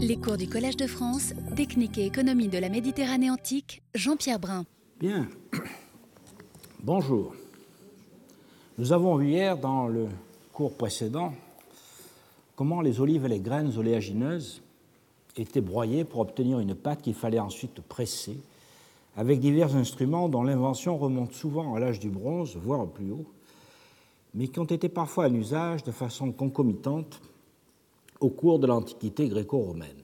Les 0.00 0.16
cours 0.16 0.36
du 0.36 0.48
Collège 0.48 0.76
de 0.76 0.86
France, 0.86 1.34
Technique 1.56 1.98
et 1.98 2.06
économie 2.06 2.46
de 2.46 2.58
la 2.58 2.68
Méditerranée 2.68 3.30
antique, 3.30 3.82
Jean-Pierre 3.96 4.38
Brun. 4.38 4.64
Bien. 5.00 5.26
Bonjour. 6.84 7.34
Nous 8.78 8.92
avons 8.92 9.16
vu 9.16 9.30
hier 9.30 9.58
dans 9.58 9.88
le 9.88 10.06
cours 10.52 10.76
précédent 10.76 11.32
comment 12.54 12.80
les 12.80 13.00
olives 13.00 13.24
et 13.24 13.28
les 13.28 13.40
graines 13.40 13.76
oléagineuses 13.76 14.62
étaient 15.36 15.60
broyées 15.60 16.04
pour 16.04 16.20
obtenir 16.20 16.60
une 16.60 16.76
pâte 16.76 17.02
qu'il 17.02 17.14
fallait 17.14 17.40
ensuite 17.40 17.80
presser 17.80 18.38
avec 19.16 19.40
divers 19.40 19.74
instruments 19.74 20.28
dont 20.28 20.44
l'invention 20.44 20.96
remonte 20.96 21.32
souvent 21.32 21.74
à 21.74 21.80
l'âge 21.80 21.98
du 21.98 22.08
bronze, 22.08 22.56
voire 22.56 22.86
plus 22.86 23.10
haut, 23.10 23.26
mais 24.32 24.46
qui 24.46 24.60
ont 24.60 24.64
été 24.64 24.88
parfois 24.88 25.26
en 25.26 25.34
usage 25.34 25.82
de 25.82 25.90
façon 25.90 26.30
concomitante 26.30 27.20
au 28.20 28.30
cours 28.30 28.58
de 28.58 28.66
l'Antiquité 28.66 29.28
gréco-romaine. 29.28 30.02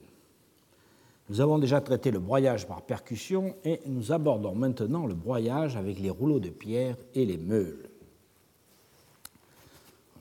Nous 1.31 1.41
avons 1.41 1.59
déjà 1.59 1.81
traité 1.81 2.11
le 2.11 2.19
broyage 2.19 2.67
par 2.67 2.83
percussion 2.83 3.55
et 3.65 3.81
nous 3.87 4.13
abordons 4.13 4.55
maintenant 4.55 5.07
le 5.07 5.15
broyage 5.15 5.77
avec 5.77 5.99
les 5.99 6.11
rouleaux 6.11 6.41
de 6.41 6.51
pierre 6.51 6.97
et 7.15 7.25
les 7.25 7.39
meules. 7.39 7.89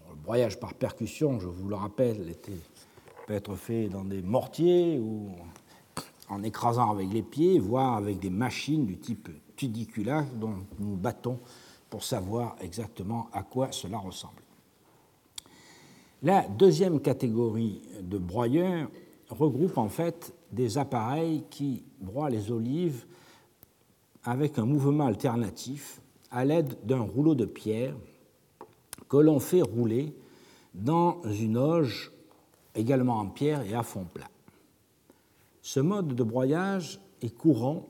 Le 0.10 0.16
broyage 0.24 0.60
par 0.60 0.74
percussion, 0.74 1.40
je 1.42 1.48
vous 1.48 1.68
le 1.68 1.76
rappelle, 1.76 2.30
était, 2.30 2.54
peut 3.28 3.34
être 3.34 3.56
fait 3.56 3.90
dans 3.90 4.06
des 4.06 4.22
mortiers 4.22 4.98
ou 4.98 5.32
en 6.30 6.42
écrasant 6.44 6.92
avec 6.92 7.12
les 7.12 7.22
pieds, 7.22 7.60
voire 7.60 7.98
avec 7.98 8.20
des 8.20 8.30
machines 8.30 8.86
du 8.86 8.98
type 8.98 9.28
tudicula 9.58 10.26
dont 10.36 10.56
nous 10.80 10.96
battons 10.96 11.40
pour 11.90 12.04
savoir 12.04 12.56
exactement 12.62 13.28
à 13.34 13.44
quoi 13.44 13.72
cela 13.72 13.98
ressemble. 13.98 14.43
La 16.24 16.48
deuxième 16.48 17.02
catégorie 17.02 17.82
de 18.02 18.18
broyeurs 18.18 18.90
regroupe 19.30 19.78
en 19.78 19.90
fait 19.90 20.34
des 20.54 20.78
appareils 20.78 21.44
qui 21.50 21.84
broient 22.00 22.30
les 22.30 22.50
olives 22.50 23.06
avec 24.24 24.58
un 24.58 24.66
mouvement 24.66 25.06
alternatif 25.06 26.00
à 26.32 26.46
l'aide 26.46 26.78
d'un 26.86 27.02
rouleau 27.02 27.36
de 27.36 27.44
pierre 27.44 27.94
que 29.10 29.18
l'on 29.18 29.42
fait 29.42 29.62
rouler 29.62 30.16
dans 30.74 31.22
une 31.24 31.58
auge 31.58 32.14
également 32.74 33.18
en 33.18 33.28
pierre 33.28 33.62
et 33.70 33.76
à 33.76 33.84
fond 33.84 34.06
plat. 34.06 34.30
Ce 35.62 35.82
mode 35.82 36.16
de 36.16 36.24
broyage 36.24 37.02
est 37.22 37.36
courant 37.36 37.86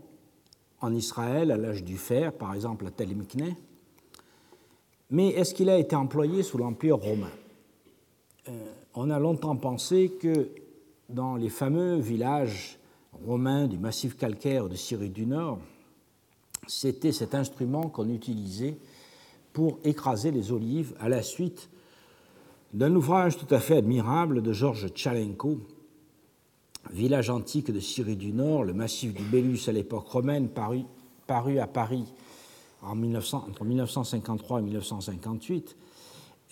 en 0.81 0.91
Israël 0.91 1.52
à 1.52 1.57
l'âge 1.57 1.83
du 1.83 1.97
fer, 1.97 2.33
par 2.33 2.55
exemple 2.55 2.88
à 2.88 2.89
Tel 2.89 3.16
mais 5.11 5.27
est-ce 5.27 5.53
qu'il 5.53 5.69
a 5.69 5.77
été 5.77 5.95
employé 5.95 6.41
sous 6.41 6.57
l'Empire 6.57 6.97
romain? 6.97 7.29
On 8.94 9.09
a 9.09 9.19
longtemps 9.19 9.55
pensé 9.55 10.11
que 10.19 10.49
dans 11.09 11.36
les 11.36 11.49
fameux 11.49 11.97
villages 11.97 12.77
romains 13.25 13.67
du 13.67 13.77
massif 13.77 14.17
calcaire 14.17 14.69
de 14.69 14.75
Syrie 14.75 15.09
du 15.09 15.25
Nord, 15.25 15.59
c'était 16.67 17.11
cet 17.11 17.35
instrument 17.35 17.89
qu'on 17.89 18.09
utilisait 18.09 18.77
pour 19.52 19.80
écraser 19.83 20.31
les 20.31 20.52
olives 20.52 20.95
à 21.00 21.09
la 21.09 21.22
suite 21.22 21.69
d'un 22.73 22.95
ouvrage 22.95 23.38
tout 23.38 23.53
à 23.53 23.59
fait 23.59 23.77
admirable 23.77 24.41
de 24.41 24.52
Georges 24.52 24.88
Tchalenko, 24.89 25.59
village 26.91 27.30
antique 27.30 27.72
de 27.72 27.80
Syrie 27.80 28.16
du 28.16 28.33
Nord, 28.33 28.63
le 28.63 28.73
massif 28.73 29.13
du 29.13 29.23
Bélus 29.23 29.67
à 29.67 29.72
l'époque 29.72 30.07
romaine, 30.07 30.50
paru, 30.50 31.59
à 31.59 31.67
Paris 31.67 32.05
en 32.81 32.95
1900, 32.95 33.45
entre 33.50 33.63
1953 33.63 34.59
et 34.59 34.63
1958, 34.63 35.75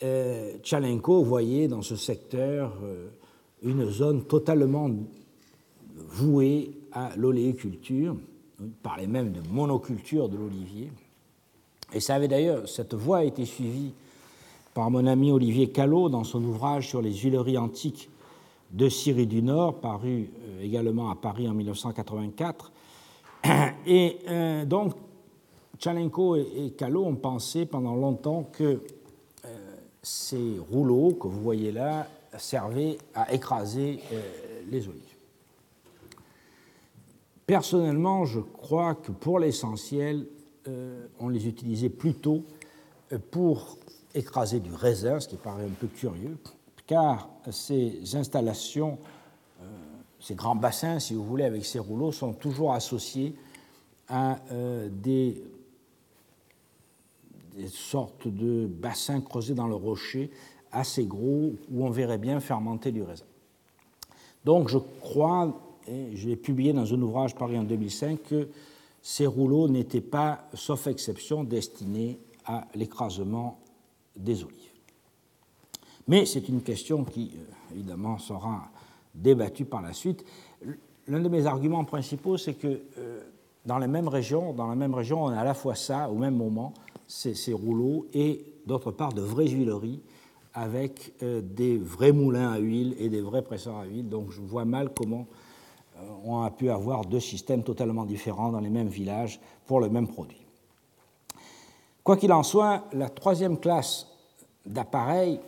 euh, 0.04 0.58
Tchalenko 0.64 1.24
voyait 1.24 1.68
dans 1.68 1.82
ce 1.82 1.96
secteur 1.96 2.74
euh, 2.84 3.08
une 3.62 3.86
zone 3.90 4.24
totalement 4.24 4.90
vouée 5.96 6.72
à 6.92 7.16
l'oléiculture. 7.16 8.16
Il 8.60 8.72
parlait 8.72 9.08
même 9.08 9.32
de 9.32 9.42
monoculture 9.50 10.30
de 10.30 10.38
l'olivier. 10.38 10.92
Et 11.94 12.00
ça 12.00 12.16
avait 12.16 12.28
d'ailleurs, 12.28 12.68
cette 12.68 12.94
voie 12.94 13.20
a 13.20 13.24
été 13.24 13.46
suivie 13.46 13.94
par 14.74 14.90
mon 14.90 15.06
ami 15.06 15.32
Olivier 15.32 15.70
Callot 15.70 16.10
dans 16.10 16.24
son 16.24 16.44
ouvrage 16.44 16.88
sur 16.88 17.02
les 17.02 17.14
huileries 17.14 17.58
antiques 17.58 18.10
de 18.72 18.88
Syrie 18.88 19.28
du 19.28 19.44
Nord, 19.44 19.82
paru 19.82 20.30
euh, 20.48 20.64
également 20.64 21.12
à 21.12 21.16
Paris 21.16 21.48
en 21.48 21.54
1984. 21.54 22.72
Et 23.88 24.18
donc, 24.68 24.94
Tchalenko 25.80 26.36
et 26.36 26.74
Callot 26.78 27.06
ont 27.06 27.16
pensé 27.16 27.66
pendant 27.66 27.96
longtemps 27.96 28.48
que 28.54 28.80
ces 30.04 30.58
rouleaux 30.72 31.14
que 31.14 31.28
vous 31.28 31.42
voyez 31.42 31.72
là 31.72 32.08
servaient 32.38 32.98
à 33.14 33.34
écraser 33.34 34.00
euh, 34.12 34.22
les 34.70 34.88
olives. 34.88 35.02
Personnellement, 37.46 38.26
je 38.26 38.40
crois 38.40 38.96
que 38.96 39.12
pour 39.12 39.40
l'essentiel, 39.40 40.26
euh, 40.68 41.08
on 41.20 41.30
les 41.30 41.48
utilisait 41.48 41.90
plutôt 41.90 42.44
euh, 43.12 43.20
pour 43.32 43.78
écraser 44.14 44.60
du 44.60 44.74
raisin, 44.74 45.20
ce 45.20 45.28
qui 45.28 45.36
paraît 45.36 45.66
un 45.66 45.76
peu 45.80 45.88
curieux, 45.88 46.38
car 46.88 47.30
ces 47.50 48.16
installations, 48.16 48.98
ces 50.20 50.36
grands 50.36 50.56
bassins, 50.56 51.00
si 51.00 51.14
vous 51.14 51.24
voulez, 51.24 51.46
avec 51.46 51.64
ces 51.64 51.80
rouleaux, 51.80 52.12
sont 52.12 52.34
toujours 52.34 52.74
associés 52.74 53.34
à 54.10 54.38
des 54.90 55.42
des 57.62 57.68
sortes 57.68 58.28
de 58.28 58.66
bassins 58.66 59.22
creusés 59.22 59.54
dans 59.54 59.68
le 59.68 59.76
rocher 59.76 60.32
assez 60.72 61.06
gros 61.06 61.54
où 61.72 61.86
on 61.86 61.90
verrait 61.90 62.18
bien 62.18 62.40
fermenter 62.40 62.92
du 62.92 63.04
raisin. 63.04 63.26
Donc 64.46 64.68
je 64.68 64.78
crois, 64.78 65.78
et 65.88 66.16
je 66.16 66.28
l'ai 66.28 66.36
publié 66.36 66.74
dans 66.74 66.92
un 66.92 67.02
ouvrage 67.02 67.36
paru 67.36 67.58
en 67.58 67.64
2005, 67.64 68.24
que 68.24 68.48
ces 69.02 69.28
rouleaux 69.28 69.68
n'étaient 69.68 70.02
pas, 70.02 70.48
sauf 70.54 70.88
exception, 70.88 71.44
destinés 71.44 72.20
à 72.46 72.68
l'écrasement 72.74 73.60
des 74.16 74.44
olives. 74.44 74.58
Mais 76.08 76.26
c'est 76.26 76.50
une 76.50 76.62
question 76.62 77.04
qui, 77.04 77.32
euh, 77.36 77.74
évidemment, 77.74 78.18
sera 78.18 78.70
débattue 79.14 79.66
par 79.66 79.82
la 79.82 79.94
suite. 79.94 80.26
L'un 81.08 81.20
de 81.20 81.30
mes 81.30 81.46
arguments 81.46 81.84
principaux, 81.86 82.38
c'est 82.38 82.56
que 82.56 82.82
euh, 82.98 83.22
dans 83.66 83.78
la 83.78 83.88
même 83.88 84.08
région, 84.08 84.54
dans 84.54 84.68
la 84.68 84.76
même 84.76 84.96
région, 84.96 85.26
on 85.26 85.28
a 85.28 85.38
à 85.38 85.44
la 85.44 85.54
fois 85.54 85.76
ça 85.76 86.10
au 86.10 86.16
même 86.16 86.36
moment, 86.36 86.74
ces, 87.12 87.54
rouleaux, 87.54 88.08
et 88.14 88.46
d'autre 88.66 88.92
part 88.92 89.12
de 89.14 89.22
vraies 89.22 89.50
huileries 89.50 90.02
avec 90.54 91.14
euh, 91.24 91.42
des 91.42 91.78
vrais 91.78 92.12
moulins 92.12 92.52
à 92.52 92.58
huile 92.58 92.96
et 93.00 93.10
des 93.10 93.22
vrais 93.22 93.42
presseurs 93.42 93.78
à 93.78 93.86
huile. 93.86 94.08
Donc 94.08 94.32
je 94.32 94.40
vois 94.42 94.66
mal 94.66 94.92
comment 94.94 95.28
euh, 95.98 96.02
on 96.24 96.42
a 96.42 96.52
pu 96.52 96.70
avoir 96.70 97.06
deux 97.06 97.20
systèmes 97.20 97.64
totalement 97.64 98.06
différents 98.06 98.52
dans 98.52 98.60
les 98.60 98.70
mêmes 98.70 98.88
villages 98.88 99.40
pour 99.66 99.80
le 99.80 99.90
même 99.90 100.08
produit. 100.08 100.42
Quoi 102.04 102.18
qu'il 102.18 102.32
en 102.34 102.44
soit, 102.44 102.86
la 102.94 103.10
troisième 103.10 103.60
classe 103.60 104.08
d'appareils 104.66 105.40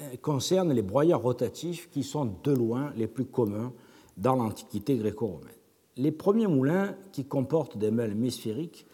euh, 0.00 0.16
concerne 0.22 0.72
les 0.72 0.82
broyeurs 0.82 1.22
rotatifs 1.22 1.90
qui 1.90 2.02
sont 2.02 2.34
de 2.42 2.52
loin 2.52 2.92
les 2.96 3.06
plus 3.06 3.26
communs 3.26 3.72
dans 4.16 4.36
l'Antiquité 4.36 4.96
gréco-romaine. 4.96 5.48
Les 5.96 6.12
premiers 6.12 6.46
moulins 6.46 6.94
qui 7.12 7.26
comportent 7.26 7.76
des 7.76 7.90
meules 7.90 8.12
hémisphériques 8.12 8.86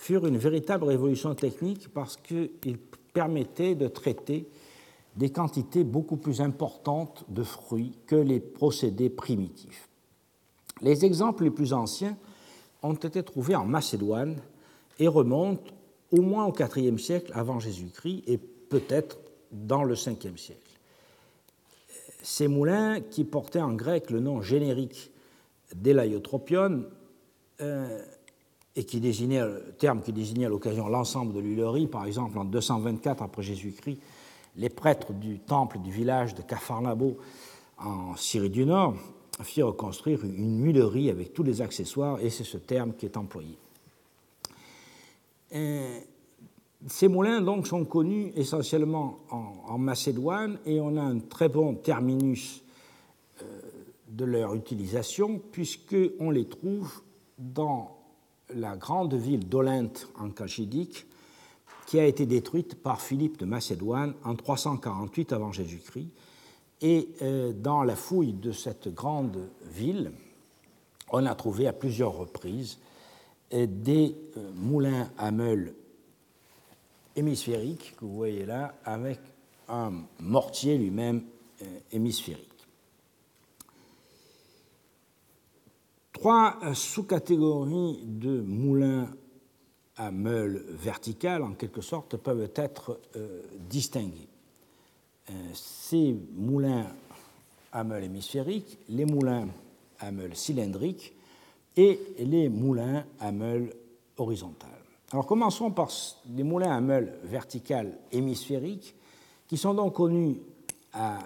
furent 0.00 0.26
une 0.26 0.38
véritable 0.38 0.84
révolution 0.84 1.34
technique 1.34 1.92
parce 1.92 2.16
qu'ils 2.16 2.78
permettaient 3.12 3.74
de 3.74 3.86
traiter 3.86 4.48
des 5.16 5.28
quantités 5.28 5.84
beaucoup 5.84 6.16
plus 6.16 6.40
importantes 6.40 7.26
de 7.28 7.42
fruits 7.42 7.92
que 8.06 8.16
les 8.16 8.40
procédés 8.40 9.10
primitifs. 9.10 9.90
Les 10.80 11.04
exemples 11.04 11.44
les 11.44 11.50
plus 11.50 11.74
anciens 11.74 12.16
ont 12.82 12.94
été 12.94 13.22
trouvés 13.22 13.54
en 13.54 13.66
Macédoine 13.66 14.36
et 14.98 15.06
remontent 15.06 15.70
au 16.12 16.22
moins 16.22 16.46
au 16.46 16.54
IVe 16.76 16.98
siècle 16.98 17.30
avant 17.34 17.60
Jésus-Christ 17.60 18.22
et 18.26 18.38
peut-être 18.38 19.18
dans 19.52 19.84
le 19.84 19.92
Ve 19.94 20.36
siècle. 20.38 20.78
Ces 22.22 22.48
moulins, 22.48 23.00
qui 23.02 23.24
portaient 23.24 23.60
en 23.60 23.74
grec 23.74 24.10
le 24.10 24.20
nom 24.20 24.40
générique 24.40 25.10
d'Elaiotropion, 25.74 26.84
euh, 27.60 28.02
et 28.76 28.84
qui 28.84 29.00
désignait, 29.00 29.42
terme 29.78 30.00
qui 30.00 30.12
désignait 30.12 30.46
à 30.46 30.48
l'occasion 30.48 30.88
l'ensemble 30.88 31.32
de 31.32 31.40
l'huilerie, 31.40 31.86
par 31.86 32.04
exemple 32.06 32.38
en 32.38 32.44
224 32.44 33.22
après 33.22 33.42
Jésus-Christ, 33.42 33.98
les 34.56 34.68
prêtres 34.68 35.12
du 35.12 35.38
temple 35.40 35.78
du 35.78 35.90
village 35.90 36.34
de 36.34 36.42
Capharnabo 36.42 37.16
en 37.78 38.16
Syrie 38.16 38.50
du 38.50 38.64
Nord 38.64 38.94
firent 39.42 39.74
construire 39.74 40.24
une 40.24 40.62
huilerie 40.62 41.10
avec 41.10 41.32
tous 41.32 41.42
les 41.42 41.62
accessoires, 41.62 42.20
et 42.20 42.30
c'est 42.30 42.44
ce 42.44 42.58
terme 42.58 42.92
qui 42.94 43.06
est 43.06 43.16
employé. 43.16 43.56
ces 45.50 47.08
moulins 47.08 47.40
donc 47.40 47.66
sont 47.66 47.84
connus 47.84 48.32
essentiellement 48.36 49.18
en, 49.30 49.78
Macédoine 49.78 50.58
et 50.66 50.80
on 50.80 50.96
a 50.96 51.02
un 51.02 51.20
très 51.20 51.48
bon 51.48 51.74
terminus 51.74 52.62
euh, 53.42 53.60
de 54.08 54.24
leur 54.24 54.54
utilisation 54.54 55.40
puisqu'on 55.52 56.30
les 56.30 56.46
trouve 56.46 57.02
dans 57.38 57.99
la 58.54 58.76
grande 58.76 59.14
ville 59.14 59.48
d'Olynte 59.48 60.08
en 60.18 60.30
Chalchidique, 60.36 61.06
qui 61.86 61.98
a 61.98 62.06
été 62.06 62.24
détruite 62.26 62.80
par 62.80 63.00
Philippe 63.00 63.38
de 63.38 63.44
Macédoine 63.44 64.14
en 64.24 64.36
348 64.36 65.32
avant 65.32 65.50
Jésus-Christ, 65.50 66.10
Et 66.82 67.08
euh, 67.22 67.52
dans 67.52 67.82
la 67.82 67.96
fouille 67.96 68.32
de 68.32 68.52
cette 68.52 68.94
grande 68.94 69.48
ville, 69.72 70.12
on 71.10 71.26
a 71.26 71.34
trouvé 71.34 71.66
à 71.66 71.72
plusieurs 71.72 72.16
reprises 72.16 72.78
euh, 73.52 73.66
des 73.68 74.16
euh, 74.36 74.50
moulins 74.54 75.10
à 75.18 75.32
meules 75.32 75.74
hémisphériques, 77.16 77.96
que 77.96 78.04
vous 78.04 78.14
voyez 78.14 78.46
là, 78.46 78.76
avec 78.84 79.18
un 79.68 79.92
mortier 80.20 80.78
lui-même 80.78 81.24
hémisphérique. 81.90 82.49
Trois 86.20 86.58
sous-catégories 86.74 88.00
de 88.04 88.42
moulins 88.42 89.08
à 89.96 90.10
meules 90.10 90.66
verticales, 90.68 91.42
en 91.42 91.52
quelque 91.52 91.80
sorte, 91.80 92.18
peuvent 92.18 92.50
être 92.56 93.00
distinguées. 93.70 94.28
Euh, 95.30 95.32
ces 95.54 96.14
moulins 96.34 96.88
à 97.72 97.84
meule 97.84 98.04
hémisphérique, 98.04 98.76
les 98.90 99.06
moulins 99.06 99.48
à 99.98 100.12
meule 100.12 100.36
cylindrique 100.36 101.14
et 101.74 101.98
les 102.18 102.50
moulins 102.50 103.02
à 103.18 103.32
meule 103.32 103.72
horizontale. 104.18 104.68
Alors 105.12 105.24
commençons 105.24 105.70
par 105.70 105.88
les 106.36 106.44
moulins 106.44 106.76
à 106.76 106.82
meule 106.82 107.14
verticale 107.24 107.96
hémisphérique, 108.12 108.94
qui 109.48 109.56
sont 109.56 109.72
donc 109.72 109.94
connus 109.94 110.36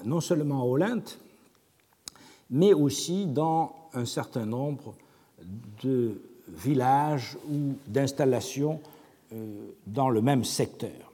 non 0.05 0.20
seulement 0.20 0.62
à 0.62 0.67
Olympe, 0.67 1.11
mais 2.49 2.73
aussi 2.73 3.26
dans 3.26 3.84
un 3.94 4.05
certain 4.05 4.46
nombre 4.46 4.94
de 5.82 6.20
villages 6.49 7.37
ou 7.50 7.75
d'installations 7.87 8.81
euh, 9.32 9.73
dans 9.87 10.11
le 10.11 10.20
même 10.20 10.44
secteur. 10.44 11.12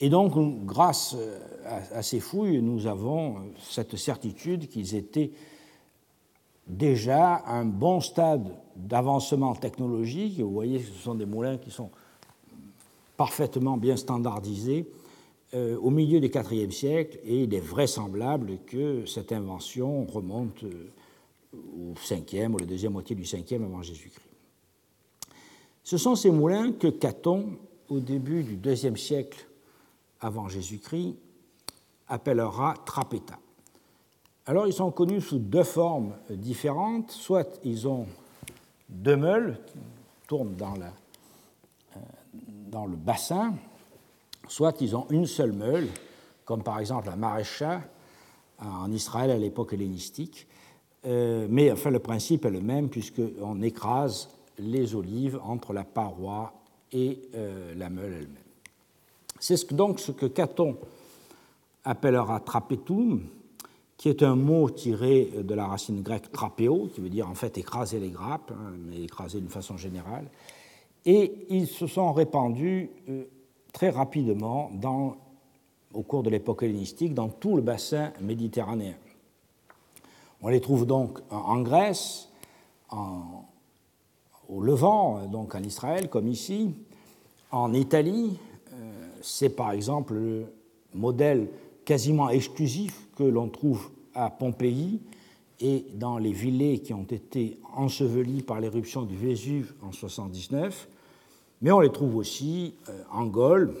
Et 0.00 0.08
donc, 0.08 0.32
grâce 0.66 1.14
euh, 1.16 1.38
à, 1.94 2.02
ces 2.02 2.20
fouilles, 2.20 2.60
nous 2.60 2.86
avons 2.86 3.36
cette 3.62 3.96
certitude 3.96 4.68
qu'ils 4.68 4.94
étaient 4.94 5.30
déjà 6.66 7.34
à 7.34 7.54
un 7.54 7.64
bon 7.64 8.00
stade 8.00 8.52
d'avancement 8.76 9.54
technologique. 9.54 10.40
Vous 10.40 10.52
voyez, 10.52 10.80
ce 10.80 10.92
sont 10.92 11.14
des 11.14 11.26
moulins 11.26 11.56
qui 11.56 11.70
sont 11.70 11.90
parfaitement 13.16 13.76
bien 13.76 13.96
standardisés 13.96 14.88
euh, 15.54 15.78
au 15.78 15.90
milieu 15.90 16.18
du 16.18 16.30
IVe 16.50 16.72
siècle, 16.72 17.18
et 17.24 17.44
il 17.44 17.54
est 17.54 17.60
vraisemblable 17.60 18.58
que 18.66 19.04
cette 19.06 19.32
invention 19.32 20.04
remonte 20.06 20.64
au 21.52 21.94
5e 21.94 22.52
ou 22.52 22.58
la 22.58 22.66
deuxième 22.66 22.92
moitié 22.92 23.14
du 23.14 23.24
5e 23.24 23.64
avant 23.64 23.82
Jésus-Christ. 23.82 24.28
Ce 25.84 25.98
sont 25.98 26.14
ces 26.14 26.30
moulins 26.30 26.72
que 26.72 26.88
Caton, 26.88 27.58
au 27.88 28.00
début 28.00 28.44
du 28.44 28.58
IIe 28.68 28.96
siècle 28.96 29.46
avant 30.20 30.48
Jésus-Christ, 30.48 31.16
appellera 32.08 32.74
trapeta. 32.84 33.38
Alors 34.46 34.66
ils 34.66 34.72
sont 34.72 34.90
connus 34.90 35.20
sous 35.20 35.38
deux 35.38 35.64
formes 35.64 36.14
différentes, 36.30 37.10
soit 37.10 37.60
ils 37.64 37.86
ont 37.86 38.06
deux 38.88 39.16
meules 39.16 39.58
qui 39.66 39.78
tournent 40.26 40.56
dans, 40.56 40.74
euh, 40.74 42.00
dans 42.68 42.86
le 42.86 42.96
bassin, 42.96 43.54
soit 44.48 44.80
ils 44.80 44.96
ont 44.96 45.06
une 45.10 45.26
seule 45.26 45.52
meule, 45.52 45.88
comme 46.44 46.62
par 46.62 46.80
exemple 46.80 47.06
la 47.06 47.16
marécha 47.16 47.82
en 48.58 48.90
Israël 48.92 49.30
à 49.30 49.38
l'époque 49.38 49.72
hellénistique. 49.72 50.46
Euh, 51.06 51.46
mais 51.50 51.70
enfin, 51.72 51.90
le 51.90 51.98
principe 51.98 52.44
est 52.44 52.50
le 52.50 52.60
même, 52.60 52.88
puisqu'on 52.88 53.62
écrase 53.62 54.28
les 54.58 54.94
olives 54.94 55.40
entre 55.44 55.72
la 55.72 55.84
paroi 55.84 56.52
et 56.92 57.18
euh, 57.34 57.74
la 57.76 57.90
meule 57.90 58.12
elle-même. 58.12 58.36
C'est 59.40 59.72
donc 59.74 59.98
ce 59.98 60.12
que 60.12 60.26
Caton 60.26 60.76
appellera 61.84 62.38
trapetum, 62.40 63.22
qui 63.96 64.08
est 64.08 64.22
un 64.22 64.36
mot 64.36 64.70
tiré 64.70 65.30
de 65.42 65.54
la 65.54 65.66
racine 65.66 66.02
grecque 66.02 66.30
trapéo, 66.30 66.90
qui 66.94 67.00
veut 67.00 67.08
dire 67.08 67.28
en 67.28 67.34
fait 67.34 67.58
écraser 67.58 67.98
les 67.98 68.10
grappes, 68.10 68.52
hein, 68.52 68.72
mais 68.88 69.02
écraser 69.02 69.40
d'une 69.40 69.48
façon 69.48 69.76
générale. 69.76 70.26
Et 71.04 71.46
ils 71.50 71.66
se 71.66 71.86
sont 71.86 72.12
répandus 72.12 72.90
euh, 73.08 73.24
très 73.72 73.90
rapidement 73.90 74.70
au 75.92 76.02
cours 76.02 76.22
de 76.22 76.30
l'époque 76.30 76.62
hellénistique 76.62 77.14
dans 77.14 77.28
tout 77.28 77.56
le 77.56 77.62
bassin 77.62 78.12
méditerranéen. 78.20 78.94
On 80.42 80.48
les 80.48 80.60
trouve 80.60 80.86
donc 80.86 81.20
en 81.30 81.60
Grèce, 81.62 82.28
au 84.48 84.60
Levant, 84.60 85.26
donc 85.28 85.54
en 85.54 85.62
Israël, 85.62 86.10
comme 86.10 86.28
ici, 86.28 86.74
en 87.52 87.72
Italie, 87.72 88.38
c'est 89.22 89.50
par 89.50 89.70
exemple 89.70 90.14
le 90.14 90.46
modèle 90.94 91.48
quasiment 91.84 92.28
exclusif 92.28 93.06
que 93.16 93.22
l'on 93.22 93.48
trouve 93.48 93.90
à 94.14 94.30
Pompéi. 94.30 95.00
Et 95.60 95.86
dans 95.94 96.18
les 96.18 96.32
villets 96.32 96.80
qui 96.80 96.92
ont 96.92 97.04
été 97.04 97.60
ensevelis 97.76 98.42
par 98.42 98.58
l'éruption 98.58 99.02
du 99.02 99.16
Vésuve 99.16 99.74
en 99.80 99.92
79, 99.92 100.88
mais 101.60 101.70
on 101.70 101.78
les 101.78 101.92
trouve 101.92 102.16
aussi 102.16 102.74
euh, 102.88 103.02
en 103.12 103.26
Gaule, 103.26 103.72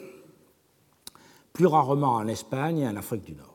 plus 1.52 1.66
rarement 1.66 2.14
en 2.14 2.28
Espagne 2.28 2.78
et 2.78 2.86
en 2.86 2.94
Afrique 2.94 3.24
du 3.24 3.32
Nord. 3.32 3.51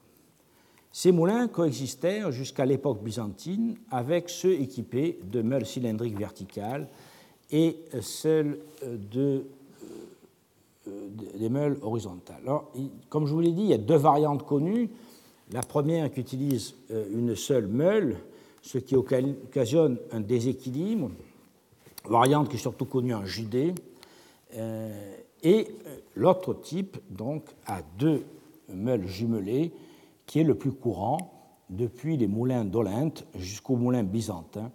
Ces 0.91 1.11
moulins 1.11 1.47
coexistèrent 1.47 2.31
jusqu'à 2.31 2.65
l'époque 2.65 3.03
byzantine 3.03 3.75
avec 3.91 4.29
ceux 4.29 4.53
équipés 4.53 5.19
de 5.31 5.41
meules 5.41 5.65
cylindriques 5.65 6.17
verticales 6.17 6.87
et 7.51 7.77
celles 8.01 8.59
de 8.83 9.45
euh, 10.87 11.07
des 11.37 11.49
meules 11.49 11.77
horizontales. 11.81 12.41
Alors, 12.43 12.71
comme 13.09 13.25
je 13.25 13.33
vous 13.33 13.41
l'ai 13.41 13.51
dit, 13.51 13.63
il 13.63 13.69
y 13.69 13.73
a 13.73 13.77
deux 13.77 13.95
variantes 13.95 14.45
connues. 14.45 14.89
La 15.51 15.61
première 15.61 16.11
qui 16.11 16.19
utilise 16.19 16.75
euh, 16.91 17.05
une 17.11 17.35
seule 17.35 17.67
meule, 17.67 18.17
ce 18.61 18.77
qui 18.77 18.95
occasionne 18.95 19.97
un 20.11 20.19
déséquilibre, 20.19 21.09
variante 22.05 22.49
qui 22.49 22.55
est 22.55 22.59
surtout 22.59 22.85
connue 22.85 23.13
en 23.13 23.25
Judée, 23.25 23.73
euh, 24.55 25.15
et 25.43 25.67
l'autre 26.15 26.53
type, 26.53 26.97
donc, 27.09 27.43
a 27.65 27.81
deux 27.97 28.23
meules 28.73 29.07
jumelées, 29.07 29.71
qui 30.27 30.39
est 30.39 30.43
le 30.43 30.55
plus 30.55 30.73
courant 30.73 31.17
depuis 31.69 32.15
les 32.17 32.27
moulins 32.27 32.63
d'Olynte 32.63 33.25
jusqu'aux 33.33 33.75
moulins 33.75 34.03
byzantins, 34.03 34.71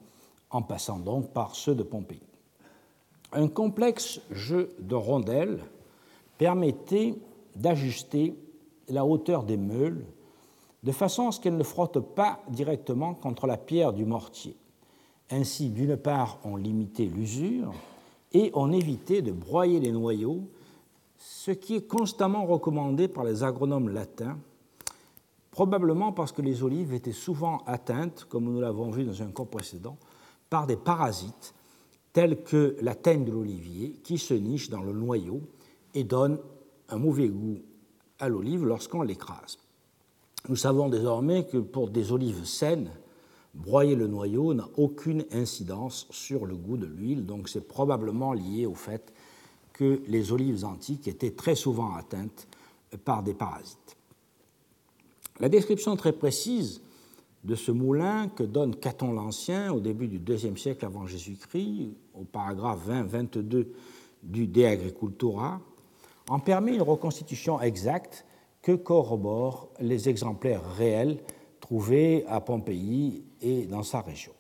en 0.50 0.62
passant 0.62 0.98
donc 0.98 1.30
par 1.32 1.54
ceux 1.54 1.74
de 1.74 1.82
Pompéi. 1.82 2.20
Un 3.32 3.48
complexe 3.48 4.20
jeu 4.30 4.74
de 4.80 4.94
rondelles 4.94 5.60
permettait 6.36 7.14
d'ajuster 7.56 8.34
la 8.88 9.06
hauteur 9.06 9.44
des 9.44 9.56
meules 9.56 10.04
de 10.82 10.92
façon 10.92 11.28
à 11.28 11.32
ce 11.32 11.40
qu'elles 11.40 11.56
ne 11.56 11.62
frottent 11.62 12.14
pas 12.14 12.40
directement 12.48 13.14
contre 13.14 13.46
la 13.46 13.56
pierre 13.56 13.92
du 13.92 14.04
mortier. 14.04 14.56
Ainsi, 15.30 15.70
d'une 15.70 15.96
part, 15.96 16.38
on 16.44 16.56
limitait 16.56 17.06
l'usure 17.06 17.72
et 18.32 18.50
on 18.54 18.72
évitait 18.72 19.22
de 19.22 19.32
broyer 19.32 19.80
les 19.80 19.92
noyaux, 19.92 20.42
ce 21.16 21.52
qui 21.52 21.76
est 21.76 21.86
constamment 21.86 22.44
recommandé 22.44 23.08
par 23.08 23.24
les 23.24 23.44
agronomes 23.44 23.88
latins, 23.88 24.36
probablement 25.52 26.12
parce 26.12 26.32
que 26.32 26.42
les 26.42 26.64
olives 26.64 26.92
étaient 26.92 27.12
souvent 27.12 27.58
atteintes, 27.66 28.26
comme 28.28 28.44
nous 28.44 28.60
l'avons 28.60 28.90
vu 28.90 29.04
dans 29.04 29.22
un 29.22 29.30
cours 29.30 29.48
précédent, 29.48 29.96
par 30.50 30.66
des 30.66 30.76
parasites 30.76 31.54
tels 32.12 32.42
que 32.42 32.76
la 32.80 32.94
teigne 32.94 33.24
de 33.24 33.30
l'olivier 33.30 34.00
qui 34.02 34.18
se 34.18 34.34
niche 34.34 34.68
dans 34.68 34.82
le 34.82 34.92
noyau 34.92 35.42
et 35.94 36.04
donne 36.04 36.38
un 36.88 36.96
mauvais 36.96 37.28
goût 37.28 37.58
à 38.18 38.28
l'olive 38.28 38.64
lorsqu'on 38.64 39.02
l'écrase. 39.02 39.58
Nous 40.48 40.56
savons 40.56 40.88
désormais 40.88 41.46
que 41.46 41.58
pour 41.58 41.90
des 41.90 42.12
olives 42.12 42.44
saines, 42.44 42.90
broyer 43.54 43.94
le 43.94 44.08
noyau 44.08 44.54
n'a 44.54 44.68
aucune 44.76 45.24
incidence 45.32 46.06
sur 46.10 46.46
le 46.46 46.56
goût 46.56 46.76
de 46.76 46.86
l'huile, 46.86 47.26
donc 47.26 47.48
c'est 47.48 47.66
probablement 47.68 48.32
lié 48.32 48.66
au 48.66 48.74
fait 48.74 49.12
que 49.72 50.02
les 50.06 50.32
olives 50.32 50.64
antiques 50.64 51.08
étaient 51.08 51.30
très 51.30 51.54
souvent 51.54 51.94
atteintes 51.94 52.48
par 53.04 53.22
des 53.22 53.34
parasites. 53.34 53.96
La 55.42 55.48
description 55.48 55.96
très 55.96 56.12
précise 56.12 56.82
de 57.42 57.56
ce 57.56 57.72
moulin 57.72 58.28
que 58.28 58.44
donne 58.44 58.76
Caton 58.76 59.12
l'Ancien 59.12 59.72
au 59.72 59.80
début 59.80 60.06
du 60.06 60.20
IIe 60.32 60.56
siècle 60.56 60.84
avant 60.84 61.04
Jésus-Christ, 61.04 61.96
au 62.14 62.22
paragraphe 62.22 62.88
20-22 62.88 63.66
du 64.22 64.46
De 64.46 64.64
Agricultura, 64.64 65.60
en 66.28 66.38
permet 66.38 66.76
une 66.76 66.82
reconstitution 66.82 67.60
exacte 67.60 68.24
que 68.62 68.70
corroborent 68.70 69.68
les 69.80 70.08
exemplaires 70.08 70.62
réels 70.76 71.18
trouvés 71.58 72.24
à 72.28 72.40
Pompéi 72.40 73.24
et 73.40 73.66
dans 73.66 73.82
sa 73.82 74.00
région. 74.00 74.32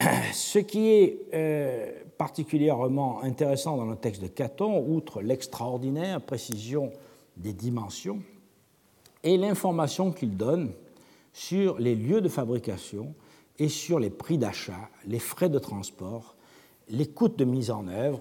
Ce 0.32 0.60
qui 0.60 0.88
est 0.88 1.18
euh, 1.34 1.92
particulièrement 2.16 3.22
intéressant 3.22 3.76
dans 3.76 3.84
le 3.84 3.96
texte 3.96 4.22
de 4.22 4.28
Caton, 4.28 4.82
outre 4.88 5.20
l'extraordinaire 5.20 6.22
précision 6.22 6.90
des 7.36 7.52
dimensions, 7.52 8.22
est 9.22 9.36
l'information 9.36 10.12
qu'il 10.12 10.36
donne 10.36 10.72
sur 11.32 11.78
les 11.78 11.94
lieux 11.94 12.20
de 12.20 12.28
fabrication 12.28 13.14
et 13.58 13.68
sur 13.68 13.98
les 13.98 14.10
prix 14.10 14.38
d'achat, 14.38 14.90
les 15.06 15.18
frais 15.18 15.48
de 15.48 15.58
transport, 15.58 16.36
les 16.88 17.06
coûts 17.06 17.28
de 17.28 17.44
mise 17.44 17.70
en 17.70 17.88
œuvre 17.88 18.20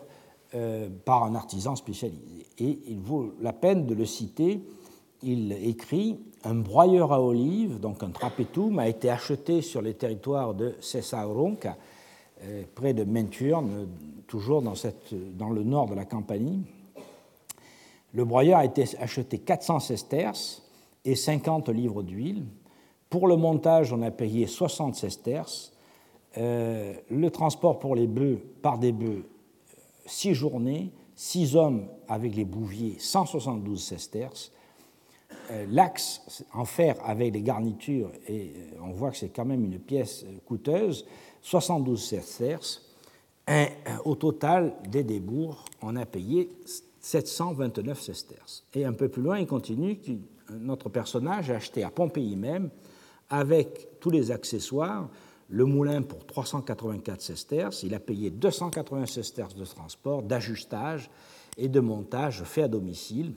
euh, 0.54 0.90
par 1.06 1.24
un 1.24 1.36
artisan 1.36 1.76
spécialisé. 1.76 2.46
Et 2.58 2.80
il 2.88 3.00
vaut 3.00 3.34
la 3.42 3.54
peine 3.54 3.86
de 3.86 3.94
le 3.94 4.06
citer 4.06 4.62
il 5.26 5.52
écrit 5.54 6.20
Un 6.44 6.56
broyeur 6.56 7.12
à 7.12 7.22
olives, 7.22 7.80
donc 7.80 8.04
un 8.04 8.10
trapetum, 8.10 8.80
a 8.80 8.88
été 8.88 9.10
acheté 9.10 9.62
sur 9.62 9.82
les 9.82 9.96
territoires 9.96 10.54
de 10.54 10.76
Cessaronca, 10.80 11.78
euh, 12.44 12.64
près 12.76 12.94
de 12.94 13.04
Menturne, 13.04 13.88
toujours 14.28 14.62
dans 14.62 15.50
le 15.50 15.64
nord 15.64 15.88
de 15.88 15.96
la 15.96 16.06
Campanie. 16.06 16.64
Le 18.14 18.24
broyeur 18.24 18.60
a 18.60 18.66
été 18.66 18.86
acheté 19.00 19.40
400 19.40 19.80
sesterces 19.80 20.62
et 21.06 21.16
50 21.16 21.70
livres 21.70 22.04
d'huile. 22.04 22.44
Pour 23.10 23.28
le 23.28 23.38
montage, 23.38 23.94
on 23.94 24.02
a 24.02 24.12
payé 24.12 24.48
60 24.48 24.96
sesterces. 24.96 25.72
Euh, 26.38 26.94
le 27.10 27.30
transport 27.30 27.80
pour 27.80 27.96
les 27.96 28.08
bœufs, 28.08 28.42
par 28.62 28.78
des 28.78 28.92
bœufs, 28.92 29.24
6 30.06 30.34
journées, 30.34 30.92
6 31.16 31.56
hommes 31.56 31.88
avec 32.08 32.36
les 32.36 32.44
bouviers, 32.44 32.98
172 33.00 33.82
sesterces. 33.82 34.52
Euh, 35.52 35.66
l'axe 35.70 36.44
en 36.54 36.66
fer 36.66 36.98
avec 37.06 37.34
les 37.34 37.42
garnitures, 37.42 38.12
et 38.28 38.54
on 38.82 38.92
voit 38.92 39.12
que 39.12 39.18
c'est 39.18 39.30
quand 39.30 39.46
même 39.46 39.64
une 39.64 39.80
pièce 39.80 40.26
coûteuse, 40.46 41.06
72 41.42 42.04
sesterces. 42.04 42.82
au 44.06 44.16
total 44.16 44.74
des 44.90 45.04
débours, 45.04 45.66
on 45.84 45.96
a 45.96 46.06
payé 46.06 46.50
729 47.00 48.02
sesterces. 48.02 48.64
Et 48.74 48.84
un 48.84 48.94
peu 48.94 49.08
plus 49.08 49.22
loin, 49.22 49.38
il 49.38 49.46
continue, 49.46 50.00
notre 50.52 50.90
personnage 50.90 51.50
a 51.50 51.56
acheté 51.56 51.84
à 51.84 51.90
Pompéi 51.90 52.36
même, 52.36 52.70
avec 53.30 54.00
tous 54.00 54.10
les 54.10 54.32
accessoires, 54.32 55.10
le 55.50 55.66
moulin 55.66 56.02
pour 56.02 56.26
384 56.26 57.22
sesterces, 57.22 57.84
il 57.84 57.94
a 57.94 58.00
payé 58.00 58.32
280 58.32 59.06
sesterces 59.06 59.56
de 59.56 59.66
transport, 59.66 60.24
d'ajustage 60.24 61.10
et 61.58 61.68
de 61.68 61.80
montage 61.80 62.44
fait 62.44 62.64
à 62.64 62.68
domicile. 62.68 63.34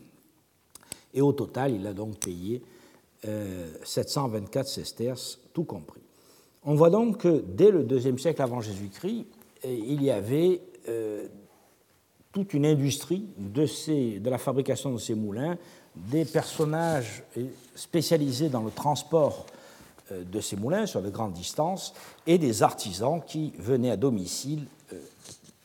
Et 1.14 1.20
au 1.20 1.32
total, 1.32 1.74
il 1.74 1.86
a 1.86 1.92
donc 1.92 2.18
payé 2.18 2.62
724 3.22 4.66
euh, 4.66 4.68
sesterces, 4.68 5.40
tout 5.52 5.64
compris. 5.64 6.02
On 6.64 6.74
voit 6.74 6.90
donc 6.90 7.18
que 7.18 7.42
dès 7.46 7.70
le 7.70 7.82
deuxième 7.82 8.18
siècle 8.18 8.42
avant 8.42 8.60
Jésus-Christ, 8.60 9.26
euh, 9.64 9.68
il 9.86 10.02
y 10.02 10.10
avait 10.10 10.60
euh, 10.88 11.26
toute 12.32 12.54
une 12.54 12.66
industrie 12.66 13.26
de 13.36 14.30
la 14.30 14.38
fabrication 14.38 14.92
de 14.92 14.98
ces 14.98 15.14
moulins, 15.14 15.58
des 16.10 16.24
personnages 16.24 17.22
spécialisés 17.74 18.48
dans 18.48 18.62
le 18.62 18.70
transport 18.70 19.46
euh, 20.12 20.24
de 20.24 20.40
ces 20.40 20.56
moulins 20.56 20.86
sur 20.86 21.02
de 21.02 21.10
grandes 21.10 21.34
distances 21.34 21.94
et 22.26 22.38
des 22.38 22.62
artisans 22.62 23.20
qui 23.26 23.52
venaient 23.58 23.90
à 23.90 23.96
domicile 23.96 24.66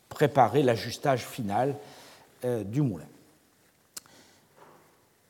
préparer 0.10 0.62
l'ajustage 0.62 1.26
final 1.26 1.76
du 2.66 2.82
moulin. 2.82 3.08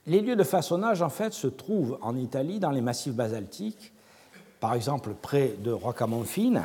Les 0.07 0.19
lieux 0.19 0.35
de 0.35 0.43
façonnage, 0.43 1.01
en 1.01 1.09
fait, 1.09 1.31
se 1.31 1.47
trouvent 1.47 1.97
en 2.01 2.17
Italie 2.17 2.59
dans 2.59 2.71
les 2.71 2.81
massifs 2.81 3.13
basaltiques 3.13 3.93
par 4.63 4.75
exemple 4.75 5.13
près 5.21 5.55
de 5.61 5.71
Roccamonfine 5.71 6.61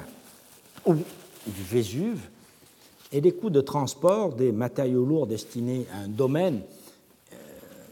ou 0.87 0.95
du 0.95 1.62
Vésuve, 1.64 2.28
et 3.11 3.21
les 3.21 3.33
coûts 3.33 3.50
de 3.50 3.61
transport 3.61 4.35
des 4.35 4.52
matériaux 4.52 5.04
lourds 5.04 5.26
destinés 5.26 5.85
à 5.92 6.04
un 6.04 6.09
domaine, 6.09 6.61
euh, 6.61 6.77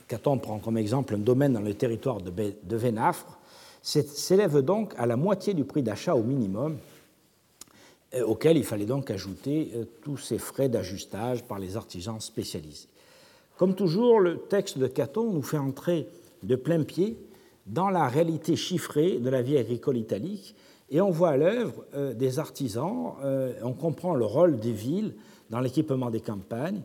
Caton 0.08 0.38
prend 0.38 0.58
comme 0.58 0.78
exemple 0.78 1.14
un 1.14 1.18
domaine 1.18 1.52
dans 1.52 1.60
le 1.60 1.74
territoire 1.74 2.20
de, 2.20 2.76
Vénafre, 2.76 3.38
s'élève 3.82 4.60
donc 4.60 4.94
à 4.96 5.06
la 5.06 5.16
moitié 5.16 5.54
du 5.54 5.64
prix 5.64 5.82
d'achat 5.82 6.14
au 6.14 6.22
minimum, 6.22 6.78
euh, 8.14 8.24
auquel 8.24 8.56
il 8.56 8.64
fallait 8.64 8.86
donc 8.86 9.10
ajouter 9.10 9.72
euh, 9.74 9.84
tous 10.02 10.16
ces 10.16 10.38
frais 10.38 10.68
d'ajustage 10.68 11.42
par 11.44 11.58
les 11.58 11.76
artisans 11.76 12.20
spécialisés. 12.20 12.88
Comme 13.56 13.74
toujours, 13.74 14.20
le 14.20 14.38
texte 14.38 14.78
de 14.78 14.86
Caton 14.86 15.32
nous 15.32 15.42
fait 15.42 15.58
entrer 15.58 16.06
de 16.42 16.56
plein 16.56 16.82
pied 16.84 17.16
dans 17.66 17.90
la 17.90 18.06
réalité 18.06 18.54
chiffrée 18.54 19.18
de 19.18 19.28
la 19.28 19.42
vie 19.42 19.58
agricole 19.58 19.96
italique, 19.96 20.54
et 20.88 21.00
on 21.00 21.10
voit 21.10 21.30
à 21.30 21.36
l'œuvre 21.36 21.84
euh, 21.94 22.14
des 22.14 22.38
artisans, 22.38 23.14
on 23.62 23.72
comprend 23.72 24.14
le 24.14 24.24
rôle 24.24 24.60
des 24.60 24.72
villes 24.72 25.14
dans 25.50 25.58
l'équipement 25.58 26.10
des 26.10 26.20
campagnes, 26.20 26.82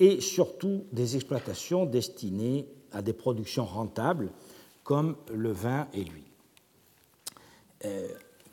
et 0.00 0.20
surtout 0.20 0.84
des 0.92 1.16
exploitations 1.16 1.86
destinées 1.86 2.66
à 2.92 3.02
des 3.02 3.12
productions 3.12 3.64
rentables, 3.64 4.30
comme 4.84 5.16
le 5.32 5.52
vin 5.52 5.86
et 5.94 6.04
l'huile. 6.04 6.24
Euh, 7.84 8.08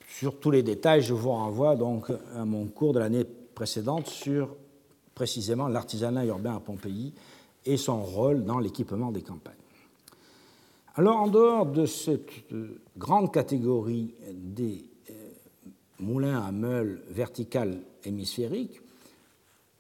sur 0.07 0.39
tous 0.39 0.51
les 0.51 0.63
détails, 0.63 1.01
je 1.01 1.13
vous 1.13 1.29
renvoie 1.29 1.75
donc 1.75 2.11
à 2.35 2.45
mon 2.45 2.65
cours 2.67 2.93
de 2.93 2.99
l'année 2.99 3.23
précédente 3.23 4.07
sur 4.07 4.55
précisément 5.15 5.67
l'artisanat 5.67 6.25
urbain 6.25 6.55
à 6.55 6.59
Pompéi 6.59 7.13
et 7.65 7.77
son 7.77 8.03
rôle 8.03 8.43
dans 8.43 8.59
l'équipement 8.59 9.11
des 9.11 9.21
campagnes. 9.21 9.55
Alors, 10.95 11.17
en 11.17 11.27
dehors 11.27 11.65
de 11.65 11.85
cette 11.85 12.29
grande 12.97 13.33
catégorie 13.33 14.13
des 14.33 14.83
euh, 15.09 15.13
moulins 15.99 16.41
à 16.41 16.51
meule 16.51 17.01
verticales 17.09 17.81
hémisphériques, 18.03 18.81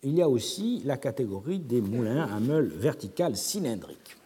il 0.03 0.15
y 0.15 0.21
a 0.21 0.29
aussi 0.29 0.81
la 0.85 0.97
catégorie 0.97 1.59
des 1.59 1.81
moulins 1.81 2.23
à 2.23 2.39
meule 2.39 2.67
verticales 2.67 3.35
cylindriques. 3.35 4.17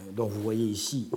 Euh, 0.00 0.12
donc, 0.12 0.30
vous 0.30 0.42
voyez 0.42 0.66
ici 0.66 1.10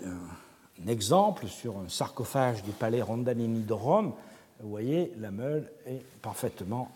un 0.83 0.87
exemple 0.87 1.47
sur 1.47 1.77
un 1.77 1.89
sarcophage 1.89 2.63
du 2.63 2.71
palais 2.71 3.01
Rondanini 3.01 3.63
de 3.63 3.73
Rome. 3.73 4.13
Vous 4.61 4.69
voyez, 4.69 5.11
la 5.17 5.31
meule 5.31 5.71
est 5.85 6.01
parfaitement 6.21 6.91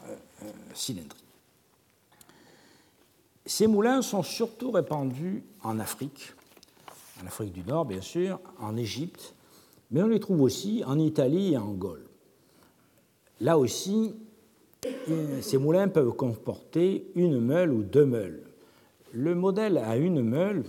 cylindrique. 0.74 1.24
Ces 3.50 3.66
moulins 3.66 4.04
sont 4.04 4.22
surtout 4.22 4.70
répandus 4.70 5.44
en 5.64 5.80
Afrique, 5.80 6.34
en 7.22 7.26
Afrique 7.26 7.52
du 7.52 7.64
Nord, 7.64 7.86
bien 7.86 8.02
sûr, 8.02 8.40
en 8.60 8.78
Égypte, 8.78 9.34
mais 9.90 10.04
on 10.04 10.08
les 10.08 10.20
trouve 10.20 10.42
aussi 10.42 10.84
en 10.86 11.00
Italie 11.00 11.54
et 11.54 11.58
en 11.58 11.72
Gaule. 11.72 12.06
Là 13.42 13.58
aussi, 13.58 14.14
ces 15.42 15.58
moulins 15.58 15.88
peuvent 15.88 16.14
comporter 16.14 17.10
une 17.16 17.40
meule 17.40 17.72
ou 17.72 17.84
deux 17.84 18.06
meules. 18.06 18.42
Le 19.12 19.36
modèle 19.36 19.78
à 19.78 19.98
une 19.98 20.22
meule 20.22 20.64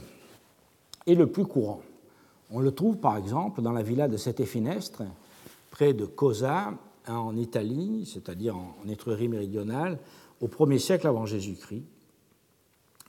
est 1.07 1.14
le 1.14 1.26
plus 1.26 1.45
courant. 1.45 1.83
On 2.50 2.61
le 2.61 2.73
trouve 2.73 2.97
par 2.97 3.17
exemple 3.17 3.62
dans 3.62 3.73
la 3.73 3.83
villa 3.83 4.09
de 4.09 4.17
Sette 4.17 4.45
Finestre, 4.45 5.02
près 5.71 5.93
de 5.93 6.05
Cosa, 6.05 6.73
en 7.07 7.37
Italie, 7.37 8.09
c'est-à-dire 8.12 8.57
en 8.57 8.88
Étrurie 8.88 9.29
méridionale, 9.29 9.99
au 10.40 10.49
1er 10.49 10.79
siècle 10.79 11.07
avant 11.07 11.26
Jésus-Christ. 11.26 11.85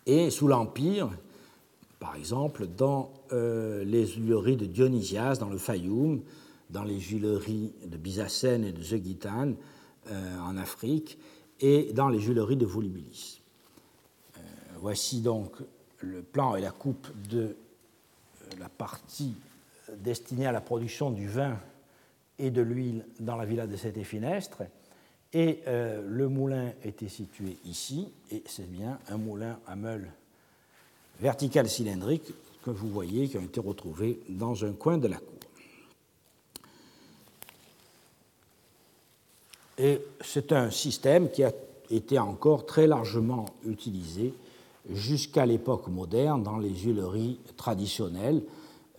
Et 0.05 0.29
sous 0.29 0.47
l'Empire, 0.47 1.09
par 1.99 2.15
exemple, 2.15 2.67
dans 2.67 3.11
euh, 3.31 3.83
les 3.83 4.07
huileries 4.07 4.57
de 4.57 4.65
Dionysias, 4.65 5.37
dans 5.39 5.49
le 5.49 5.57
Fayoum, 5.57 6.21
dans 6.69 6.83
les 6.83 6.99
huileries 6.99 7.73
de 7.85 7.97
Byzacène 7.97 8.63
et 8.63 8.71
de 8.71 8.81
Zegitan 8.81 9.49
euh, 9.49 9.53
en 10.09 10.57
Afrique, 10.57 11.17
et 11.59 11.93
dans 11.93 12.09
les 12.09 12.19
huileries 12.19 12.57
de 12.57 12.65
Volubilis. 12.65 13.41
Euh, 14.35 14.39
voici 14.79 15.21
donc 15.21 15.53
le 15.99 16.21
plan 16.21 16.55
et 16.55 16.61
la 16.61 16.71
coupe 16.71 17.07
de 17.29 17.55
la 18.59 18.67
partie 18.67 19.35
destinée 19.97 20.47
à 20.47 20.51
la 20.51 20.61
production 20.61 21.11
du 21.11 21.27
vin 21.27 21.59
et 22.39 22.49
de 22.49 22.61
l'huile 22.61 23.05
dans 23.19 23.35
la 23.35 23.45
villa 23.45 23.67
de 23.67 23.75
Sette 23.75 24.01
Finestre. 24.03 24.63
Et 25.33 25.61
le 25.65 26.27
moulin 26.27 26.73
était 26.83 27.07
situé 27.07 27.57
ici, 27.63 28.11
et 28.31 28.43
c'est 28.47 28.69
bien 28.69 28.99
un 29.07 29.17
moulin 29.17 29.59
à 29.65 29.77
meule 29.77 30.11
verticales 31.21 31.69
cylindriques 31.69 32.33
que 32.63 32.71
vous 32.71 32.89
voyez 32.89 33.27
qui 33.27 33.37
ont 33.37 33.43
été 33.43 33.59
retrouvées 33.59 34.19
dans 34.29 34.65
un 34.65 34.73
coin 34.73 34.97
de 34.97 35.07
la 35.07 35.17
cour. 35.17 35.39
Et 39.83 39.99
c'est 40.23 40.51
un 40.51 40.69
système 40.69 41.31
qui 41.31 41.43
a 41.43 41.51
été 41.89 42.19
encore 42.19 42.67
très 42.67 42.85
largement 42.85 43.47
utilisé 43.65 44.31
jusqu'à 44.91 45.43
l'époque 45.43 45.87
moderne 45.87 46.43
dans 46.43 46.59
les 46.59 46.69
huileries 46.69 47.39
traditionnelles, 47.57 48.43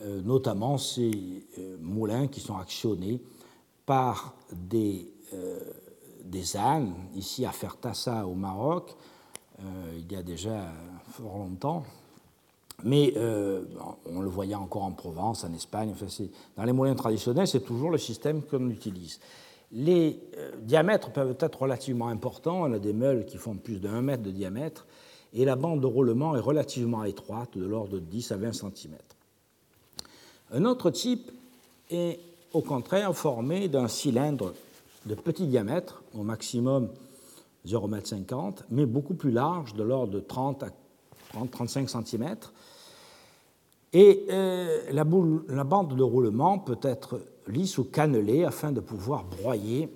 euh, 0.00 0.20
notamment 0.22 0.78
ces 0.78 1.12
euh, 1.58 1.76
moulins 1.80 2.26
qui 2.26 2.40
sont 2.40 2.56
actionnés 2.56 3.20
par 3.86 4.34
des, 4.52 5.08
euh, 5.34 5.60
des 6.24 6.56
ânes, 6.56 6.92
ici 7.14 7.46
à 7.46 7.52
Fertassa 7.52 8.26
au 8.26 8.34
Maroc, 8.34 8.96
il 9.96 10.12
y 10.12 10.16
a 10.16 10.24
déjà 10.24 10.72
fort 11.12 11.38
longtemps, 11.38 11.84
mais 12.82 13.14
on 14.06 14.20
le 14.20 14.28
voyait 14.28 14.56
encore 14.56 14.82
en 14.82 14.90
Provence, 14.90 15.44
en 15.44 15.52
Espagne. 15.52 15.94
dans 16.56 16.64
les 16.64 16.72
moyens 16.72 16.98
traditionnels, 16.98 17.46
c'est 17.46 17.60
toujours 17.60 17.90
le 17.90 17.98
système 17.98 18.42
qu'on 18.42 18.68
utilise. 18.70 19.20
Les 19.72 20.20
euh, 20.36 20.52
diamètres 20.60 21.10
peuvent 21.10 21.36
être 21.40 21.62
relativement 21.62 22.08
importants. 22.08 22.62
On 22.62 22.72
a 22.72 22.78
des 22.78 22.92
meules 22.92 23.24
qui 23.24 23.38
font 23.38 23.54
plus 23.54 23.80
de 23.80 23.88
1 23.88 24.02
mètre 24.02 24.22
de 24.22 24.30
diamètre 24.30 24.86
et 25.34 25.44
la 25.44 25.56
bande 25.56 25.80
de 25.80 25.86
roulement 25.86 26.36
est 26.36 26.40
relativement 26.40 27.04
étroite, 27.04 27.56
de 27.56 27.64
l'ordre 27.64 27.94
de 27.94 27.98
10 27.98 28.32
à 28.32 28.36
20 28.36 28.52
cm. 28.52 28.96
Un 30.52 30.64
autre 30.66 30.90
type 30.90 31.30
est 31.90 32.20
au 32.52 32.60
contraire 32.60 33.14
formé 33.14 33.68
d'un 33.68 33.88
cylindre 33.88 34.52
de 35.06 35.14
petit 35.14 35.46
diamètre, 35.46 36.02
au 36.14 36.22
maximum 36.22 36.88
0,50 37.66 38.46
m, 38.46 38.52
mais 38.70 38.86
beaucoup 38.86 39.14
plus 39.14 39.30
large, 39.30 39.74
de 39.74 39.82
l'ordre 39.82 40.12
de 40.12 40.20
30 40.20 40.64
à 40.64 40.68
30-35 41.34 42.04
cm, 42.04 42.36
Et 43.94 44.26
euh, 44.30 44.82
la, 44.92 45.04
la, 45.48 45.64
bande 45.64 45.96
de 45.96 46.02
roulement 46.02 46.58
peut 46.58 46.78
être 46.82 47.20
lisse 47.46 47.78
ou 47.78 47.84
cannelée 47.84 48.44
afin 48.44 48.72
de 48.72 48.80
pouvoir 48.80 49.24
broyer 49.24 49.88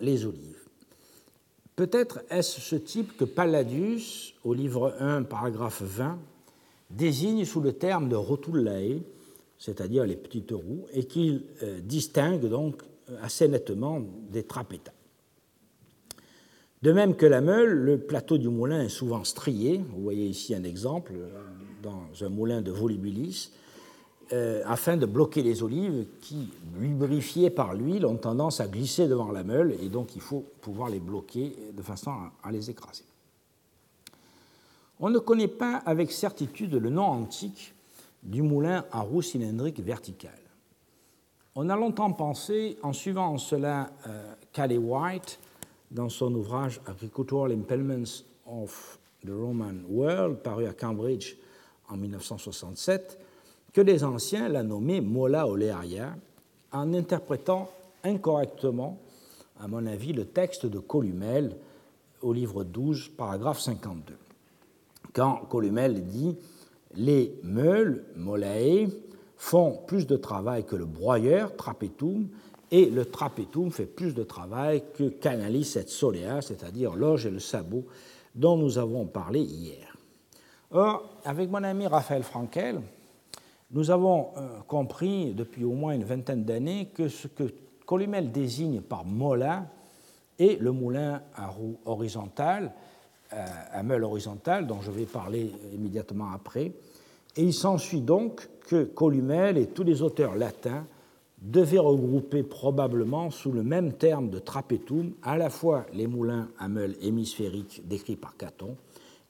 les 0.00 0.24
olives. 0.24 0.58
Peut-être 1.76 2.20
est-ce 2.30 2.60
ce 2.60 2.76
type 2.76 3.16
que 3.16 3.24
Palladius, 3.24 4.34
au 4.44 4.52
livre 4.52 4.96
1, 4.98 5.22
paragraphe 5.22 5.82
20, 5.82 6.18
désigne 6.90 7.44
sous 7.44 7.60
le 7.60 7.72
terme 7.72 8.08
de 8.08 8.16
rotullae, 8.16 9.00
c'est-à-dire 9.58 10.04
les 10.04 10.16
petites 10.16 10.50
roues, 10.50 10.86
et 10.92 11.04
qu'il 11.04 11.44
euh, 11.62 11.80
distingue 11.80 12.46
donc 12.46 12.82
assez 13.22 13.48
nettement 13.48 14.02
des 14.30 14.42
trapétas. 14.42 14.92
De 16.82 16.92
même 16.92 17.16
que 17.16 17.26
la 17.26 17.40
meule, 17.40 17.72
le 17.72 17.98
plateau 17.98 18.38
du 18.38 18.48
moulin 18.48 18.82
est 18.82 18.88
souvent 18.88 19.24
strié. 19.24 19.80
Vous 19.92 20.00
voyez 20.00 20.26
ici 20.26 20.54
un 20.54 20.62
exemple 20.62 21.12
dans 21.82 22.24
un 22.24 22.28
moulin 22.28 22.62
de 22.62 22.70
volubilis, 22.70 23.50
euh, 24.32 24.62
afin 24.66 24.96
de 24.96 25.06
bloquer 25.06 25.42
les 25.42 25.62
olives 25.62 26.06
qui, 26.20 26.50
lubrifiées 26.78 27.50
par 27.50 27.74
l'huile, 27.74 28.04
ont 28.06 28.16
tendance 28.16 28.60
à 28.60 28.68
glisser 28.68 29.08
devant 29.08 29.32
la 29.32 29.44
meule 29.44 29.74
et 29.82 29.88
donc 29.88 30.14
il 30.16 30.20
faut 30.20 30.44
pouvoir 30.60 30.90
les 30.90 31.00
bloquer 31.00 31.56
de 31.72 31.82
façon 31.82 32.12
à 32.42 32.52
les 32.52 32.70
écraser. 32.70 33.04
On 35.00 35.10
ne 35.10 35.18
connaît 35.18 35.48
pas 35.48 35.76
avec 35.76 36.10
certitude 36.10 36.74
le 36.74 36.90
nom 36.90 37.04
antique 37.04 37.74
du 38.22 38.42
moulin 38.42 38.84
à 38.90 39.00
roue 39.00 39.22
cylindrique 39.22 39.80
verticale. 39.80 40.32
On 41.54 41.70
a 41.70 41.76
longtemps 41.76 42.12
pensé, 42.12 42.78
en 42.82 42.92
suivant 42.92 43.38
cela 43.38 43.90
euh, 44.06 44.78
White 44.78 45.38
dans 45.90 46.08
son 46.08 46.34
ouvrage 46.34 46.80
Agricultural 46.86 47.52
Implements 47.52 48.24
of 48.46 48.98
the 49.24 49.30
Roman 49.30 49.74
World, 49.88 50.38
paru 50.38 50.66
à 50.66 50.72
Cambridge 50.72 51.36
en 51.88 51.96
1967, 51.96 53.18
que 53.78 53.82
les 53.84 54.02
anciens 54.02 54.48
l'a 54.48 54.64
nommé 54.64 55.00
mola 55.00 55.46
olearia, 55.46 56.16
en 56.72 56.94
interprétant 56.94 57.70
incorrectement, 58.02 58.98
à 59.60 59.68
mon 59.68 59.86
avis, 59.86 60.12
le 60.12 60.24
texte 60.24 60.66
de 60.66 60.80
Columel 60.80 61.54
au 62.20 62.32
livre 62.32 62.64
12, 62.64 63.10
paragraphe 63.16 63.60
52 63.60 64.16
quand 65.12 65.46
Columel 65.48 66.08
dit 66.08 66.36
Les 66.96 67.38
meules, 67.44 68.04
molae, 68.16 68.88
font 69.36 69.78
plus 69.86 70.08
de 70.08 70.16
travail 70.16 70.64
que 70.64 70.74
le 70.74 70.84
broyeur, 70.84 71.54
trapetum, 71.54 72.26
et 72.72 72.86
le 72.86 73.04
trapetum 73.04 73.70
fait 73.70 73.86
plus 73.86 74.12
de 74.12 74.24
travail 74.24 74.82
que 74.96 75.08
canalis 75.08 75.76
et 75.76 75.86
solea, 75.86 76.42
c'est-à-dire 76.42 76.96
l'orge 76.96 77.26
et 77.26 77.30
le 77.30 77.38
sabot, 77.38 77.84
dont 78.34 78.56
nous 78.56 78.76
avons 78.76 79.06
parlé 79.06 79.38
hier. 79.38 79.96
Or, 80.72 81.20
avec 81.24 81.48
mon 81.48 81.62
ami 81.62 81.86
Raphaël 81.86 82.24
Frankel, 82.24 82.80
nous 83.70 83.90
avons 83.90 84.28
euh, 84.36 84.60
compris 84.66 85.34
depuis 85.34 85.64
au 85.64 85.72
moins 85.72 85.92
une 85.92 86.04
vingtaine 86.04 86.44
d'années 86.44 86.88
que 86.94 87.08
ce 87.08 87.28
que 87.28 87.44
Columel 87.86 88.32
désigne 88.32 88.80
par 88.80 89.04
mola 89.04 89.66
est 90.38 90.60
le 90.60 90.72
moulin 90.72 91.22
à 91.34 91.48
roue 91.48 91.78
horizontale, 91.84 92.72
à 93.30 93.82
meule 93.82 94.04
horizontale, 94.04 94.66
dont 94.66 94.80
je 94.80 94.90
vais 94.90 95.04
parler 95.04 95.50
immédiatement 95.74 96.30
après. 96.32 96.72
Et 97.36 97.42
il 97.42 97.54
s'ensuit 97.54 98.00
donc 98.00 98.48
que 98.68 98.84
Columel 98.84 99.58
et 99.58 99.66
tous 99.66 99.84
les 99.84 100.02
auteurs 100.02 100.36
latins 100.36 100.84
devaient 101.40 101.78
regrouper 101.78 102.42
probablement 102.42 103.30
sous 103.30 103.52
le 103.52 103.62
même 103.62 103.92
terme 103.92 104.28
de 104.28 104.38
trapetum 104.38 105.12
à 105.22 105.36
la 105.36 105.50
fois 105.50 105.86
les 105.92 106.06
moulins 106.06 106.48
à 106.58 106.68
meule 106.68 106.96
hémisphérique 107.00 107.82
décrits 107.86 108.16
par 108.16 108.36
Caton 108.36 108.76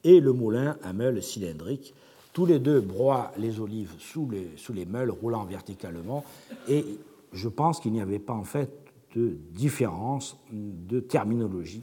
et 0.04 0.20
le 0.20 0.32
moulin 0.32 0.76
à 0.82 0.92
meule 0.92 1.22
cylindrique. 1.22 1.94
Tous 2.32 2.46
les 2.46 2.58
deux 2.58 2.80
broient 2.80 3.32
les 3.38 3.60
olives 3.60 3.94
sous 3.98 4.28
les, 4.74 4.86
meules 4.86 5.10
roulant 5.10 5.44
verticalement 5.44 6.24
et 6.68 6.84
je 7.32 7.48
pense 7.48 7.80
qu'il 7.80 7.92
n'y 7.92 8.00
avait 8.00 8.18
pas 8.18 8.34
en 8.34 8.44
fait 8.44 8.70
de 9.16 9.36
différence 9.52 10.36
de 10.52 11.00
terminologie 11.00 11.82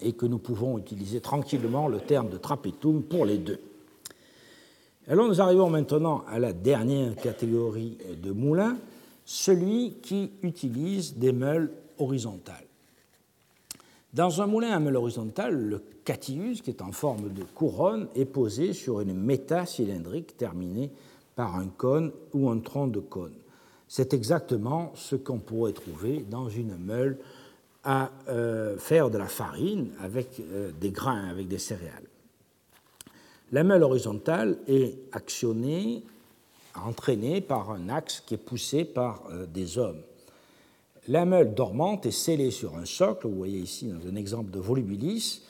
et 0.00 0.12
que 0.12 0.26
nous 0.26 0.38
pouvons 0.38 0.78
utiliser 0.78 1.20
tranquillement 1.20 1.88
le 1.88 1.98
terme 1.98 2.28
de 2.28 2.36
trapetum 2.36 3.02
pour 3.02 3.24
les 3.24 3.38
deux. 3.38 3.60
Alors 5.08 5.26
nous 5.26 5.40
arrivons 5.40 5.70
maintenant 5.70 6.22
à 6.28 6.38
la 6.38 6.52
dernière 6.52 7.16
catégorie 7.16 7.98
de 8.22 8.30
moulins, 8.30 8.76
celui 9.24 9.94
qui 10.02 10.30
utilise 10.42 11.16
des 11.16 11.32
meules 11.32 11.72
horizontales. 11.98 12.67
Dans 14.14 14.40
un 14.40 14.46
moulin 14.46 14.70
à 14.70 14.78
meule 14.78 14.96
horizontale, 14.96 15.54
le 15.54 15.82
catius, 16.04 16.62
qui 16.62 16.70
est 16.70 16.80
en 16.80 16.92
forme 16.92 17.32
de 17.32 17.42
couronne, 17.42 18.08
est 18.14 18.24
posé 18.24 18.72
sur 18.72 19.00
une 19.00 19.12
méta 19.12 19.66
cylindrique 19.66 20.36
terminée 20.36 20.90
par 21.36 21.56
un 21.56 21.66
cône 21.66 22.12
ou 22.32 22.48
un 22.48 22.58
tronc 22.58 22.88
de 22.88 23.00
cône. 23.00 23.34
C'est 23.86 24.14
exactement 24.14 24.92
ce 24.94 25.14
qu'on 25.14 25.38
pourrait 25.38 25.72
trouver 25.72 26.24
dans 26.28 26.48
une 26.48 26.76
meule 26.78 27.18
à 27.84 28.10
euh, 28.28 28.78
faire 28.78 29.10
de 29.10 29.18
la 29.18 29.26
farine 29.26 29.90
avec 30.00 30.40
euh, 30.40 30.72
des 30.80 30.90
grains, 30.90 31.28
avec 31.28 31.46
des 31.46 31.58
céréales. 31.58 32.08
La 33.52 33.62
meule 33.62 33.82
horizontale 33.82 34.58
est 34.66 34.98
actionnée, 35.12 36.02
entraînée 36.74 37.40
par 37.40 37.70
un 37.70 37.88
axe 37.88 38.22
qui 38.26 38.34
est 38.34 38.38
poussé 38.38 38.84
par 38.84 39.22
euh, 39.30 39.46
des 39.46 39.78
hommes. 39.78 40.02
La 41.08 41.24
meule 41.24 41.54
dormante 41.54 42.04
est 42.04 42.10
scellée 42.10 42.50
sur 42.50 42.76
un 42.76 42.84
socle, 42.84 43.28
vous 43.28 43.34
voyez 43.34 43.60
ici 43.60 43.86
dans 43.88 44.06
un 44.06 44.14
exemple 44.14 44.50
de 44.50 44.58
volubilis, 44.58 45.42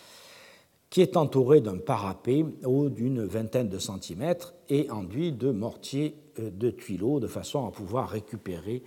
qui 0.88 1.00
est 1.00 1.16
entouré 1.16 1.60
d'un 1.60 1.78
parapet 1.78 2.44
haut 2.64 2.88
d'une 2.88 3.24
vingtaine 3.24 3.68
de 3.68 3.80
centimètres 3.80 4.54
et 4.68 4.88
enduit 4.90 5.32
de 5.32 5.50
mortiers 5.50 6.14
de 6.38 6.70
tuileaux 6.70 7.18
de 7.18 7.26
façon 7.26 7.66
à 7.66 7.72
pouvoir 7.72 8.08
récupérer 8.08 8.84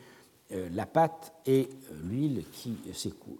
euh, 0.53 0.69
la 0.73 0.85
pâte 0.85 1.33
et 1.45 1.67
euh, 1.69 1.95
l'huile 2.09 2.43
qui 2.53 2.77
s'écoule. 2.93 3.37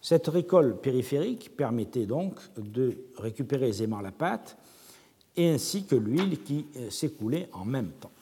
Cette 0.00 0.28
récolte 0.28 0.80
périphérique 0.80 1.56
permettait 1.56 2.06
donc 2.06 2.36
de 2.56 2.96
récupérer 3.18 3.68
aisément 3.68 4.00
la 4.00 4.12
pâte 4.12 4.56
et 5.36 5.50
ainsi 5.50 5.84
que 5.84 5.96
l'huile 5.96 6.42
qui 6.42 6.66
euh, 6.76 6.88
s'écoulait 6.90 7.48
en 7.52 7.64
même 7.64 7.90
temps. 8.00 8.12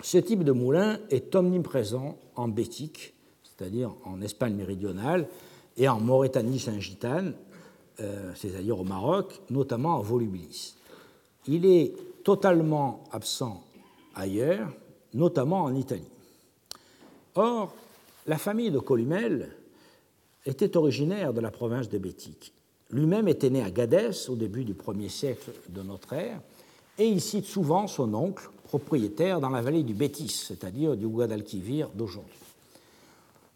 Ce 0.00 0.18
type 0.18 0.44
de 0.44 0.52
moulin 0.52 0.98
est 1.10 1.34
omniprésent 1.34 2.16
en 2.36 2.48
Bétique, 2.48 3.13
c'est-à-dire 3.56 3.94
en 4.04 4.20
Espagne 4.20 4.54
méridionale, 4.54 5.28
et 5.76 5.88
en 5.88 6.00
Mauritanie-Saint-Gitane, 6.00 7.34
c'est-à-dire 8.34 8.78
au 8.78 8.84
Maroc, 8.84 9.40
notamment 9.50 9.96
en 9.96 10.02
Volubilis. 10.02 10.76
Il 11.46 11.66
est 11.66 11.94
totalement 12.22 13.04
absent 13.12 13.62
ailleurs, 14.14 14.68
notamment 15.12 15.62
en 15.62 15.74
Italie. 15.74 16.02
Or, 17.34 17.74
la 18.26 18.38
famille 18.38 18.70
de 18.70 18.78
Columel 18.78 19.50
était 20.46 20.76
originaire 20.76 21.32
de 21.32 21.40
la 21.40 21.50
province 21.50 21.88
de 21.88 21.98
Bétique. 21.98 22.52
Lui-même 22.90 23.28
était 23.28 23.50
né 23.50 23.62
à 23.62 23.70
Gadès 23.70 24.28
au 24.28 24.36
début 24.36 24.64
du 24.64 24.74
1er 24.74 25.08
siècle 25.08 25.50
de 25.68 25.82
notre 25.82 26.12
ère, 26.12 26.40
et 26.98 27.06
il 27.06 27.20
cite 27.20 27.46
souvent 27.46 27.88
son 27.88 28.14
oncle, 28.14 28.48
propriétaire 28.64 29.40
dans 29.40 29.50
la 29.50 29.60
vallée 29.60 29.82
du 29.82 29.94
Bétis, 29.94 30.28
c'est-à-dire 30.28 30.96
du 30.96 31.08
Guadalquivir 31.08 31.88
d'aujourd'hui. 31.94 32.32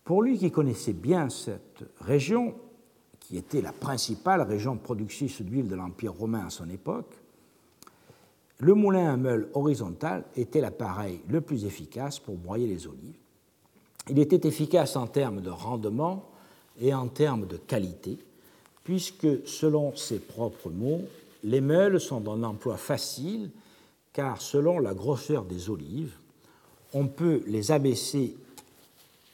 Pour 0.09 0.23
lui 0.23 0.39
qui 0.39 0.51
connaissait 0.51 0.95
bien 0.95 1.29
cette 1.29 1.85
région, 2.01 2.55
qui 3.21 3.37
était 3.37 3.61
la 3.61 3.73
principale 3.73 4.41
région 4.41 4.79
productrice 4.79 5.43
d'huile 5.43 5.69
de 5.69 5.75
l'Empire 5.75 6.15
romain 6.15 6.47
à 6.47 6.49
son 6.49 6.71
époque, 6.71 7.15
le 8.57 8.73
moulin 8.73 9.13
à 9.13 9.19
meule 9.19 9.51
horizontal 9.53 10.25
était 10.35 10.63
l'appareil 10.63 11.21
le 11.29 11.43
plus 11.43 11.67
efficace 11.67 12.19
pour 12.21 12.37
broyer 12.37 12.67
les 12.67 12.87
olives. 12.87 13.19
Il 14.09 14.19
était 14.19 14.49
efficace 14.49 14.97
en 14.97 15.07
termes 15.07 15.43
de 15.43 15.51
rendement 15.51 16.31
et 16.81 16.95
en 16.95 17.09
termes 17.09 17.47
de 17.47 17.59
qualité, 17.59 18.19
puisque, 18.85 19.47
selon 19.47 19.95
ses 19.95 20.21
propres 20.21 20.71
mots, 20.71 21.03
les 21.45 21.61
meules 21.61 22.01
sont 22.01 22.21
d'un 22.21 22.45
emploi 22.45 22.79
facile, 22.79 23.51
car 24.15 24.41
selon 24.41 24.79
la 24.79 24.95
grosseur 24.95 25.45
des 25.45 25.69
olives, 25.69 26.17
on 26.95 27.09
peut 27.09 27.43
les 27.47 27.73
abaisser 27.73 28.39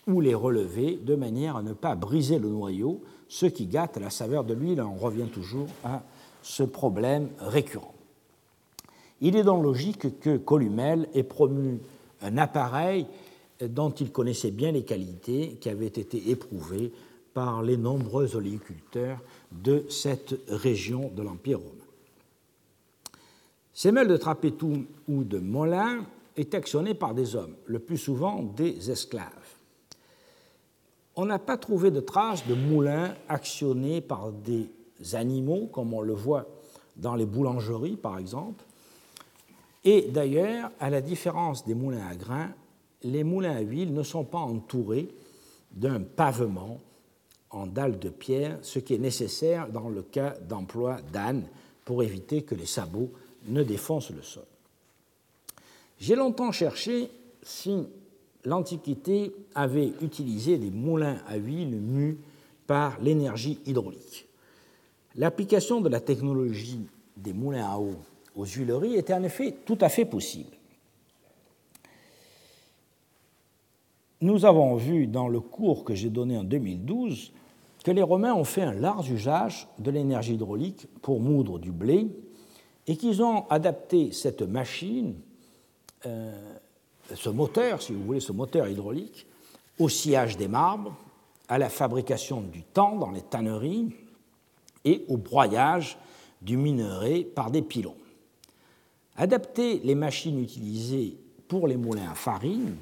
ou 0.07 0.21
les 0.21 0.35
relever 0.35 0.99
de 1.03 1.15
manière 1.15 1.57
à 1.57 1.63
ne 1.63 1.73
pas 1.73 1.95
briser 1.95 2.39
le 2.39 2.49
noyau, 2.49 3.03
ce 3.29 3.47
qui 3.47 3.67
gâte 3.67 3.97
la 3.97 4.11
saveur 4.11 4.45
de 4.45 4.55
l'huile. 4.55 4.83
On 4.83 4.97
revient 4.97 5.29
toujours 5.33 5.69
à 5.83 6.03
ce 6.43 6.63
problème 6.63 7.29
récurrent. 7.39 7.95
Il 9.21 9.37
est 9.37 9.45
donc 9.45 9.63
logique 9.63 10.21
que 10.21 10.37
Columel 10.37 11.09
ait 11.15 11.23
promu 11.23 11.81
un 12.21 12.37
appareil 12.37 13.07
dont 13.61 13.91
il 13.91 14.11
connaissait 14.11 14.51
bien 14.51 14.73
les 14.73 14.85
qualités 14.85 15.57
qui 15.61 15.69
avaient 15.69 15.87
été 15.87 16.31
éprouvées 16.31 16.93
par 17.33 17.63
les 17.63 17.77
nombreux 17.77 18.37
oléiculteurs 18.37 19.19
de 19.51 19.85
cette 19.89 20.35
région 20.49 21.11
de 21.15 21.23
l'Empire 21.23 21.59
romain. 21.59 21.71
Ces 23.73 23.91
meules 23.91 24.09
de 24.09 24.17
trapetum 24.17 24.85
ou 25.09 25.25
de 25.25 25.39
molin 25.39 26.05
étaient 26.37 26.57
actionnés 26.57 26.95
par 26.95 27.15
des 27.15 27.35
hommes, 27.35 27.55
le 27.67 27.81
plus 27.81 27.99
souvent 27.99 28.43
des 28.43 28.91
esclaves. 28.91 29.44
On 31.17 31.27
n'a 31.27 31.39
pas 31.39 31.57
trouvé 31.57 31.91
de 31.91 32.01
traces 32.01 32.47
de 32.47 32.55
moulins 32.55 33.15
actionnés 33.29 34.01
par 34.01 34.33
des 34.33 34.69
animaux, 35.13 35.69
comme 35.73 35.95
on 35.95 36.01
le 36.01 36.13
voit 36.13 36.47
dans 36.97 37.15
les 37.15 37.27
boulangeries 37.27 37.97
par 37.97 38.19
exemple, 38.19 38.65
Et 39.85 40.09
d'ailleurs, 40.09 40.71
à 40.81 40.89
la 40.89 41.03
différence 41.03 41.67
des 41.67 41.75
moulins 41.75 42.07
à 42.07 42.17
grains, 42.17 42.51
les 43.03 43.23
moulins 43.23 43.57
à 43.57 43.61
huile 43.61 43.93
ne 43.93 44.03
sont 44.03 44.25
pas 44.25 44.39
entourés 44.39 45.09
d'un 45.73 46.01
pavement 46.01 46.81
en 47.51 47.67
dalles 47.67 47.99
de 47.99 48.09
pierre, 48.09 48.59
ce 48.63 48.79
qui 48.79 48.95
est 48.95 48.99
nécessaire 48.99 49.69
dans 49.69 49.91
le 49.91 50.03
cas 50.03 50.35
d'emploi 50.49 51.01
d'ânes 51.13 51.47
pour 51.85 52.03
éviter 52.03 52.43
que 52.43 52.55
les 52.55 52.67
sabots 52.67 53.13
ne 53.47 53.63
défoncent 53.63 54.11
le 54.11 54.23
sol. 54.23 54.47
J'ai 55.99 56.17
longtemps 56.17 56.51
cherché 56.51 57.11
si 57.43 57.87
l'Antiquité 58.45 59.35
avait 59.55 59.93
utilisé 60.01 60.59
des 60.59 60.71
moulins 60.71 61.19
à 61.27 61.37
huile 61.37 61.81
mus 61.81 62.19
par 62.67 63.01
l'énergie 63.01 63.59
hydraulique. 63.67 64.27
L'application 65.17 65.81
de 65.81 65.89
la 65.89 66.01
technologie 66.01 66.87
des 67.17 67.33
moulins 67.33 67.67
à 67.67 67.79
eau 67.79 67.95
aux 68.35 68.45
huileries 68.45 68.97
était 68.97 69.15
en 69.15 69.23
effet 69.23 69.55
tout 69.65 69.79
à 69.81 69.89
fait 69.89 70.05
possible. 70.05 70.51
Nous 74.21 74.45
avons 74.45 74.75
vu 74.77 75.07
dans 75.07 75.29
le 75.29 75.41
cours 75.41 75.85
que 75.85 75.95
j'ai 75.95 76.09
donné 76.09 76.37
en 76.37 76.45
2012 76.45 77.33
que 77.85 77.91
les 77.91 78.03
Romains 78.03 78.35
ont 78.35 78.45
fait 78.45 78.63
un 78.63 78.73
large 78.73 79.11
usage 79.11 79.69
de 79.79 79.91
l'énergie 79.91 80.35
hydraulique 80.35 80.89
pour 81.03 81.21
moudre 81.21 81.59
du 81.59 81.71
blé 81.71 82.09
et 82.87 82.97
qu'ils 82.97 83.23
ont 83.23 83.47
adapté 83.49 84.13
cette 84.13 84.43
machine, 84.43 85.15
euh, 86.07 86.54
ce 87.13 87.29
moteur, 87.29 87.83
si 87.83 87.93
vous 87.93 88.03
voulez, 88.05 88.21
ce 88.21 88.33
moteur 88.33 88.69
hydraulique, 88.69 89.27
au 89.79 89.89
sillage 89.89 90.37
des 90.37 90.49
marbres, 90.49 90.95
à 91.49 91.59
la 91.59 91.69
fabrication 91.69 92.41
du 92.41 92.63
temps 92.63 92.97
dans 92.97 93.11
les 93.11 93.23
tanneries 93.23 93.95
et 94.85 95.05
au 95.09 95.17
broyage 95.17 95.99
du 96.41 96.57
minerai 96.57 97.25
par 97.25 97.51
des 97.51 97.63
pilons. 97.63 97.97
Adapter 99.17 99.81
les 99.85 99.95
machines 99.95 100.41
utilisées 100.41 101.17
pour 101.49 101.69
les 101.69 101.77
moulins 101.77 102.11
à 102.11 102.15
farine 102.15 102.77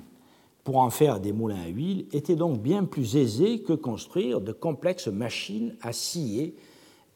pour 0.65 0.79
en 0.79 0.91
faire 0.91 1.21
des 1.21 1.33
moulins 1.33 1.63
à 1.63 1.69
huile 1.69 2.07
était 2.13 2.37
donc 2.37 2.61
bien 2.61 2.85
plus 2.85 3.17
aisé 3.17 3.63
que 3.63 3.73
construire 3.73 4.41
de 4.41 4.53
complexes 4.53 5.09
machines 5.09 5.77
à 5.83 5.93
scier, 5.93 6.55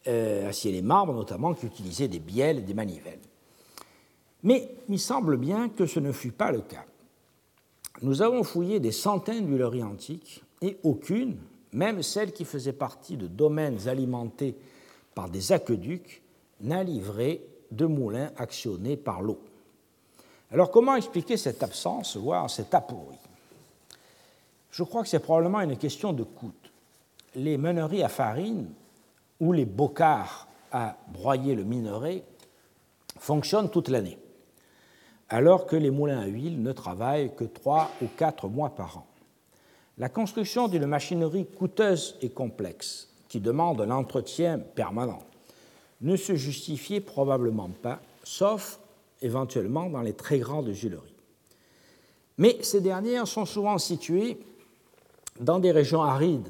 euh, 0.07 0.49
à 0.49 0.51
scier 0.51 0.71
les 0.71 0.81
marbres 0.81 1.13
notamment, 1.13 1.53
qui 1.53 1.65
utilisaient 1.65 2.09
des 2.09 2.19
bielles 2.19 2.59
et 2.59 2.61
des 2.61 2.73
manivelles. 2.73 3.19
Mais 4.43 4.69
il 4.89 4.99
semble 4.99 5.37
bien 5.37 5.69
que 5.69 5.85
ce 5.85 5.99
ne 5.99 6.11
fut 6.11 6.31
pas 6.31 6.51
le 6.51 6.61
cas. 6.61 6.85
Nous 8.01 8.21
avons 8.21 8.43
fouillé 8.43 8.79
des 8.79 8.91
centaines 8.91 9.45
d'huileries 9.45 9.83
antiques 9.83 10.43
et 10.61 10.77
aucune, 10.83 11.37
même 11.73 12.03
celle 12.03 12.31
qui 12.31 12.45
faisait 12.45 12.73
partie 12.73 13.17
de 13.17 13.27
domaines 13.27 13.87
alimentés 13.87 14.55
par 15.15 15.29
des 15.29 15.51
aqueducs, 15.51 16.21
n'a 16.61 16.83
livré 16.83 17.41
de 17.71 17.85
moulins 17.85 18.31
actionnés 18.37 18.97
par 18.97 19.21
l'eau. 19.21 19.39
Alors 20.51 20.71
comment 20.71 20.95
expliquer 20.95 21.37
cette 21.37 21.63
absence, 21.63 22.15
voire 22.17 22.49
cette 22.49 22.73
aporie 22.73 23.17
Je 24.71 24.83
crois 24.83 25.01
que 25.03 25.09
c'est 25.09 25.19
probablement 25.19 25.61
une 25.61 25.77
question 25.77 26.13
de 26.13 26.23
coût. 26.23 26.53
Les 27.35 27.57
meuneries 27.57 28.03
à 28.03 28.09
farine 28.09 28.69
ou 29.39 29.53
les 29.53 29.65
bocards 29.65 30.47
à 30.71 30.97
broyer 31.07 31.55
le 31.55 31.63
minerai 31.63 32.23
fonctionnent 33.19 33.69
toute 33.69 33.89
l'année, 33.89 34.17
alors 35.29 35.65
que 35.65 35.75
les 35.75 35.91
moulins 35.91 36.19
à 36.19 36.27
huile 36.27 36.61
ne 36.61 36.71
travaillent 36.71 37.35
que 37.35 37.43
trois 37.43 37.91
ou 38.01 38.05
quatre 38.17 38.47
mois 38.47 38.69
par 38.69 38.97
an. 38.97 39.07
La 39.97 40.09
construction 40.09 40.67
d'une 40.67 40.85
machinerie 40.85 41.45
coûteuse 41.45 42.15
et 42.21 42.29
complexe, 42.29 43.09
qui 43.27 43.39
demande 43.39 43.81
un 43.81 43.91
entretien 43.91 44.59
permanent, 44.59 45.23
ne 46.01 46.15
se 46.15 46.35
justifiait 46.35 47.01
probablement 47.01 47.69
pas, 47.81 47.99
sauf 48.23 48.79
éventuellement 49.21 49.89
dans 49.89 50.01
les 50.01 50.13
très 50.13 50.39
grandes 50.39 50.67
huileries. 50.67 51.15
Mais 52.37 52.57
ces 52.61 52.81
dernières 52.81 53.27
sont 53.27 53.45
souvent 53.45 53.79
situées 53.79 54.37
dans 55.39 55.59
des 55.59 55.71
régions 55.71 56.03
arides, 56.03 56.47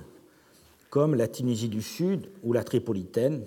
comme 0.89 1.15
la 1.15 1.27
Tunisie 1.27 1.69
du 1.69 1.81
Sud 1.81 2.29
ou 2.43 2.53
la 2.53 2.63
Tripolitaine, 2.63 3.45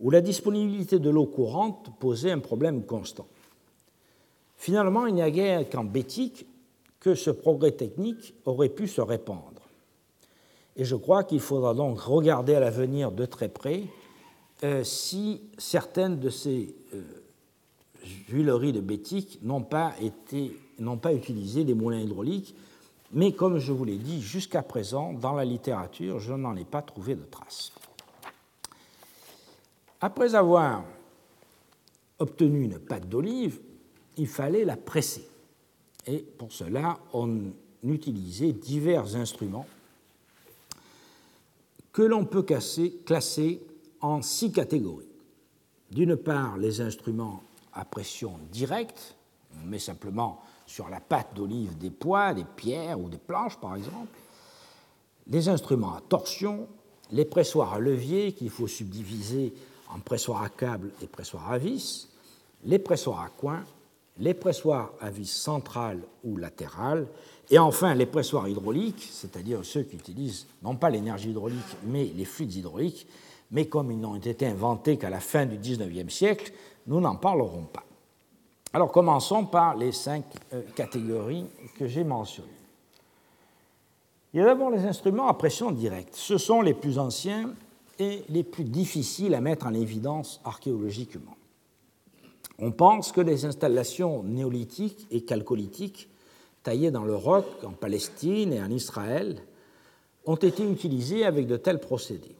où 0.00 0.10
la 0.10 0.20
disponibilité 0.20 0.98
de 0.98 1.10
l'eau 1.10 1.26
courante 1.26 1.90
posait 1.98 2.32
un 2.32 2.40
problème 2.40 2.84
constant. 2.84 3.26
Finalement, 4.56 5.06
il 5.06 5.14
n'y 5.14 5.22
a 5.22 5.30
guère 5.30 5.68
qu'en 5.68 5.84
Bétique 5.84 6.46
que 7.00 7.14
ce 7.14 7.30
progrès 7.30 7.72
technique 7.72 8.34
aurait 8.46 8.70
pu 8.70 8.88
se 8.88 9.00
répandre. 9.00 9.62
Et 10.76 10.84
je 10.84 10.96
crois 10.96 11.22
qu'il 11.24 11.40
faudra 11.40 11.74
donc 11.74 12.00
regarder 12.00 12.54
à 12.54 12.60
l'avenir 12.60 13.12
de 13.12 13.26
très 13.26 13.48
près 13.48 13.84
euh, 14.62 14.82
si 14.82 15.42
certaines 15.58 16.18
de 16.18 16.30
ces 16.30 16.74
euh, 16.94 17.02
huileries 18.28 18.72
de 18.72 18.80
Bétique 18.80 19.40
n'ont 19.42 19.62
pas, 19.62 19.94
pas 21.02 21.12
utilisé 21.12 21.64
des 21.64 21.74
moulins 21.74 22.00
hydrauliques, 22.00 22.54
mais 23.12 23.32
comme 23.32 23.58
je 23.58 23.72
vous 23.72 23.84
l'ai 23.84 23.98
dit, 23.98 24.20
jusqu'à 24.20 24.62
présent, 24.62 25.12
dans 25.12 25.34
la 25.34 25.44
littérature, 25.44 26.18
je 26.18 26.32
n'en 26.32 26.56
ai 26.56 26.64
pas 26.64 26.82
trouvé 26.82 27.14
de 27.14 27.24
traces. 27.24 27.72
Après 30.00 30.34
avoir 30.34 30.84
obtenu 32.18 32.64
une 32.64 32.78
pâte 32.78 33.08
d'olive, 33.08 33.60
il 34.16 34.28
fallait 34.28 34.64
la 34.64 34.76
presser. 34.76 35.26
Et 36.06 36.18
pour 36.18 36.52
cela, 36.52 36.98
on 37.12 37.52
utilisait 37.82 38.52
divers 38.52 39.16
instruments 39.16 39.66
que 41.92 42.02
l'on 42.02 42.24
peut 42.24 42.42
classer 42.42 43.60
en 44.00 44.20
six 44.20 44.52
catégories. 44.52 45.08
D'une 45.90 46.16
part, 46.16 46.58
les 46.58 46.80
instruments 46.80 47.42
à 47.72 47.84
pression 47.84 48.38
directe, 48.50 49.14
on 49.62 49.66
met 49.66 49.78
simplement 49.78 50.42
sur 50.66 50.88
la 50.88 51.00
pâte 51.00 51.34
d'olive 51.34 51.78
des 51.78 51.90
poids, 51.90 52.34
des 52.34 52.44
pierres 52.44 52.98
ou 52.98 53.08
des 53.08 53.18
planches 53.18 53.58
par 53.60 53.76
exemple, 53.76 54.18
les 55.28 55.48
instruments 55.48 55.94
à 55.94 56.00
torsion, 56.00 56.68
les 57.10 57.24
pressoirs 57.24 57.74
à 57.74 57.78
levier 57.78 58.32
qu'il 58.32 58.50
faut 58.50 58.66
subdiviser 58.66 59.54
en 59.88 60.00
pressoirs 60.00 60.42
à 60.42 60.48
câble 60.48 60.90
et 61.02 61.06
pressoirs 61.06 61.50
à 61.50 61.58
vis, 61.58 62.08
les 62.64 62.78
pressoirs 62.78 63.20
à 63.20 63.28
coin, 63.28 63.64
les 64.18 64.34
pressoirs 64.34 64.92
à 65.00 65.10
vis 65.10 65.30
centrales 65.30 66.00
ou 66.22 66.36
latérales, 66.36 67.06
et 67.50 67.58
enfin 67.58 67.94
les 67.94 68.06
pressoirs 68.06 68.48
hydrauliques, 68.48 69.08
c'est-à-dire 69.10 69.64
ceux 69.64 69.82
qui 69.82 69.96
utilisent 69.96 70.46
non 70.62 70.76
pas 70.76 70.90
l'énergie 70.90 71.30
hydraulique, 71.30 71.76
mais 71.84 72.04
les 72.16 72.24
fluides 72.24 72.54
hydrauliques, 72.54 73.06
mais 73.50 73.66
comme 73.66 73.90
ils 73.90 73.98
n'ont 73.98 74.16
été 74.16 74.46
inventés 74.46 74.96
qu'à 74.96 75.10
la 75.10 75.20
fin 75.20 75.46
du 75.46 75.56
XIXe 75.58 76.12
siècle, 76.12 76.52
nous 76.86 77.00
n'en 77.00 77.16
parlerons 77.16 77.64
pas. 77.72 77.84
Alors 78.72 78.90
commençons 78.90 79.44
par 79.44 79.76
les 79.76 79.92
cinq 79.92 80.24
euh, 80.52 80.62
catégories 80.74 81.46
que 81.78 81.86
j'ai 81.86 82.02
mentionnées. 82.02 82.48
Il 84.32 84.38
y 84.38 84.40
a 84.40 84.46
d'abord 84.46 84.70
les 84.70 84.84
instruments 84.84 85.28
à 85.28 85.34
pression 85.34 85.70
directe. 85.70 86.16
Ce 86.16 86.38
sont 86.38 86.60
les 86.60 86.74
plus 86.74 86.98
anciens 86.98 87.54
et 88.00 88.24
les 88.28 88.42
plus 88.42 88.64
difficiles 88.64 89.34
à 89.34 89.40
mettre 89.40 89.66
en 89.66 89.74
évidence 89.74 90.40
archéologiquement. 90.44 91.36
On 92.58 92.70
pense 92.70 93.12
que 93.12 93.20
les 93.20 93.44
installations 93.44 94.22
néolithiques 94.22 95.06
et 95.10 95.24
chalcolithiques 95.26 96.08
taillées 96.62 96.90
dans 96.90 97.04
le 97.04 97.14
roc 97.14 97.46
en 97.64 97.72
Palestine 97.72 98.52
et 98.52 98.62
en 98.62 98.70
Israël 98.70 99.42
ont 100.26 100.36
été 100.36 100.64
utilisées 100.64 101.24
avec 101.24 101.46
de 101.46 101.56
tels 101.56 101.80
procédés. 101.80 102.34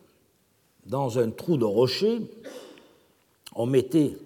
Dans 0.87 1.19
un 1.19 1.31
trou 1.31 1.57
de 1.57 1.65
rocher, 1.65 2.21
on 3.55 3.67
mettait, 3.67 4.17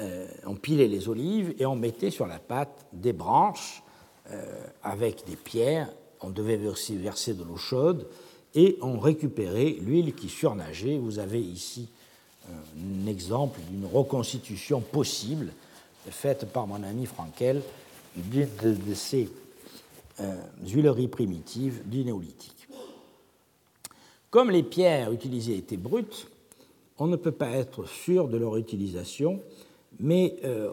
euh, 0.00 0.28
on 0.46 0.54
pilait 0.54 0.88
les 0.88 1.08
olives 1.08 1.54
et 1.58 1.66
on 1.66 1.76
mettait 1.76 2.10
sur 2.10 2.26
la 2.26 2.38
pâte 2.38 2.86
des 2.92 3.12
branches 3.12 3.82
euh, 4.30 4.66
avec 4.82 5.24
des 5.26 5.36
pierres. 5.36 5.90
On 6.20 6.30
devait 6.30 6.56
verser, 6.56 6.96
verser 6.96 7.34
de 7.34 7.44
l'eau 7.44 7.56
chaude 7.56 8.06
et 8.54 8.78
on 8.82 8.98
récupérait 8.98 9.76
l'huile 9.80 10.14
qui 10.14 10.28
surnageait. 10.28 10.98
Vous 10.98 11.18
avez 11.18 11.40
ici 11.40 11.88
un 12.48 13.06
exemple 13.06 13.60
d'une 13.70 13.86
reconstitution 13.86 14.80
possible 14.80 15.52
faite 16.10 16.46
par 16.52 16.66
mon 16.66 16.82
ami 16.82 17.06
Frankel 17.06 17.62
d'une 18.16 18.48
de, 18.62 18.94
ces 18.94 19.28
euh, 20.20 20.34
huileries 20.64 21.08
primitives 21.08 21.82
du 21.88 22.04
néolithique. 22.04 22.68
Comme 24.30 24.50
les 24.50 24.62
pierres 24.62 25.12
utilisées 25.12 25.56
étaient 25.56 25.76
brutes, 25.76 26.28
on 26.98 27.06
ne 27.06 27.16
peut 27.16 27.32
pas 27.32 27.50
être 27.50 27.86
sûr 27.86 28.28
de 28.28 28.36
leur 28.36 28.56
utilisation, 28.56 29.40
mais 30.00 30.36
euh, 30.44 30.70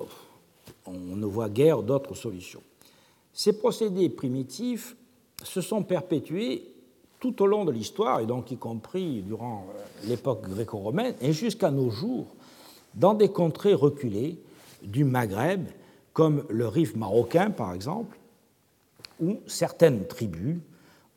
on 0.86 0.94
ne 0.94 1.26
voit 1.26 1.50
guère 1.50 1.84
d'autres 1.84 2.16
solutions. 2.16 2.64
Ces 3.34 3.54
procédés 3.54 4.10
primitifs 4.10 4.96
se 5.44 5.62
sont 5.62 5.84
perpétués 5.84 6.75
tout 7.19 7.41
au 7.41 7.47
long 7.47 7.65
de 7.65 7.71
l'histoire, 7.71 8.19
et 8.19 8.25
donc 8.25 8.51
y 8.51 8.58
compris 8.58 9.21
durant 9.21 9.67
euh, 9.69 10.08
l'époque 10.08 10.47
gréco-romaine, 10.49 11.15
et 11.21 11.34
jusqu'à 11.34 11.71
nos 11.71 11.89
jours, 11.89 12.28
dans 12.93 13.13
des 13.13 13.30
contrées 13.30 13.73
reculées 13.73 14.38
du 14.84 15.04
Maghreb, 15.04 15.67
comme 16.13 16.45
le 16.49 16.67
Rif 16.67 16.95
marocain 16.95 17.49
par 17.49 17.73
exemple, 17.73 18.17
où 19.21 19.39
certaines 19.47 20.06
tribus 20.08 20.58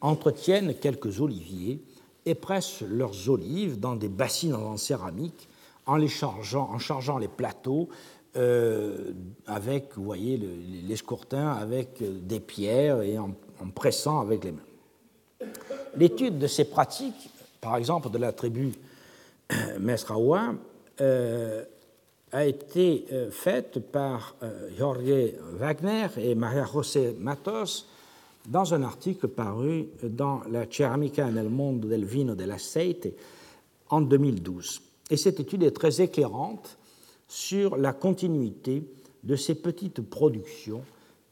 entretiennent 0.01 0.75
quelques 0.75 1.21
oliviers 1.21 1.83
et 2.27 2.35
pressent 2.35 2.83
leurs 2.83 3.29
olives 3.29 3.79
dans 3.79 3.97
des 3.97 4.09
bassines 4.09 4.55
en 4.55 4.77
céramique 4.77 5.49
en, 5.87 6.07
chargeant, 6.07 7.19
les 7.19 7.29
plateaux 7.29 7.89
avec, 9.47 9.97
vous 9.97 10.05
voyez, 10.05 10.37
l'escourtin 10.87 11.49
avec 11.49 12.03
des 12.27 12.41
pierres 12.41 13.03
et 13.03 13.19
en, 13.19 13.35
pressant 13.75 14.21
avec 14.21 14.45
les 14.45 14.53
mains. 14.53 14.68
L'étude 15.97 16.39
de 16.39 16.47
ces 16.47 16.65
pratiques, 16.65 17.31
par 17.61 17.77
exemple 17.77 18.11
de 18.11 18.19
la 18.19 18.33
tribu 18.33 18.73
Mesraoua, 19.81 20.55
a 22.33 22.45
été 22.45 23.07
faite 23.31 23.79
par 23.79 24.35
Jorge 24.77 25.35
Wagner 25.55 26.09
et 26.19 26.35
Maria 26.35 26.67
José 26.67 27.15
Matos 27.19 27.87
dans 28.49 28.75
un 28.75 28.83
article 28.83 29.29
paru 29.29 29.89
dans 30.03 30.43
la 30.51 30.67
Ceramica 30.67 31.31
nel 31.31 31.49
mondo 31.49 31.87
del 31.87 32.05
vino 32.05 32.35
dell'aceite 32.35 33.15
en 33.91 34.01
2012. 34.01 34.81
Et 35.11 35.17
cette 35.17 35.41
étude 35.41 35.63
est 35.63 35.77
très 35.77 36.01
éclairante 36.01 36.79
sur 37.29 37.77
la 37.77 37.93
continuité 37.93 38.83
de 39.23 39.37
ces 39.37 39.55
petites 39.55 40.01
productions 40.01 40.83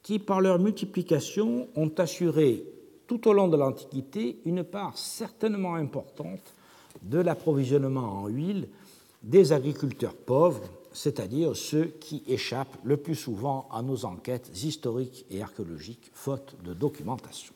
qui, 0.03 0.19
par 0.19 0.40
leur 0.40 0.59
multiplication, 0.59 1.69
ont 1.75 1.92
assuré 1.99 2.64
tout 3.07 3.29
au 3.29 3.33
long 3.33 3.49
de 3.49 3.57
l'Antiquité 3.57 4.40
une 4.45 4.64
part 4.64 4.97
certainement 4.99 5.75
importante 5.75 6.55
de 7.03 7.19
l'approvisionnement 7.19 8.23
en 8.23 8.27
huile 8.29 8.69
des 9.23 9.53
agriculteurs 9.53 10.14
pauvres 10.14 10.62
c'est-à-dire 10.97 11.55
ceux 11.55 11.85
qui 12.01 12.23
échappent 12.27 12.79
le 12.83 12.97
plus 12.97 13.14
souvent 13.14 13.69
à 13.71 13.83
nos 13.83 14.07
enquêtes 14.07 14.51
historiques 14.64 15.27
et 15.31 15.42
archéologiques, 15.42 16.11
faute 16.14 16.57
de 16.64 16.73
documentation. 16.73 17.53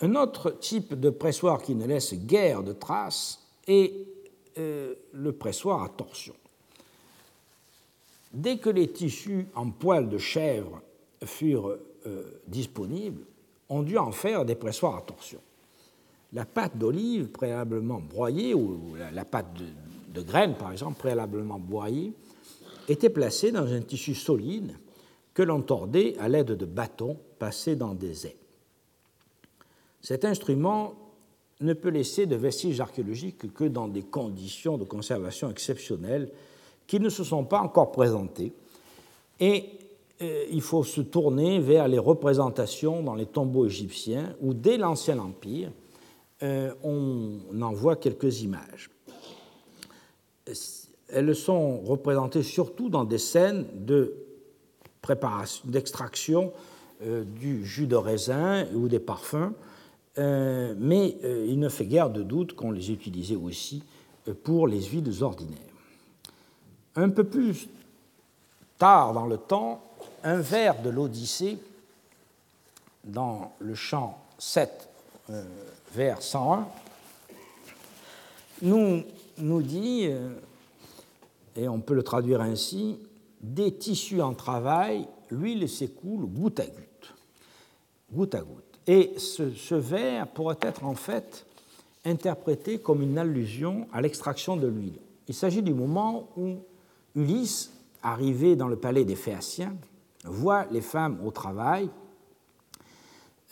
Un 0.00 0.16
autre 0.16 0.50
type 0.50 0.98
de 0.98 1.10
pressoir 1.10 1.62
qui 1.62 1.76
ne 1.76 1.86
laisse 1.86 2.14
guère 2.14 2.64
de 2.64 2.72
traces 2.72 3.46
est 3.68 3.94
euh, 4.58 4.96
le 5.12 5.30
pressoir 5.30 5.84
à 5.84 5.88
torsion. 5.88 6.34
Dès 8.32 8.58
que 8.58 8.70
les 8.70 8.90
tissus 8.90 9.46
en 9.54 9.70
poils 9.70 10.08
de 10.08 10.18
chèvre 10.18 10.82
furent 11.24 11.78
disponibles, 12.46 13.22
on 13.68 13.82
dut 13.82 13.98
en 13.98 14.12
faire 14.12 14.44
des 14.44 14.54
pressoirs 14.54 14.96
à 14.96 15.02
torsion. 15.02 15.40
La 16.32 16.44
pâte 16.44 16.76
d'olive 16.76 17.28
préalablement 17.28 18.00
broyée, 18.00 18.54
ou 18.54 18.94
la 19.12 19.24
pâte 19.24 19.52
de, 19.54 19.66
de 20.12 20.22
graines, 20.24 20.54
par 20.54 20.72
exemple, 20.72 20.98
préalablement 20.98 21.58
broyées, 21.58 22.12
étaient 22.88 23.10
placées 23.10 23.52
dans 23.52 23.72
un 23.72 23.80
tissu 23.80 24.14
solide 24.14 24.76
que 25.34 25.42
l'on 25.42 25.62
tordait 25.62 26.16
à 26.18 26.28
l'aide 26.28 26.52
de 26.52 26.66
bâtons 26.66 27.16
passés 27.38 27.76
dans 27.76 27.94
des 27.94 28.26
ais. 28.26 28.36
Cet 30.00 30.24
instrument 30.24 30.94
ne 31.60 31.72
peut 31.72 31.88
laisser 31.88 32.26
de 32.26 32.36
vestiges 32.36 32.80
archéologiques 32.80 33.52
que 33.54 33.64
dans 33.64 33.88
des 33.88 34.02
conditions 34.02 34.78
de 34.78 34.84
conservation 34.84 35.50
exceptionnelles 35.50 36.30
qui 36.86 36.98
ne 37.00 37.08
se 37.08 37.24
sont 37.24 37.44
pas 37.44 37.60
encore 37.60 37.92
présentées. 37.92 38.52
Et 39.38 39.64
euh, 39.64 39.81
il 40.50 40.60
faut 40.60 40.84
se 40.84 41.00
tourner 41.00 41.58
vers 41.58 41.88
les 41.88 41.98
représentations 41.98 43.02
dans 43.02 43.14
les 43.14 43.26
tombeaux 43.26 43.66
égyptiens 43.66 44.34
où, 44.40 44.54
dès 44.54 44.76
l'Ancien 44.76 45.18
Empire, 45.18 45.70
euh, 46.42 46.72
on 46.82 47.38
en 47.60 47.72
voit 47.72 47.96
quelques 47.96 48.42
images 48.42 48.90
elles 51.08 51.36
sont 51.36 51.80
représentées 51.82 52.42
surtout 52.42 52.88
dans 52.88 53.04
des 53.04 53.18
scènes 53.18 53.66
de 53.74 54.14
préparation, 55.02 55.62
d'extraction 55.66 56.52
euh, 57.02 57.22
du 57.24 57.64
jus 57.64 57.86
de 57.86 57.96
raisin 57.96 58.66
ou 58.74 58.88
des 58.88 58.98
parfums, 58.98 59.52
euh, 60.18 60.74
mais 60.78 61.16
il 61.46 61.58
ne 61.60 61.68
fait 61.68 61.86
guère 61.86 62.10
de 62.10 62.22
doute 62.22 62.54
qu'on 62.54 62.70
les 62.70 62.90
utilisait 62.90 63.36
aussi 63.36 63.84
pour 64.42 64.66
les 64.66 64.82
huiles 64.82 65.22
ordinaires. 65.22 65.58
Un 66.96 67.10
peu 67.10 67.24
plus 67.24 67.68
tard 68.78 69.12
dans 69.12 69.26
le 69.26 69.36
temps, 69.36 69.82
un 70.24 70.38
vers 70.38 70.80
de 70.82 70.90
l'Odyssée, 70.90 71.58
dans 73.04 73.52
le 73.58 73.74
chant 73.74 74.18
7, 74.38 74.88
vers 75.92 76.22
101, 76.22 76.66
nous 78.62 79.02
nous 79.38 79.62
dit, 79.62 80.06
euh, 80.06 80.34
et 81.56 81.68
on 81.68 81.80
peut 81.80 81.94
le 81.94 82.02
traduire 82.02 82.40
ainsi, 82.40 82.98
des 83.40 83.74
tissus 83.74 84.22
en 84.22 84.34
travail, 84.34 85.06
l'huile 85.30 85.68
s'écoule 85.68 86.26
goutte 86.26 86.60
à 86.60 86.66
goutte. 86.66 87.14
Goutte 88.12 88.34
à 88.34 88.40
goutte. 88.40 88.78
Et 88.86 89.14
ce, 89.18 89.74
vers 89.74 90.28
pourrait 90.28 90.58
être 90.60 90.84
en 90.84 90.94
fait 90.94 91.46
interprété 92.04 92.78
comme 92.78 93.02
une 93.02 93.18
allusion 93.18 93.86
à 93.92 94.00
l'extraction 94.00 94.56
de 94.56 94.66
l'huile. 94.66 94.98
Il 95.28 95.34
s'agit 95.34 95.62
du 95.62 95.72
moment 95.72 96.28
où 96.36 96.56
Ulysse, 97.14 97.70
arrivé 98.02 98.56
dans 98.56 98.68
le 98.68 98.76
palais 98.76 99.04
des 99.04 99.14
Phéaciens, 99.14 99.74
voit 100.24 100.66
les 100.70 100.80
femmes 100.80 101.18
au 101.24 101.30
travail 101.30 101.90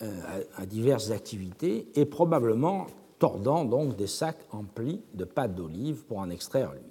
euh, 0.02 0.42
à 0.56 0.66
diverses 0.66 1.11
activités 1.11 1.88
et 1.94 2.04
probablement 2.04 2.87
tordant 3.18 3.64
donc 3.64 3.96
des 3.96 4.06
sacs 4.06 4.46
emplis 4.50 5.02
de 5.14 5.24
pâte 5.24 5.54
d'olive 5.54 6.04
pour 6.04 6.18
en 6.18 6.30
extraire 6.30 6.72
l'huile. 6.72 6.85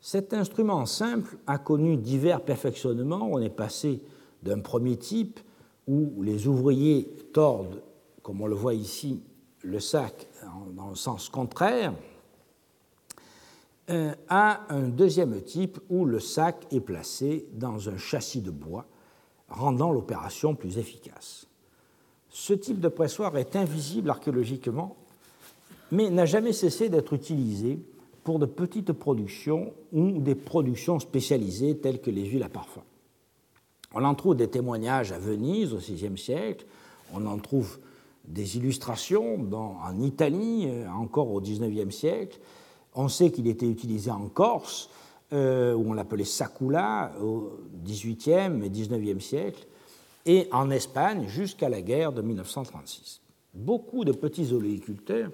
Cet 0.00 0.32
instrument 0.32 0.86
simple 0.86 1.36
a 1.46 1.58
connu 1.58 1.96
divers 1.96 2.40
perfectionnements. 2.40 3.28
On 3.30 3.38
est 3.38 3.50
passé 3.50 4.02
d'un 4.42 4.60
premier 4.60 4.96
type 4.96 5.38
où 5.86 6.22
les 6.22 6.48
ouvriers 6.48 7.08
tordent, 7.32 7.82
comme 8.22 8.40
on 8.40 8.46
le 8.46 8.54
voit 8.54 8.74
ici, 8.74 9.22
le 9.62 9.78
sac 9.78 10.28
dans 10.74 10.88
le 10.88 10.96
sens 10.96 11.28
contraire, 11.28 11.94
à 14.28 14.60
un 14.72 14.88
deuxième 14.88 15.42
type 15.42 15.78
où 15.90 16.04
le 16.04 16.20
sac 16.20 16.66
est 16.70 16.80
placé 16.80 17.46
dans 17.52 17.88
un 17.88 17.98
châssis 17.98 18.40
de 18.40 18.50
bois, 18.50 18.86
rendant 19.48 19.92
l'opération 19.92 20.54
plus 20.54 20.78
efficace. 20.78 21.46
Ce 22.30 22.54
type 22.54 22.80
de 22.80 22.88
pressoir 22.88 23.36
est 23.36 23.56
invisible 23.56 24.08
archéologiquement 24.08 24.96
mais 25.92 26.08
n'a 26.10 26.26
jamais 26.26 26.54
cessé 26.54 26.88
d'être 26.88 27.12
utilisé 27.12 27.78
pour 28.24 28.38
de 28.38 28.46
petites 28.46 28.92
productions 28.92 29.74
ou 29.92 30.20
des 30.20 30.34
productions 30.34 30.98
spécialisées 30.98 31.76
telles 31.76 32.00
que 32.00 32.10
les 32.10 32.24
huiles 32.24 32.42
à 32.42 32.48
parfum. 32.48 32.80
On 33.94 34.02
en 34.04 34.14
trouve 34.14 34.36
des 34.36 34.48
témoignages 34.48 35.12
à 35.12 35.18
Venise 35.18 35.74
au 35.74 35.76
VIe 35.76 36.16
siècle, 36.16 36.64
on 37.12 37.26
en 37.26 37.38
trouve 37.38 37.78
des 38.24 38.56
illustrations 38.56 39.38
en 39.52 40.00
Italie 40.00 40.66
euh, 40.66 40.88
encore 40.88 41.30
au 41.30 41.40
XIXe 41.40 41.94
siècle. 41.94 42.38
On 42.94 43.08
sait 43.08 43.30
qu'il 43.30 43.46
était 43.48 43.68
utilisé 43.68 44.10
en 44.10 44.28
Corse, 44.28 44.90
euh, 45.32 45.74
où 45.74 45.90
on 45.90 45.92
l'appelait 45.94 46.24
sacula 46.24 47.12
au 47.20 47.52
XVIIIe 47.84 48.64
et 48.64 48.70
XIXe 48.70 49.24
siècle, 49.24 49.66
et 50.26 50.48
en 50.52 50.70
Espagne 50.70 51.26
jusqu'à 51.26 51.68
la 51.68 51.80
guerre 51.80 52.12
de 52.12 52.22
1936. 52.22 53.20
Beaucoup 53.54 54.04
de 54.04 54.12
petits 54.12 54.52
oléiculteurs 54.52 55.30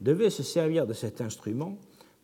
devaient 0.00 0.30
se 0.30 0.42
servir 0.42 0.86
de 0.86 0.92
cet 0.92 1.20
instrument 1.20 1.76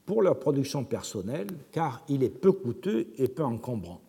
pour 0.04 0.22
leur 0.22 0.38
production 0.38 0.84
personnelle, 0.84 1.48
car 1.72 2.02
il 2.08 2.22
est 2.22 2.30
peu 2.30 2.52
coûteux 2.52 3.08
et 3.18 3.28
peu 3.28 3.44
encombrant. 3.44 4.00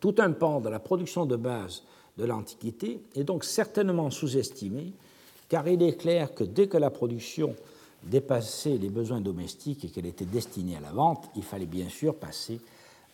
Tout 0.00 0.14
un 0.18 0.32
pan 0.32 0.60
de 0.60 0.68
la 0.68 0.80
production 0.80 1.24
de 1.24 1.36
base 1.36 1.84
de 2.16 2.24
l'Antiquité 2.24 3.00
est 3.14 3.24
donc 3.24 3.44
certainement 3.44 4.10
sous-estimé, 4.10 4.92
car 5.48 5.66
il 5.68 5.82
est 5.82 5.96
clair 5.96 6.34
que 6.34 6.44
dès 6.44 6.66
que 6.66 6.76
la 6.76 6.90
production 6.90 7.54
dépassait 8.08 8.78
les 8.78 8.88
besoins 8.88 9.20
domestiques 9.20 9.84
et 9.84 9.88
qu'elle 9.88 10.06
était 10.06 10.24
destinée 10.24 10.76
à 10.76 10.80
la 10.80 10.90
vente, 10.90 11.28
il 11.36 11.42
fallait 11.42 11.66
bien 11.66 11.88
sûr 11.88 12.14
passer 12.14 12.60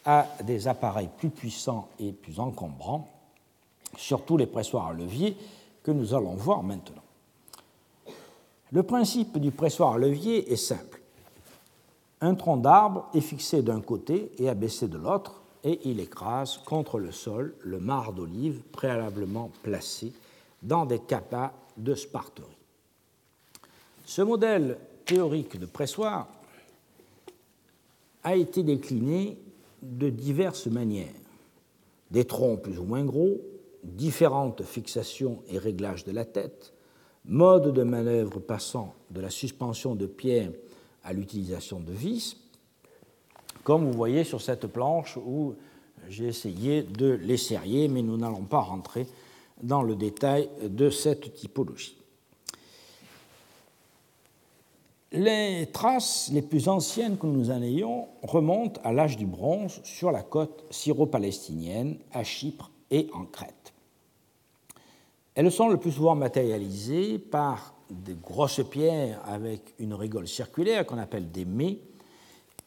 à 0.04 0.26
des 0.44 0.68
appareils 0.68 1.08
plus 1.16 1.30
puissants 1.30 1.88
et 1.98 2.12
plus 2.12 2.38
encombrants, 2.38 3.08
surtout 3.96 4.36
les 4.36 4.46
pressoirs 4.46 4.88
à 4.88 4.92
levier 4.92 5.36
que 5.82 5.90
nous 5.90 6.14
allons 6.14 6.34
voir 6.34 6.62
maintenant. 6.62 7.02
Le 8.72 8.82
principe 8.82 9.38
du 9.38 9.50
pressoir 9.50 9.94
à 9.94 9.98
levier 9.98 10.52
est 10.52 10.56
simple. 10.56 11.00
Un 12.20 12.34
tronc 12.34 12.56
d'arbre 12.56 13.08
est 13.14 13.20
fixé 13.20 13.62
d'un 13.62 13.80
côté 13.80 14.32
et 14.38 14.48
abaissé 14.48 14.88
de 14.88 14.98
l'autre, 14.98 15.42
et 15.62 15.80
il 15.88 16.00
écrase 16.00 16.58
contre 16.58 16.98
le 16.98 17.12
sol 17.12 17.54
le 17.60 17.80
marc 17.80 18.14
d'olive 18.14 18.62
préalablement 18.72 19.50
placé 19.62 20.12
dans 20.62 20.86
des 20.86 20.98
capas 20.98 21.52
de 21.76 21.94
sparterie. 21.94 22.63
Ce 24.04 24.20
modèle 24.22 24.78
théorique 25.04 25.58
de 25.58 25.66
pressoir 25.66 26.28
a 28.22 28.36
été 28.36 28.62
décliné 28.62 29.38
de 29.82 30.10
diverses 30.10 30.66
manières. 30.66 31.08
Des 32.10 32.24
troncs 32.24 32.62
plus 32.62 32.78
ou 32.78 32.84
moins 32.84 33.04
gros, 33.04 33.40
différentes 33.82 34.62
fixations 34.62 35.42
et 35.48 35.58
réglages 35.58 36.04
de 36.04 36.12
la 36.12 36.24
tête, 36.24 36.72
mode 37.24 37.72
de 37.72 37.82
manœuvre 37.82 38.40
passant 38.40 38.94
de 39.10 39.20
la 39.20 39.30
suspension 39.30 39.94
de 39.94 40.06
pierre 40.06 40.50
à 41.02 41.12
l'utilisation 41.12 41.80
de 41.80 41.92
vis, 41.92 42.36
comme 43.62 43.84
vous 43.86 43.96
voyez 43.96 44.24
sur 44.24 44.42
cette 44.42 44.66
planche 44.66 45.16
où 45.16 45.54
j'ai 46.08 46.26
essayé 46.26 46.82
de 46.82 47.12
les 47.12 47.38
serrer, 47.38 47.88
mais 47.88 48.02
nous 48.02 48.18
n'allons 48.18 48.44
pas 48.44 48.60
rentrer 48.60 49.06
dans 49.62 49.82
le 49.82 49.96
détail 49.96 50.50
de 50.62 50.90
cette 50.90 51.34
typologie. 51.34 51.96
Les 55.16 55.68
traces 55.72 56.28
les 56.32 56.42
plus 56.42 56.68
anciennes 56.68 57.16
que 57.16 57.28
nous 57.28 57.52
en 57.52 57.62
ayons 57.62 58.08
remontent 58.24 58.80
à 58.82 58.92
l'âge 58.92 59.16
du 59.16 59.26
bronze 59.26 59.80
sur 59.84 60.10
la 60.10 60.24
côte 60.24 60.64
syro-palestinienne, 60.70 61.98
à 62.12 62.24
Chypre 62.24 62.72
et 62.90 63.08
en 63.14 63.24
Crète. 63.24 63.72
Elles 65.36 65.52
sont 65.52 65.68
le 65.68 65.76
plus 65.76 65.92
souvent 65.92 66.16
matérialisées 66.16 67.20
par 67.20 67.74
des 67.88 68.14
grosses 68.14 68.62
pierres 68.68 69.20
avec 69.24 69.74
une 69.78 69.94
rigole 69.94 70.26
circulaire 70.26 70.84
qu'on 70.84 70.98
appelle 70.98 71.30
des 71.30 71.44
mets 71.44 71.78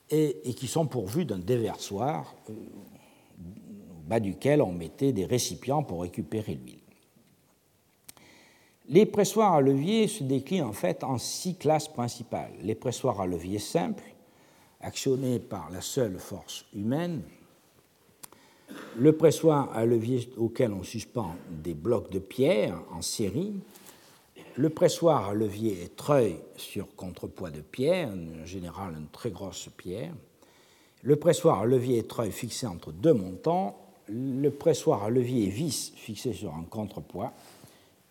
et, 0.09 0.37
qui 0.55 0.67
sont 0.67 0.85
pourvues 0.85 1.25
d'un 1.25 1.39
déversoir 1.39 2.33
euh, 2.49 2.53
au 2.53 4.07
bas 4.07 4.21
duquel 4.21 4.61
on 4.61 4.71
mettait 4.71 5.11
des 5.11 5.25
récipients 5.25 5.83
pour 5.83 6.03
récupérer 6.03 6.53
l'huile. 6.53 6.86
Les 8.89 9.05
pressoirs 9.05 9.53
à 9.53 9.61
levier 9.61 10.07
se 10.07 10.23
déclinent 10.23 10.63
en 10.63 10.71
fait 10.71 11.03
en 11.03 11.17
six 11.17 11.55
classes 11.55 11.89
principales. 11.89 12.53
Les 12.61 12.75
pressoirs 12.75 13.19
à 13.19 13.27
levier 13.27 13.59
simples, 13.59 14.15
actionnés 14.79 15.39
par 15.39 15.69
la 15.71 15.81
seule 15.81 16.17
force 16.17 16.65
humaine. 16.73 17.21
Le 18.97 19.11
pressoir 19.11 19.75
à 19.75 19.85
levier 19.85 20.29
auquel 20.37 20.71
on 20.71 20.83
suspend 20.83 21.35
des 21.49 21.73
blocs 21.73 22.09
de 22.11 22.19
pierre 22.19 22.81
en 22.91 23.01
série. 23.01 23.55
Le 24.55 24.69
pressoir 24.69 25.29
à 25.29 25.33
levier 25.33 25.89
treuil 25.97 26.37
sur 26.55 26.95
contrepoids 26.95 27.51
de 27.51 27.61
pierre, 27.61 28.09
en 28.09 28.45
général 28.45 28.95
une 28.97 29.07
très 29.07 29.31
grosse 29.31 29.69
pierre. 29.75 30.13
Le 31.01 31.17
pressoir 31.17 31.59
à 31.59 31.65
levier 31.65 32.03
treuil 32.03 32.31
fixé 32.31 32.65
entre 32.65 32.93
deux 32.93 33.13
montants. 33.13 33.77
Le 34.07 34.49
pressoir 34.49 35.03
à 35.03 35.09
levier 35.09 35.49
vis 35.49 35.91
fixé 35.95 36.31
sur 36.31 36.55
un 36.55 36.63
contrepoids 36.63 37.33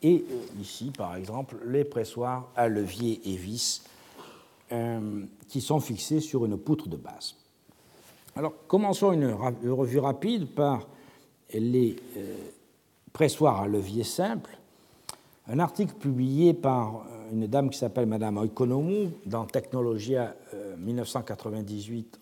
et 0.06 0.24
euh, 0.30 0.60
ici, 0.60 0.92
par 0.96 1.16
exemple, 1.16 1.56
les 1.66 1.82
pressoirs 1.82 2.48
à 2.54 2.68
levier 2.68 3.20
et 3.24 3.36
vis 3.36 3.82
euh, 4.70 5.24
qui 5.48 5.60
sont 5.60 5.80
fixés 5.80 6.20
sur 6.20 6.44
une 6.44 6.56
poutre 6.56 6.88
de 6.88 6.96
base. 6.96 7.34
Alors, 8.36 8.52
commençons 8.68 9.10
une 9.10 9.32
revue 9.32 9.98
rapide 9.98 10.46
par 10.46 10.86
les 11.52 11.96
euh, 12.16 12.36
pressoirs 13.12 13.62
à 13.62 13.66
levier 13.66 14.04
simple. 14.04 14.56
Un 15.48 15.58
article 15.58 15.94
publié 15.94 16.54
par 16.54 17.04
une 17.32 17.48
dame 17.48 17.70
qui 17.70 17.78
s'appelle 17.78 18.06
Madame 18.06 18.36
Oikonomou 18.36 19.10
dans 19.24 19.44
Technologia 19.44 20.36
1998, 20.78 22.20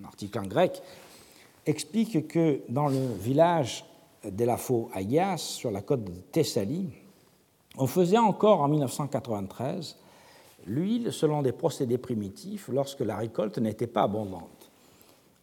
un 0.00 0.04
article 0.04 0.38
en 0.38 0.46
grec, 0.46 0.82
explique 1.66 2.26
que 2.26 2.60
dans 2.70 2.88
le 2.88 3.14
village 3.18 3.84
d'Elafo 4.24 4.90
Ayas, 4.94 5.36
sur 5.36 5.70
la 5.70 5.82
côte 5.82 6.04
de 6.04 6.12
Thessalie, 6.32 6.88
on 7.76 7.86
faisait 7.86 8.18
encore 8.18 8.60
en 8.60 8.68
1993 8.68 9.96
l'huile 10.66 11.12
selon 11.12 11.42
des 11.42 11.52
procédés 11.52 11.98
primitifs 11.98 12.68
lorsque 12.68 13.00
la 13.00 13.16
récolte 13.16 13.58
n'était 13.58 13.86
pas 13.86 14.04
abondante. 14.04 14.70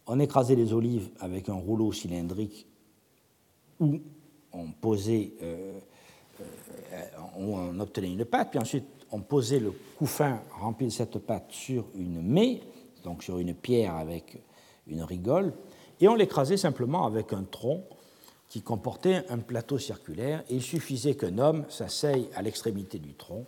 On 0.06 0.18
écrasait 0.18 0.56
les 0.56 0.72
olives 0.72 1.10
avec 1.20 1.48
un 1.48 1.54
rouleau 1.54 1.92
cylindrique 1.92 2.66
où 3.78 4.00
on 4.52 4.72
posait, 4.72 5.32
euh, 5.42 5.78
euh, 7.38 7.80
obtenait 7.80 8.12
une 8.12 8.24
pâte, 8.24 8.50
puis 8.50 8.58
ensuite 8.58 8.84
on 9.10 9.20
posait 9.20 9.60
le 9.60 9.72
couffin 9.98 10.40
rempli 10.58 10.86
de 10.86 10.92
cette 10.92 11.18
pâte 11.18 11.50
sur 11.50 11.84
une 11.94 12.22
mée, 12.22 12.62
donc 13.04 13.22
sur 13.22 13.38
une 13.38 13.54
pierre 13.54 13.94
avec 13.96 14.42
une 14.86 15.02
rigole, 15.02 15.52
et 16.00 16.08
on 16.08 16.14
l'écrasait 16.14 16.56
simplement 16.56 17.06
avec 17.06 17.32
un 17.32 17.44
tronc 17.44 17.84
qui 18.52 18.60
comportait 18.60 19.24
un 19.30 19.38
plateau 19.38 19.78
circulaire 19.78 20.44
il 20.50 20.60
suffisait 20.60 21.14
qu'un 21.14 21.38
homme 21.38 21.64
s'asseye 21.70 22.28
à 22.34 22.42
l'extrémité 22.42 22.98
du 22.98 23.14
tronc 23.14 23.46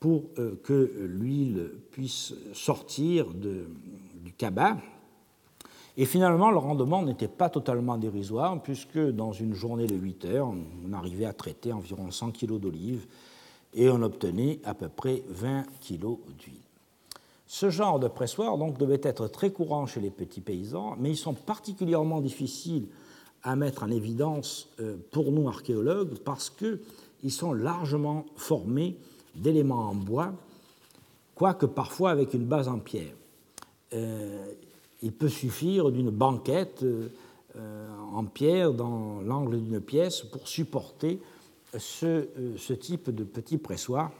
pour 0.00 0.24
euh, 0.38 0.60
que 0.62 0.92
l'huile 0.98 1.70
puisse 1.90 2.34
sortir 2.52 3.28
du 3.32 4.32
cabas. 4.36 4.76
Et 5.96 6.04
finalement, 6.04 6.50
le 6.50 6.58
rendement 6.58 7.00
n'était 7.02 7.26
pas 7.26 7.48
totalement 7.48 7.96
dérisoire, 7.96 8.62
puisque 8.62 8.98
dans 8.98 9.32
une 9.32 9.54
journée 9.54 9.86
de 9.86 9.94
8 9.94 10.26
heures, 10.26 10.52
on 10.86 10.92
arrivait 10.92 11.24
à 11.24 11.32
traiter 11.32 11.72
environ 11.72 12.10
100 12.10 12.32
kg 12.32 12.58
d'olive 12.58 13.06
et 13.72 13.88
on 13.88 14.02
obtenait 14.02 14.60
à 14.64 14.74
peu 14.74 14.90
près 14.90 15.22
20 15.30 15.62
kg 15.80 16.18
d'huile. 16.38 16.60
Ce 17.46 17.70
genre 17.70 17.98
de 17.98 18.08
pressoir 18.08 18.58
donc, 18.58 18.76
devait 18.76 19.00
être 19.02 19.26
très 19.28 19.52
courant 19.52 19.86
chez 19.86 20.00
les 20.00 20.10
petits 20.10 20.42
paysans, 20.42 20.96
mais 20.98 21.08
ils 21.08 21.16
sont 21.16 21.32
particulièrement 21.32 22.20
difficiles 22.20 22.88
à 23.44 23.56
mettre 23.56 23.82
en 23.82 23.90
évidence 23.90 24.68
euh, 24.80 24.96
pour 25.12 25.30
nous 25.30 25.46
archéologues 25.48 26.14
parce 26.24 26.50
qu'ils 26.50 27.30
sont 27.30 27.52
largement 27.52 28.24
formés 28.36 28.96
d'éléments 29.36 29.90
en 29.90 29.94
bois, 29.94 30.32
quoique 31.34 31.66
parfois 31.66 32.10
avec 32.10 32.32
une 32.32 32.46
base 32.46 32.68
en 32.68 32.78
pierre. 32.78 33.12
Euh, 33.92 34.46
il 35.02 35.12
peut 35.12 35.28
suffire 35.28 35.90
d'une 35.90 36.10
banquette 36.10 36.82
euh, 36.82 37.08
en 38.14 38.24
pierre 38.24 38.72
dans 38.72 39.20
l'angle 39.20 39.60
d'une 39.60 39.80
pièce 39.80 40.22
pour 40.22 40.48
supporter 40.48 41.20
ce, 41.76 42.72
type 42.72 43.10
de 43.10 43.24
petit 43.24 43.58
pressoir. 43.58 44.10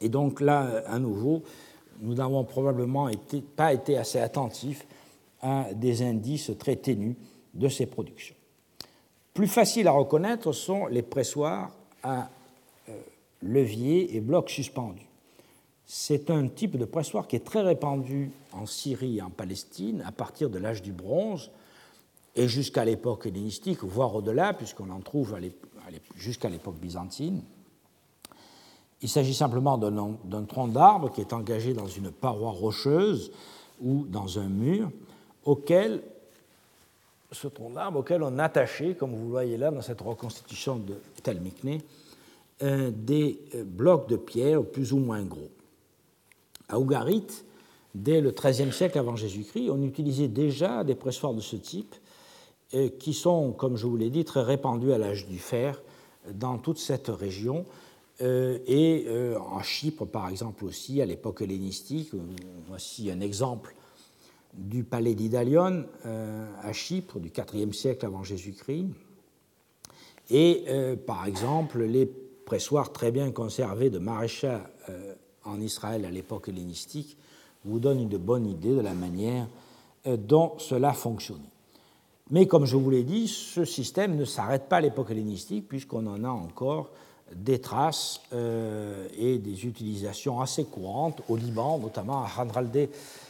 Et 0.00 0.08
donc 0.10 0.40
là, 0.40 0.82
à 0.86 0.98
nouveau, 0.98 1.42
nous 2.00 2.14
n'avons 2.14 2.44
probablement 2.44 3.08
pas 3.56 3.72
été 3.72 3.96
assez 3.96 4.18
attentifs 4.18 4.86
à 5.40 5.72
des 5.72 6.02
indices 6.02 6.50
très 6.58 6.76
ténus 6.76 7.16
de 7.54 7.68
ces 7.68 7.86
productions. 7.86 8.34
Plus 9.32 9.48
faciles 9.48 9.88
à 9.88 9.92
reconnaître 9.92 10.52
sont 10.52 10.86
les 10.86 11.02
pressoirs 11.02 11.72
à 12.02 12.28
euh, 12.88 13.00
levier 13.42 14.16
et 14.16 14.20
blocs 14.20 14.50
suspendus. 14.50 15.08
C'est 15.86 16.30
un 16.30 16.48
type 16.48 16.76
de 16.78 16.84
pressoir 16.84 17.26
qui 17.26 17.36
est 17.36 17.44
très 17.44 17.60
répandu 17.60 18.30
en 18.52 18.66
Syrie 18.66 19.18
et 19.18 19.22
en 19.22 19.30
Palestine 19.30 20.02
à 20.06 20.12
partir 20.12 20.50
de 20.50 20.58
l'âge 20.58 20.82
du 20.82 20.92
bronze 20.92 21.50
et 22.36 22.48
jusqu'à 22.48 22.84
l'époque 22.84 23.26
hellénistique, 23.26 23.84
voire 23.84 24.14
au-delà, 24.14 24.54
puisqu'on 24.54 24.90
en 24.90 25.00
trouve 25.00 25.36
jusqu'à 26.16 26.48
l'époque 26.48 26.76
byzantine. 26.76 27.42
Il 29.02 29.08
s'agit 29.08 29.34
simplement 29.34 29.76
d'un 29.76 30.44
tronc 30.44 30.68
d'arbre 30.68 31.12
qui 31.12 31.20
est 31.20 31.32
engagé 31.32 31.74
dans 31.74 31.86
une 31.86 32.10
paroi 32.10 32.50
rocheuse 32.50 33.30
ou 33.82 34.06
dans 34.08 34.38
un 34.38 34.48
mur 34.48 34.90
auquel 35.44 36.02
ce 37.34 37.48
tronc 37.48 37.70
d'arbre 37.70 38.00
auquel 38.00 38.22
on 38.22 38.38
attachait, 38.38 38.94
comme 38.94 39.14
vous 39.14 39.28
voyez 39.28 39.56
là 39.56 39.70
dans 39.70 39.82
cette 39.82 40.00
reconstitution 40.00 40.76
de 40.76 40.94
Telmikné, 41.22 41.82
euh, 42.62 42.90
des 42.94 43.40
euh, 43.54 43.64
blocs 43.64 44.08
de 44.08 44.16
pierre 44.16 44.62
plus 44.62 44.92
ou 44.92 44.98
moins 44.98 45.22
gros. 45.22 45.50
À 46.68 46.78
Ougarit, 46.78 47.26
dès 47.94 48.20
le 48.20 48.30
XIIIe 48.30 48.72
siècle 48.72 48.98
avant 48.98 49.16
Jésus-Christ, 49.16 49.70
on 49.70 49.82
utilisait 49.82 50.28
déjà 50.28 50.84
des 50.84 50.94
pressoirs 50.94 51.34
de 51.34 51.40
ce 51.40 51.56
type 51.56 51.94
euh, 52.74 52.88
qui 52.98 53.12
sont, 53.12 53.52
comme 53.52 53.76
je 53.76 53.86
vous 53.86 53.96
l'ai 53.96 54.10
dit, 54.10 54.24
très 54.24 54.42
répandus 54.42 54.92
à 54.92 54.98
l'âge 54.98 55.26
du 55.26 55.38
fer 55.38 55.82
dans 56.32 56.58
toute 56.58 56.78
cette 56.78 57.08
région. 57.08 57.66
et 58.20 59.06
en 59.38 59.62
Chypre, 59.62 60.06
par 60.06 60.28
exemple, 60.30 60.64
aussi, 60.64 61.02
à 61.02 61.04
l'époque 61.04 61.42
hellénistique, 61.42 62.12
voici 62.68 63.10
un 63.10 63.20
exemple 63.20 63.74
du 64.56 64.84
palais 64.84 65.14
d'Idalion 65.14 65.84
euh, 66.06 66.46
à 66.62 66.72
Chypre 66.72 67.18
du 67.18 67.32
IVe 67.54 67.72
siècle 67.72 68.06
avant 68.06 68.22
Jésus-Christ, 68.22 68.86
et 70.30 70.64
euh, 70.68 70.96
par 70.96 71.26
exemple 71.26 71.82
les 71.82 72.06
pressoirs 72.06 72.92
très 72.92 73.10
bien 73.10 73.30
conservés 73.30 73.90
de 73.90 73.98
Maréchal 73.98 74.62
euh, 74.88 75.14
en 75.44 75.60
Israël 75.60 76.04
à 76.04 76.10
l'époque 76.10 76.48
hellénistique 76.48 77.16
vous 77.64 77.78
donnent 77.78 78.00
une 78.00 78.18
bonne 78.18 78.46
idée 78.46 78.74
de 78.74 78.80
la 78.80 78.94
manière 78.94 79.46
dont 80.06 80.52
cela 80.58 80.92
fonctionnait. 80.92 81.40
Mais 82.30 82.46
comme 82.46 82.66
je 82.66 82.76
vous 82.76 82.90
l'ai 82.90 83.04
dit, 83.04 83.26
ce 83.26 83.64
système 83.64 84.16
ne 84.16 84.26
s'arrête 84.26 84.68
pas 84.68 84.76
à 84.76 84.80
l'époque 84.82 85.10
hellénistique 85.10 85.66
puisqu'on 85.66 86.06
en 86.06 86.24
a 86.24 86.28
encore 86.28 86.90
des 87.34 87.58
traces 87.58 88.20
et 89.16 89.38
des 89.38 89.66
utilisations 89.66 90.42
assez 90.42 90.64
courantes 90.64 91.22
au 91.30 91.36
Liban, 91.36 91.78
notamment 91.78 92.22
à 92.22 92.28
Hanraldé 92.38 92.90
euh, 92.90 93.23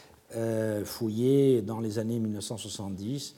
fouillé 0.85 1.61
dans 1.61 1.79
les 1.79 1.97
années 1.97 2.19
1970 2.19 3.35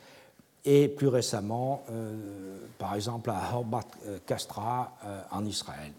et 0.67 0.89
plus 0.89 1.07
récemment, 1.07 1.83
euh, 1.89 2.57
par 2.77 2.93
exemple, 2.93 3.29
à 3.29 3.55
Horbat 3.55 3.85
Castra 4.25 4.97
euh, 5.05 5.21
en 5.31 5.45
Israël, 5.45 5.93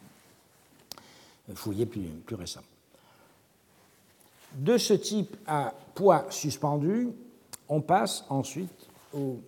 fouillé 1.54 1.86
plus, 1.86 2.10
récemment. 2.32 2.66
De 4.54 4.76
ce 4.76 4.92
type 4.92 5.36
à 5.46 5.72
poids 5.94 6.26
suspendu, 6.28 7.08
on 7.70 7.80
passe 7.80 8.26
ensuite 8.28 8.88
au 9.14 9.40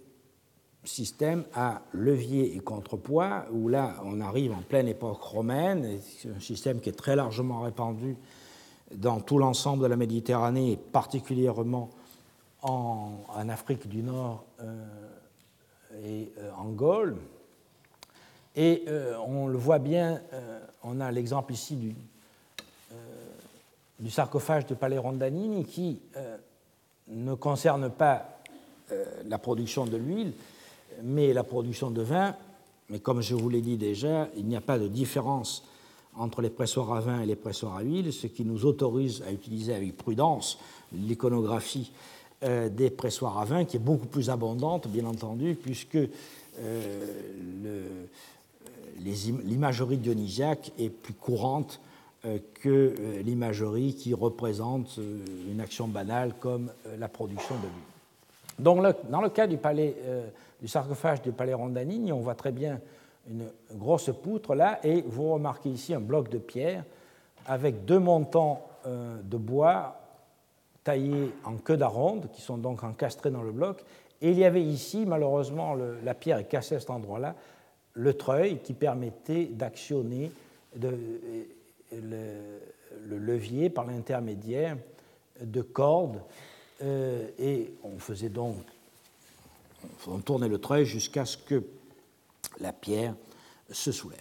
système 0.85 1.45
à 1.55 1.83
levier 1.93 2.57
et 2.57 2.61
contrepoids, 2.61 3.45
où 3.53 3.69
là 3.69 3.97
on 4.03 4.23
arrive 4.23 4.53
en 4.53 4.63
pleine 4.63 4.89
époque 4.89 5.21
romaine, 5.21 6.01
un 6.35 6.41
système 6.41 6.81
qui 6.81 6.89
est 6.89 6.99
très 6.99 7.17
largement 7.17 7.61
répandu 7.61 8.17
dans 8.95 9.21
tout 9.21 9.39
l'ensemble 9.39 9.83
de 9.83 9.89
la 9.89 9.97
Méditerranée, 9.97 10.79
particulièrement 10.93 11.91
en, 12.63 13.49
Afrique 13.49 13.89
du 13.89 14.03
Nord 14.03 14.45
euh, 14.61 14.87
et 16.05 16.33
euh, 16.39 16.51
en 16.57 16.71
Gaule. 16.71 17.17
Et 18.57 18.85
euh, 18.89 19.17
on 19.27 19.47
le 19.47 19.57
voit 19.57 19.79
bien, 19.79 20.21
on 20.83 21.01
a 21.01 21.11
l'exemple 21.13 21.53
ici 21.53 21.95
du 23.99 24.11
sarcophage 24.11 24.67
de 24.67 24.75
Palais 24.75 24.99
Rondanini 24.99 25.65
qui 25.65 26.01
ne 27.09 27.35
concerne 27.35 27.91
pas 27.91 28.41
la 29.27 29.39
production 29.39 29.85
de 29.85 29.97
l'huile, 29.97 30.33
mais 31.03 31.33
la 31.33 31.45
production 31.45 31.91
de 31.91 32.03
vin. 32.03 32.35
Mais 32.89 32.99
comme 32.99 33.21
je 33.21 33.37
vous 33.37 33.49
l'ai 33.49 33.61
dit 33.61 33.77
déjà, 33.77 34.29
il 34.37 34.47
n'y 34.47 34.57
a 34.57 34.61
pas 34.61 34.79
de 34.79 34.89
différence 34.89 35.65
entre 36.17 36.43
les 36.43 36.51
pressoirs 36.51 36.93
à 36.93 37.01
vin 37.01 37.21
et 37.21 37.27
les 37.27 37.37
pressoirs 37.37 37.77
à 37.77 37.83
huile, 37.83 38.13
ce 38.13 38.27
qui 38.27 38.45
nous 38.45 38.67
autorise 38.67 39.23
à 39.27 39.33
utiliser 39.33 39.75
avec 39.75 39.97
prudence 39.97 40.59
l'iconographie 40.93 41.93
euh, 42.43 42.69
des 42.69 42.91
pressoirs 42.91 43.39
à 43.39 43.45
vin, 43.45 43.65
qui 43.65 43.77
est 43.77 43.81
beaucoup 43.81 44.07
plus 44.07 44.31
abondante, 44.31 44.89
bien 44.89 45.05
entendu, 45.05 45.55
puisque 45.55 45.97
euh, 45.97 46.09
l'imagerie 48.99 49.99
dionysiaque 49.99 50.73
est 50.79 50.89
plus 50.89 51.15
courante 51.15 51.81
euh, 52.25 52.39
que 52.55 52.95
l'imagerie 53.23 53.95
qui 53.95 54.15
représente 54.15 54.99
une 55.51 55.61
action 55.61 55.87
banale 55.87 56.35
comme 56.41 56.71
la 56.99 57.09
production 57.09 57.55
de 57.57 57.63
l'huile. 57.63 58.59
Donc, 58.59 58.83
dans 59.11 59.21
le 59.21 59.31
cas 59.31 59.47
du, 59.47 59.59
du 60.61 60.69
sarcophage 60.69 61.23
du 61.23 61.33
palais 61.33 61.55
Rondanini, 61.55 62.13
on 62.13 62.21
voit 62.21 62.35
très 62.35 62.53
bien 62.53 62.81
une 63.29 63.51
grosse 63.75 64.11
poutre 64.23 64.55
là, 64.55 64.81
et 64.85 65.03
vous 65.03 65.33
remarquez 65.33 65.71
ici 65.71 65.95
un 65.95 66.01
bloc 66.01 66.29
de 66.29 66.39
pierre 66.39 66.85
avec 67.47 67.85
deux 67.85 67.99
montants 67.99 68.67
euh, 68.87 69.21
de 69.23 69.37
bois 69.37 70.01
taillés 70.85 71.33
en 71.45 71.57
queue 71.57 71.77
d'aronde, 71.77 72.29
qui 72.33 72.41
sont 72.41 72.57
donc 72.57 72.83
encastrés 72.83 73.31
dans 73.31 73.43
le 73.43 73.53
bloc. 73.53 73.85
Et 74.23 74.31
il 74.31 74.39
y 74.39 74.45
avait 74.45 74.63
ici, 74.63 75.05
malheureusement, 75.07 75.75
la 75.75 76.15
pierre 76.15 76.39
est 76.39 76.49
cassée 76.49 76.77
à 76.77 76.81
cet 76.81 76.91
endroit-là, 76.91 77.35
le 77.95 78.15
treuil 78.15 78.59
qui 78.59 78.73
permettait 78.75 79.47
d'actionner 79.47 80.31
le, 80.81 80.99
levier 83.09 83.71
par 83.71 83.87
l'intermédiaire 83.87 84.77
de 85.41 85.63
cordes. 85.63 86.21
Euh, 86.83 87.29
et 87.39 87.75
on 87.83 87.99
faisait 87.99 88.29
donc, 88.29 88.57
on 90.07 90.19
tournait 90.19 90.49
le 90.49 90.59
treuil 90.59 90.87
jusqu'à 90.87 91.25
ce 91.25 91.37
que 91.37 91.63
la 92.59 92.73
pierre 92.73 93.15
se 93.71 93.93
soulève. 93.93 94.19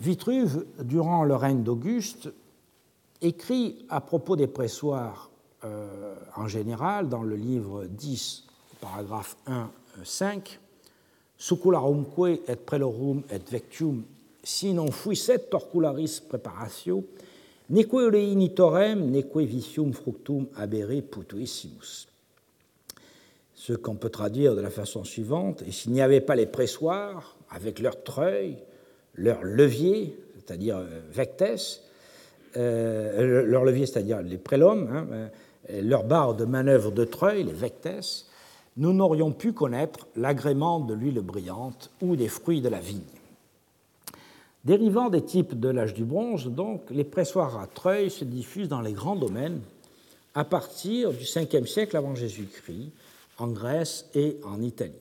Vitruve, 0.00 0.64
durant 0.80 1.24
le 1.24 1.34
règne 1.34 1.62
d'Auguste, 1.62 2.30
écrit 3.20 3.84
à 3.88 4.00
propos 4.00 4.36
des 4.36 4.46
pressoirs 4.46 5.30
euh, 5.64 6.14
en 6.36 6.46
général 6.46 7.08
dans 7.08 7.22
le 7.22 7.34
livre 7.34 7.84
10, 7.84 8.44
paragraphe 8.80 9.36
1, 9.46 9.70
5, 10.04 10.60
Sucularumque 11.36 12.40
et 12.48 12.56
prelorum 12.56 13.22
et 13.30 13.38
vectium, 13.50 14.02
si 14.42 14.72
non 14.72 14.90
fuisset 14.90 15.50
torcularis 15.50 16.20
preparatio, 16.28 17.04
neque 17.70 17.94
oleinitorem, 17.94 19.04
neque 19.12 19.44
vicium 19.46 19.92
fructum 19.94 20.48
abere 20.56 20.98
putuissimus 21.02 22.08
ce 23.58 23.72
qu'on 23.72 23.96
peut 23.96 24.08
traduire 24.08 24.54
de 24.54 24.60
la 24.60 24.70
façon 24.70 25.02
suivante, 25.02 25.64
et 25.66 25.72
s'il 25.72 25.90
n'y 25.90 26.00
avait 26.00 26.20
pas 26.20 26.36
les 26.36 26.46
pressoirs, 26.46 27.36
avec 27.50 27.80
leur 27.80 28.04
treuil, 28.04 28.56
leur 29.14 29.42
levier, 29.42 30.16
c'est-à-dire 30.36 30.76
euh, 30.76 31.00
vectes, 31.10 31.82
euh, 32.56 33.44
leur 33.44 33.64
levier, 33.64 33.86
c'est-à-dire 33.86 34.22
les 34.22 34.38
prélums, 34.38 34.88
hein, 34.92 35.06
euh, 35.70 35.82
leur 35.82 36.04
barre 36.04 36.34
de 36.34 36.44
manœuvre 36.44 36.92
de 36.92 37.04
treuil, 37.04 37.42
les 37.42 37.52
vectes, 37.52 38.26
nous 38.76 38.92
n'aurions 38.92 39.32
pu 39.32 39.52
connaître 39.52 40.06
l'agrément 40.14 40.78
de 40.78 40.94
l'huile 40.94 41.20
brillante 41.20 41.90
ou 42.00 42.14
des 42.14 42.28
fruits 42.28 42.60
de 42.60 42.68
la 42.68 42.78
vigne. 42.78 43.00
Dérivant 44.64 45.10
des 45.10 45.22
types 45.24 45.58
de 45.58 45.68
l'âge 45.68 45.94
du 45.94 46.04
bronze, 46.04 46.46
donc, 46.46 46.82
les 46.90 47.02
pressoirs 47.02 47.58
à 47.60 47.66
treuil 47.66 48.08
se 48.08 48.24
diffusent 48.24 48.68
dans 48.68 48.82
les 48.82 48.92
grands 48.92 49.16
domaines 49.16 49.60
à 50.36 50.44
partir 50.44 51.12
du 51.12 51.24
5e 51.24 51.66
siècle 51.66 51.96
avant 51.96 52.14
Jésus-Christ, 52.14 52.92
en 53.38 53.48
Grèce 53.48 54.08
et 54.14 54.38
en 54.44 54.60
Italie. 54.62 55.00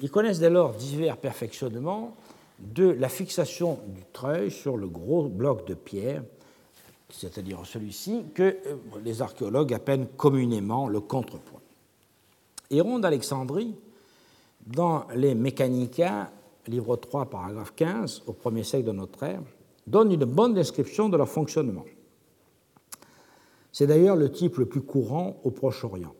Ils 0.00 0.10
connaissent 0.10 0.40
dès 0.40 0.50
lors 0.50 0.74
divers 0.74 1.16
perfectionnements 1.16 2.16
de 2.58 2.84
la 2.84 3.08
fixation 3.08 3.78
du 3.88 4.02
treuil 4.12 4.50
sur 4.50 4.76
le 4.76 4.88
gros 4.88 5.28
bloc 5.28 5.66
de 5.66 5.74
pierre, 5.74 6.22
c'est-à-dire 7.10 7.60
celui-ci, 7.64 8.24
que 8.34 8.42
euh, 8.42 8.76
les 9.04 9.22
archéologues 9.22 9.72
appellent 9.72 10.08
communément 10.16 10.88
le 10.88 11.00
contrepoint. 11.00 11.60
Héron 12.70 12.98
d'Alexandrie, 12.98 13.74
dans 14.66 15.06
les 15.14 15.34
Mechanica, 15.34 16.30
livre 16.66 16.96
3, 16.96 17.26
paragraphe 17.26 17.74
15, 17.76 18.22
au 18.26 18.32
premier 18.32 18.64
siècle 18.64 18.86
de 18.86 18.92
notre 18.92 19.22
ère, 19.22 19.42
donne 19.86 20.12
une 20.12 20.24
bonne 20.24 20.54
description 20.54 21.08
de 21.08 21.16
leur 21.16 21.28
fonctionnement. 21.28 21.84
C'est 23.70 23.86
d'ailleurs 23.86 24.16
le 24.16 24.32
type 24.32 24.56
le 24.56 24.66
plus 24.66 24.80
courant 24.80 25.36
au 25.44 25.50
Proche-Orient. 25.50 26.14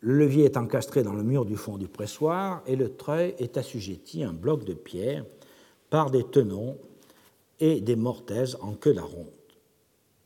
Le 0.00 0.18
levier 0.18 0.44
est 0.44 0.56
encastré 0.56 1.02
dans 1.02 1.14
le 1.14 1.22
mur 1.22 1.44
du 1.44 1.56
fond 1.56 1.78
du 1.78 1.88
pressoir 1.88 2.62
et 2.66 2.76
le 2.76 2.96
treuil 2.96 3.34
est 3.38 3.56
assujetti 3.56 4.22
à 4.22 4.28
un 4.28 4.32
bloc 4.32 4.64
de 4.64 4.74
pierre 4.74 5.24
par 5.90 6.10
des 6.10 6.24
tenons 6.24 6.76
et 7.60 7.80
des 7.80 7.96
mortaises 7.96 8.56
en 8.60 8.72
queue 8.74 8.92
d'aronde. 8.92 9.30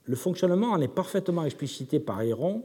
Le 0.04 0.16
fonctionnement 0.16 0.72
en 0.72 0.80
est 0.80 0.88
parfaitement 0.88 1.44
explicité 1.44 2.00
par 2.00 2.20
Héron, 2.22 2.64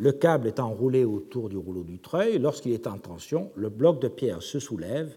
le 0.00 0.12
câble 0.12 0.48
est 0.48 0.60
enroulé 0.60 1.04
autour 1.04 1.50
du 1.50 1.58
rouleau 1.58 1.82
du 1.82 1.98
treuil. 1.98 2.38
Lorsqu'il 2.38 2.72
est 2.72 2.86
en 2.86 2.98
tension, 2.98 3.52
le 3.54 3.68
bloc 3.68 4.00
de 4.00 4.08
pierre 4.08 4.42
se 4.42 4.58
soulève 4.58 5.14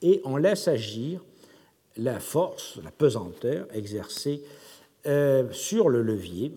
et 0.00 0.22
on 0.24 0.38
laisse 0.38 0.68
agir 0.68 1.22
la 1.98 2.18
force, 2.18 2.80
la 2.82 2.90
pesanteur 2.90 3.66
exercée 3.74 4.42
euh, 5.06 5.52
sur 5.52 5.90
le 5.90 6.02
levier 6.02 6.52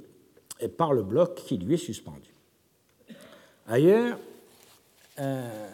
par 0.78 0.94
le 0.94 1.04
bloc 1.04 1.36
qui 1.36 1.58
lui 1.58 1.74
est 1.74 1.78
suspendu. 1.78 2.35
Ailleurs, 3.68 4.20
euh, 5.20 5.70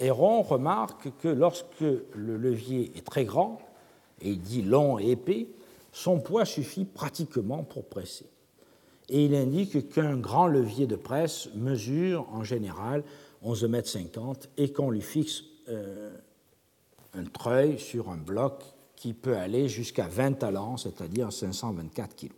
Héron 0.00 0.42
remarque 0.42 1.08
que 1.22 1.28
lorsque 1.28 1.80
le 1.80 2.36
levier 2.36 2.92
est 2.96 3.06
très 3.06 3.24
grand, 3.24 3.60
et 4.20 4.30
il 4.30 4.40
dit 4.40 4.62
long 4.62 4.98
et 4.98 5.12
épais, 5.12 5.48
son 5.92 6.20
poids 6.20 6.44
suffit 6.44 6.84
pratiquement 6.84 7.62
pour 7.62 7.86
presser. 7.86 8.26
Et 9.08 9.24
il 9.24 9.34
indique 9.34 9.90
qu'un 9.90 10.16
grand 10.16 10.46
levier 10.46 10.86
de 10.86 10.96
presse 10.96 11.48
mesure 11.54 12.26
en 12.32 12.42
général 12.42 13.04
11,50 13.44 13.66
m 13.66 14.34
et 14.56 14.72
qu'on 14.72 14.90
lui 14.90 15.02
fixe 15.02 15.44
euh, 15.68 16.10
un 17.14 17.24
treuil 17.24 17.78
sur 17.78 18.10
un 18.10 18.16
bloc 18.16 18.62
qui 18.96 19.12
peut 19.12 19.36
aller 19.36 19.68
jusqu'à 19.68 20.08
20 20.08 20.32
talents, 20.40 20.76
c'est-à-dire 20.76 21.32
524 21.32 22.16
kg. 22.16 22.32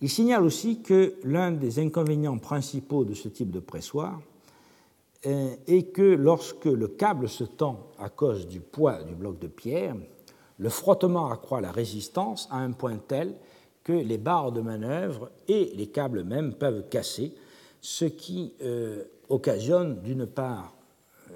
Il 0.00 0.10
signale 0.10 0.42
aussi 0.44 0.80
que 0.80 1.14
l'un 1.24 1.52
des 1.52 1.78
inconvénients 1.78 2.38
principaux 2.38 3.04
de 3.04 3.14
ce 3.14 3.28
type 3.28 3.50
de 3.50 3.60
pressoir 3.60 4.20
euh, 5.26 5.54
est 5.66 5.92
que 5.92 6.02
lorsque 6.02 6.66
le 6.66 6.88
câble 6.88 7.28
se 7.28 7.44
tend 7.44 7.90
à 7.98 8.08
cause 8.08 8.46
du 8.46 8.60
poids 8.60 9.02
du 9.02 9.14
bloc 9.14 9.38
de 9.38 9.46
pierre, 9.46 9.96
le 10.58 10.68
frottement 10.68 11.30
accroît 11.30 11.60
la 11.60 11.72
résistance 11.72 12.48
à 12.50 12.58
un 12.58 12.72
point 12.72 12.98
tel 12.98 13.34
que 13.82 13.92
les 13.92 14.18
barres 14.18 14.52
de 14.52 14.60
manœuvre 14.60 15.30
et 15.48 15.72
les 15.74 15.86
câbles 15.86 16.24
même 16.24 16.54
peuvent 16.54 16.88
casser, 16.88 17.34
ce 17.80 18.04
qui 18.04 18.54
euh, 18.62 19.04
occasionne 19.28 20.00
d'une 20.02 20.26
part 20.26 20.74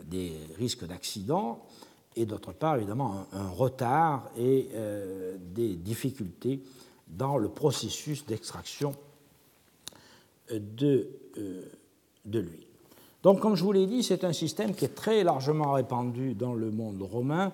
des 0.06 0.32
risques 0.56 0.86
d'accident 0.86 1.60
et 2.16 2.26
d'autre 2.26 2.52
part 2.52 2.76
évidemment 2.76 3.26
un, 3.32 3.48
retard 3.48 4.30
et 4.36 4.68
euh, 4.74 5.36
des 5.40 5.76
difficultés 5.76 6.60
dans 7.08 7.38
le 7.38 7.48
processus 7.48 8.26
d'extraction 8.26 8.94
de, 10.50 11.08
euh, 11.36 11.62
de 12.24 12.40
l'huile. 12.40 12.66
Donc, 13.22 13.40
comme 13.40 13.56
je 13.56 13.64
vous 13.64 13.72
l'ai 13.72 13.86
dit, 13.86 14.02
c'est 14.02 14.24
un 14.24 14.32
système 14.32 14.74
qui 14.74 14.84
est 14.84 14.94
très 14.94 15.24
largement 15.24 15.72
répandu 15.72 16.34
dans 16.34 16.54
le 16.54 16.70
monde 16.70 17.02
romain. 17.02 17.52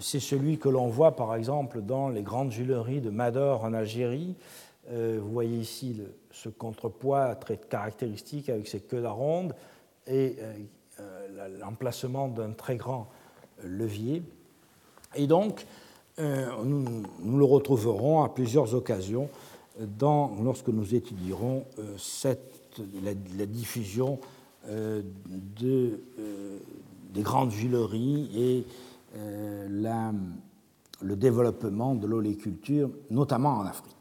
C'est 0.00 0.20
celui 0.20 0.58
que 0.58 0.68
l'on 0.70 0.88
voit, 0.88 1.16
par 1.16 1.34
exemple, 1.34 1.82
dans 1.82 2.08
les 2.08 2.22
grandes 2.22 2.52
huileries 2.52 3.02
de 3.02 3.10
Mador 3.10 3.64
en 3.64 3.74
Algérie. 3.74 4.34
Euh, 4.90 5.20
vous 5.22 5.30
voyez 5.30 5.58
ici 5.58 6.00
ce 6.30 6.48
contrepoids 6.48 7.34
très 7.36 7.58
caractéristique 7.58 8.48
avec 8.48 8.66
ses 8.66 8.80
queues 8.80 9.02
d'aronde 9.02 9.54
et 10.06 10.36
euh, 10.98 11.48
l'emplacement 11.60 12.28
d'un 12.28 12.52
très 12.52 12.76
grand 12.76 13.08
levier. 13.62 14.22
Et 15.14 15.26
donc, 15.26 15.66
euh, 16.18 16.46
nous, 16.64 17.38
le 17.38 17.44
retrouverons 17.44 18.22
à 18.22 18.28
plusieurs 18.28 18.74
occasions 18.74 19.30
lorsque 20.44 20.68
nous 20.68 20.94
étudierons 20.94 21.64
euh, 21.78 22.34
la, 23.02 23.46
diffusion 23.46 24.18
euh, 24.68 25.02
de, 25.58 26.00
des 27.14 27.22
grandes 27.22 27.52
huileries 27.52 28.30
et 28.36 28.64
le 31.02 31.16
développement 31.16 31.94
de 31.94 32.06
l'oléculture, 32.06 32.90
notamment 33.10 33.58
en 33.58 33.66
Afrique. 33.66 33.96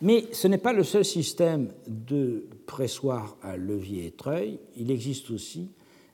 Mais 0.00 0.26
ce 0.32 0.48
n'est 0.48 0.58
pas 0.58 0.72
le 0.72 0.82
seul 0.82 1.04
système 1.04 1.68
de 1.86 2.46
pressoir 2.66 3.36
à 3.42 3.56
levier 3.56 4.06
et 4.06 4.10
treuil. 4.10 4.58
Il 4.76 4.90
existe 4.90 5.30
aussi 5.30 5.70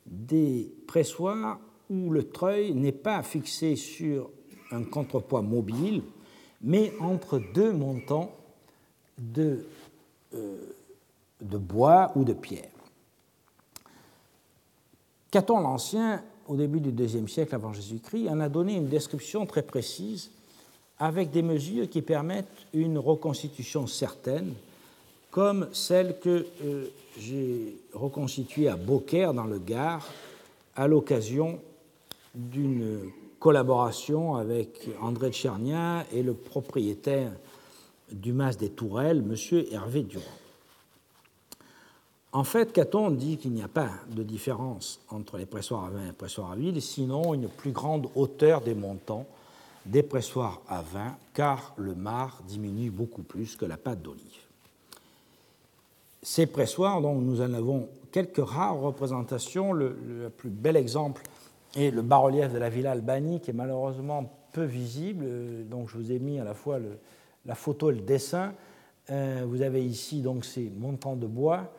des 0.06 0.72
pressoirs 0.86 1.58
où 1.88 2.10
le 2.10 2.24
treuil 2.24 2.74
n'est 2.74 2.92
pas 2.92 3.22
fixé 3.22 3.74
sur 3.76 4.30
un 4.70 4.82
contrepoids 4.82 5.42
mobile, 5.42 6.02
mais 6.62 6.92
entre 7.00 7.40
deux 7.54 7.72
montants 7.72 8.30
de, 9.18 9.66
euh, 10.34 10.56
de 11.40 11.58
bois 11.58 12.12
ou 12.14 12.24
de 12.24 12.32
pierre. 12.32 12.68
Caton 15.30 15.60
l'Ancien, 15.60 16.22
au 16.48 16.56
début 16.56 16.80
du 16.80 16.90
IIe 16.90 17.28
siècle 17.28 17.54
avant 17.54 17.72
Jésus-Christ, 17.72 18.28
en 18.28 18.40
a 18.40 18.48
donné 18.48 18.74
une 18.74 18.88
description 18.88 19.46
très 19.46 19.62
précise 19.62 20.30
avec 20.98 21.30
des 21.30 21.42
mesures 21.42 21.88
qui 21.88 22.02
permettent 22.02 22.66
une 22.74 22.98
reconstitution 22.98 23.86
certaine, 23.86 24.52
comme 25.30 25.68
celle 25.72 26.18
que 26.18 26.46
euh, 26.64 26.88
j'ai 27.18 27.76
reconstituée 27.94 28.68
à 28.68 28.76
Beaucaire, 28.76 29.32
dans 29.32 29.44
le 29.44 29.58
Gard, 29.58 30.06
à 30.76 30.86
l'occasion 30.88 31.58
d'une 32.34 33.10
collaboration 33.40 34.36
avec 34.36 34.88
André 35.00 35.30
de 35.30 35.34
Chernia 35.34 36.04
et 36.12 36.22
le 36.22 36.34
propriétaire 36.34 37.32
du 38.12 38.32
Mas 38.32 38.56
des 38.56 38.68
Tourelles, 38.68 39.24
M. 39.28 39.64
Hervé 39.72 40.02
Durand. 40.02 40.24
En 42.32 42.44
fait, 42.44 42.72
Caton 42.72 43.10
dit 43.10 43.38
qu'il 43.38 43.50
n'y 43.52 43.62
a 43.62 43.68
pas 43.68 43.90
de 44.08 44.22
différence 44.22 45.00
entre 45.08 45.36
les 45.36 45.46
pressoirs 45.46 45.86
à 45.86 45.90
vin 45.90 46.02
et 46.02 46.06
les 46.06 46.12
pressoirs 46.12 46.52
à 46.52 46.56
huile, 46.56 46.80
sinon 46.80 47.34
une 47.34 47.48
plus 47.48 47.72
grande 47.72 48.08
hauteur 48.14 48.60
des 48.60 48.74
montants 48.74 49.26
des 49.86 50.02
pressoirs 50.02 50.60
à 50.68 50.82
vin, 50.82 51.16
car 51.34 51.72
le 51.76 51.94
marc 51.94 52.44
diminue 52.44 52.90
beaucoup 52.90 53.22
plus 53.22 53.56
que 53.56 53.64
la 53.64 53.78
pâte 53.78 54.02
d'olive. 54.02 54.22
Ces 56.22 56.46
pressoirs, 56.46 57.00
nous 57.00 57.40
en 57.40 57.54
avons 57.54 57.88
quelques 58.12 58.46
rares 58.46 58.78
représentations, 58.78 59.72
le, 59.72 60.30
plus 60.36 60.50
bel 60.50 60.76
exemple 60.76 61.22
est 61.74 61.90
le 61.90 62.02
bas-relief 62.02 62.52
de 62.52 62.58
la 62.58 62.68
Villa 62.68 62.92
Albani, 62.92 63.40
qui 63.40 63.50
est 63.50 63.54
malheureusement 63.54 64.32
peu 64.52 64.64
visible, 64.64 65.26
donc 65.68 65.88
je 65.88 65.96
vous 65.96 66.12
ai 66.12 66.18
mis 66.18 66.40
à 66.40 66.44
la 66.44 66.54
fois 66.54 66.78
la 67.46 67.54
photo 67.54 67.90
et 67.90 67.94
le 67.94 68.00
dessin. 68.00 68.52
Euh, 69.10 69.44
vous 69.46 69.62
avez 69.62 69.84
ici 69.84 70.22
donc 70.22 70.44
ces 70.44 70.70
montants 70.70 71.16
de 71.16 71.26
bois 71.26 71.72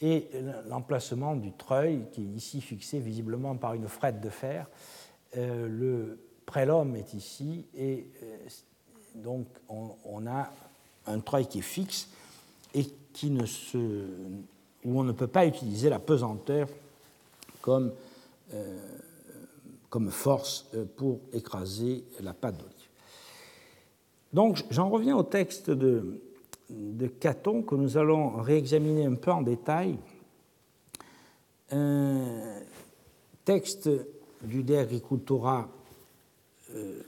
et 0.00 0.28
l'emplacement 0.68 1.34
du 1.34 1.52
treuil, 1.52 2.04
qui 2.12 2.22
est 2.22 2.36
ici 2.36 2.60
fixé 2.60 3.00
visiblement 3.00 3.56
par 3.56 3.74
une 3.74 3.88
frette 3.88 4.20
de 4.20 4.30
fer. 4.30 4.66
Euh, 5.36 5.68
le 5.68 6.18
prélum 6.46 6.96
est 6.96 7.14
ici, 7.14 7.66
et 7.76 8.06
euh, 8.22 8.36
donc 9.16 9.46
on, 9.68 10.26
a 10.26 10.50
un 11.06 11.20
treuil 11.20 11.46
qui 11.46 11.58
est 11.58 11.62
fixe 11.62 12.08
et 12.74 12.86
qui 13.12 13.30
ne 13.30 13.44
se, 13.44 14.06
où 14.84 15.00
on 15.00 15.02
ne 15.02 15.12
peut 15.12 15.26
pas 15.26 15.46
utiliser 15.46 15.90
la 15.90 15.98
pesanteur 15.98 16.68
comme, 17.60 17.92
euh, 18.54 18.97
comme 19.90 20.10
force 20.10 20.66
pour 20.96 21.20
écraser 21.32 22.04
la 22.20 22.34
pâte 22.34 22.58
d'olive. 22.58 22.74
Donc 24.32 24.62
j'en 24.70 24.90
reviens 24.90 25.16
au 25.16 25.22
texte 25.22 25.70
de, 25.70 26.20
Caton 27.20 27.62
que 27.62 27.74
nous 27.74 27.96
allons 27.96 28.42
réexaminer 28.42 29.06
un 29.06 29.14
peu 29.14 29.30
en 29.30 29.42
détail. 29.42 29.96
Un 31.70 32.60
texte 33.44 33.88
du 34.42 34.62
De 34.62 34.76
Agricultura, 34.76 35.68
euh, 36.74 37.00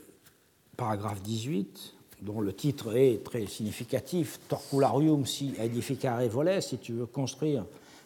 paragraphe 0.75 1.21
18, 1.21 1.93
dont 2.21 2.41
le 2.41 2.53
titre 2.53 2.95
est 2.95 3.23
très 3.23 3.45
significatif, 3.45 4.39
Torcularium 4.47 5.25
si 5.25 5.53
edificare 5.59 6.27
voles, 6.27 6.61
si 6.61 6.77
tu 6.79 6.93
veux 6.93 7.05
construire 7.05 7.65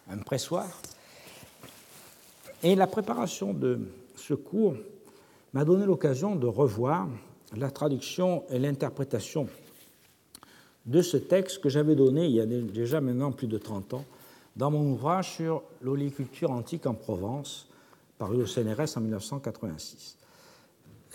un 0.10 0.18
pressoir. 0.18 0.68
Et 2.64 2.76
la 2.76 2.88
préparation 2.88 3.54
de 3.54 3.80
ce 4.16 4.34
cours 4.34 4.76
m'a 5.54 5.66
donné 5.66 5.86
l'occasion 5.86 6.36
de 6.36 6.48
revoir 6.48 7.08
la 7.56 7.72
traduction 7.72 8.44
et 8.50 8.60
l'interprétation 8.60 9.48
de 10.86 11.02
ce 11.02 11.18
texte 11.18 11.62
que 11.62 11.70
j'avais 11.70 11.96
donné 11.96 12.26
il 12.26 12.32
y 12.32 12.42
a 12.42 12.46
déjà 12.46 13.02
maintenant 13.02 13.32
plus 13.32 13.48
de 13.48 13.58
30 13.58 13.96
ans 13.96 14.06
dans 14.56 14.72
mon 14.72 14.92
ouvrage 14.94 15.36
sur 15.36 15.64
l'oliculture 15.82 16.52
antique 16.52 16.86
en 16.86 16.94
Provence, 16.94 17.68
paru 18.18 18.42
au 18.42 18.46
CNRS 18.46 18.98
en 18.98 19.02
1986. 19.02 20.18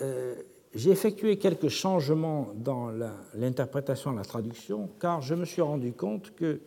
Euh, 0.01 0.35
j'ai 0.73 0.91
effectué 0.91 1.37
quelques 1.37 1.69
changements 1.69 2.53
dans 2.55 2.91
l'interprétation 3.33 4.13
et 4.13 4.15
la 4.15 4.23
traduction, 4.23 4.89
car 4.99 5.21
je 5.21 5.35
me 5.35 5.45
suis 5.45 5.61
rendu 5.61 5.91
compte 5.91 6.33
que 6.35 6.61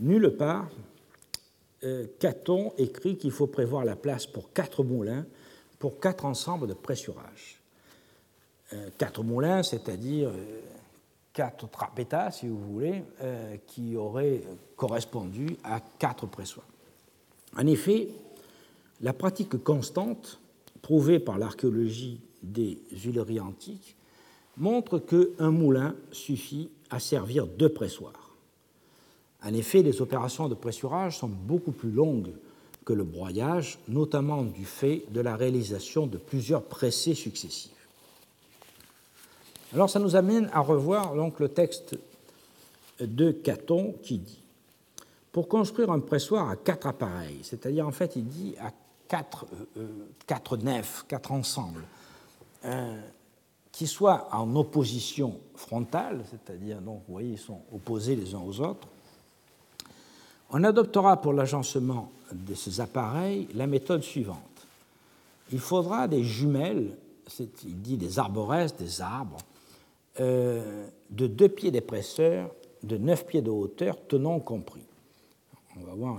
nulle 0.00 0.36
part, 0.36 0.68
euh, 1.82 2.06
Caton 2.18 2.72
écrit 2.78 3.16
qu'il 3.16 3.30
faut 3.32 3.46
prévoir 3.46 3.84
la 3.84 3.96
place 3.96 4.26
pour 4.26 4.52
quatre 4.52 4.82
moulins, 4.82 5.26
pour 5.78 6.00
quatre 6.00 6.24
ensembles 6.24 6.66
de 6.66 6.74
pressurage. 6.74 7.60
Euh, 8.72 8.88
quatre 8.96 9.22
moulins, 9.22 9.62
c'est-à-dire 9.62 10.30
quatre 11.34 11.68
trapétas, 11.68 12.30
si 12.30 12.48
vous 12.48 12.58
voulez, 12.58 13.02
euh, 13.20 13.56
qui 13.66 13.96
auraient 13.96 14.40
correspondu 14.76 15.56
à 15.64 15.80
quatre 15.98 16.26
pressoirs. 16.26 16.66
En 17.58 17.66
effet, 17.66 18.08
la 19.02 19.12
pratique 19.12 19.62
constante, 19.62 20.40
prouvée 20.80 21.18
par 21.18 21.36
l'archéologie 21.36 22.20
des 22.42 22.78
huileries 22.92 23.40
antiques, 23.40 23.96
montre 24.56 25.00
qu'un 25.00 25.50
moulin 25.50 25.96
suffit 26.12 26.70
à 26.88 27.00
servir 27.00 27.46
deux 27.46 27.68
pressoirs. 27.68 28.34
En 29.42 29.52
effet, 29.52 29.82
les 29.82 30.00
opérations 30.00 30.48
de 30.48 30.54
pressurage 30.54 31.18
sont 31.18 31.28
beaucoup 31.28 31.72
plus 31.72 31.90
longues 31.90 32.32
que 32.84 32.92
le 32.92 33.04
broyage, 33.04 33.78
notamment 33.88 34.42
du 34.42 34.64
fait 34.64 35.04
de 35.10 35.20
la 35.20 35.36
réalisation 35.36 36.06
de 36.06 36.18
plusieurs 36.18 36.62
pressés 36.62 37.14
successifs. 37.14 37.70
Alors 39.72 39.90
ça 39.90 39.98
nous 39.98 40.16
amène 40.16 40.48
à 40.52 40.60
revoir 40.60 41.14
donc 41.14 41.40
le 41.40 41.48
texte 41.48 41.96
de 43.00 43.32
Caton 43.32 43.94
qui 44.02 44.18
dit 44.18 44.40
pour 45.32 45.48
construire 45.48 45.90
un 45.90 45.98
pressoir 45.98 46.48
à 46.48 46.54
quatre 46.54 46.86
appareils, 46.86 47.40
c'est-à-dire 47.42 47.88
en 47.88 47.90
fait 47.90 48.14
il 48.14 48.24
dit 48.24 48.54
à 48.60 48.70
quatre, 49.08 49.46
euh, 49.76 49.88
euh, 50.30 50.56
nefs, 50.62 51.04
quatre 51.08 51.32
ensembles, 51.32 51.82
euh, 52.64 53.00
qui 53.72 53.88
soient 53.88 54.28
en 54.32 54.54
opposition 54.54 55.40
frontale, 55.56 56.24
c'est-à-dire 56.30 56.80
donc 56.80 57.02
vous 57.08 57.14
voyez 57.14 57.32
ils 57.32 57.38
sont 57.38 57.62
opposés 57.74 58.14
les 58.14 58.32
uns 58.32 58.42
aux 58.46 58.60
autres, 58.60 58.86
on 60.50 60.64
adoptera 60.64 61.20
pour 61.20 61.32
l'agencement 61.32 62.10
de 62.32 62.54
ces 62.54 62.80
appareils 62.80 63.48
la 63.54 63.66
méthode 63.66 64.02
suivante. 64.02 64.38
Il 65.52 65.58
faudra 65.58 66.08
des 66.08 66.22
jumelles, 66.22 66.96
il 67.40 67.80
dit 67.82 67.96
des 67.96 68.18
arboresques, 68.18 68.78
des 68.78 69.00
arbres, 69.00 69.38
euh, 70.20 70.86
de 71.10 71.26
deux 71.26 71.48
pieds 71.48 71.70
d'épaisseur, 71.70 72.50
de 72.82 72.96
neuf 72.96 73.26
pieds 73.26 73.42
de 73.42 73.50
hauteur, 73.50 73.96
tenons 74.08 74.40
compris. 74.40 74.82
On 75.76 75.84
va 75.84 75.94
voir 75.94 76.18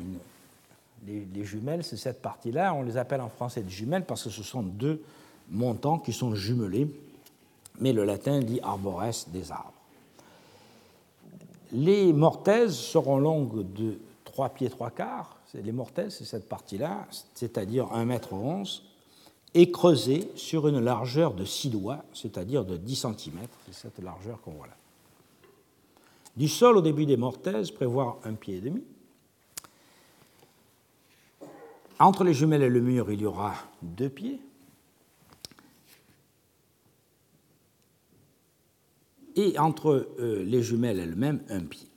les, 1.08 1.44
jumelles, 1.44 1.84
c'est 1.84 1.98
cette 1.98 2.22
partie-là. 2.22 2.74
On 2.74 2.84
les 2.84 2.98
appelle 2.98 3.22
en 3.22 3.30
français 3.30 3.62
des 3.62 3.70
jumelles 3.70 4.06
parce 4.06 4.24
que 4.24 4.30
ce 4.30 4.44
sont 4.44 4.64
deux 4.64 5.02
montants 5.50 6.00
qui 6.00 6.12
sont 6.12 6.36
jumelés, 6.36 6.88
mais 7.80 7.94
le 7.94 8.04
latin 8.04 8.40
dit 8.40 8.60
arbores 8.62 9.04
des 9.28 9.52
arbres. 9.52 9.72
Les 11.72 12.14
mortaises 12.14 12.76
seront 12.76 13.18
longues 13.18 13.72
de 13.74 13.98
3 14.36 14.50
pieds 14.50 14.70
3 14.70 14.92
quarts. 14.92 15.38
Les 15.54 15.72
mortaises, 15.72 16.18
c'est 16.18 16.26
cette 16.26 16.50
partie-là, 16.50 17.08
c'est-à-dire 17.34 17.94
1 17.94 18.04
mètre 18.04 18.34
11 18.34 18.84
est 19.54 19.72
creusé 19.72 20.30
sur 20.36 20.68
une 20.68 20.82
largeur 20.82 21.34
de 21.34 21.46
6 21.46 21.70
doigts, 21.70 22.04
c'est-à-dire 22.14 22.66
de 22.66 22.76
10 22.76 22.96
cm, 22.96 23.40
c'est 23.66 23.74
cette 23.74 24.00
largeur 24.00 24.42
qu'on 24.42 24.52
voit 24.52 24.68
là. 24.68 24.76
Du 26.36 26.50
sol 26.50 26.76
au 26.76 26.82
début 26.82 27.06
des 27.06 27.16
mortaises, 27.16 27.72
prévoir 27.72 28.18
un 28.26 28.34
pied 28.34 28.58
et 28.58 28.60
demi. 28.60 28.84
Entre 31.98 32.26
les 32.26 32.34
jumelles 32.34 32.64
et 32.64 32.70
le 32.70 32.82
mur, 32.82 33.10
il 33.10 33.22
y 33.22 33.26
aura 33.26 33.54
deux 33.82 34.10
pieds. 34.10 34.42
Et 39.38 39.58
entre 39.58 40.10
euh, 40.20 40.44
les 40.44 40.62
jumelles 40.62 41.00
elles-mêmes, 41.00 41.42
un 41.48 41.62
pied. 41.62 41.88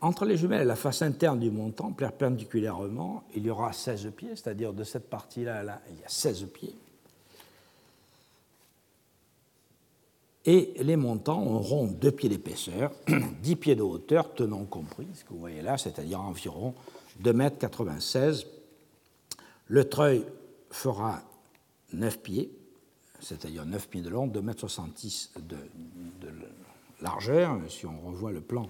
Entre 0.00 0.24
les 0.24 0.36
jumelles 0.36 0.62
et 0.62 0.64
la 0.64 0.76
face 0.76 1.02
interne 1.02 1.40
du 1.40 1.50
montant, 1.50 1.92
perpendiculairement, 1.92 3.24
il 3.34 3.44
y 3.44 3.50
aura 3.50 3.72
16 3.72 4.12
pieds, 4.16 4.36
c'est-à-dire 4.36 4.72
de 4.72 4.84
cette 4.84 5.10
partie-là, 5.10 5.64
là, 5.64 5.80
il 5.90 6.00
y 6.00 6.04
a 6.04 6.08
16 6.08 6.46
pieds. 6.54 6.74
Et 10.44 10.72
les 10.78 10.96
montants 10.96 11.42
auront 11.42 11.86
2 11.86 12.12
pieds 12.12 12.28
d'épaisseur, 12.28 12.92
10 13.42 13.56
pieds 13.56 13.74
de 13.74 13.82
hauteur, 13.82 14.34
tenons 14.34 14.64
compris, 14.66 15.08
ce 15.14 15.24
que 15.24 15.30
vous 15.30 15.40
voyez 15.40 15.62
là, 15.62 15.76
c'est-à-dire 15.76 16.20
environ 16.20 16.74
2,96 17.22 18.16
m. 18.16 18.50
Le 19.66 19.88
treuil 19.88 20.24
fera 20.70 21.22
9 21.92 22.20
pieds, 22.20 22.50
c'est-à-dire 23.20 23.66
9 23.66 23.88
pieds 23.88 24.00
de 24.00 24.10
long, 24.10 24.28
2,66 24.28 25.30
m 25.36 25.42
de, 25.42 25.56
de 26.26 26.32
largeur. 27.02 27.58
Si 27.68 27.84
on 27.84 28.00
revoit 28.00 28.30
le 28.30 28.40
plan 28.40 28.68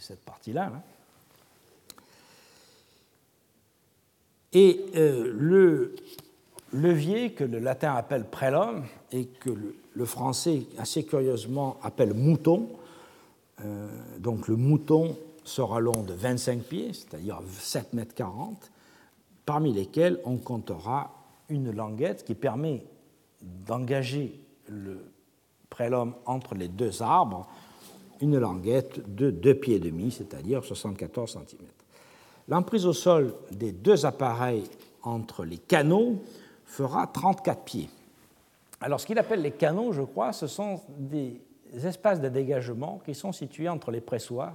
cette 0.00 0.24
partie-là. 0.24 0.70
Et 4.52 4.86
euh, 4.96 5.32
le 5.36 5.94
levier 6.72 7.32
que 7.32 7.44
le 7.44 7.58
latin 7.58 7.94
appelle 7.94 8.24
prélum 8.24 8.84
et 9.12 9.26
que 9.26 9.50
le, 9.94 10.04
français, 10.04 10.62
assez 10.78 11.04
curieusement, 11.04 11.78
appelle 11.82 12.14
mouton. 12.14 12.68
Euh, 13.64 13.88
donc 14.18 14.48
le 14.48 14.56
mouton 14.56 15.16
sera 15.44 15.80
long 15.80 16.02
de 16.02 16.12
25 16.12 16.62
pieds, 16.62 16.92
c'est-à-dire 16.92 17.40
7 17.58 17.92
mètres 17.94 18.14
40, 18.14 18.70
parmi 19.46 19.72
lesquels 19.72 20.20
on 20.24 20.36
comptera 20.36 21.10
une 21.48 21.74
languette 21.74 22.24
qui 22.24 22.34
permet 22.34 22.84
d'engager 23.40 24.38
le 24.68 25.00
prélum 25.70 26.14
entre 26.26 26.54
les 26.54 26.68
deux 26.68 27.02
arbres, 27.02 27.48
une 28.20 28.38
languette 28.38 29.14
de 29.14 29.30
2 29.30 29.54
pieds 29.54 29.76
et 29.76 29.80
demi, 29.80 30.10
c'est-à-dire 30.10 30.64
74 30.64 31.32
cm. 31.32 31.66
L'emprise 32.48 32.86
au 32.86 32.92
sol 32.92 33.34
des 33.52 33.72
deux 33.72 34.06
appareils 34.06 34.64
entre 35.02 35.44
les 35.44 35.58
canaux 35.58 36.22
fera 36.64 37.06
34 37.06 37.62
pieds. 37.62 37.88
Alors, 38.80 39.00
ce 39.00 39.06
qu'il 39.06 39.18
appelle 39.18 39.42
les 39.42 39.50
canaux, 39.50 39.92
je 39.92 40.02
crois, 40.02 40.32
ce 40.32 40.46
sont 40.46 40.80
des 40.98 41.40
espaces 41.84 42.20
de 42.20 42.28
dégagement 42.28 43.00
qui 43.04 43.14
sont 43.14 43.32
situés 43.32 43.68
entre 43.68 43.90
les 43.90 44.00
pressoirs 44.00 44.54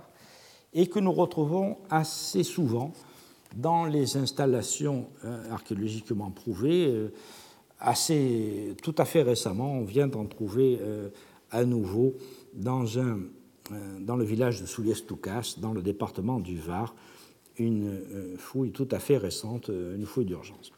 et 0.73 0.87
que 0.87 0.99
nous 0.99 1.11
retrouvons 1.11 1.77
assez 1.89 2.43
souvent 2.43 2.91
dans 3.55 3.85
les 3.85 4.17
installations 4.17 5.07
euh, 5.25 5.51
archéologiquement 5.51 6.31
prouvées. 6.31 6.87
Euh, 6.87 7.13
assez, 7.79 8.75
tout 8.81 8.95
à 8.97 9.05
fait 9.05 9.21
récemment, 9.21 9.73
on 9.73 9.83
vient 9.83 10.07
d'en 10.07 10.25
trouver 10.25 10.79
euh, 10.81 11.09
à 11.51 11.65
nouveau 11.65 12.15
dans, 12.53 12.97
un, 12.97 13.19
dans 14.01 14.15
le 14.15 14.23
village 14.23 14.61
de 14.61 14.65
Souliès-Toucas, 14.65 15.55
dans 15.57 15.73
le 15.73 15.81
département 15.81 16.39
du 16.39 16.57
Var, 16.57 16.93
une 17.57 18.35
fouille 18.37 18.71
tout 18.71 18.87
à 18.91 18.99
fait 18.99 19.17
récente, 19.17 19.69
une 19.69 20.05
fouille 20.05 20.25
d'urgence. 20.25 20.71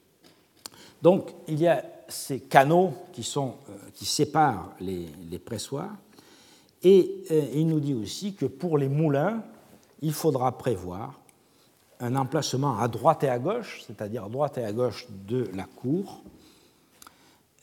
Donc, 1.01 1.31
il 1.47 1.59
y 1.59 1.67
a 1.67 1.83
ces 2.07 2.39
canaux 2.39 2.93
qui, 3.13 3.23
sont, 3.23 3.55
qui 3.93 4.05
séparent 4.05 4.75
les, 4.79 5.39
pressoirs, 5.39 5.95
et 6.83 7.23
il 7.53 7.67
nous 7.67 7.79
dit 7.79 7.93
aussi 7.93 8.35
que 8.35 8.45
pour 8.45 8.77
les 8.77 8.89
moulins, 8.89 9.43
il 10.01 10.13
faudra 10.13 10.57
prévoir 10.57 11.19
un 11.99 12.15
emplacement 12.15 12.79
à 12.79 12.87
droite 12.87 13.23
et 13.23 13.29
à 13.29 13.39
gauche, 13.39 13.83
c'est-à-dire 13.87 14.25
à 14.25 14.29
droite 14.29 14.57
et 14.57 14.63
à 14.63 14.71
gauche 14.71 15.07
de 15.27 15.49
la 15.53 15.63
cour, 15.63 16.21
euh, 16.25 16.34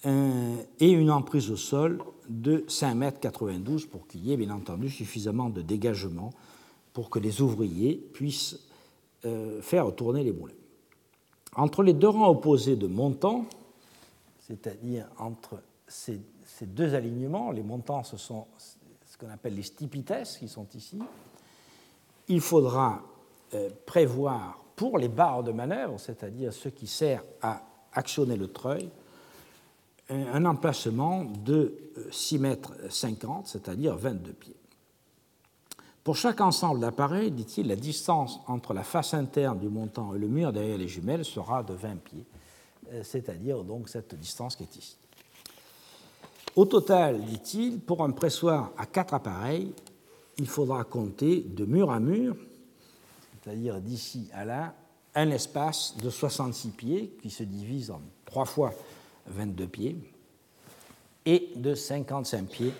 et 0.04 0.90
une 0.90 1.10
emprise 1.10 1.50
au 1.50 1.56
sol 1.56 2.02
de 2.28 2.64
5,92 2.68 3.50
m 3.50 3.88
pour 3.88 4.06
qu'il 4.06 4.26
y 4.26 4.32
ait 4.32 4.36
bien 4.36 4.50
entendu 4.50 4.88
suffisamment 4.88 5.48
de 5.48 5.62
dégagement 5.62 6.30
pour 6.92 7.10
que 7.10 7.18
les 7.18 7.40
ouvriers 7.40 7.94
puissent 8.12 8.58
euh, 9.24 9.60
faire 9.62 9.94
tourner 9.94 10.24
les 10.24 10.32
moulins. 10.32 10.54
Entre 11.54 11.82
les 11.82 11.92
deux 11.92 12.08
rangs 12.08 12.30
opposés 12.30 12.76
de 12.76 12.86
montants, 12.86 13.46
c'est-à-dire 14.40 15.06
entre 15.18 15.62
ces, 15.86 16.20
ces, 16.44 16.66
deux 16.66 16.94
alignements, 16.94 17.50
les 17.50 17.62
montants 17.62 18.02
ce 18.02 18.16
sont 18.16 18.46
ce 18.58 19.18
qu'on 19.18 19.30
appelle 19.30 19.54
les 19.54 19.62
stipites 19.62 20.12
qui 20.38 20.48
sont 20.48 20.66
ici, 20.74 20.98
il 22.28 22.40
faudra 22.40 23.02
euh, 23.54 23.68
prévoir 23.84 24.64
pour 24.74 24.98
les 24.98 25.08
barres 25.08 25.42
de 25.42 25.52
manœuvre, 25.52 26.00
c'est-à-dire 26.00 26.52
ce 26.52 26.68
qui 26.70 26.86
sert 26.86 27.22
à 27.42 27.62
actionner 27.92 28.36
le 28.36 28.48
treuil, 28.48 28.88
un 30.12 30.44
emplacement 30.44 31.24
de 31.24 31.74
6 32.10 32.38
mètres 32.38 32.72
50, 32.90 33.46
c'est-à-dire 33.46 33.96
22 33.96 34.32
pieds. 34.32 34.56
Pour 36.04 36.16
chaque 36.16 36.40
ensemble 36.40 36.80
d'appareils, 36.80 37.30
dit-il, 37.30 37.68
la 37.68 37.76
distance 37.76 38.40
entre 38.48 38.74
la 38.74 38.82
face 38.82 39.14
interne 39.14 39.58
du 39.58 39.68
montant 39.68 40.14
et 40.14 40.18
le 40.18 40.26
mur 40.26 40.52
derrière 40.52 40.78
les 40.78 40.88
jumelles 40.88 41.24
sera 41.24 41.62
de 41.62 41.74
20 41.74 42.02
pieds, 42.02 42.26
euh, 42.92 43.02
c'est-à-dire 43.04 43.62
donc 43.62 43.88
cette 43.88 44.14
distance 44.16 44.56
qui 44.56 44.64
est 44.64 44.76
ici. 44.76 44.96
Au 46.56 46.64
total, 46.64 47.24
dit-il, 47.24 47.78
pour 47.78 48.02
un 48.02 48.10
pressoir 48.10 48.72
à 48.76 48.84
quatre 48.86 49.14
appareils, 49.14 49.72
il 50.38 50.48
faudra 50.48 50.82
compter 50.82 51.40
de 51.40 51.64
mur 51.64 51.90
à 51.90 52.00
mur, 52.00 52.36
c'est-à-dire 53.42 53.80
d'ici 53.80 54.28
à 54.34 54.44
là, 54.44 54.74
un 55.14 55.30
espace 55.30 55.96
de 56.02 56.10
66 56.10 56.68
pieds 56.70 57.16
qui 57.22 57.30
se 57.30 57.44
divise 57.44 57.90
en 57.90 58.00
3 58.24 58.44
fois 58.44 58.74
22 59.26 59.66
pieds 59.66 59.96
et 61.26 61.50
de 61.56 61.74
55 61.74 62.46
pieds 62.46 62.72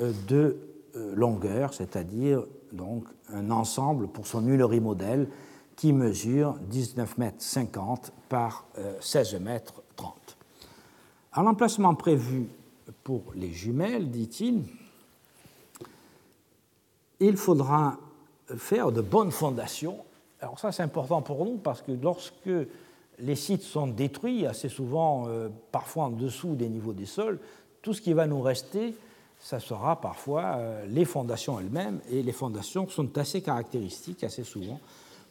euh, 0.00 0.12
de 0.26 0.56
euh, 0.96 1.14
longueur, 1.14 1.74
c'est-à-dire 1.74 2.44
donc 2.72 3.04
un 3.32 3.50
ensemble 3.50 4.08
pour 4.08 4.26
son 4.26 4.46
Hullery 4.46 4.80
modèle 4.80 5.28
qui 5.76 5.92
mesure 5.92 6.54
19 6.70 7.18
mètres 7.18 7.36
50 7.40 8.12
par 8.28 8.66
16 9.00 9.34
euh, 9.34 9.38
mètres 9.40 9.82
30. 9.96 10.36
À 11.32 11.42
l'emplacement 11.42 11.94
prévu 11.94 12.48
pour 13.04 13.22
les 13.34 13.52
jumelles, 13.52 14.10
dit-il, 14.10 14.64
il 17.20 17.36
faudra 17.36 17.96
faire 18.56 18.92
de 18.92 19.00
bonnes 19.00 19.30
fondations. 19.30 19.98
Alors 20.40 20.58
ça, 20.58 20.72
c'est 20.72 20.82
important 20.82 21.22
pour 21.22 21.44
nous 21.44 21.56
parce 21.56 21.80
que 21.80 21.92
lorsque 21.92 22.50
les 23.18 23.36
sites 23.36 23.62
sont 23.62 23.86
détruits, 23.86 24.46
assez 24.46 24.68
souvent, 24.68 25.28
euh, 25.28 25.48
parfois 25.70 26.04
en 26.04 26.10
dessous 26.10 26.54
des 26.54 26.68
niveaux 26.68 26.92
des 26.92 27.06
sols, 27.06 27.38
tout 27.82 27.94
ce 27.94 28.00
qui 28.00 28.12
va 28.12 28.26
nous 28.26 28.40
rester, 28.40 28.94
ça 29.40 29.58
sera 29.60 30.00
parfois 30.00 30.56
euh, 30.56 30.86
les 30.86 31.04
fondations 31.04 31.58
elles-mêmes, 31.58 32.00
et 32.10 32.22
les 32.22 32.32
fondations 32.32 32.88
sont 32.88 33.16
assez 33.18 33.42
caractéristiques, 33.42 34.24
assez 34.24 34.44
souvent, 34.44 34.80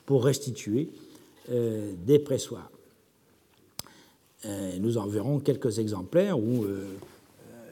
pour 0.06 0.24
restituer 0.24 0.90
euh, 1.50 1.94
des 2.06 2.20
pressoirs. 2.20 2.70
nous 4.80 4.98
en 4.98 5.08
verrons 5.08 5.40
quelques 5.40 5.80
exemplaires 5.80 6.38
où 6.38 6.66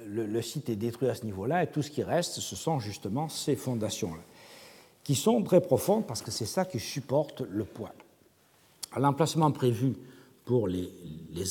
le, 0.07 0.41
site 0.41 0.70
est 0.70 0.76
détruit 0.76 1.10
à 1.10 1.16
ce 1.16 1.26
niveau-là, 1.26 1.64
et 1.64 1.68
tout 1.68 1.82
ce 1.82 1.91
qui 1.91 2.03
reste, 2.03 2.39
ce 2.39 2.55
sont 2.55 2.80
justement 2.80 3.28
ces 3.28 3.55
fondations-là, 3.55 4.22
qui 5.03 5.16
sont 5.16 5.41
très 5.43 5.62
profondes 5.62 6.05
parce 6.05 6.22
que 6.22 6.32
c'est 6.32 6.45
ça 6.45 6.66
qui 6.66 6.80
supporte 6.80 7.41
le 7.41 7.66
poids. 7.66 7.93
À 8.91 8.99
l'emplacement 8.99 9.51
prévu 9.51 9.93
pour 10.45 10.67
les, 10.67 10.89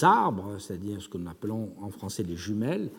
arbres, 0.03 0.59
c'est-à-dire 0.59 1.01
ce 1.01 1.09
que 1.09 1.18
nous 1.18 1.30
appelons 1.30 1.70
en 1.80 1.91
français 1.91 2.22
les 2.22 2.36
jumelles, 2.36 2.91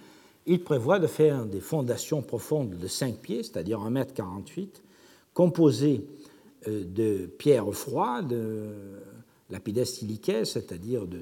il 0.46 0.64
prévoit 0.64 1.00
de 1.00 1.08
faire 1.08 1.46
des 1.46 1.60
fondations 1.60 2.22
profondes 2.22 2.78
de 2.78 2.88
5 2.88 3.18
pieds, 3.18 3.44
c'est-à-dire 3.44 3.82
1 3.82 3.90
mètre 3.90 4.14
48, 4.14 4.82
composées 5.34 6.06
euh, 6.68 6.84
de 6.84 7.26
pierres 7.26 7.72
froides, 7.74 8.30
de 8.30 8.70
lapides 9.50 9.84
silicaires, 9.86 10.48
c'est-à-dire 10.48 11.06
de, 11.06 11.20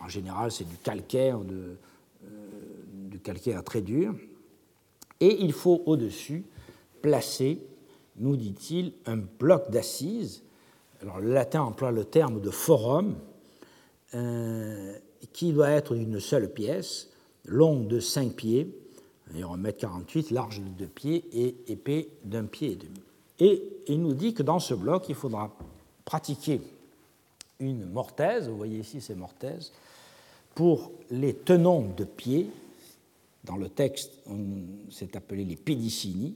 en 0.00 0.08
général 0.08 0.50
c'est 0.50 0.68
du 0.68 0.76
calcaire, 0.76 1.40
de, 1.40 1.76
calcaire 3.22 3.62
très 3.64 3.82
dur, 3.82 4.14
et 5.20 5.42
il 5.42 5.52
faut 5.52 5.82
au-dessus 5.86 6.44
placer, 7.02 7.58
nous 8.16 8.36
dit-il, 8.36 8.92
un 9.06 9.16
bloc 9.16 9.70
d'assises. 9.70 10.42
Le 11.02 11.32
latin 11.32 11.62
emploie 11.62 11.92
le 11.92 12.04
terme 12.04 12.40
de 12.40 12.50
forum, 12.50 13.16
euh, 14.14 14.94
qui 15.32 15.52
doit 15.52 15.70
être 15.70 15.94
d'une 15.94 16.20
seule 16.20 16.52
pièce, 16.52 17.08
longue 17.44 17.86
de 17.86 18.00
5 18.00 18.32
pieds, 18.32 18.74
d'ailleurs 19.30 19.56
1m48, 19.56 20.32
large 20.32 20.60
de 20.60 20.68
2 20.84 20.86
pieds 20.86 21.24
et 21.32 21.56
épais 21.68 22.08
d'un 22.24 22.44
pied 22.44 22.72
et 22.72 22.76
demi. 22.76 23.02
Et 23.38 23.62
il 23.86 24.00
nous 24.00 24.14
dit 24.14 24.34
que 24.34 24.42
dans 24.42 24.58
ce 24.58 24.74
bloc, 24.74 25.08
il 25.08 25.14
faudra 25.14 25.54
pratiquer 26.04 26.60
une 27.60 27.86
mortaise, 27.86 28.48
vous 28.48 28.56
voyez 28.56 28.78
ici 28.78 29.00
ces 29.00 29.14
mortaises, 29.14 29.72
pour 30.54 30.90
les 31.10 31.34
tenons 31.34 31.86
de 31.96 32.04
pieds 32.04 32.50
dans 33.44 33.56
le 33.56 33.68
texte, 33.68 34.12
c'est 34.90 35.16
appelé 35.16 35.44
les 35.44 35.56
pédicinies, 35.56 36.34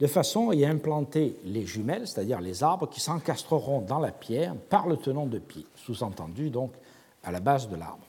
de 0.00 0.06
façon 0.06 0.50
à 0.50 0.54
y 0.54 0.64
implanter 0.64 1.36
les 1.44 1.66
jumelles, 1.66 2.06
c'est-à-dire 2.06 2.40
les 2.40 2.62
arbres 2.62 2.88
qui 2.88 3.00
s'encastreront 3.00 3.80
dans 3.80 3.98
la 3.98 4.12
pierre 4.12 4.54
par 4.54 4.88
le 4.88 4.96
tenant 4.96 5.26
de 5.26 5.38
pied, 5.38 5.66
sous-entendu 5.74 6.50
donc 6.50 6.72
à 7.24 7.32
la 7.32 7.40
base 7.40 7.68
de 7.68 7.76
l'arbre. 7.76 8.06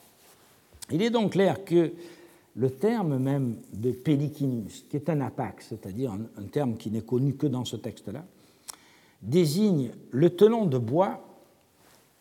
Il 0.92 1.02
est 1.02 1.10
donc 1.10 1.34
clair 1.34 1.64
que 1.66 1.92
le 2.56 2.70
terme 2.72 3.18
même 3.18 3.58
de 3.74 3.92
pédicinus, 3.92 4.86
qui 4.90 4.98
est 4.98 5.10
un 5.10 5.22
apax, 5.22 5.68
c'est-à-dire 5.70 6.12
un, 6.12 6.44
terme 6.52 6.76
qui 6.76 6.92
n'est 6.92 7.02
connu 7.02 7.36
que 7.36 7.48
dans 7.48 7.66
ce 7.66 7.76
texte-là, 7.76 8.26
désigne 9.22 9.92
le 10.12 10.30
tenant 10.36 10.66
de 10.66 10.78
bois 10.78 11.22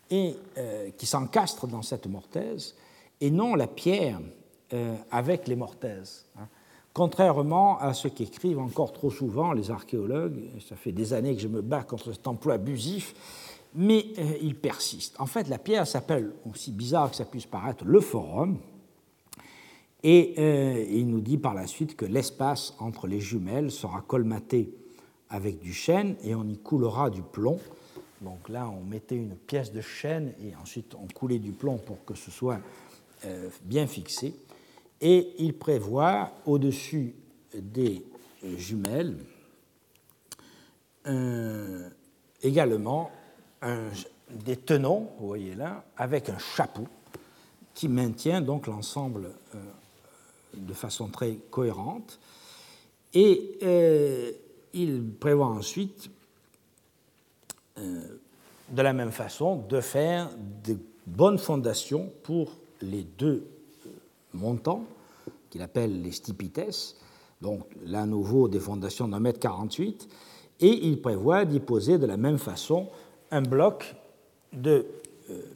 et, 0.09 0.35
euh, 0.57 0.89
qui 0.97 1.05
s'encastre 1.05 1.67
dans 1.67 1.81
cette 1.81 2.07
mortaise, 2.07 2.75
et 3.21 3.31
non 3.31 3.55
la 3.55 3.67
pierre 3.67 4.19
euh, 4.73 4.95
avec 5.11 5.47
les 5.47 5.55
mortaises. 5.55 6.25
Hein. 6.37 6.47
Contrairement 6.99 7.79
à 7.79 7.93
ce 7.93 8.09
qu'écrivent 8.09 8.59
encore 8.59 8.91
trop 8.91 9.09
souvent 9.09 9.53
les 9.53 9.71
archéologues, 9.71 10.41
ça 10.59 10.75
fait 10.75 10.91
des 10.91 11.13
années 11.13 11.33
que 11.33 11.41
je 11.41 11.47
me 11.47 11.61
bats 11.61 11.83
contre 11.83 12.11
cet 12.11 12.27
emploi 12.27 12.55
abusif, 12.55 13.15
mais 13.73 14.07
euh, 14.17 14.33
il 14.41 14.53
persiste. 14.53 15.15
En 15.17 15.25
fait, 15.25 15.47
la 15.47 15.59
pierre 15.59 15.87
s'appelle, 15.87 16.33
aussi 16.45 16.73
bizarre 16.73 17.09
que 17.09 17.15
ça 17.15 17.23
puisse 17.23 17.45
paraître, 17.45 17.85
le 17.85 18.01
forum, 18.01 18.57
et 20.03 20.33
euh, 20.39 20.85
il 20.91 21.07
nous 21.07 21.21
dit 21.21 21.37
par 21.37 21.53
la 21.53 21.67
suite 21.67 21.95
que 21.95 22.03
l'espace 22.03 22.75
entre 22.79 23.07
les 23.07 23.21
jumelles 23.21 23.71
sera 23.71 24.01
colmaté 24.01 24.75
avec 25.29 25.61
du 25.61 25.71
chêne 25.71 26.17
et 26.21 26.35
on 26.35 26.43
y 26.49 26.57
coulera 26.57 27.09
du 27.09 27.21
plomb. 27.21 27.61
Donc 28.19 28.49
là, 28.49 28.69
on 28.69 28.83
mettait 28.83 29.15
une 29.15 29.37
pièce 29.37 29.71
de 29.71 29.79
chêne 29.79 30.33
et 30.43 30.53
ensuite 30.61 30.95
on 30.95 31.07
coulait 31.07 31.39
du 31.39 31.53
plomb 31.53 31.77
pour 31.77 32.03
que 32.03 32.13
ce 32.13 32.29
soit 32.29 32.59
bien 33.63 33.87
fixé, 33.87 34.33
et 35.01 35.33
il 35.39 35.53
prévoit 35.57 36.31
au-dessus 36.45 37.15
des 37.53 38.03
jumelles 38.57 39.17
également 42.43 43.11
des 44.29 44.57
tenons, 44.57 45.09
vous 45.19 45.27
voyez 45.27 45.55
là, 45.55 45.83
avec 45.97 46.29
un 46.29 46.37
chapeau 46.37 46.87
qui 47.73 47.87
maintient 47.87 48.41
donc 48.41 48.67
l'ensemble 48.67 49.31
de 50.53 50.73
façon 50.73 51.07
très 51.07 51.35
cohérente. 51.49 52.19
Et 53.13 53.57
euh, 53.63 54.31
il 54.73 55.03
prévoit 55.19 55.47
ensuite, 55.47 56.09
euh, 57.77 58.01
de 58.69 58.81
la 58.81 58.93
même 58.93 59.11
façon, 59.11 59.57
de 59.67 59.81
faire 59.81 60.29
de 60.63 60.77
bonnes 61.07 61.39
fondations 61.39 62.11
pour 62.23 62.51
les 62.81 63.03
deux 63.03 63.47
euh, 63.47 63.58
montants, 64.33 64.85
qu'il 65.49 65.61
appelle 65.61 66.01
les 66.01 66.11
stipites, 66.11 66.95
donc 67.41 67.63
là 67.85 68.01
à 68.01 68.05
nouveau 68.05 68.47
des 68.47 68.59
fondations 68.59 69.07
d'un 69.07 69.19
mètre 69.19 69.39
48, 69.39 70.07
et 70.61 70.87
il 70.87 71.01
prévoit 71.01 71.45
d'y 71.45 71.59
poser 71.59 71.97
de 71.97 72.05
la 72.05 72.17
même 72.17 72.37
façon 72.37 72.89
un 73.31 73.41
bloc 73.41 73.95
de 74.51 74.85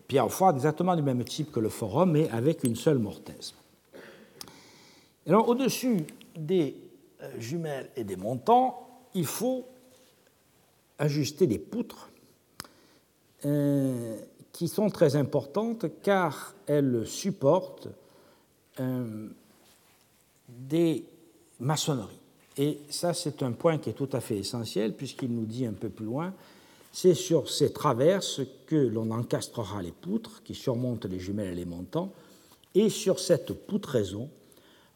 pierre 0.08 0.32
froide 0.32 0.56
exactement 0.56 0.96
du 0.96 1.02
même 1.02 1.24
type 1.24 1.52
que 1.52 1.60
le 1.60 1.70
forum, 1.70 2.12
mais 2.12 2.30
avec 2.30 2.64
une 2.64 2.76
seule 2.76 3.00
mortaise. 3.00 3.54
Alors, 5.28 5.48
au-dessus 5.48 6.06
des 6.36 6.76
euh, 7.22 7.30
jumelles 7.40 7.90
et 7.96 8.04
des 8.04 8.16
montants, 8.16 8.88
il 9.14 9.26
faut 9.26 9.66
ajuster 11.00 11.48
des 11.48 11.60
poutres 11.60 12.10
euh, 13.46 14.18
qui 14.52 14.68
sont 14.68 14.90
très 14.90 15.16
importantes 15.16 15.86
car 16.02 16.56
elles 16.68 17.06
supportent 17.06 17.88
euh, 18.80 19.28
des 20.48 21.06
maçonneries. 21.60 22.20
Et 22.58 22.80
ça, 22.90 23.14
c'est 23.14 23.42
un 23.42 23.52
point 23.52 23.78
qui 23.78 23.90
est 23.90 23.94
tout 23.94 24.10
à 24.14 24.20
fait 24.20 24.38
essentiel 24.38 24.94
puisqu'il 24.94 25.34
nous 25.34 25.46
dit 25.46 25.66
un 25.66 25.74
peu 25.74 25.90
plus 25.90 26.06
loin, 26.06 26.34
c'est 26.92 27.16
sur 27.16 27.50
ces 27.50 27.74
traverses 27.74 28.42
que 28.68 28.76
l'on 28.76 29.10
encastrera 29.10 29.82
les 29.82 29.92
poutres 29.92 30.44
qui 30.44 30.54
surmontent 30.54 31.08
les 31.08 31.20
jumelles 31.20 31.54
et 31.54 31.56
les 31.56 31.66
montants, 31.66 32.12
et 32.76 32.90
sur 32.90 33.20
cette 33.20 33.54
poutraison, 33.54 34.30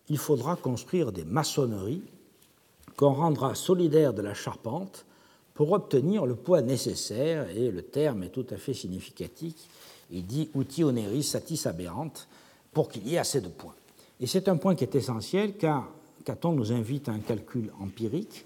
il 0.08 0.20
faudra 0.20 0.56
construire 0.56 1.12
des 1.12 1.26
maçonneries 1.26 2.04
qu'on 2.96 3.14
rendra 3.14 3.56
solidaires 3.56 4.14
de 4.14 4.22
la 4.22 4.34
charpente 4.34 5.06
pour 5.56 5.72
obtenir 5.72 6.28
le 6.28 6.36
poids 6.36 6.62
nécessaire, 6.62 7.50
et 7.50 7.72
le 7.72 7.82
terme 7.82 8.24
est 8.24 8.30
tout 8.30 8.46
à 8.52 8.58
fait 8.58 8.76
significatif, 8.76 9.56
il 10.12 10.26
dit 10.26 10.50
uti 10.56 10.84
oneris 10.84 11.24
satis 11.24 11.66
aberrant, 11.66 12.12
pour 12.78 12.90
qu'il 12.90 13.08
y 13.08 13.16
ait 13.16 13.18
assez 13.18 13.42
de 13.42 13.48
poids. 13.48 13.74
Et 14.20 14.28
c'est 14.28 14.48
un 14.48 14.56
point 14.56 14.76
qui 14.76 14.84
est 14.84 14.94
essentiel 14.94 15.58
car 15.58 15.90
Caton 16.24 16.52
nous 16.52 16.72
invite 16.72 17.10
à 17.10 17.12
un 17.12 17.18
calcul 17.18 17.72
empirique. 17.82 18.46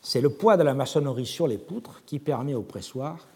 C'est 0.00 0.20
le 0.20 0.30
poids 0.30 0.56
de 0.56 0.62
la 0.62 0.72
maçonnerie 0.72 1.26
sur 1.26 1.48
les 1.48 1.58
poutres 1.58 2.00
qui 2.06 2.20
permet 2.20 2.54
au 2.54 2.62
pressoir 2.62 3.26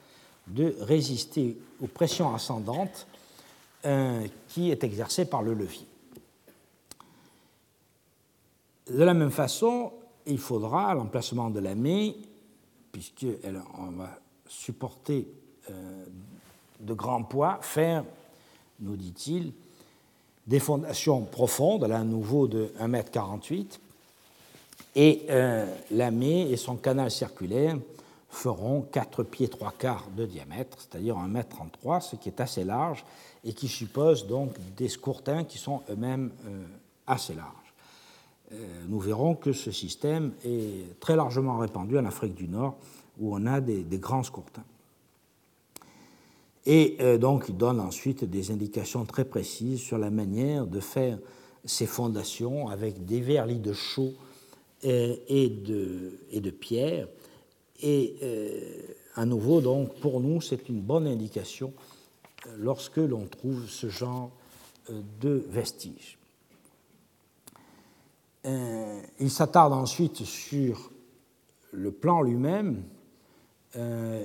de 0.47 0.77
résister 0.83 1.59
aux 1.83 1.89
pressions 1.89 2.33
ascendantes 2.33 3.09
euh, 3.87 4.25
qui 4.47 4.71
est 4.71 4.85
exercée 4.85 5.25
par 5.25 5.43
le 5.43 5.53
levier. 5.53 5.89
De 8.89 9.03
la 9.03 9.15
même 9.15 9.33
façon, 9.33 9.95
il 10.27 10.39
faudra, 10.39 10.93
à 10.93 10.95
l'emplacement 10.95 11.51
de 11.51 11.59
la 11.59 11.75
mai, 11.75 12.19
puisqu'on 12.93 13.91
va 13.97 14.21
supporter 14.47 15.27
euh, 15.71 16.05
de 16.79 16.95
grands 16.95 17.25
poids, 17.25 17.59
faire, 17.63 18.05
nous 18.79 18.95
dit-il, 18.95 19.53
des 20.47 20.61
fondations 20.61 21.23
profondes, 21.23 21.85
là 21.85 21.99
à 21.99 22.05
nouveau 22.05 22.47
de 22.47 22.73
1,48 22.81 23.55
m, 23.55 23.67
et 24.95 25.27
euh, 25.29 25.67
la 25.91 26.11
et 26.11 26.57
son 26.57 26.77
canal 26.77 27.11
circulaire 27.11 27.77
feront 28.31 28.83
4 28.83 29.23
pieds 29.23 29.49
3 29.49 29.73
quarts 29.79 30.09
de 30.17 30.27
diamètre, 30.27 30.79
c'est-à-dire 30.81 31.17
1,33 31.17 31.95
m, 31.95 32.01
ce 32.01 32.17
qui 32.17 32.29
est 32.29 32.41
assez 32.41 32.65
large 32.65 33.05
et 33.45 33.53
qui 33.53 33.69
suppose 33.69 34.27
donc 34.27 34.55
des 34.77 34.89
scourtins 34.89 35.45
qui 35.45 35.59
sont 35.59 35.83
eux-mêmes 35.91 36.31
euh, 36.47 36.65
assez 37.07 37.35
larges. 37.35 37.67
Euh, 38.53 38.57
nous 38.89 39.01
verrons 39.01 39.35
que 39.35 39.53
ce 39.53 39.71
système 39.71 40.33
est 40.45 41.01
très 41.01 41.17
largement 41.17 41.59
répandu 41.59 41.99
en 41.99 42.05
Afrique 42.05 42.35
du 42.35 42.49
Nord, 42.49 42.77
où 43.19 43.35
on 43.35 43.47
a 43.47 43.61
des, 43.61 43.85
grands 43.99 44.23
scourtins. 44.23 44.65
Et 46.67 46.97
euh, 47.01 47.17
donc, 47.17 47.47
il 47.49 47.57
donne 47.57 47.81
ensuite 47.81 48.25
des 48.25 48.51
indications 48.51 49.05
très 49.05 49.25
précises 49.25 49.81
sur 49.81 49.99
la 49.99 50.11
manière 50.11 50.67
de 50.67 50.81
faire 50.81 51.19
ces 51.65 51.87
fondations 51.87 52.69
avec 52.69 53.05
des 53.05 53.21
verlis 53.21 53.61
de 53.61 53.73
chaux 53.73 54.13
euh, 54.85 55.17
et 55.29 55.49
de, 55.49 56.19
et 56.31 56.41
pierre. 56.53 57.09
Et 57.83 58.17
à 59.15 59.27
nouveau, 59.27 59.61
donc, 59.61 59.95
pour 60.01 60.21
nous, 60.21 60.41
c'est 60.41 60.71
une 60.71 60.81
bonne 60.81 61.07
indication 61.07 61.75
lorsque 62.57 62.97
l'on 62.97 63.27
trouve 63.27 63.69
ce 63.69 63.91
genre 63.91 64.31
de 65.21 65.45
vestiges. 65.51 66.17
Euh, 68.47 69.01
il 69.19 69.31
s'attarde 69.31 69.73
ensuite 69.73 70.19
sur 70.19 70.93
le 71.73 71.91
plan 71.91 72.23
lui-même 72.23 72.77
euh, 72.77 72.96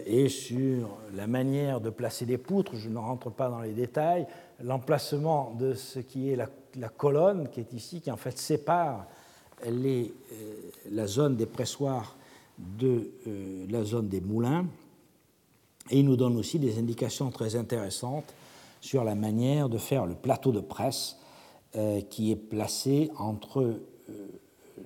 et 0.06 0.30
sur 0.30 0.98
la 1.14 1.28
manière 1.28 1.82
de 1.82 1.90
placer 1.90 2.26
les 2.26 2.38
poutres. 2.38 2.76
Je 2.76 2.90
ne 2.90 2.98
rentre 2.98 3.30
pas 3.30 3.50
dans 3.50 3.60
les 3.60 3.74
détails. 3.74 4.26
L'emplacement 4.64 5.54
de 5.60 5.74
ce 5.74 6.00
qui 6.00 6.30
est 6.30 6.36
la, 6.36 6.90
colonne 6.90 7.50
qui 7.50 7.60
est 7.60 7.74
ici, 7.74 8.00
qui 8.00 8.12
en 8.12 8.18
fait 8.18 8.38
sépare 8.38 9.08
les, 9.70 10.14
euh, 10.32 10.54
la 10.92 11.06
zone 11.06 11.36
des 11.36 11.46
pressoirs 11.46 12.16
de 12.58 13.12
la 13.70 13.84
zone 13.84 14.08
des 14.08 14.22
moulins. 14.22 14.66
Et 15.90 16.00
il 16.00 16.06
nous 16.06 16.16
donne 16.16 16.38
aussi 16.38 16.60
des 16.60 16.78
indications 16.78 17.32
très 17.32 17.56
intéressantes 17.56 18.34
sur 18.80 19.04
la 19.04 19.16
manière 19.16 19.68
de 19.68 19.78
faire 19.78 20.06
le 20.06 20.14
plateau 20.14 20.52
de 20.52 20.60
presse 20.60 21.18
qui 22.10 22.32
est 22.32 22.36
placé 22.36 23.10
entre 23.18 23.80
euh, 24.12 24.28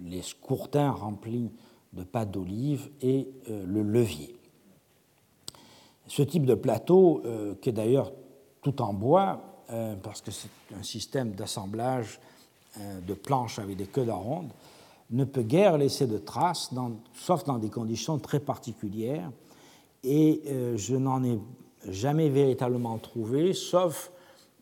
les 0.03 0.21
scourtins 0.21 0.91
remplis 0.91 1.51
de 1.93 2.03
pâte 2.03 2.31
d'olive 2.31 2.89
et 3.01 3.29
euh, 3.49 3.65
le 3.65 3.81
levier. 3.81 4.35
Ce 6.07 6.21
type 6.21 6.45
de 6.45 6.55
plateau, 6.55 7.21
euh, 7.25 7.55
qui 7.61 7.69
est 7.69 7.73
d'ailleurs 7.73 8.11
tout 8.61 8.81
en 8.81 8.93
bois, 8.93 9.41
parce 10.03 10.21
que 10.21 10.29
c'est 10.29 10.49
un 10.79 10.83
système 10.83 11.31
d'assemblage 11.31 12.19
de 12.79 13.13
planches 13.15 13.57
avec 13.57 13.77
des 13.77 13.87
queues 13.87 14.05
d'aronde, 14.05 14.49
ne 15.09 15.23
peut 15.23 15.41
guère 15.41 15.79
laisser 15.79 16.05
de 16.05 16.19
traces, 16.19 16.69
sauf 17.15 17.43
dans 17.45 17.57
des 17.57 17.71
conditions 17.71 18.19
très 18.19 18.39
particulières. 18.39 19.31
Et 20.03 20.43
je 20.75 20.95
n'en 20.95 21.23
ai 21.23 21.39
jamais 21.89 22.29
véritablement 22.29 22.99
trouvé, 22.99 23.53
sauf 23.53 24.11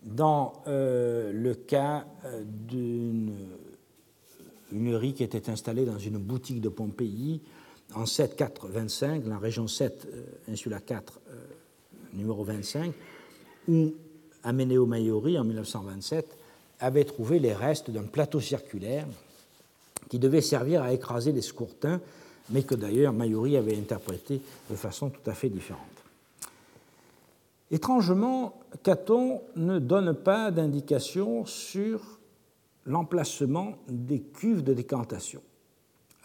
dans 0.04 0.54
le 0.66 1.54
cas 1.54 2.06
d'une 2.46 3.34
une 4.74 4.96
riz 4.96 5.14
qui 5.14 5.24
était 5.24 5.50
installée 5.50 5.86
dans 5.86 5.98
une 5.98 6.18
boutique 6.18 6.60
de 6.60 6.70
Pompéi 6.70 7.41
en 7.96 8.04
7-4-25, 8.04 9.28
la 9.28 9.38
région 9.38 9.68
7, 9.68 10.08
euh, 10.08 10.24
insula 10.52 10.80
4, 10.80 11.20
euh, 11.30 11.36
numéro 12.14 12.44
25, 12.44 12.94
où 13.68 13.94
Ameneo 14.44 14.86
Maiori, 14.86 15.38
en 15.38 15.44
1927, 15.44 16.38
avait 16.80 17.06
trouvé 17.06 17.39
les 17.39 17.54
restes 17.54 17.89
d'un 17.89 18.04
plateau 18.04 18.39
circulaire 18.39 19.08
qui 20.10 20.20
devait 20.20 20.41
servir 20.41 20.84
à 20.84 20.94
écraser 20.94 21.32
les 21.32 21.41
scourtins, 21.41 22.02
mais 22.50 22.64
que 22.64 22.76
d'ailleurs 22.76 23.14
Maiori 23.14 23.58
avait 23.58 23.78
interprété 23.78 24.41
de 24.70 24.76
façon 24.76 25.10
tout 25.10 25.30
à 25.30 25.34
fait 25.34 25.50
différente. 25.50 25.80
Étrangement, 27.72 28.54
Caton 28.84 29.41
ne 29.56 29.80
donne 29.80 30.14
pas 30.14 30.52
d'indication 30.52 31.46
sur 31.46 32.20
l'emplacement 32.86 33.74
des 33.88 34.20
cuves 34.20 34.64
de 34.64 34.74
décantation. 34.74 35.41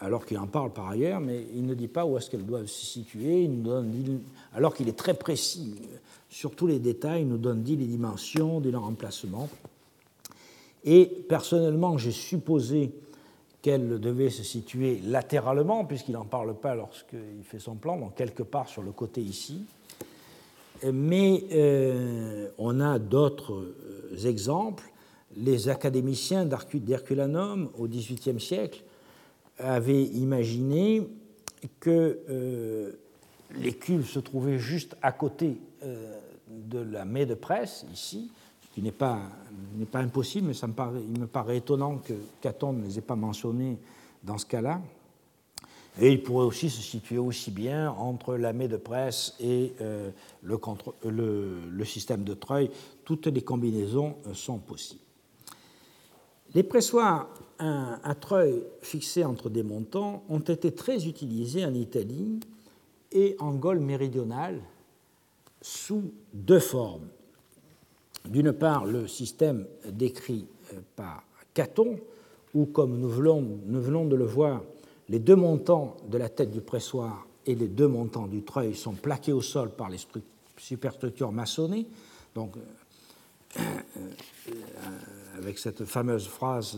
Alors 0.01 0.25
qu'il 0.25 0.37
en 0.37 0.47
parle 0.47 0.71
par 0.71 0.89
ailleurs, 0.89 1.19
mais 1.19 1.45
il 1.53 1.65
ne 1.65 1.73
dit 1.73 1.89
pas 1.89 2.05
où 2.05 2.17
est-ce 2.17 2.29
qu'elles 2.29 2.45
doivent 2.45 2.67
se 2.67 2.85
situer, 2.85 3.43
il 3.43 3.51
nous 3.51 3.63
donne, 3.63 4.21
alors 4.53 4.73
qu'il 4.73 4.87
est 4.87 4.97
très 4.97 5.13
précis 5.13 5.75
sur 6.29 6.55
tous 6.55 6.67
les 6.67 6.79
détails, 6.79 7.23
il 7.23 7.27
nous 7.27 7.37
donne 7.37 7.63
dit 7.63 7.75
les 7.75 7.85
dimensions, 7.85 8.61
dit 8.61 8.71
leur 8.71 8.85
emplacement. 8.85 9.49
Et 10.85 11.05
personnellement, 11.05 11.97
j'ai 11.97 12.11
supposé 12.11 12.91
qu'elles 13.61 13.99
devaient 13.99 14.29
se 14.29 14.43
situer 14.43 15.01
latéralement, 15.03 15.83
puisqu'il 15.83 16.13
n'en 16.13 16.23
parle 16.23 16.55
pas 16.55 16.75
lorsqu'il 16.75 17.43
fait 17.43 17.59
son 17.59 17.75
plan, 17.75 17.97
donc 17.97 18.15
quelque 18.15 18.43
part 18.43 18.69
sur 18.69 18.81
le 18.81 18.91
côté 18.91 19.19
ici. 19.19 19.65
Mais 20.93 21.43
euh, 21.51 22.47
on 22.57 22.79
a 22.79 22.99
d'autres 22.99 23.53
euh, 23.53 24.25
exemples 24.25 24.89
les 25.35 25.67
académiciens 25.67 26.45
d'Herculanum 26.45 27.69
au 27.77 27.87
XVIIIe 27.87 28.39
siècle 28.39 28.81
avaient 29.59 30.03
imaginé 30.03 31.07
que 31.79 32.19
euh, 32.29 32.91
les 33.55 33.77
se 34.03 34.19
trouvaient 34.19 34.59
juste 34.59 34.95
à 35.01 35.11
côté 35.11 35.57
euh, 35.83 36.19
de 36.49 36.79
la 36.79 37.05
maie 37.05 37.25
de 37.25 37.35
presse, 37.35 37.85
ici, 37.93 38.31
qui 38.73 38.81
n'est 38.81 38.91
pas, 38.91 39.19
pas 39.91 39.99
impossible, 39.99 40.47
mais 40.47 40.53
il 40.55 41.19
me 41.19 41.27
paraît 41.27 41.57
étonnant 41.57 41.97
que 41.97 42.13
Caton 42.41 42.73
ne 42.73 42.85
les 42.85 42.99
ait 42.99 43.01
pas 43.01 43.15
mentionnés 43.15 43.77
dans 44.23 44.37
ce 44.37 44.45
cas-là. 44.45 44.81
Et 45.99 46.11
il 46.11 46.23
pourrait 46.23 46.45
aussi 46.45 46.69
se 46.69 46.81
situer 46.81 47.17
aussi 47.17 47.51
bien 47.51 47.91
entre 47.91 48.35
l'armée 48.35 48.67
de 48.67 48.77
presse 48.77 49.35
et 49.39 49.73
euh, 49.81 50.11
le, 50.43 51.85
système 51.85 52.23
de 52.23 52.33
treuil. 52.33 52.69
Toutes 53.03 53.27
les 53.27 53.41
combinaisons 53.41 54.15
sont 54.33 54.59
possibles. 54.59 55.01
Les 56.55 56.63
pressoirs 56.63 57.29
à 57.59 58.15
treuil 58.15 58.63
fixés 58.81 59.25
entre 59.25 59.49
des 59.49 59.63
montants 59.63 60.23
ont 60.29 60.39
été 60.39 60.71
très 60.71 61.07
utilisés 61.07 61.65
en 61.65 61.73
Italie 61.73 62.39
et 63.11 63.35
en 63.39 63.53
Gaule 63.53 63.79
méridionale 63.79 64.61
sous 65.61 66.11
deux 66.33 66.59
formes. 66.59 67.07
D'une 68.25 68.53
part, 68.53 68.85
le 68.85 69.07
système 69.07 69.65
décrit 69.91 70.45
euh, 70.73 70.79
par 70.95 71.23
Caton, 71.53 71.99
où, 72.53 72.65
comme 72.65 72.97
nous 72.97 73.09
venons, 73.09 74.05
de 74.05 74.15
le 74.15 74.25
voir, 74.25 74.61
les 75.07 75.19
deux 75.19 75.35
montants 75.35 75.97
de 76.07 76.17
la 76.17 76.29
tête 76.29 76.51
du 76.51 76.61
pressoir 76.61 77.27
et 77.45 77.55
les 77.55 77.67
deux 77.67 77.87
montants 77.87 78.27
du 78.27 78.43
treuil 78.43 78.75
sont 78.75 78.93
plaqués 78.93 79.33
au 79.33 79.41
sol 79.41 79.71
par 79.71 79.89
les 79.89 79.97
superstructures 80.57 81.31
maçonnées. 81.31 81.87
Donc, 82.35 82.55
euh, 82.57 83.59
euh, 83.59 83.61
avec 85.39 85.57
cette 85.57 85.85
fameuse 85.85 86.27
phrase 86.27 86.77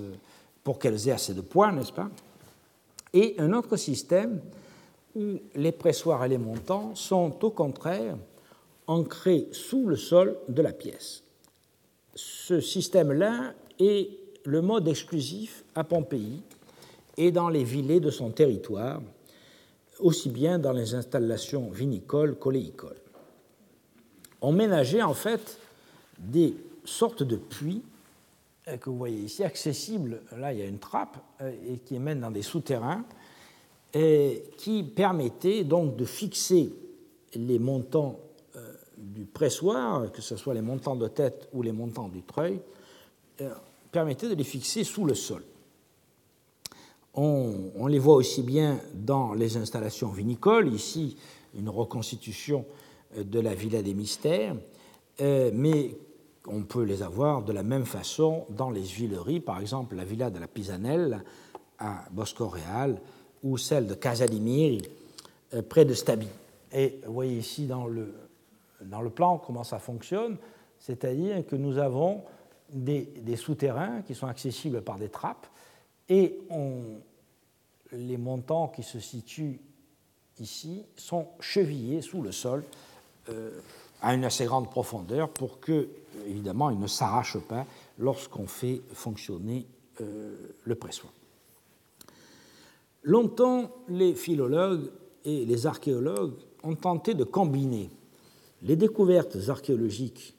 pour 0.63 0.79
qu'elles 0.79 1.07
aient 1.07 1.13
assez 1.13 1.33
de 1.33 1.41
poids, 1.41 1.71
n'est-ce 1.71 1.91
pas? 1.91 2.09
Et 3.13 3.35
un 3.39 3.51
autre 3.53 3.75
système 3.75 4.39
où 5.15 5.39
les 5.55 5.71
pressoirs 5.71 6.23
et 6.23 6.29
les 6.29 6.37
montants 6.37 6.95
sont 6.95 7.43
au 7.43 7.49
contraire 7.49 8.15
ancrés 8.87 9.47
sous 9.51 9.85
le 9.87 9.95
sol 9.95 10.37
de 10.47 10.61
la 10.61 10.71
pièce. 10.71 11.23
Ce 12.15 12.59
système-là 12.59 13.53
est 13.79 14.09
le 14.45 14.61
mode 14.61 14.87
exclusif 14.87 15.63
à 15.75 15.83
Pompéi 15.83 16.41
et 17.17 17.31
dans 17.31 17.49
les 17.49 17.63
villets 17.63 17.99
de 17.99 18.09
son 18.09 18.31
territoire, 18.31 19.01
aussi 19.99 20.29
bien 20.29 20.59
dans 20.59 20.71
les 20.71 20.95
installations 20.95 21.69
vinicoles 21.69 22.35
qu'oléicoles. 22.35 23.01
On 24.41 24.51
ménageait 24.51 25.03
en 25.03 25.13
fait 25.13 25.59
des 26.17 26.55
sortes 26.83 27.23
de 27.23 27.35
puits 27.35 27.83
euh, 27.83 27.90
que 28.65 28.89
vous 28.89 28.97
voyez 28.97 29.23
ici, 29.23 29.43
accessibles, 29.43 30.21
là 30.37 30.53
il 30.53 30.59
y 30.59 30.61
a 30.61 30.65
une 30.65 30.79
trappe, 30.79 31.17
euh, 31.41 31.51
et 31.67 31.79
qui 31.79 31.99
mène 31.99 32.21
dans 32.21 32.31
des 32.31 32.41
souterrains, 32.41 33.03
et 33.93 34.43
qui 34.57 34.83
permettaient 34.83 35.63
donc 35.63 35.95
de 35.95 36.05
fixer 36.05 36.71
les 37.33 37.59
montants 37.59 38.19
euh, 38.55 38.73
du 38.97 39.25
pressoir, 39.25 40.11
que 40.11 40.21
ce 40.21 40.35
soit 40.37 40.53
les 40.53 40.61
montants 40.61 40.95
de 40.95 41.07
tête 41.07 41.49
ou 41.53 41.61
les 41.61 41.71
montants 41.71 42.07
du 42.07 42.21
treuil, 42.21 42.59
permettaient 43.91 44.29
de 44.29 44.35
les 44.35 44.43
fixer 44.43 44.83
sous 44.83 45.03
le 45.03 45.15
sol. 45.15 45.43
On, 47.15 47.87
les 47.87 47.97
voit 47.97 48.13
aussi 48.13 48.43
bien 48.43 48.79
dans 48.93 49.33
les 49.33 49.57
installations 49.57 50.09
vinicoles, 50.09 50.71
ici 50.71 51.17
une 51.57 51.67
reconstitution 51.67 52.65
de 53.17 53.39
la 53.39 53.55
Villa 53.55 53.81
des 53.81 53.95
Mystères, 53.95 54.55
mais 55.19 55.95
on 56.47 56.63
peut 56.63 56.83
les 56.83 57.03
avoir 57.03 57.43
de 57.43 57.53
la 57.53 57.63
même 57.63 57.85
façon 57.85 58.45
dans 58.49 58.69
les 58.69 58.81
villeries, 58.81 59.39
par 59.39 59.59
exemple 59.59 59.95
la 59.95 60.05
villa 60.05 60.29
de 60.29 60.39
la 60.39 60.47
Pisanelle 60.47 61.23
à 61.77 62.05
Bosco 62.11 62.47
Real 62.47 62.99
ou 63.43 63.57
celle 63.57 63.87
de 63.87 63.93
Casalimiri 63.93 64.81
euh, 65.53 65.61
près 65.61 65.85
de 65.85 65.93
Stabi. 65.93 66.27
Et 66.71 66.99
vous 67.05 67.13
voyez 67.13 67.37
ici 67.37 67.67
dans 67.67 67.87
le, 67.87 68.13
dans 68.81 69.01
le 69.01 69.09
plan 69.09 69.37
comment 69.37 69.63
ça 69.63 69.79
fonctionne, 69.79 70.37
c'est-à-dire 70.79 71.45
que 71.45 71.55
nous 71.55 71.77
avons 71.77 72.23
des, 72.69 73.35
souterrains 73.35 74.01
qui 74.01 74.15
sont 74.15 74.27
accessibles 74.27 74.81
par 74.81 74.97
des 74.97 75.09
trappes 75.09 75.47
et 76.07 76.39
les 77.91 78.17
montants 78.17 78.69
qui 78.69 78.83
se 78.83 78.99
situent 78.99 79.59
ici 80.39 80.85
sont 80.95 81.27
chevillés 81.39 82.01
sous 82.01 82.21
le 82.21 82.31
sol 82.31 82.63
euh, 83.29 83.59
à 84.01 84.13
une 84.13 84.25
assez 84.25 84.45
grande 84.45 84.69
profondeur 84.69 85.29
pour 85.29 85.59
que 85.59 85.87
évidemment, 86.27 86.69
il 86.69 86.79
ne 86.79 86.87
s'arrache 86.87 87.37
pas 87.37 87.65
lorsqu'on 87.99 88.47
fait 88.47 88.81
fonctionner 88.93 89.65
euh, 90.01 90.35
le 90.63 90.75
pressoir. 90.75 91.11
Longtemps, 93.03 93.71
les 93.87 94.13
philologues 94.13 94.91
et 95.25 95.45
les 95.45 95.65
archéologues 95.65 96.33
ont 96.63 96.75
tenté 96.75 97.13
de 97.13 97.23
combiner 97.23 97.89
les 98.61 98.75
découvertes 98.75 99.37
archéologiques 99.47 100.35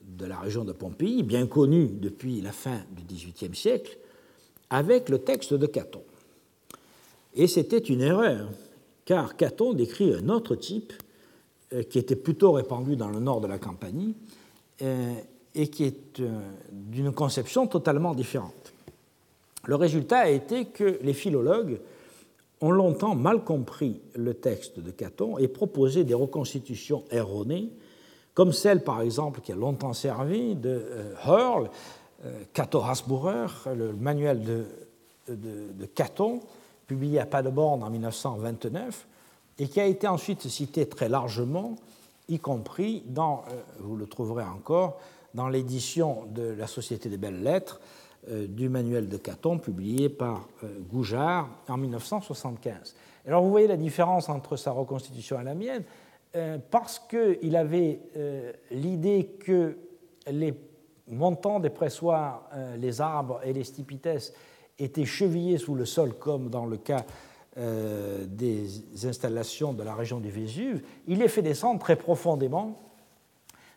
de 0.00 0.24
la 0.24 0.38
région 0.38 0.64
de 0.64 0.72
Pompéi, 0.72 1.24
bien 1.24 1.46
connues 1.46 1.88
depuis 1.88 2.40
la 2.40 2.52
fin 2.52 2.80
du 2.92 3.02
XVIIIe 3.02 3.56
siècle, 3.56 3.98
avec 4.70 5.08
le 5.08 5.18
texte 5.18 5.52
de 5.52 5.66
Caton. 5.66 6.02
Et 7.34 7.48
c'était 7.48 7.78
une 7.78 8.00
erreur, 8.00 8.48
car 9.04 9.36
Caton 9.36 9.72
décrit 9.72 10.14
un 10.14 10.28
autre 10.28 10.54
type 10.54 10.92
qui 11.90 11.98
était 11.98 12.16
plutôt 12.16 12.52
répandu 12.52 12.96
dans 12.96 13.08
le 13.08 13.18
nord 13.18 13.40
de 13.40 13.46
la 13.46 13.58
Campanie, 13.58 14.14
euh, 14.82 15.14
et 15.54 15.68
qui 15.68 15.84
est 15.84 16.20
euh, 16.20 16.38
d'une 16.70 17.12
conception 17.12 17.66
totalement 17.66 18.14
différente. 18.14 18.74
Le 19.64 19.74
résultat 19.74 20.18
a 20.18 20.28
été 20.28 20.66
que 20.66 20.98
les 21.00 21.14
philologues 21.14 21.80
ont 22.60 22.70
longtemps 22.70 23.14
mal 23.14 23.42
compris 23.42 24.02
le 24.14 24.34
texte 24.34 24.80
de 24.80 24.90
Caton 24.90 25.38
et 25.38 25.48
proposé 25.48 26.04
des 26.04 26.12
reconstitutions 26.12 27.04
erronées, 27.10 27.70
comme 28.34 28.52
celle 28.52 28.84
par 28.84 29.00
exemple 29.00 29.40
qui 29.40 29.50
a 29.50 29.56
longtemps 29.56 29.94
servi 29.94 30.54
de 30.54 30.68
euh, 30.68 31.14
Hurl, 31.26 31.70
Cato 32.52 32.82
Hasburer, 32.82 33.46
le 33.74 33.92
manuel 33.92 34.42
de, 34.42 34.64
de, 35.28 35.86
Caton, 35.86 36.40
publié 36.86 37.20
à 37.20 37.26
Paderborn 37.26 37.82
en 37.82 37.90
1929, 37.90 39.06
et 39.58 39.68
qui 39.68 39.80
a 39.80 39.86
été 39.86 40.06
ensuite 40.06 40.42
cité 40.48 40.86
très 40.86 41.08
largement 41.08 41.76
y 42.28 42.38
compris 42.38 43.02
dans, 43.06 43.44
euh, 43.48 43.62
vous 43.80 43.96
le 43.96 44.06
trouverez 44.06 44.44
encore, 44.44 44.98
dans 45.34 45.48
l'édition 45.48 46.24
de 46.30 46.42
la 46.42 46.66
Société 46.66 47.08
des 47.08 47.18
belles 47.18 47.42
lettres 47.42 47.80
euh, 48.28 48.46
du 48.46 48.68
manuel 48.68 49.08
de 49.08 49.16
Caton 49.16 49.58
publié 49.58 50.08
par 50.08 50.48
euh, 50.64 50.78
Goujard 50.90 51.48
en 51.68 51.76
1975. 51.76 52.96
Alors 53.26 53.42
vous 53.42 53.50
voyez 53.50 53.66
la 53.66 53.76
différence 53.76 54.28
entre 54.28 54.56
sa 54.56 54.72
reconstitution 54.72 55.40
et 55.40 55.44
la 55.44 55.54
mienne, 55.54 55.82
parce 56.70 56.98
qu'il 56.98 57.56
avait 57.56 57.98
l'idée 58.70 59.38
que 59.40 59.78
les 60.30 60.52
montants 61.08 61.60
des 61.60 61.70
pressoirs, 61.70 62.48
les 62.76 63.00
arbres 63.00 63.40
et 63.42 63.54
les 63.54 63.64
stipites 63.64 64.34
étaient 64.78 65.06
chevillés 65.06 65.56
sous 65.56 65.74
le 65.74 65.86
sol, 65.86 66.12
comme 66.18 66.50
dans 66.50 66.66
le 66.66 66.76
cas 66.76 67.06
euh, 67.58 68.26
des 68.26 69.06
installations 69.06 69.72
de 69.72 69.82
la 69.82 69.94
région 69.94 70.20
du 70.20 70.28
Vésuve, 70.28 70.82
il 71.06 71.20
les 71.20 71.28
fait 71.28 71.40
descendre 71.40 71.80
très 71.80 71.96
profondément, 71.96 72.76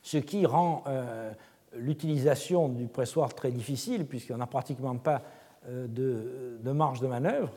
ce 0.04 0.18
qui 0.18 0.46
rend 0.46 0.84
euh, 0.88 1.32
l'utilisation 1.78 2.68
du 2.68 2.88
pressoir 2.88 3.34
très 3.34 3.52
difficile, 3.52 4.06
puisqu'on 4.06 4.36
n'a 4.36 4.48
pratiquement 4.48 4.98
pas 4.98 5.22
euh, 5.70 5.88
de, 5.88 6.72
marge 6.74 7.00
de 7.00 7.08
manœuvre, 7.08 7.54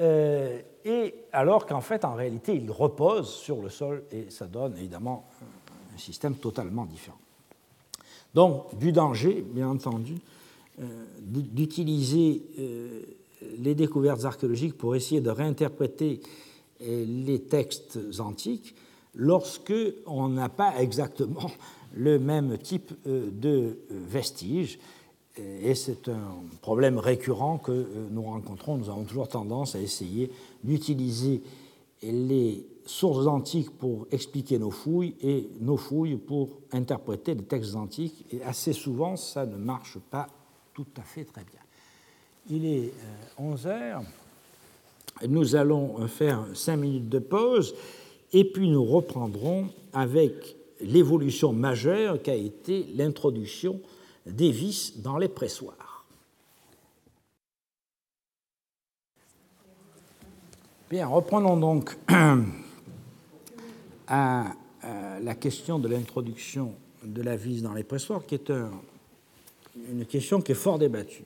et 0.00 1.14
alors 1.32 1.64
qu'en 1.64 1.80
fait, 1.80 2.04
en 2.04 2.14
réalité, 2.14 2.56
il 2.56 2.68
repose 2.68 3.32
sur 3.32 3.62
le 3.62 3.68
sol, 3.68 4.02
et 4.10 4.30
ça 4.30 4.46
donne 4.48 4.76
évidemment 4.76 5.28
un 5.94 5.98
système 5.98 6.34
totalement 6.34 6.86
différent. 6.86 7.18
Donc, 8.34 8.76
du 8.76 8.90
danger, 8.90 9.46
bien 9.48 9.68
entendu, 9.68 10.16
d'utiliser 11.20 12.42
les 13.58 13.74
découvertes 13.74 14.24
archéologiques 14.24 14.76
pour 14.76 14.94
essayer 14.94 15.20
de 15.20 15.30
réinterpréter 15.30 16.20
euh, 16.82 17.04
les 17.06 17.42
textes 17.42 17.98
antiques 18.18 18.74
lorsque 19.14 19.74
on 20.06 20.28
n'a 20.28 20.48
pas 20.48 20.80
exactement 20.80 21.50
le 21.94 22.18
même 22.18 22.58
type 22.58 22.92
euh, 23.06 23.30
de 23.30 23.78
vestiges. 23.90 24.78
Et 25.38 25.74
c'est 25.74 26.08
un 26.08 26.44
problème 26.60 26.98
récurrent 26.98 27.58
que 27.58 27.72
euh, 27.72 27.86
nous 28.10 28.22
rencontrons. 28.22 28.76
Nous 28.76 28.90
avons 28.90 29.04
toujours 29.04 29.28
tendance 29.28 29.74
à 29.74 29.80
essayer 29.80 30.30
d'utiliser 30.62 31.42
les 32.02 32.66
sources 32.84 33.26
antiques 33.26 33.70
pour 33.70 34.06
expliquer 34.10 34.58
nos 34.58 34.70
fouilles 34.70 35.14
et 35.22 35.48
nos 35.60 35.76
fouilles 35.76 36.16
pour 36.16 36.60
interpréter 36.72 37.34
les 37.34 37.44
textes 37.44 37.76
antiques. 37.76 38.26
Et 38.32 38.42
assez 38.42 38.72
souvent, 38.72 39.16
ça 39.16 39.46
ne 39.46 39.56
marche 39.56 39.98
pas 40.10 40.26
tout 40.74 40.86
à 40.96 41.02
fait 41.02 41.24
très 41.24 41.44
bien. 41.44 41.61
Il 42.50 42.66
est 42.66 42.92
11 43.38 43.66
euh, 43.66 43.70
heures. 43.70 44.02
Nous 45.28 45.54
allons 45.54 46.06
faire 46.08 46.44
cinq 46.54 46.76
minutes 46.76 47.08
de 47.08 47.18
pause 47.18 47.74
et 48.32 48.44
puis 48.44 48.68
nous 48.68 48.84
reprendrons 48.84 49.68
avec 49.92 50.56
l'évolution 50.80 51.52
majeure 51.52 52.20
qu'a 52.20 52.34
été 52.34 52.86
l'introduction 52.94 53.80
des 54.26 54.50
vis 54.50 54.94
dans 54.96 55.18
les 55.18 55.28
pressoirs. 55.28 56.04
Bien, 60.90 61.06
reprenons 61.06 61.56
donc 61.56 61.96
à, 64.08 64.52
la 65.22 65.34
question 65.36 65.78
de 65.78 65.88
l'introduction 65.88 66.74
de 67.04 67.22
la 67.22 67.36
vis 67.36 67.62
dans 67.62 67.74
les 67.74 67.84
pressoirs, 67.84 68.26
qui 68.26 68.34
est 68.34 68.50
un 68.50 68.70
une 69.76 70.06
question 70.06 70.40
qui 70.40 70.52
est 70.52 70.56
fort 70.56 70.78
débattue. 70.78 71.24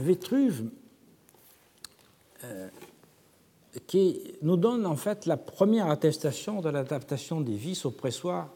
Vitruve 0.00 0.70
qui 3.86 4.34
nous 4.42 4.56
donne 4.56 4.86
en 4.86 4.96
fait 4.96 5.26
la 5.26 5.36
première 5.36 5.90
attestation 5.90 6.60
de 6.60 6.70
l'adaptation 6.70 7.40
des 7.40 7.54
vis 7.54 7.84
au 7.84 7.90
pressoir 7.90 8.48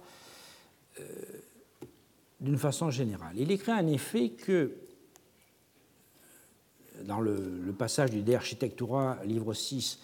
d'une 2.40 2.58
façon 2.58 2.90
générale. 2.90 3.34
Il 3.36 3.50
écrit 3.50 3.72
en 3.72 3.86
effet 3.86 4.30
que 4.30 4.72
dans 7.02 7.20
le, 7.20 7.74
passage 7.76 8.10
du 8.10 8.22
De 8.22 8.34
Architectura, 8.34 9.18
livre 9.24 9.52
6, 9.52 9.98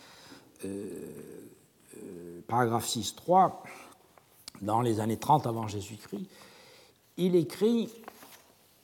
euh, 0.64 0.86
euh, 1.96 2.40
paragraphe 2.46 2.88
6, 2.88 3.14
3, 3.16 3.62
dans 4.62 4.80
les 4.80 5.00
années 5.00 5.16
30 5.16 5.46
avant 5.46 5.68
Jésus-Christ, 5.68 6.26
il 7.16 7.36
écrit 7.36 7.90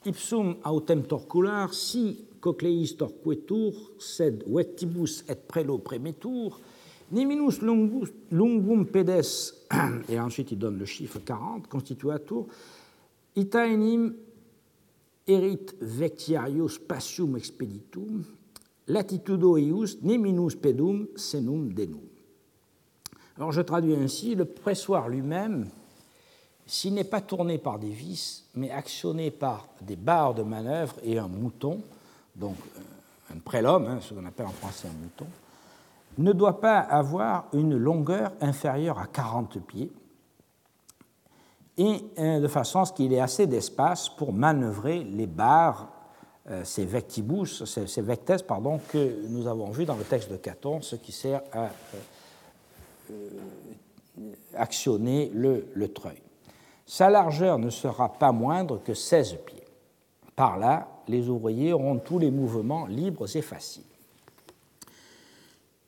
Ipsum 0.05 0.57
autem 0.63 1.03
torcular, 1.03 1.73
si 1.73 2.26
cocleis 2.41 2.95
torquetur, 2.97 3.75
sed 3.99 4.43
vectibus 4.47 5.23
et 5.29 5.39
prelo 5.47 5.77
premetur, 5.83 6.59
neminus 7.11 7.61
lungum 7.61 8.85
pedes, 8.85 9.53
et 10.09 10.19
ensuite 10.19 10.51
il 10.51 10.59
donne 10.59 10.77
le 10.77 10.85
chiffre 10.85 11.19
40, 11.19 11.67
constituatur, 11.67 12.47
itaenim 13.35 14.13
erit 15.27 15.75
vectiarius 15.81 16.79
passium 16.79 17.37
expeditum, 17.37 18.23
latitudo 18.87 19.57
eius 19.57 19.97
neminus 20.01 20.55
pedum 20.55 21.07
senum 21.15 21.73
denum. 21.73 22.05
Alors 23.37 23.51
je 23.51 23.61
traduis 23.61 23.95
ainsi, 23.95 24.33
le 24.33 24.45
pressoir 24.45 25.09
lui-même, 25.09 25.67
s'il 26.65 26.95
n'est 26.95 27.03
pas 27.03 27.21
tourné 27.21 27.57
par 27.57 27.79
des 27.79 27.89
vis, 27.89 28.45
mais 28.55 28.71
actionné 28.71 29.31
par 29.31 29.69
des 29.81 29.95
barres 29.95 30.33
de 30.33 30.43
manœuvre 30.43 30.95
et 31.03 31.17
un 31.17 31.27
mouton, 31.27 31.81
donc 32.37 32.55
euh, 32.77 33.35
un 33.35 33.39
prélum, 33.39 33.85
hein, 33.87 33.99
ce 34.01 34.13
qu'on 34.13 34.25
appelle 34.25 34.45
en 34.45 34.51
français 34.51 34.87
un 34.87 35.01
mouton, 35.01 35.27
ne 36.17 36.31
doit 36.31 36.59
pas 36.59 36.79
avoir 36.79 37.47
une 37.53 37.75
longueur 37.77 38.31
inférieure 38.41 38.99
à 38.99 39.07
40 39.07 39.59
pieds, 39.59 39.91
et 41.77 42.03
euh, 42.17 42.39
de 42.39 42.47
façon 42.47 42.81
à 42.81 42.85
ce 42.85 42.93
qu'il 42.93 43.13
ait 43.13 43.19
assez 43.19 43.45
d'espace 43.45 44.09
pour 44.09 44.33
manœuvrer 44.33 45.03
les 45.03 45.27
barres, 45.27 45.89
euh, 46.49 46.63
ces 46.63 46.85
vectibus, 46.85 47.65
ces, 47.65 48.01
vectes 48.01 48.43
pardon, 48.47 48.79
que 48.87 49.27
nous 49.29 49.47
avons 49.47 49.69
vus 49.69 49.85
dans 49.85 49.95
le 49.95 50.03
texte 50.03 50.31
de 50.31 50.37
Caton, 50.37 50.81
ce 50.81 50.95
qui 50.95 51.11
sert 51.11 51.41
à 51.51 51.69
actionner 54.55 55.29
le, 55.33 55.67
le 55.73 55.93
treuil. 55.93 56.21
Sa 56.85 57.09
largeur 57.09 57.59
ne 57.59 57.69
sera 57.69 58.13
pas 58.13 58.31
moindre 58.31 58.81
que 58.83 58.93
16 58.93 59.37
pieds. 59.45 59.63
Par 60.35 60.57
là, 60.57 60.87
les 61.07 61.29
ouvriers 61.29 61.73
auront 61.73 61.99
tous 61.99 62.19
les 62.19 62.31
mouvements 62.31 62.85
libres 62.87 63.35
et 63.35 63.41
faciles. 63.41 63.83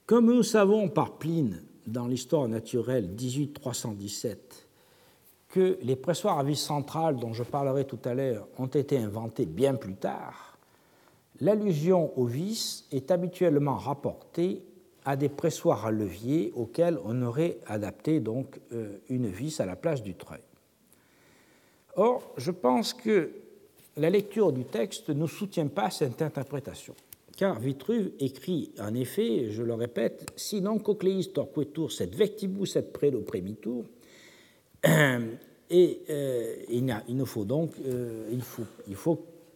Comme 0.06 0.26
nous 0.26 0.44
savons 0.44 0.90
par 0.90 1.18
Pline 1.18 1.62
dans 1.86 2.08
l'histoire 2.08 2.48
naturelle 2.48 3.16
18317 3.16 4.68
que 5.50 5.78
les 5.82 5.96
pressoirs 5.96 6.40
à 6.40 6.44
vis 6.44 6.56
centrale 6.56 7.18
dont 7.18 7.34
je 7.34 7.44
parlerai 7.44 7.86
tout 7.86 8.00
à 8.06 8.14
l'heure 8.14 8.48
ont 8.58 8.68
été 8.68 8.98
inventés 8.98 9.46
bien 9.46 9.76
plus 9.76 9.96
tard, 9.96 10.58
l'allusion 11.42 12.18
aux 12.18 12.26
vis 12.26 12.88
est 12.92 13.12
habituellement 13.12 13.76
rapportée 13.76 14.64
à 15.06 15.16
des 15.16 15.30
pressoirs 15.30 15.86
à 15.86 15.92
levier 15.92 16.52
auxquels 16.56 17.00
on 17.04 17.22
aurait 17.24 17.58
adapté 17.66 18.20
donc 18.20 18.60
euh, 18.74 18.98
une 19.10 19.28
vis 19.28 19.60
à 19.60 19.66
la 19.66 19.76
place 19.76 20.04
du 20.04 20.14
treuil. 20.14 20.42
Or, 21.96 22.32
je 22.38 22.52
pense 22.52 22.94
que 22.94 23.32
la 24.00 24.10
lecture 24.10 24.52
du 24.54 24.64
texte 24.64 25.10
ne 25.10 25.28
soutient 25.28 25.68
pas 25.68 25.90
cette 25.90 26.22
interprétation, 26.22 26.96
car 27.38 27.60
Vitruve 27.60 28.12
écrit 28.20 28.72
en 28.80 28.94
effet, 28.96 29.52
je 29.52 29.62
le 29.62 29.74
répète, 29.74 30.32
sinon 30.36 30.80
cocleis 30.80 31.32
torquetur 31.34 31.92
set 31.92 32.16
vectibus 32.16 32.78
et 32.78 32.82
predo 32.82 33.20
premitur, 33.22 33.84
et 35.70 36.02
euh, 36.10 36.56
il, 36.70 36.96
il, 37.10 37.26
faut 37.26 37.44
donc 37.44 37.72
euh, 37.86 38.32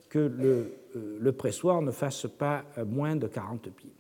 que 0.10 0.20
le, 0.20 0.74
euh, 0.96 1.18
le, 1.20 1.32
pressoir 1.32 1.82
ne 1.82 1.92
fasse 1.92 2.28
pas 2.38 2.66
moins 2.86 3.16
de 3.16 3.28
40 3.28 3.70
pieds. 3.70 3.94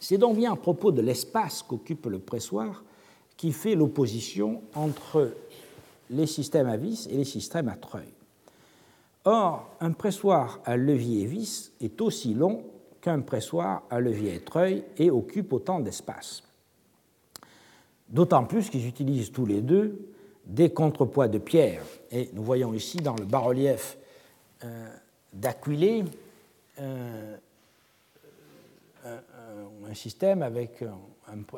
C'est 0.00 0.16
donc 0.16 0.38
bien 0.38 0.54
à 0.54 0.56
propos 0.56 0.90
de 0.90 1.02
l'espace 1.02 1.62
qu'occupe 1.62 2.06
le 2.06 2.18
pressoir 2.18 2.82
qui 3.36 3.52
fait 3.52 3.74
l'opposition 3.74 4.62
entre 4.74 5.32
les 6.10 6.26
systèmes 6.26 6.68
à 6.68 6.78
vis 6.78 7.06
et 7.10 7.16
les 7.16 7.24
systèmes 7.24 7.68
à 7.68 7.76
treuil. 7.76 8.08
Or, 9.30 9.76
un 9.80 9.92
pressoir 9.92 10.58
à 10.64 10.78
levier 10.78 11.24
et 11.24 11.26
vis 11.26 11.72
est 11.82 12.00
aussi 12.00 12.32
long 12.32 12.64
qu'un 13.02 13.20
pressoir 13.20 13.82
à 13.90 14.00
levier 14.00 14.36
et 14.36 14.40
treuil 14.40 14.84
et 14.96 15.10
occupe 15.10 15.52
autant 15.52 15.80
d'espace. 15.80 16.42
D'autant 18.08 18.46
plus 18.46 18.70
qu'ils 18.70 18.86
utilisent 18.86 19.30
tous 19.30 19.44
les 19.44 19.60
deux 19.60 20.14
des 20.46 20.70
contrepoids 20.70 21.28
de 21.28 21.36
pierre. 21.36 21.82
Et 22.10 22.30
nous 22.32 22.42
voyons 22.42 22.72
ici 22.72 22.96
dans 22.96 23.16
le 23.16 23.26
bas-relief 23.26 23.98
euh, 24.64 24.88
d'Aquilée 25.34 26.06
euh, 26.80 27.36
un, 29.04 29.94
système 29.94 30.40
avec 30.40 30.82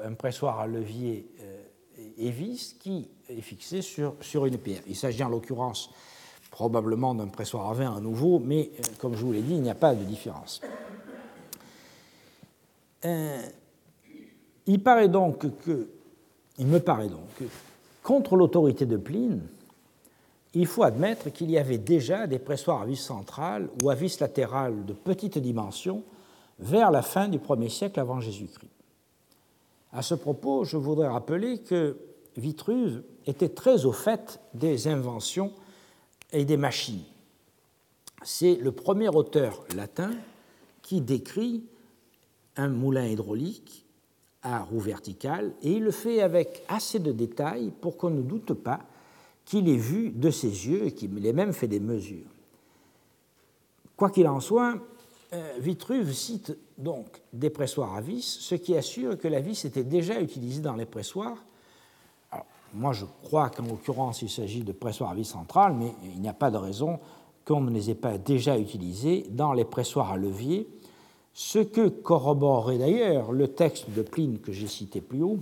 un, 0.04 0.14
pressoir 0.14 0.58
à 0.58 0.66
levier 0.66 1.24
euh, 1.40 1.62
et 2.18 2.30
vis 2.32 2.74
qui 2.80 3.08
est 3.28 3.40
fixé 3.42 3.80
sur 3.80 4.46
une 4.46 4.58
pierre. 4.58 4.82
Il 4.88 4.96
s'agit 4.96 5.22
en 5.22 5.28
l'occurrence 5.28 5.90
probablement 6.50 7.14
d'un 7.14 7.28
pressoir 7.28 7.70
à 7.70 7.74
vin 7.74 7.96
à 7.96 8.00
nouveau, 8.00 8.38
mais 8.38 8.70
comme 8.98 9.16
je 9.16 9.24
vous 9.24 9.32
l'ai 9.32 9.42
dit, 9.42 9.54
il 9.54 9.62
n'y 9.62 9.70
a 9.70 9.74
pas 9.74 9.94
de 9.94 10.04
différence. 10.04 10.60
il 14.66 14.82
paraît 14.82 15.08
donc 15.08 15.38
que, 15.64 15.88
il 16.58 16.66
me 16.66 16.80
paraît 16.80 17.08
donc 17.08 17.34
que 17.38 17.44
Contre 18.02 18.36
l'autorité 18.36 18.86
de 18.86 18.96
Pline, 18.96 19.42
il 20.54 20.66
faut 20.66 20.82
admettre 20.82 21.30
qu'il 21.30 21.50
y 21.50 21.58
avait 21.58 21.78
déjà 21.78 22.26
des 22.26 22.38
pressoirs 22.38 22.82
à 22.82 22.86
vis 22.86 22.96
centrale 22.96 23.68
ou 23.82 23.90
à 23.90 23.94
vis 23.94 24.18
latérale 24.20 24.84
de 24.84 24.92
petite 24.92 25.38
dimension 25.38 26.02
vers 26.58 26.90
la 26.90 27.02
fin 27.02 27.28
du 27.28 27.38
1er 27.38 27.68
siècle 27.68 28.00
avant 28.00 28.20
Jésus-Christ. 28.20 28.70
À 29.92 30.02
ce 30.02 30.14
propos, 30.14 30.64
je 30.64 30.76
voudrais 30.76 31.08
rappeler 31.08 31.58
que 31.58 31.98
Vitruve 32.36 33.02
était 33.26 33.48
très 33.48 33.84
au 33.84 33.92
fait 33.92 34.40
des 34.54 34.88
inventions 34.88 35.52
et 36.32 36.44
des 36.44 36.56
machines. 36.56 37.02
C'est 38.22 38.56
le 38.56 38.72
premier 38.72 39.08
auteur 39.08 39.64
latin 39.74 40.10
qui 40.82 41.00
décrit 41.00 41.64
un 42.56 42.68
moulin 42.68 43.06
hydraulique 43.06 43.86
à 44.42 44.60
roue 44.60 44.80
verticale, 44.80 45.52
et 45.62 45.72
il 45.72 45.82
le 45.82 45.90
fait 45.90 46.22
avec 46.22 46.62
assez 46.68 46.98
de 46.98 47.12
détails 47.12 47.72
pour 47.80 47.96
qu'on 47.96 48.10
ne 48.10 48.22
doute 48.22 48.54
pas 48.54 48.80
qu'il 49.44 49.68
ait 49.68 49.76
vu 49.76 50.10
de 50.10 50.30
ses 50.30 50.68
yeux 50.68 50.86
et 50.86 50.92
qu'il 50.92 51.26
ait 51.26 51.32
même 51.32 51.52
fait 51.52 51.68
des 51.68 51.80
mesures. 51.80 52.28
Quoi 53.96 54.10
qu'il 54.10 54.26
en 54.28 54.40
soit, 54.40 54.76
euh, 55.32 55.52
Vitruve 55.58 56.12
cite 56.12 56.56
donc 56.78 57.20
des 57.32 57.50
pressoirs 57.50 57.94
à 57.94 58.00
vis, 58.00 58.22
ce 58.22 58.54
qui 58.54 58.76
assure 58.76 59.18
que 59.18 59.28
la 59.28 59.40
vis 59.40 59.64
était 59.64 59.84
déjà 59.84 60.20
utilisée 60.20 60.62
dans 60.62 60.74
les 60.74 60.86
pressoirs. 60.86 61.36
Moi, 62.74 62.92
je 62.92 63.04
crois 63.22 63.50
qu'en 63.50 63.64
l'occurrence, 63.64 64.22
il 64.22 64.30
s'agit 64.30 64.62
de 64.62 64.72
pressoirs 64.72 65.10
à 65.10 65.14
vis 65.14 65.24
centrales, 65.24 65.74
mais 65.74 65.92
il 66.14 66.20
n'y 66.20 66.28
a 66.28 66.32
pas 66.32 66.50
de 66.50 66.56
raison 66.56 67.00
qu'on 67.44 67.60
ne 67.60 67.70
les 67.70 67.90
ait 67.90 67.94
pas 67.94 68.18
déjà 68.18 68.58
utilisés 68.58 69.26
dans 69.30 69.52
les 69.52 69.64
pressoirs 69.64 70.12
à 70.12 70.16
levier 70.16 70.68
ce 71.32 71.58
que 71.58 71.88
corroborerait 71.88 72.78
d'ailleurs 72.78 73.32
le 73.32 73.48
texte 73.48 73.90
de 73.90 74.02
Pline 74.02 74.38
que 74.38 74.52
j'ai 74.52 74.66
cité 74.66 75.00
plus 75.00 75.22
haut, 75.22 75.38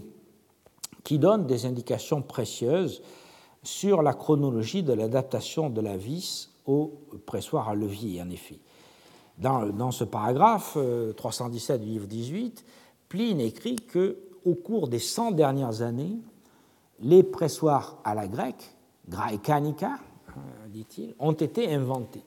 qui 1.02 1.18
donne 1.18 1.46
des 1.46 1.66
indications 1.66 2.22
précieuses 2.22 3.02
sur 3.62 4.02
la 4.02 4.14
chronologie 4.14 4.82
de 4.82 4.92
l'adaptation 4.92 5.70
de 5.70 5.80
la 5.80 5.96
vis 5.96 6.50
au 6.66 6.92
pressoir 7.26 7.68
à 7.68 7.74
levier, 7.74 8.20
en 8.22 8.30
effet. 8.30 8.58
Dans, 9.38 9.90
ce 9.92 10.04
paragraphe 10.04 10.76
317 11.16 11.80
euh, 11.80 11.84
du 11.84 11.90
livre 11.90 12.06
18, 12.06 12.64
Pline 13.08 13.40
écrit 13.40 13.76
que 13.76 14.18
au 14.44 14.54
cours 14.54 14.88
des 14.88 14.98
100 14.98 15.32
dernières 15.32 15.82
années, 15.82 16.18
les 17.01 17.22
pressoirs 17.22 17.99
à 18.05 18.14
la 18.14 18.26
grecque, 18.26 18.74
graecanica, 19.09 19.99
hein, 20.28 20.40
dit-il, 20.68 21.14
ont 21.18 21.32
été 21.32 21.72
inventés. 21.72 22.24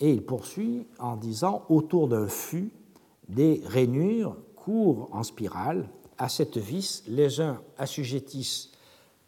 Et 0.00 0.10
il 0.10 0.22
poursuit 0.22 0.86
en 0.98 1.16
disant 1.16 1.64
Autour 1.68 2.08
d'un 2.08 2.28
fût, 2.28 2.70
des 3.28 3.62
rainures 3.64 4.36
courent 4.56 5.08
en 5.12 5.22
spirale. 5.22 5.88
À 6.18 6.28
cette 6.28 6.58
vis, 6.58 7.02
les 7.08 7.40
uns 7.40 7.60
assujettissent 7.78 8.70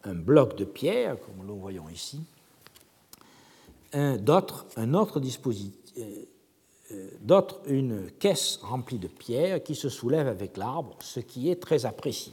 un 0.04 0.14
bloc 0.14 0.56
de 0.56 0.64
pierre, 0.64 1.18
comme 1.18 1.46
nous 1.46 1.56
voyons 1.56 1.88
ici, 1.88 2.20
euh, 3.94 4.16
euh, 6.92 7.08
d'autres 7.20 7.60
une 7.66 8.10
caisse 8.12 8.58
remplie 8.62 8.98
de 8.98 9.08
pierres 9.08 9.62
qui 9.62 9.74
se 9.74 9.88
soulève 9.88 10.28
avec 10.28 10.56
l'arbre, 10.56 10.96
ce 11.00 11.20
qui 11.20 11.50
est 11.50 11.60
très 11.60 11.86
apprécié. 11.86 12.32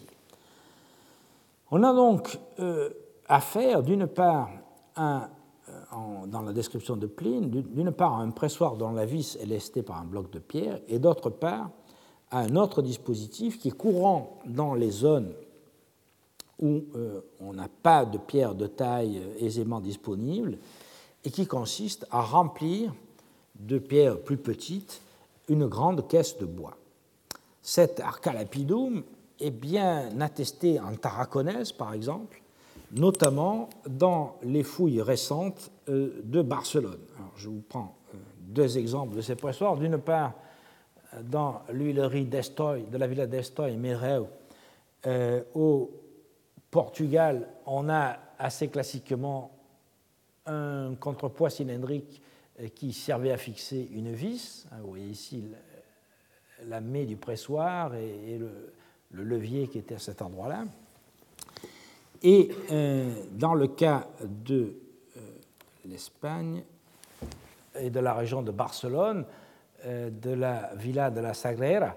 On 1.76 1.82
a 1.82 1.92
donc 1.92 2.38
euh, 2.60 2.92
affaire 3.28 3.82
d'une 3.82 4.06
part 4.06 4.52
un 4.96 5.28
dans 6.28 6.44
la 6.44 6.54
description 6.54 6.96
de 6.96 7.08
Pline, 7.08 7.50
d'une 7.50 7.92
part 7.92 8.20
un 8.20 8.30
pressoir 8.30 8.76
dont 8.76 8.92
la 8.92 9.06
vis 9.06 9.38
est 9.42 9.48
lestée 9.48 9.82
par 9.82 10.00
un 10.00 10.04
bloc 10.04 10.30
de 10.30 10.38
pierre, 10.38 10.80
et 10.88 11.00
d'autre 11.00 11.32
part 11.32 11.72
un 12.30 12.56
autre 12.58 12.84
dispositif 12.84 13.58
qui 13.58 13.70
est 13.70 13.78
courant 13.78 14.40
dans 14.46 14.76
les 14.76 14.92
zones 14.92 15.34
où 16.60 16.84
euh, 16.96 17.22
on 17.40 17.54
n'a 17.54 17.70
pas 17.82 18.06
de 18.06 18.20
pierre 18.20 18.54
de 18.54 18.68
taille 18.68 19.20
aisément 19.40 19.80
disponible, 19.80 20.60
et 21.24 21.32
qui 21.32 21.48
consiste 21.48 22.06
à 22.12 22.22
remplir 22.22 22.94
de 23.56 23.80
pierres 23.80 24.20
plus 24.20 24.38
petites 24.38 25.02
une 25.50 25.66
grande 25.66 26.08
caisse 26.08 26.38
de 26.38 26.46
bois. 26.46 26.78
Cet 27.64 28.00
arcalapidum 28.00 29.04
est 29.40 29.52
bien 29.52 30.20
attesté 30.22 30.80
en 30.80 30.96
Tarraconnaise, 30.96 31.72
par 31.72 31.94
exemple, 31.94 32.42
notamment 32.92 33.70
dans 33.88 34.38
les 34.44 34.64
fouilles 34.64 35.02
récentes 35.02 35.72
euh, 35.90 36.22
de 36.24 36.42
Barcelone. 36.42 37.00
je 37.36 37.50
vous 37.50 37.64
prends 37.68 37.96
euh, 38.14 38.18
deux 38.40 38.78
exemples 38.78 39.16
de 39.16 39.22
ces 39.22 39.36
pressoirs. 39.36 39.78
D'une 39.78 39.98
part, 39.98 40.34
dans 41.24 41.62
l'huilerie 41.72 42.26
d'Estoy, 42.26 42.84
de 42.84 42.98
la 42.98 43.08
villa 43.08 43.28
d'Estoy, 43.28 43.78
Mereu, 43.78 44.26
euh, 45.06 45.42
au 45.54 45.92
Portugal, 46.72 47.48
on 47.66 47.90
a 47.90 48.18
assez 48.40 48.68
classiquement 48.68 49.52
un 50.46 50.96
contrepoids 50.96 51.50
cylindrique 51.50 52.22
qui 52.76 52.94
servait 52.94 53.32
à 53.32 53.38
fixer 53.38 53.90
une 53.94 54.12
vis. 54.12 54.68
Vous 54.82 54.90
voyez 54.90 55.08
ici 55.08 55.44
la 56.68 56.82
main 56.82 57.06
du 57.06 57.16
pressoir 57.16 57.96
et, 57.96 58.38
le, 58.38 58.74
levier 59.22 59.68
qui 59.68 59.78
était 59.78 59.96
à 59.96 60.00
cet 60.00 60.22
endroit-là. 60.22 60.66
Et 62.24 62.50
euh, 62.72 63.14
dans 63.32 63.54
le 63.54 63.68
cas 63.68 64.08
de 64.24 64.76
euh, 65.18 65.20
l'Espagne 65.86 66.64
et 67.78 67.90
de 67.90 68.00
la 68.00 68.14
région 68.14 68.42
de 68.42 68.52
Barcelone, 68.52 69.26
euh, 69.86 70.10
de 70.10 70.32
la 70.32 70.72
villa 70.76 71.12
de 71.12 71.20
la 71.20 71.34
Sagrera, 71.34 71.96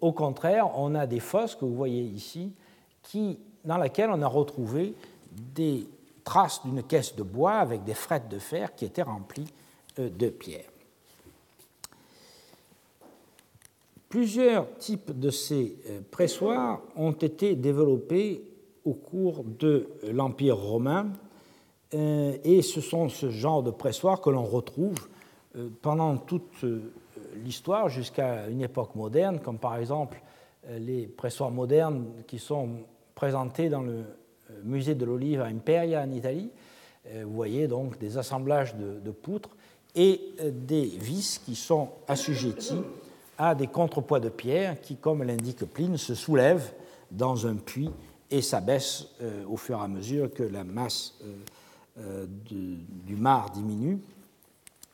au 0.00 0.12
contraire, 0.12 0.78
on 0.78 0.94
a 0.94 1.06
des 1.06 1.20
fosses 1.20 1.54
que 1.54 1.64
vous 1.64 1.74
voyez 1.74 2.02
ici, 2.02 2.52
dans 3.64 3.78
lesquelles 3.78 4.10
on 4.10 4.20
a 4.20 4.26
retrouvé 4.26 4.94
des 5.32 5.88
traces 6.22 6.60
d'une 6.66 6.82
caisse 6.82 7.16
de 7.16 7.22
bois 7.22 7.54
avec 7.54 7.82
des 7.84 7.94
frettes 7.94 8.28
de 8.28 8.38
fer 8.38 8.74
qui 8.74 8.84
étaient 8.84 9.00
remplies 9.00 9.50
de 9.96 10.28
pierres. 10.28 10.73
Plusieurs 14.14 14.72
types 14.76 15.18
de 15.18 15.28
ces 15.28 15.76
pressoirs 16.12 16.82
ont 16.94 17.10
été 17.10 17.56
développés 17.56 18.44
au 18.84 18.94
cours 18.94 19.42
de 19.42 19.88
l'Empire 20.08 20.56
romain, 20.56 21.08
euh, 21.94 22.36
et 22.44 22.62
ce 22.62 22.80
sont 22.80 23.08
ce 23.08 23.30
genre 23.30 23.64
de 23.64 23.72
pressoirs 23.72 24.20
que 24.20 24.30
l'on 24.30 24.44
retrouve 24.44 25.08
euh, 25.56 25.68
pendant 25.82 26.16
toute 26.16 26.62
euh, 26.62 26.92
l'histoire 27.44 27.88
jusqu'à 27.88 28.46
une 28.46 28.62
époque 28.62 28.94
moderne, 28.94 29.40
comme 29.40 29.58
par 29.58 29.74
exemple 29.74 30.22
les 30.78 31.08
pressoirs 31.08 31.50
modernes 31.50 32.06
qui 32.28 32.38
sont 32.38 32.68
présentés 33.16 33.68
dans 33.68 33.82
le 33.82 34.04
musée 34.62 34.94
de 34.94 35.04
l'Olive 35.04 35.40
à 35.40 35.46
Imperia 35.46 36.02
en 36.02 36.10
Italie. 36.12 36.52
Vous 37.12 37.32
voyez 37.32 37.66
donc 37.66 37.98
des 37.98 38.16
assemblages 38.16 38.76
de 38.76 39.10
poutres 39.10 39.56
et 39.96 40.20
des 40.40 40.84
vis 40.84 41.42
qui 41.44 41.56
sont 41.56 41.88
assujettis 42.06 42.80
à 43.38 43.54
des 43.54 43.66
contrepoids 43.66 44.20
de 44.20 44.28
pierre 44.28 44.80
qui, 44.80 44.96
comme 44.96 45.22
l'indique 45.22 45.64
Pline, 45.64 45.96
se 45.96 46.14
soulèvent 46.14 46.72
dans 47.10 47.46
un 47.46 47.56
puits 47.56 47.90
et 48.30 48.42
s'abaisse 48.42 49.06
euh, 49.22 49.44
au 49.48 49.56
fur 49.56 49.78
et 49.78 49.82
à 49.82 49.88
mesure 49.88 50.32
que 50.32 50.42
la 50.42 50.64
masse 50.64 51.14
euh, 51.22 51.36
euh, 51.98 52.26
du, 53.06 53.16
mar 53.16 53.50
diminue 53.50 54.00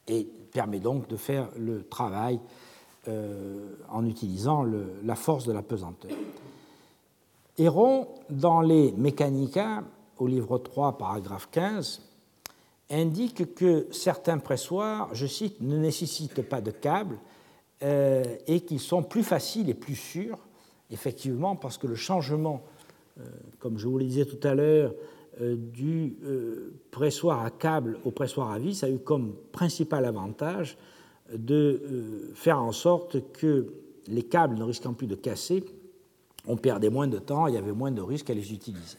et 0.07 0.27
permet 0.53 0.81
donc 0.81 1.09
de 1.09 1.17
faire 1.17 1.49
le 1.57 1.85
travail 1.85 2.39
en 3.89 4.05
utilisant 4.05 4.65
la 5.05 5.15
force 5.17 5.47
de 5.47 5.53
la 5.53 5.63
pesanteur. 5.63 6.11
Héron, 7.57 8.09
dans 8.29 8.61
les 8.61 8.93
Mechanica, 8.93 9.83
au 10.19 10.27
livre 10.27 10.59
3, 10.59 10.99
paragraphe 10.99 11.49
15, 11.51 12.03
indique 12.91 13.55
que 13.55 13.87
certains 13.91 14.39
pressoirs, 14.39 15.09
je 15.15 15.27
cite, 15.27 15.61
ne 15.63 15.79
nécessitent 15.79 16.43
pas 16.43 16.61
de 16.61 16.71
câbles 16.71 17.17
et 17.83 18.61
qu'ils 18.61 18.81
sont 18.81 19.03
plus 19.03 19.23
faciles 19.23 19.71
et 19.71 19.75
plus 19.75 19.95
sûrs, 19.95 20.39
effectivement, 20.91 21.57
parce 21.57 21.79
que 21.79 21.87
le 21.87 21.95
changement 21.95 22.63
euh, 23.21 23.25
comme 23.59 23.79
je 23.79 23.87
vous 23.89 23.99
le 23.99 24.05
disais 24.05 24.25
tout 24.25 24.47
à 24.47 24.55
l'heure, 24.55 24.95
euh, 25.41 25.57
du 25.57 26.17
euh, 26.25 26.73
pressoir 26.91 27.45
à 27.45 27.51
câble 27.51 27.99
au 28.05 28.11
pressoir 28.11 28.51
à 28.51 28.59
vis 28.59 28.83
a 28.85 28.91
eu 28.91 28.99
comme 28.99 29.35
principal 29.53 30.05
avantage 30.05 30.77
de 31.33 32.33
faire 32.35 32.61
en 32.61 32.73
sorte 32.73 33.33
que 33.33 33.73
les 34.09 34.25
câbles 34.25 34.57
ne 34.57 34.65
risquant 34.65 34.95
plus 34.95 35.07
de 35.07 35.15
casser, 35.15 35.65
on 36.49 36.57
perdait 36.57 36.91
moins 36.91 37.07
de 37.07 37.19
temps, 37.19 37.47
il 37.47 37.55
y 37.55 37.57
avait 37.57 37.73
moins 37.73 37.93
de 37.93 38.03
risques 38.03 38.31
à 38.31 38.35
les 38.35 38.53
utiliser. 38.53 38.97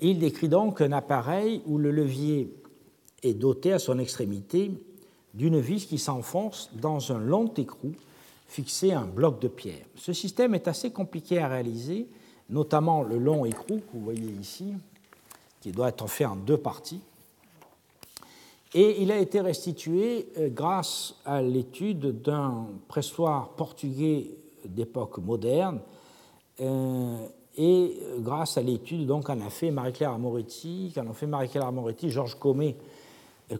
Il 0.00 0.20
décrit 0.20 0.48
donc 0.48 0.80
un 0.80 0.92
appareil 0.92 1.62
où 1.66 1.78
le 1.78 1.90
levier 1.90 2.54
est 3.24 3.34
doté 3.34 3.72
à 3.72 3.80
son 3.80 3.98
extrémité 3.98 4.70
d'une 5.34 5.58
vis 5.58 5.86
qui 5.86 5.98
s'enfonce 5.98 6.70
dans 6.74 7.12
un 7.12 7.18
long 7.18 7.52
écrou 7.56 7.92
fixer 8.46 8.92
un 8.92 9.04
bloc 9.04 9.40
de 9.40 9.48
pierre. 9.48 9.84
Ce 9.96 10.12
système 10.12 10.54
est 10.54 10.68
assez 10.68 10.90
compliqué 10.90 11.38
à 11.40 11.48
réaliser, 11.48 12.06
notamment 12.50 13.02
le 13.02 13.18
long 13.18 13.44
écrou 13.44 13.78
que 13.78 13.92
vous 13.94 14.04
voyez 14.04 14.30
ici, 14.40 14.74
qui 15.60 15.72
doit 15.72 15.88
être 15.88 16.06
fait 16.08 16.24
en 16.24 16.36
deux 16.36 16.58
parties. 16.58 17.00
Et 18.74 19.02
il 19.02 19.10
a 19.12 19.18
été 19.18 19.40
restitué 19.40 20.28
euh, 20.36 20.48
grâce 20.50 21.14
à 21.24 21.40
l'étude 21.40 22.22
d'un 22.22 22.66
pressoir 22.88 23.50
portugais 23.50 24.30
d'époque 24.64 25.18
moderne 25.18 25.80
euh, 26.60 27.26
et 27.56 27.96
grâce 28.18 28.58
à 28.58 28.62
l'étude 28.62 29.06
donc 29.06 29.26
qu'en 29.26 29.40
a 29.40 29.50
fait 29.50 29.70
Marie-Claire 29.70 30.10
Amoretti, 30.10 30.92
qu'en 30.92 31.12
fait 31.12 31.26
Marie-Claire 31.26 31.66
Amoretti, 31.66 32.10
Georges 32.10 32.36
Comet, 32.36 32.74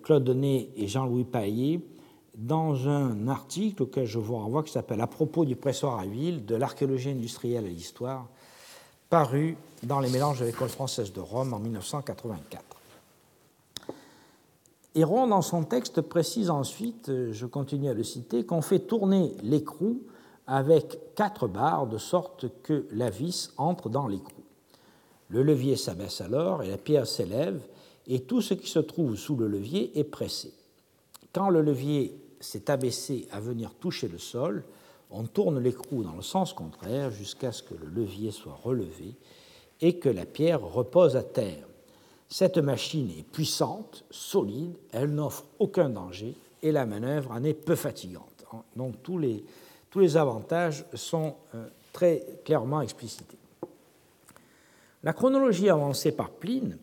Claude 0.02 0.24
Denet 0.24 0.70
et 0.76 0.88
Jean-Louis 0.88 1.24
Paillet 1.24 1.80
dans 2.36 2.88
un 2.88 3.28
article 3.28 3.84
auquel 3.84 4.06
je 4.06 4.18
vous 4.18 4.36
renvoie 4.36 4.62
qui 4.62 4.72
s'appelle 4.72 5.00
À 5.00 5.06
propos 5.06 5.44
du 5.44 5.56
pressoir 5.56 5.98
à 5.98 6.04
huile, 6.04 6.44
de 6.44 6.56
l'archéologie 6.56 7.10
industrielle 7.10 7.64
à 7.64 7.68
l'histoire, 7.68 8.26
paru 9.08 9.56
dans 9.82 10.00
les 10.00 10.10
mélanges 10.10 10.40
de 10.40 10.46
l'école 10.46 10.68
française 10.68 11.12
de 11.12 11.20
Rome 11.20 11.54
en 11.54 11.58
1984. 11.58 12.62
Héron, 14.96 15.26
dans 15.26 15.42
son 15.42 15.64
texte, 15.64 16.00
précise 16.02 16.50
ensuite, 16.50 17.10
je 17.32 17.46
continue 17.46 17.88
à 17.88 17.94
le 17.94 18.04
citer, 18.04 18.44
qu'on 18.44 18.62
fait 18.62 18.80
tourner 18.80 19.32
l'écrou 19.42 20.00
avec 20.46 21.14
quatre 21.14 21.48
barres 21.48 21.86
de 21.86 21.98
sorte 21.98 22.46
que 22.62 22.86
la 22.92 23.10
vis 23.10 23.52
entre 23.56 23.88
dans 23.88 24.06
l'écrou. 24.06 24.42
Le 25.28 25.42
levier 25.42 25.76
s'abaisse 25.76 26.20
alors 26.20 26.62
et 26.62 26.68
la 26.68 26.76
pierre 26.76 27.06
s'élève 27.06 27.60
et 28.06 28.20
tout 28.20 28.40
ce 28.40 28.54
qui 28.54 28.68
se 28.68 28.78
trouve 28.78 29.16
sous 29.16 29.36
le 29.36 29.48
levier 29.48 29.98
est 29.98 30.04
pressé. 30.04 30.52
Quand 31.32 31.50
le 31.50 31.62
levier 31.62 32.16
s'est 32.40 32.70
abaissé 32.70 33.26
à 33.30 33.40
venir 33.40 33.74
toucher 33.74 34.08
le 34.08 34.18
sol, 34.18 34.64
on 35.10 35.24
tourne 35.24 35.58
l'écrou 35.58 36.02
dans 36.02 36.14
le 36.14 36.22
sens 36.22 36.52
contraire 36.52 37.10
jusqu'à 37.10 37.52
ce 37.52 37.62
que 37.62 37.74
le 37.74 37.86
levier 37.86 38.30
soit 38.30 38.58
relevé 38.62 39.14
et 39.80 39.98
que 39.98 40.08
la 40.08 40.26
pierre 40.26 40.60
repose 40.60 41.16
à 41.16 41.22
terre. 41.22 41.66
Cette 42.28 42.58
machine 42.58 43.10
est 43.18 43.22
puissante, 43.22 44.04
solide, 44.10 44.76
elle 44.92 45.14
n'offre 45.14 45.44
aucun 45.58 45.88
danger 45.88 46.34
et 46.62 46.72
la 46.72 46.86
manœuvre 46.86 47.30
en 47.30 47.44
est 47.44 47.54
peu 47.54 47.76
fatigante. 47.76 48.44
Donc 48.76 49.02
tous 49.02 49.18
les, 49.18 49.44
tous 49.90 50.00
les 50.00 50.16
avantages 50.16 50.84
sont 50.94 51.34
euh, 51.54 51.66
très 51.92 52.24
clairement 52.44 52.80
explicités. 52.80 53.38
La 55.02 55.12
chronologie 55.12 55.68
avancée 55.68 56.12
par 56.12 56.30
Pline 56.30 56.78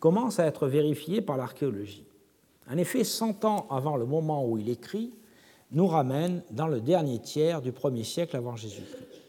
commence 0.00 0.38
à 0.38 0.46
être 0.46 0.66
vérifiée 0.66 1.20
par 1.20 1.36
l'archéologie. 1.36 2.06
En 2.70 2.76
effet, 2.76 3.04
100 3.04 3.44
ans 3.44 3.66
avant 3.70 3.96
le 3.96 4.04
moment 4.04 4.46
où 4.46 4.58
il 4.58 4.68
écrit, 4.68 5.12
nous 5.70 5.86
ramène 5.86 6.42
dans 6.50 6.66
le 6.66 6.80
dernier 6.80 7.18
tiers 7.18 7.60
du 7.60 7.72
premier 7.72 8.04
siècle 8.04 8.36
avant 8.36 8.56
Jésus-Christ. 8.56 9.22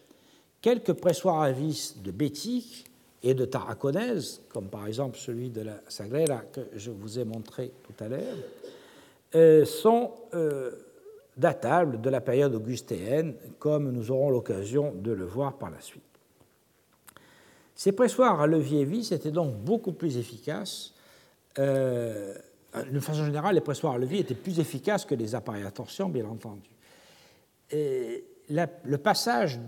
Quelques 0.62 0.94
pressoirs 0.94 1.42
à 1.42 1.52
vis 1.52 2.02
de 2.02 2.12
Bétique 2.12 2.86
et 3.24 3.34
de 3.34 3.46
Tarraconnaise, 3.46 4.42
comme 4.50 4.70
par 4.70 4.88
exemple 4.88 5.18
celui 5.18 5.50
de 5.50 5.62
la 5.62 5.82
Sagrera 5.88 6.40
que 6.40 6.62
je 6.76 6.92
vous 6.92 7.20
ai 7.20 7.26
montré 7.26 7.72
tout 7.84 8.04
à 8.04 8.08
l'heure, 8.08 8.36
euh, 9.36 9.66
sont 9.66 10.12
euh, 10.34 10.72
datables 11.38 12.02
de 12.02 12.10
la 12.10 12.22
période 12.22 12.56
augustéenne, 12.56 13.36
comme 13.58 13.92
nous 13.92 14.12
aurons 14.12 14.30
l'occasion 14.30 14.94
de 14.96 15.12
le 15.12 15.26
voir 15.26 15.58
par 15.58 15.70
la 15.70 15.80
suite. 15.82 16.04
Ces 17.80 17.94
pressoirs 17.94 18.42
à 18.42 18.46
levier 18.46 18.84
vis 18.84 19.14
étaient 19.14 19.32
donc 19.32 19.56
beaucoup 19.56 19.94
plus 19.94 20.18
efficaces 20.18 20.94
euh, 21.58 22.36
de 22.92 23.00
façon 23.00 23.24
générale, 23.24 23.56
les 23.56 23.62
pressoirs 23.62 23.94
à 23.94 23.98
levier 23.98 24.20
étaient 24.20 24.36
plus 24.36 24.60
efficaces 24.60 25.06
que 25.06 25.16
les 25.16 25.34
appareils 25.34 25.64
à 25.64 25.72
torsion, 25.72 26.10
bien 26.10 26.26
entendu. 26.26 26.70
Le 27.72 28.98
passage 28.98 29.62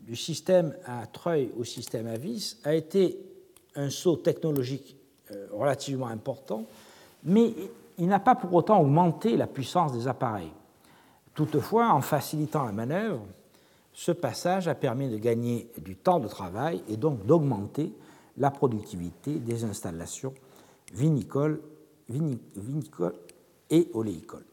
du 0.00 0.16
système 0.16 0.74
à 0.86 1.06
treuil 1.06 1.50
au 1.58 1.64
système 1.64 2.06
à 2.06 2.16
vis 2.16 2.56
a 2.64 2.74
été 2.74 3.18
un 3.76 3.90
saut 3.90 4.16
technologique 4.16 4.96
euh, 5.32 5.48
relativement 5.52 6.06
important, 6.06 6.64
mais 7.24 7.52
il 7.98 8.06
n'a 8.06 8.20
pas 8.20 8.36
pour 8.36 8.54
autant 8.54 8.80
augmenté 8.80 9.36
la 9.36 9.46
puissance 9.46 9.92
des 9.92 10.08
appareils. 10.08 10.52
Toutefois, 11.34 11.92
en 11.92 12.00
facilitant 12.00 12.64
la 12.64 12.72
manœuvre, 12.72 13.26
ce 13.92 14.12
passage 14.12 14.68
a 14.68 14.74
permis 14.74 15.08
de 15.08 15.18
gagner 15.18 15.70
du 15.78 15.96
temps 15.96 16.20
de 16.20 16.28
travail 16.28 16.82
et 16.88 16.96
donc 16.96 17.26
d'augmenter 17.26 17.92
la 18.38 18.50
productivité 18.50 19.38
des 19.38 19.64
installations 19.64 20.34
vinicoles, 20.94 21.60
et 23.70 23.88
oléicoles. 23.94 24.44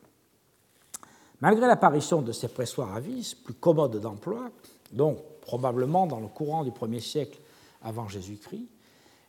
Malgré 1.42 1.68
l'apparition 1.68 2.22
de 2.22 2.32
ces 2.32 2.48
pressoirs 2.48 2.96
à 2.96 3.00
vis, 3.00 3.34
plus 3.34 3.54
commodes 3.54 4.00
d'emploi, 4.00 4.50
donc 4.92 5.18
probablement 5.42 6.08
dans 6.08 6.20
le 6.20 6.28
courant 6.28 6.64
du 6.64 6.72
1er 6.72 7.00
siècle 7.00 7.40
avant 7.82 8.08
Jésus-Christ, 8.08 8.68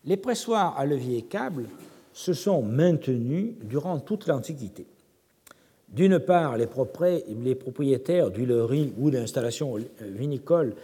les 0.05 0.17
pressoirs 0.17 0.79
à 0.79 0.87
levier 0.87 1.19
et 1.19 1.23
câble 1.23 1.69
se 2.13 2.33
sont 2.33 2.63
maintenus 2.63 3.55
durant 3.63 3.99
toute 3.99 4.27
l'Antiquité. 4.27 4.87
D'une 5.93 6.21
part, 6.21 6.57
les, 6.57 6.67
propriétaires 6.67 8.31
d'huileries 8.31 8.93
ou 8.99 9.11
d'installations 9.11 9.77
vinicoles 10.01 10.75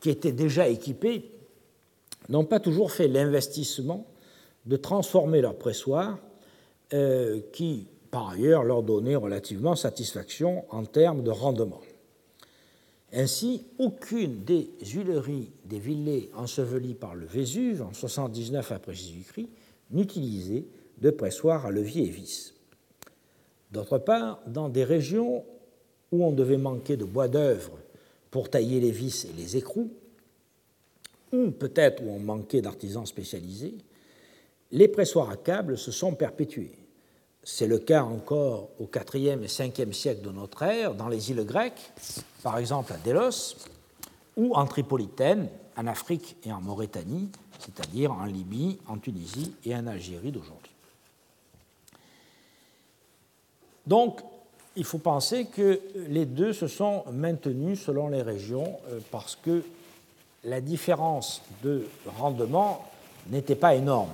qui 0.00 0.10
étaient 0.10 0.32
déjà 0.32 0.68
équipés 0.68 1.30
n'ont 2.28 2.44
pas 2.44 2.60
toujours 2.60 2.92
fait 2.92 3.08
l'investissement 3.08 4.06
de 4.66 4.76
transformer 4.76 5.40
leurs 5.40 5.56
pressoirs, 5.56 6.18
euh, 6.92 7.40
qui, 7.52 7.86
par 8.10 8.30
ailleurs, 8.30 8.62
leur 8.62 8.82
donnaient 8.82 9.16
relativement 9.16 9.74
satisfaction 9.74 10.64
en 10.70 10.84
termes 10.84 11.22
de 11.22 11.30
rendement. 11.30 11.80
Ainsi, 13.12 13.64
aucune 13.78 14.44
des 14.44 14.70
huileries 14.82 15.50
des 15.64 15.78
villets 15.78 16.30
ensevelies 16.34 16.94
par 16.94 17.14
le 17.14 17.26
Vésuve 17.26 17.82
en 17.82 17.92
79 17.92 18.72
après 18.72 18.94
Jésus-Christ 18.94 19.48
n'utilisait 19.90 20.64
de 21.00 21.10
pressoir 21.10 21.66
à 21.66 21.70
levier 21.70 22.06
et 22.06 22.10
vis. 22.10 22.53
D'autre 23.74 23.98
part, 23.98 24.38
dans 24.46 24.68
des 24.68 24.84
régions 24.84 25.44
où 26.12 26.24
on 26.24 26.30
devait 26.30 26.58
manquer 26.58 26.96
de 26.96 27.04
bois 27.04 27.26
d'œuvre 27.26 27.72
pour 28.30 28.48
tailler 28.48 28.78
les 28.78 28.92
vis 28.92 29.24
et 29.24 29.32
les 29.36 29.56
écrous, 29.56 29.90
ou 31.32 31.50
peut-être 31.50 32.00
où 32.00 32.08
on 32.08 32.20
manquait 32.20 32.62
d'artisans 32.62 33.04
spécialisés, 33.04 33.74
les 34.70 34.86
pressoirs 34.86 35.28
à 35.28 35.36
câble 35.36 35.76
se 35.76 35.90
sont 35.90 36.14
perpétués. 36.14 36.78
C'est 37.42 37.66
le 37.66 37.80
cas 37.80 38.04
encore 38.04 38.70
au 38.78 38.88
IVe 39.12 39.42
et 39.42 39.84
Ve 39.84 39.92
siècle 39.92 40.22
de 40.22 40.30
notre 40.30 40.62
ère, 40.62 40.94
dans 40.94 41.08
les 41.08 41.32
îles 41.32 41.44
grecques, 41.44 41.92
par 42.44 42.58
exemple 42.58 42.92
à 42.92 42.96
Délos, 42.98 43.56
ou 44.36 44.54
en 44.54 44.66
Tripolitaine, 44.66 45.48
en 45.76 45.88
Afrique 45.88 46.36
et 46.44 46.52
en 46.52 46.60
Mauritanie, 46.60 47.28
c'est-à-dire 47.58 48.12
en 48.12 48.26
Libye, 48.26 48.78
en 48.86 48.98
Tunisie 48.98 49.52
et 49.64 49.74
en 49.74 49.88
Algérie 49.88 50.30
d'aujourd'hui. 50.30 50.63
Donc, 53.86 54.20
il 54.76 54.84
faut 54.84 54.98
penser 54.98 55.46
que 55.46 55.80
les 56.08 56.26
deux 56.26 56.52
se 56.52 56.66
sont 56.66 57.04
maintenus 57.12 57.80
selon 57.80 58.08
les 58.08 58.22
régions 58.22 58.78
euh, 58.90 58.98
parce 59.10 59.36
que 59.36 59.62
la 60.44 60.60
différence 60.60 61.42
de 61.62 61.86
rendement 62.06 62.84
n'était 63.30 63.54
pas 63.54 63.74
énorme. 63.74 64.10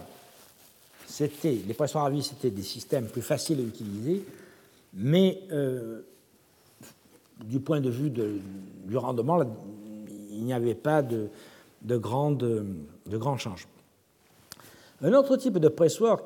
les 1.18 1.74
poissons 1.74 2.00
à 2.00 2.10
vis 2.10 2.30
étaient 2.32 2.50
des 2.50 2.62
systèmes 2.62 3.06
plus 3.06 3.22
faciles 3.22 3.58
à 3.58 3.62
utiliser, 3.62 4.24
mais 4.94 5.40
euh, 5.50 6.02
du 7.44 7.58
point 7.60 7.80
de 7.80 7.90
vue 7.90 8.10
du 8.10 8.96
rendement, 8.96 9.40
il 10.30 10.44
n'y 10.44 10.52
avait 10.52 10.74
pas 10.74 11.02
de, 11.02 11.28
de, 11.82 11.96
grands 11.96 12.36
changements. 13.38 13.70
Un 15.02 15.12
autre 15.14 15.36
type 15.36 15.58
de 15.58 15.68
pressoir 15.68 16.20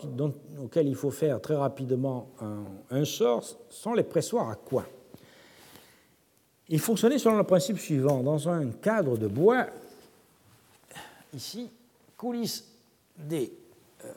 auquel 0.60 0.88
il 0.88 0.96
faut 0.96 1.12
faire 1.12 1.40
très 1.40 1.54
rapidement 1.54 2.28
un, 2.90 3.04
sort 3.04 3.44
sont 3.70 3.94
les 3.94 4.02
pressoirs 4.02 4.50
à 4.50 4.56
coin. 4.56 4.84
Ils 6.68 6.80
fonctionnaient 6.80 7.18
selon 7.18 7.36
le 7.36 7.44
principe 7.44 7.78
suivant. 7.78 8.22
Dans 8.22 8.48
un 8.48 8.70
cadre 8.70 9.16
de 9.16 9.28
bois, 9.28 9.66
ici, 11.32 11.70
coulissent 12.16 12.64
des 13.16 13.52
euh, 14.04 14.12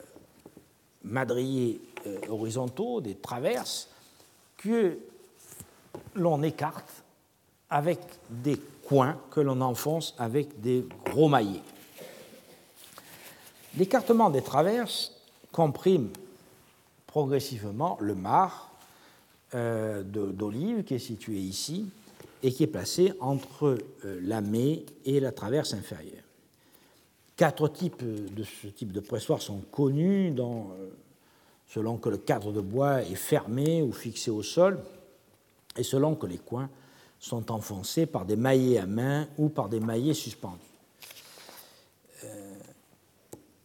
madriers 1.04 1.80
euh, 2.06 2.18
horizontaux, 2.28 3.00
des 3.00 3.14
traverses, 3.14 3.88
que 4.56 4.98
l'on 6.14 6.42
écarte 6.42 7.04
avec 7.70 8.00
des 8.28 8.56
coins 8.88 9.20
que 9.30 9.40
l'on 9.40 9.60
enfonce 9.60 10.14
avec 10.18 10.60
des 10.60 10.84
gros 11.04 11.28
maillets. 11.28 11.62
L'écartement 13.76 14.30
des 14.30 14.42
traverses 14.42 15.12
comprime 15.52 16.10
progressivement 17.06 17.98
le 18.00 18.14
mar 18.14 18.70
euh, 19.54 20.02
d'olive 20.02 20.84
qui 20.84 20.94
est 20.94 20.98
situé 20.98 21.36
ici 21.36 21.86
et 22.42 22.52
qui 22.52 22.62
est 22.62 22.68
placé 22.68 23.12
entre 23.20 23.78
euh, 24.04 24.20
la 24.22 24.42
et 25.04 25.20
la 25.20 25.32
traverse 25.32 25.74
inférieure. 25.74 26.22
Quatre 27.36 27.68
types 27.68 28.02
de 28.02 28.42
ce 28.42 28.66
type 28.68 28.92
de 28.92 29.00
pressoir 29.00 29.40
sont 29.42 29.62
connus 29.72 30.34
euh, 30.38 30.88
selon 31.66 31.96
que 31.98 32.08
le 32.08 32.18
cadre 32.18 32.52
de 32.52 32.60
bois 32.60 33.02
est 33.02 33.14
fermé 33.14 33.82
ou 33.82 33.92
fixé 33.92 34.30
au 34.30 34.42
sol 34.42 34.80
et 35.76 35.82
selon 35.82 36.14
que 36.14 36.26
les 36.26 36.38
coins 36.38 36.68
sont 37.20 37.50
enfoncés 37.50 38.06
par 38.06 38.24
des 38.24 38.36
maillets 38.36 38.78
à 38.78 38.86
main 38.86 39.28
ou 39.38 39.48
par 39.48 39.68
des 39.68 39.80
maillets 39.80 40.14
suspendus. 40.14 40.58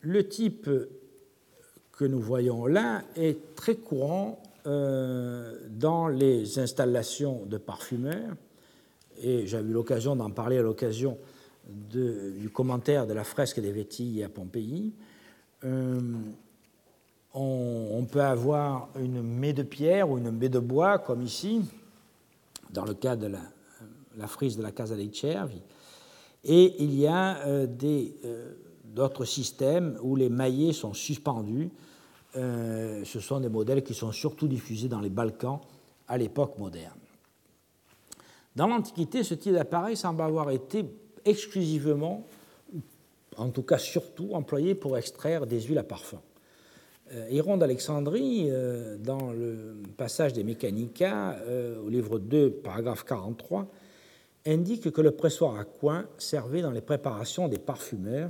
Le 0.05 0.27
type 0.27 0.69
que 1.93 2.03
nous 2.03 2.19
voyons 2.19 2.65
là 2.65 3.03
est 3.15 3.55
très 3.55 3.75
courant 3.75 4.37
euh, 4.67 5.57
dans 5.69 6.09
les 6.09 6.59
installations 6.59 7.45
de 7.45 7.57
parfumeurs, 7.57 8.35
et 9.21 9.47
j'avais 9.47 9.69
eu 9.69 9.73
l'occasion 9.73 10.17
d'en 10.17 10.29
parler 10.29 10.57
à 10.57 10.61
l'occasion 10.61 11.17
du 11.65 12.49
commentaire 12.53 13.07
de 13.07 13.13
la 13.13 13.23
fresque 13.23 13.61
des 13.61 13.71
Vétilles 13.71 14.25
à 14.25 14.29
Pompéi. 14.29 14.93
Euh, 15.63 16.01
on, 17.33 18.05
peut 18.11 18.21
avoir 18.21 18.89
une 18.99 19.21
maie 19.21 19.53
de 19.53 19.63
pierre 19.63 20.09
ou 20.09 20.17
une 20.17 20.31
maie 20.31 20.49
de 20.49 20.59
bois, 20.59 20.99
comme 20.99 21.21
ici, 21.21 21.61
dans 22.71 22.83
le 22.83 22.93
cas 22.93 23.15
de 23.15 23.27
la, 24.17 24.27
frise 24.27 24.57
de 24.57 24.63
la 24.63 24.71
Casa 24.71 24.97
dei 24.97 25.11
Cervi, 25.13 25.61
et 26.43 26.83
il 26.83 26.93
y 26.93 27.07
a 27.07 27.37
euh, 27.47 27.65
des 27.65 28.17
d'autres 28.93 29.25
systèmes 29.25 29.97
où 30.01 30.15
les 30.15 30.29
maillets 30.29 30.73
sont 30.73 30.93
suspendus. 30.93 31.69
Euh, 32.35 33.03
ce 33.03 33.19
sont 33.19 33.39
des 33.39 33.49
modèles 33.49 33.83
qui 33.83 33.93
sont 33.93 34.11
surtout 34.11 34.47
diffusés 34.47 34.87
dans 34.87 35.01
les 35.01 35.09
Balkans 35.09 35.59
à 36.07 36.17
l'époque 36.17 36.57
moderne. 36.57 36.99
Dans 38.55 38.67
l'Antiquité, 38.67 39.23
ce 39.23 39.33
type 39.33 39.53
d'appareil 39.53 39.97
semble 39.97 40.21
avoir 40.21 40.51
été 40.51 40.85
exclusivement, 41.25 42.27
en 43.37 43.49
tout 43.49 43.63
cas 43.63 43.79
surtout, 43.79 44.29
employé 44.33 44.75
pour 44.75 44.97
extraire 44.97 45.47
des 45.47 45.61
huiles 45.61 45.79
à 45.79 45.83
parfum. 45.83 46.21
Euh, 47.11 47.27
Héron 47.29 47.57
d'Alexandrie, 47.57 48.45
euh, 48.49 48.97
dans 48.97 49.31
le 49.31 49.75
passage 49.97 50.33
des 50.33 50.43
Mechanica, 50.43 51.39
au 51.83 51.89
livre 51.89 52.19
2, 52.19 52.51
paragraphe 52.51 53.05
43, 53.05 53.67
indique 54.45 54.91
que 54.91 55.01
le 55.01 55.11
pressoir 55.11 55.57
à 55.57 55.63
coin 55.63 56.05
servait 56.17 56.61
dans 56.61 56.71
les 56.71 56.81
préparations 56.81 57.47
des 57.47 57.59
parfumeurs 57.59 58.29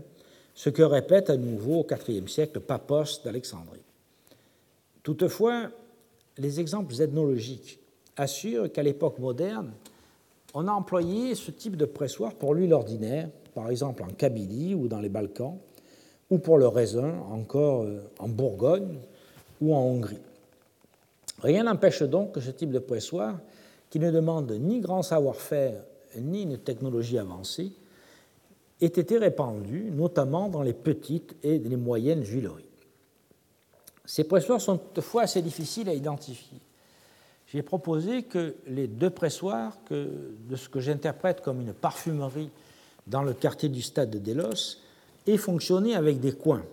ce 0.54 0.70
que 0.70 0.84
répète 0.84 1.30
à 1.30 1.38
nouveau 1.38 1.82
au 1.82 1.88
IVe 2.10 2.28
siècle 2.28 2.60
Papos 2.60 3.22
d'Alexandrie. 3.24 3.82
Toutefois, 5.02 5.70
les 6.38 6.60
exemples 6.60 6.94
ethnologiques 7.02 7.80
assurent 8.16 8.72
qu'à 8.72 8.84
l'époque 8.84 9.20
moderne, 9.20 9.72
on 10.54 10.68
a 10.68 10.72
employé 10.72 11.36
ce 11.36 11.52
type 11.52 11.76
de 11.76 11.86
pressoir 11.86 12.36
pour 12.36 12.54
l'huile 12.54 12.74
ordinaire, 12.74 13.30
par 13.56 13.70
exemple 13.70 14.04
en 14.04 14.08
Kabylie 14.08 14.76
ou 14.76 14.88
dans 14.88 15.00
les 15.00 15.10
Balkans, 15.10 15.58
ou 16.30 16.38
pour 16.38 16.58
le 16.58 16.68
raisin, 16.68 17.20
encore 17.32 17.84
euh, 17.84 18.02
en 18.20 18.30
Bourgogne 18.30 19.00
ou 19.62 19.74
en 19.74 19.82
Hongrie. 19.82 20.22
Rien 21.42 21.64
n'empêche 21.64 22.04
donc 22.04 22.34
que 22.34 22.40
ce 22.40 22.52
type 22.52 22.72
de 22.72 22.80
pressoir, 22.80 23.40
qui 23.90 24.00
ne 24.00 24.12
demande 24.12 24.52
ni 24.52 24.80
grand 24.80 25.04
savoir-faire 25.04 25.84
ni 26.18 26.44
une 26.44 26.58
technologie 26.58 27.18
avancée, 27.18 27.72
ait 28.84 28.88
été 28.88 29.18
répandu, 29.18 29.92
notamment 29.92 30.50
dans 30.50 30.62
les 30.62 30.74
petites 30.74 31.36
et 31.44 31.58
les 31.58 31.78
moyennes 31.78 32.26
huileries. 32.26 32.66
Ces 34.06 34.26
pressoirs 34.26 34.60
sont 34.60 34.78
toutefois 34.78 35.24
assez 35.24 35.42
difficiles 35.42 35.88
à 35.90 35.94
identifier. 35.94 36.60
J'ai 37.48 37.62
proposé 37.62 38.24
que 38.24 38.56
les 38.68 38.88
deux 38.88 39.10
pressoirs 39.10 39.78
que, 39.86 40.10
de 40.50 40.56
ce 40.56 40.68
que 40.68 40.80
j'interprète 40.80 41.42
comme 41.42 41.62
une 41.62 41.74
parfumerie 41.74 42.50
dans 43.08 43.24
le 43.24 43.34
quartier 43.34 43.70
du 43.70 43.82
stade 43.82 44.10
de 44.10 44.20
Delos 44.20 44.80
aient 45.28 45.38
fonctionné 45.38 45.96
avec 45.96 46.20
des 46.20 46.34
coins. 46.34 46.64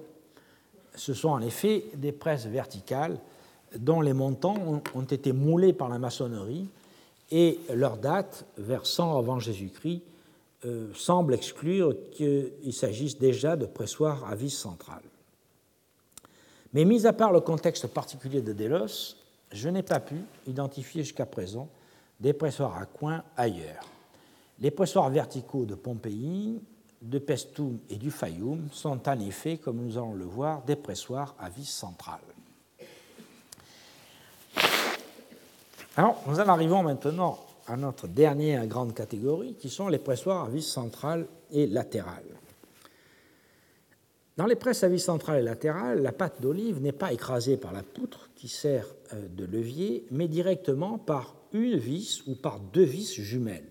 Ce 0.97 1.15
sont 1.15 1.29
en 1.29 1.41
effet 1.41 1.85
des 1.95 2.13
presses 2.13 2.47
verticales 2.47 3.19
dont 3.77 4.01
les 4.01 4.15
montants 4.15 4.83
ont 4.95 5.05
été 5.05 5.33
moulés 5.33 5.73
par 5.73 5.89
la 5.89 5.99
maçonnerie 5.99 6.67
et 7.31 7.61
leur 7.73 7.97
date, 7.97 8.45
vers 8.59 8.87
100 8.87 9.19
avant 9.19 9.39
Jésus-Christ, 9.39 10.03
euh, 10.65 10.93
semble 10.95 11.35
exclure 11.35 11.95
qu'il 12.11 12.73
s'agisse 12.73 13.19
déjà 13.19 13.57
de 13.57 13.67
pressoirs 13.67 14.25
à 14.25 14.35
vis 14.35 14.51
centrale. 14.51 15.03
Mais 16.73 16.85
mis 16.85 17.07
à 17.07 17.13
part 17.13 17.33
le 17.33 17.41
contexte 17.41 17.87
particulier 17.87 18.43
de 18.43 18.53
Delos, 18.53 19.17
je 19.53 19.69
n'ai 19.69 19.83
pas 19.83 20.01
pu 20.01 20.17
identifier 20.47 21.03
jusqu'à 21.03 21.27
présent 21.27 21.69
des 22.21 22.33
pressoirs 22.33 22.77
à 22.77 22.85
coins 22.85 23.25
ailleurs. 23.37 23.85
Les 24.61 24.71
pressoirs 24.71 25.09
verticaux 25.09 25.65
de 25.65 25.75
Pompéi, 25.75 26.61
de 27.01 27.19
Pestoum 27.19 27.79
et 27.89 27.97
du 27.97 28.11
Fayoum 28.11 28.69
sont 28.71 29.09
en 29.09 29.21
effet, 29.21 29.57
comme 29.57 29.79
nous 29.79 29.97
allons 29.97 30.15
le 30.15 30.27
voir, 30.27 30.63
des 30.63 30.77
pressoirs 30.77 31.35
à 31.39 31.49
vis 31.49 31.65
centrale. 31.65 32.21
Alors, 35.97 36.23
nous 36.27 36.39
en 36.39 36.49
arrivons 36.49 36.83
maintenant 36.83 37.39
à 37.71 37.77
notre 37.77 38.09
dernière 38.09 38.67
grande 38.67 38.95
catégorie, 38.95 39.55
qui 39.55 39.71
sont 39.71 39.89
les 39.89 39.99
pressoirs 39.99 40.45
à 40.45 40.49
vis 40.49 40.63
centrale 40.67 41.29
et 41.53 41.69
latérale. 41.69 42.25
Dans 44.37 44.47
les 44.47 44.57
presses 44.57 44.83
à 44.83 44.89
vis 44.89 44.99
centrale 44.99 45.41
et 45.41 45.45
latérale, 45.45 46.03
la 46.03 46.11
pâte 46.11 46.41
d'olive 46.43 46.81
n'est 46.81 46.91
pas 46.91 47.13
écrasée 47.13 47.57
par 47.57 47.73
la 47.73 47.85
poutre 47.85 48.31
qui 48.35 48.49
sert 48.49 48.87
euh, 49.13 49.29
de 49.29 49.45
levier, 49.45 50.05
mais 50.11 50.27
directement 50.27 50.99
par 50.99 51.37
une 51.53 51.77
vis 51.77 52.27
ou 52.27 52.35
par 52.35 52.59
deux 52.59 52.85
vis 52.85 53.15
jumelles, 53.15 53.69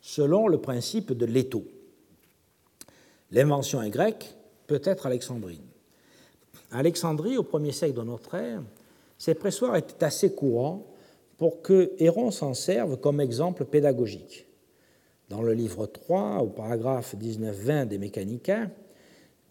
selon 0.00 0.46
le 0.46 0.58
principe 0.58 1.12
de 1.12 1.26
l'étau. 1.26 1.64
L'invention 3.32 3.82
est 3.82 3.90
grecque, 3.90 4.36
peut-être 4.68 5.06
alexandrine. 5.06 5.66
À 6.70 6.78
Alexandrie, 6.78 7.36
au 7.36 7.42
1er 7.42 7.72
siècle 7.72 7.96
de 7.96 8.02
notre 8.02 8.34
ère, 8.34 8.62
ces 9.18 9.34
pressoirs 9.34 9.74
étaient 9.74 10.04
assez 10.04 10.34
courants 10.34 10.89
pour 11.40 11.62
que 11.62 11.94
Héron 11.98 12.30
s'en 12.30 12.52
serve 12.52 12.98
comme 12.98 13.18
exemple 13.18 13.64
pédagogique. 13.64 14.46
Dans 15.30 15.40
le 15.40 15.54
livre 15.54 15.86
3, 15.86 16.40
au 16.40 16.48
paragraphe 16.48 17.16
19-20 17.16 17.86
des 17.86 17.96
Mécanica, 17.96 18.68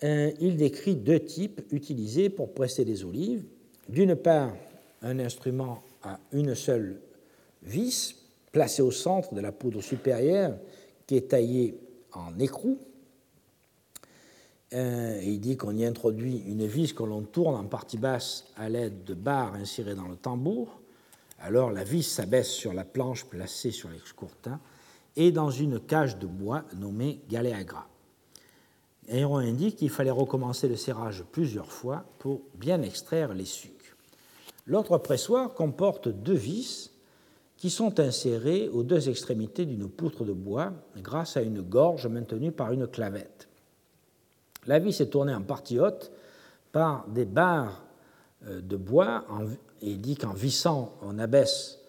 il 0.03 0.55
décrit 0.55 0.93
deux 0.93 1.19
types 1.19 1.63
utilisés 1.71 2.29
pour 2.29 2.53
presser 2.53 2.85
des 2.85 3.03
olives. 3.03 3.43
D'une 3.87 4.15
part, 4.15 4.55
un 5.01 5.17
instrument 5.17 5.81
à 6.03 6.19
une 6.31 6.53
seule 6.53 7.01
vis, 7.63 8.15
placé 8.51 8.83
au 8.83 8.91
centre 8.91 9.33
de 9.33 9.41
la 9.41 9.51
poudre 9.51 9.81
supérieure, 9.81 10.59
qui 11.07 11.15
est 11.17 11.29
taillée 11.29 11.75
en 12.13 12.37
écrou. 12.37 12.77
il 14.71 15.39
dit 15.39 15.57
qu'on 15.57 15.75
y 15.75 15.85
introduit 15.85 16.43
une 16.45 16.67
vis 16.67 16.93
que 16.93 17.01
l'on 17.01 17.23
tourne 17.23 17.55
en 17.55 17.65
partie 17.65 17.97
basse 17.97 18.45
à 18.57 18.69
l'aide 18.69 19.05
de 19.05 19.15
barres 19.15 19.55
insérées 19.55 19.95
dans 19.95 20.07
le 20.07 20.17
tambour. 20.17 20.78
Alors 21.41 21.71
la 21.71 21.83
vis 21.83 22.03
s'abaisse 22.03 22.49
sur 22.49 22.73
la 22.73 22.83
planche 22.83 23.25
placée 23.25 23.71
sur 23.71 23.89
l'excourtin 23.89 24.59
et 25.15 25.31
dans 25.31 25.49
une 25.49 25.79
cage 25.79 26.17
de 26.17 26.27
bois 26.27 26.63
nommée 26.75 27.21
galéagra. 27.29 27.87
Héron 29.07 29.37
indique 29.37 29.77
qu'il 29.77 29.89
fallait 29.89 30.11
recommencer 30.11 30.67
le 30.67 30.75
serrage 30.75 31.23
plusieurs 31.31 31.71
fois 31.71 32.05
pour 32.19 32.41
bien 32.53 32.81
extraire 32.81 33.33
les 33.33 33.45
sucs. 33.45 33.95
L'autre 34.67 34.97
pressoir 34.99 35.53
comporte 35.53 36.09
deux 36.09 36.35
vis 36.35 36.91
qui 37.57 37.69
sont 37.69 37.99
insérées 37.99 38.69
aux 38.69 38.83
deux 38.83 39.09
extrémités 39.09 39.65
d'une 39.65 39.89
poutre 39.89 40.25
de 40.25 40.31
bois 40.33 40.71
grâce 40.97 41.37
à 41.37 41.41
une 41.41 41.61
gorge 41.61 42.07
maintenue 42.07 42.51
par 42.51 42.71
une 42.71 42.87
clavette. 42.87 43.49
La 44.67 44.79
vis 44.79 45.01
est 45.01 45.09
tournée 45.09 45.33
en 45.33 45.41
partie 45.41 45.79
haute 45.79 46.11
par 46.71 47.07
des 47.07 47.25
barres 47.25 47.83
de 48.47 48.75
bois 48.77 49.25
et 49.81 49.95
dit 49.95 50.15
qu'en 50.15 50.33
vissant, 50.33 50.93
on 51.01 51.19
abaisse 51.19 51.79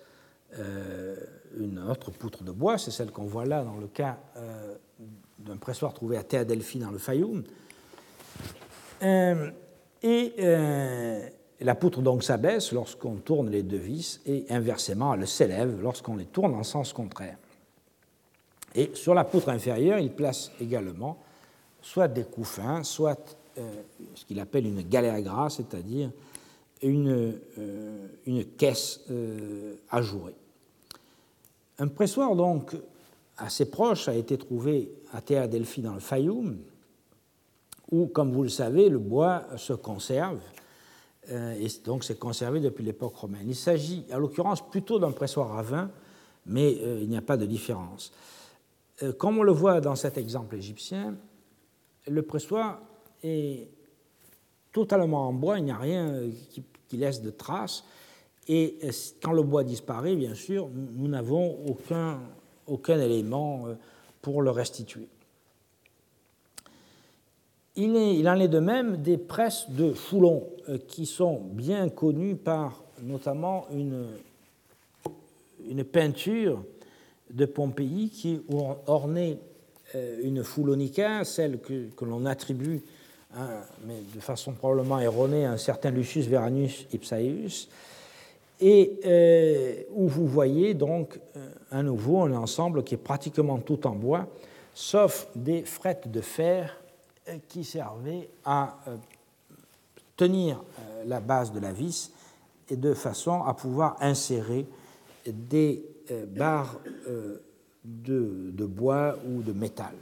euh, 0.59 1.17
une 1.59 1.79
autre 1.79 2.11
poutre 2.11 2.45
de 2.45 2.53
bois, 2.53 2.79
c'est 2.79 2.91
celle 2.91 3.11
qu'on 3.11 3.25
voit 3.25 3.45
là 3.45 3.65
dans 3.65 3.77
le 3.77 3.89
cas 3.89 4.19
euh, 4.37 4.75
d'un 5.39 5.57
pressoir 5.57 5.93
trouvé 5.93 6.17
à 6.17 6.23
Théadelphie 6.23 6.79
dans 6.79 6.91
le 6.91 6.99
Fayoum. 6.99 7.43
Euh, 9.03 9.51
et 10.03 10.35
la 11.61 11.75
poutre 11.75 12.01
donc 12.01 12.23
s'abaisse 12.23 12.73
lorsqu'on 12.73 13.17
tourne 13.17 13.51
les 13.51 13.63
deux 13.63 13.77
vis 13.77 14.21
et 14.25 14.47
inversement 14.49 15.13
elle 15.13 15.27
s'élève 15.27 15.81
lorsqu'on 15.81 16.17
les 16.17 16.25
tourne 16.25 16.55
en 16.55 16.63
sens 16.63 16.93
contraire. 16.93 17.37
Et 18.75 18.93
sur 18.95 19.15
la 19.15 19.25
poutre 19.25 19.51
inférieure, 19.51 19.99
il 19.99 20.13
place 20.13 20.53
également 20.61 21.19
soit 21.83 22.09
des 22.09 22.25
couffins, 22.25 22.83
soit 22.83 23.37
ce 24.15 24.25
qu'il 24.25 24.41
appelle 24.41 24.67
une 24.67 24.83
galéagra, 24.83 25.51
c'est-à-dire 25.51 26.11
une, 26.83 27.39
euh, 27.59 28.09
une 28.27 28.45
caisse 28.45 29.01
euh, 29.11 29.77
ajourée. 29.91 30.35
Un 31.79 31.89
pressoir 31.89 32.35
donc 32.37 32.77
assez 33.37 33.71
proche 33.71 34.09
a 34.09 34.15
été 34.15 34.37
trouvé 34.39 34.93
à 35.13 35.21
Théa 35.21 35.49
Delphi 35.49 35.83
dans 35.83 35.95
le 35.95 36.01
Fayoum, 36.01 36.59
où, 37.91 38.07
comme 38.07 38.33
vous 38.33 38.43
le 38.43 38.49
savez, 38.49 38.89
le 38.89 38.99
bois 38.99 39.45
se 39.57 39.73
conserve, 39.73 40.41
euh, 41.31 41.53
et 41.53 41.69
donc 41.85 42.05
c'est 42.05 42.19
conservé 42.19 42.61
depuis 42.61 42.85
l'époque 42.85 43.17
romaine. 43.17 43.47
Il 43.49 43.57
s'agit, 43.57 44.05
à 44.11 44.19
l'occurrence, 44.19 44.69
plutôt 44.69 44.99
d'un 44.99 45.13
pressoir 45.13 45.57
à 45.57 45.63
vin, 45.63 45.91
mais 46.47 46.73
il 46.73 47.09
n'y 47.09 47.17
a 47.17 47.23
pas 47.23 47.37
de 47.37 47.45
différence. 47.45 48.13
comme 49.19 49.39
on 49.39 49.43
le 49.43 49.53
voit 49.53 49.81
dans 49.81 49.95
cet 49.95 50.17
exemple 50.17 50.57
égyptien, 50.57 51.15
le 52.09 52.23
pressoir 52.23 52.81
est 53.23 53.69
totalement 54.73 55.29
en 55.29 55.33
bois, 55.33 55.59
il 55.59 55.65
n'y 55.65 55.71
a 55.71 55.77
rien 55.77 56.23
qui, 56.51 56.97
laisse 56.97 57.23
de 57.23 57.31
traces. 57.31 57.85
Et 58.49 58.79
euh, 58.83 58.91
quand 59.23 59.33
le 59.33 59.43
bois 59.43 59.63
disparaît, 59.63 60.17
bien 60.17 60.35
sûr, 60.35 60.69
nous 60.75 61.09
n'avons 61.09 61.59
aucun, 61.69 62.21
aucun 62.67 63.01
élément 63.01 63.67
euh, 63.67 63.75
pour 64.23 64.43
le 64.43 64.51
restituer. 64.51 65.07
Il, 67.77 68.29
en 68.29 68.41
est 68.41 68.49
de 68.49 68.59
même 68.59 68.97
des 68.97 69.17
presses 69.17 69.71
de 69.71 69.93
Foulon 69.93 70.49
euh, 70.69 70.79
qui 70.79 71.07
sont 71.07 71.41
bien 71.53 71.89
connues 71.89 72.35
par 72.35 72.83
notamment 73.03 73.67
une, 73.73 74.07
peinture 75.85 76.63
de 77.31 77.47
Pompéi 77.47 78.11
qui 78.11 78.41
ornait 78.87 79.39
une 80.23 80.43
foulonica, 80.43 81.25
celle 81.25 81.61
que 81.61 82.05
l'on 82.05 82.27
attribue 82.27 82.83
Hein, 83.37 83.47
mais 83.87 84.01
de 84.13 84.19
façon 84.19 84.53
probablement 84.55 84.99
erronée, 84.99 85.45
un 85.45 85.57
certain 85.57 85.93
Lucius 85.93 86.27
Veranus 86.27 86.87
Ipsaeus, 86.93 87.69
et 88.61 88.99
euh, 89.07 89.83
où 89.95 90.09
vous 90.09 90.27
voyez 90.27 90.75
donc 90.75 91.21
euh, 91.37 91.49
à 91.71 91.83
nouveau 91.85 92.23
un 92.23 92.33
ensemble 92.33 92.83
qui 92.83 92.95
est 92.95 92.99
pratiquement 92.99 93.59
tout 93.59 93.87
en 93.87 93.95
bois, 93.95 94.27
sauf 94.75 95.29
des 95.37 95.63
frettes 95.63 96.11
de 96.11 96.21
fer 96.21 96.77
euh, 97.29 97.37
qui 97.49 97.63
servaient 97.63 98.29
à 98.45 98.79
tenir 100.17 100.63
la 101.07 101.21
base 101.21 101.53
de 101.53 101.61
la 101.61 101.73
vis 101.73 102.13
et 102.69 102.77
de 102.77 102.95
façon 102.95 103.45
à 103.45 103.55
pouvoir 103.55 103.97
insérer 104.01 104.67
des 105.27 105.83
barres 106.27 106.79
de, 107.85 108.51
de 108.51 108.65
bois 108.67 109.17
ou 109.27 109.41
de 109.41 109.53
métal. 109.55 109.95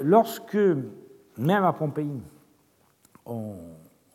Lorsque 0.00 0.58
même 1.38 1.64
à 1.64 1.72
Pompéi, 1.72 2.20
on, 3.26 3.56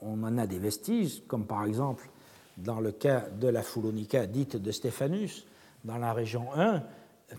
en 0.02 0.38
a 0.38 0.48
des 0.48 0.60
vestiges, 0.60 1.23
comme 1.27 1.45
par 1.45 1.65
exemple 1.65 2.10
dans 2.57 2.80
le 2.80 2.91
cas 2.91 3.22
de 3.30 3.48
la 3.48 3.61
Foulonica 3.61 4.26
dite 4.26 4.57
de 4.57 4.72
Stéphanus, 4.72 5.45
dans 5.84 5.98
la 5.98 6.14
région 6.14 6.53
1, 6.56 6.84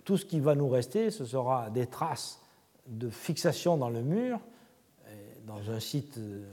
tout 0.04 0.16
ce 0.16 0.24
qui 0.24 0.38
va 0.38 0.54
nous 0.54 0.68
rester, 0.68 1.10
ce 1.10 1.24
sera 1.24 1.70
des 1.70 1.86
traces 1.86 2.40
de 2.86 3.10
fixation 3.10 3.76
dans 3.76 3.90
le 3.90 4.02
mur, 4.02 4.40
dans 5.48 5.70
un 5.70 5.80
site 5.80 6.18
euh, 6.18 6.44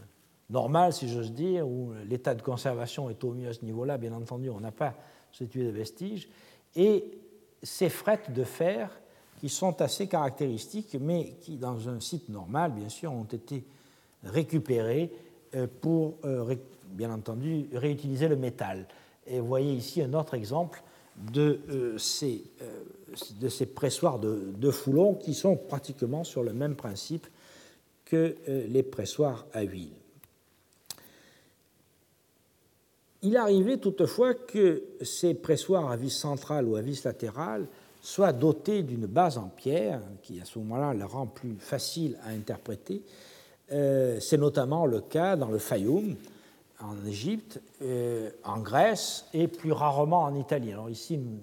normal, 0.50 0.94
si 0.94 1.08
j'ose 1.10 1.34
dire, 1.34 1.68
où 1.68 1.94
l'état 2.08 2.34
de 2.34 2.42
conservation 2.42 3.10
est 3.10 3.24
au 3.24 3.34
mieux 3.34 3.50
à 3.50 3.54
ce 3.54 3.64
niveau-là, 3.64 3.98
bien 3.98 4.14
entendu, 4.14 4.50
on 4.50 4.60
n'a 4.60 4.72
pas 4.72 4.96
situé 5.32 5.66
de 5.66 5.70
vestiges, 5.70 6.30
et 6.76 7.20
ces 7.62 7.90
frettes 7.90 8.32
de 8.32 8.44
fer 8.44 8.90
qui 9.46 9.50
sont 9.50 9.80
assez 9.84 10.08
caractéristiques, 10.08 10.98
mais 11.00 11.36
qui, 11.40 11.58
dans 11.58 11.88
un 11.88 12.00
site 12.00 12.30
normal, 12.30 12.72
bien 12.72 12.90
sûr, 12.90 13.14
ont 13.14 13.26
été 13.26 13.64
récupérés 14.24 15.12
euh, 15.54 15.68
pour, 15.82 16.16
euh, 16.26 16.56
bien 16.86 17.12
entendu, 17.12 17.68
réutiliser 17.72 18.28
le 18.28 18.38
métal. 18.38 18.88
Et 19.28 19.40
vous 19.40 19.46
voyez 19.46 19.72
ici 19.72 20.02
un 20.02 20.16
autre 20.16 20.34
exemple 20.34 20.82
de, 21.32 21.60
euh, 21.70 21.96
ces, 22.00 22.44
de 23.40 23.48
ces 23.48 23.68
pressoirs 23.68 24.18
de, 24.18 24.52
de 24.58 24.72
Foulon 24.72 25.14
qui 25.14 25.36
sont 25.36 25.56
pratiquement 25.58 26.24
sur 26.24 26.42
le 26.42 26.52
même 26.52 26.76
principe 26.76 27.28
que 28.04 28.36
les 28.48 28.82
pressoirs 28.82 29.46
à 29.54 29.62
huile. 29.62 29.94
Il 33.22 33.38
arrivait 33.38 33.78
toutefois 33.78 34.34
que 34.34 34.84
ces 35.02 35.36
pressoirs 35.36 35.92
à 35.92 35.98
vis 35.98 36.10
centrale 36.10 36.66
ou 36.66 36.76
à 36.76 36.82
vis 36.82 37.04
latérale 37.04 37.68
soit 38.06 38.34
doté 38.34 38.84
d'une 38.84 39.08
base 39.08 39.40
en 39.40 39.48
pierre, 39.48 40.00
qui 40.22 40.40
à 40.40 40.46
ce 40.46 40.60
moment-là 40.60 40.94
la 40.94 41.08
rend 41.08 41.26
plus 41.26 41.56
facile 41.58 42.20
à 42.24 42.30
interpréter. 42.30 43.02
Euh, 43.72 44.20
c'est 44.20 44.38
notamment 44.38 44.86
le 44.86 45.02
cas 45.02 45.36
dans 45.36 45.48
le 45.48 45.58
Fayoum, 45.58 46.16
en 46.80 47.04
Égypte, 47.08 47.60
euh, 47.82 48.30
en 48.44 48.60
Grèce 48.60 49.26
et 49.34 49.48
plus 49.48 49.72
rarement 49.72 50.22
en 50.22 50.36
Italie. 50.36 50.72
Alors 50.72 50.92
ici, 50.92 51.18
nous 51.18 51.40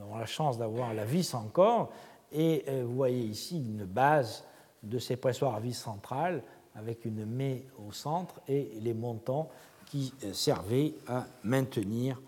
avons 0.00 0.16
la 0.16 0.26
chance 0.26 0.58
d'avoir 0.58 0.94
la 0.94 1.04
vis 1.04 1.34
encore, 1.34 1.90
et 2.30 2.64
euh, 2.68 2.84
vous 2.86 2.94
voyez 2.94 3.24
ici 3.24 3.58
une 3.58 3.84
base 3.84 4.44
de 4.84 5.00
ces 5.00 5.16
pressoirs 5.16 5.56
à 5.56 5.60
vis 5.60 5.74
centrale 5.74 6.40
avec 6.76 7.04
une 7.04 7.26
maie 7.26 7.66
au 7.84 7.90
centre 7.90 8.40
et 8.46 8.70
les 8.80 8.94
montants 8.94 9.50
qui 9.86 10.12
servaient 10.32 10.94
à 11.08 11.26
maintenir 11.42 12.20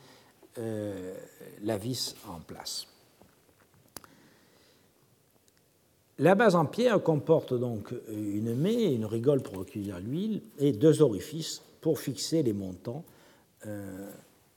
la 1.62 1.76
vis 1.76 2.16
en 2.28 2.40
place. 2.40 2.88
La 6.20 6.34
base 6.34 6.56
en 6.56 6.64
pierre 6.64 7.00
comporte 7.00 7.54
donc 7.54 7.94
une 8.08 8.54
maie, 8.56 8.92
une 8.92 9.04
rigole 9.04 9.40
pour 9.40 9.58
recueillir 9.58 10.00
l'huile 10.00 10.42
et 10.58 10.72
deux 10.72 11.00
orifices 11.00 11.62
pour 11.80 12.00
fixer 12.00 12.42
les 12.42 12.52
montants 12.52 13.04
euh, 13.66 14.10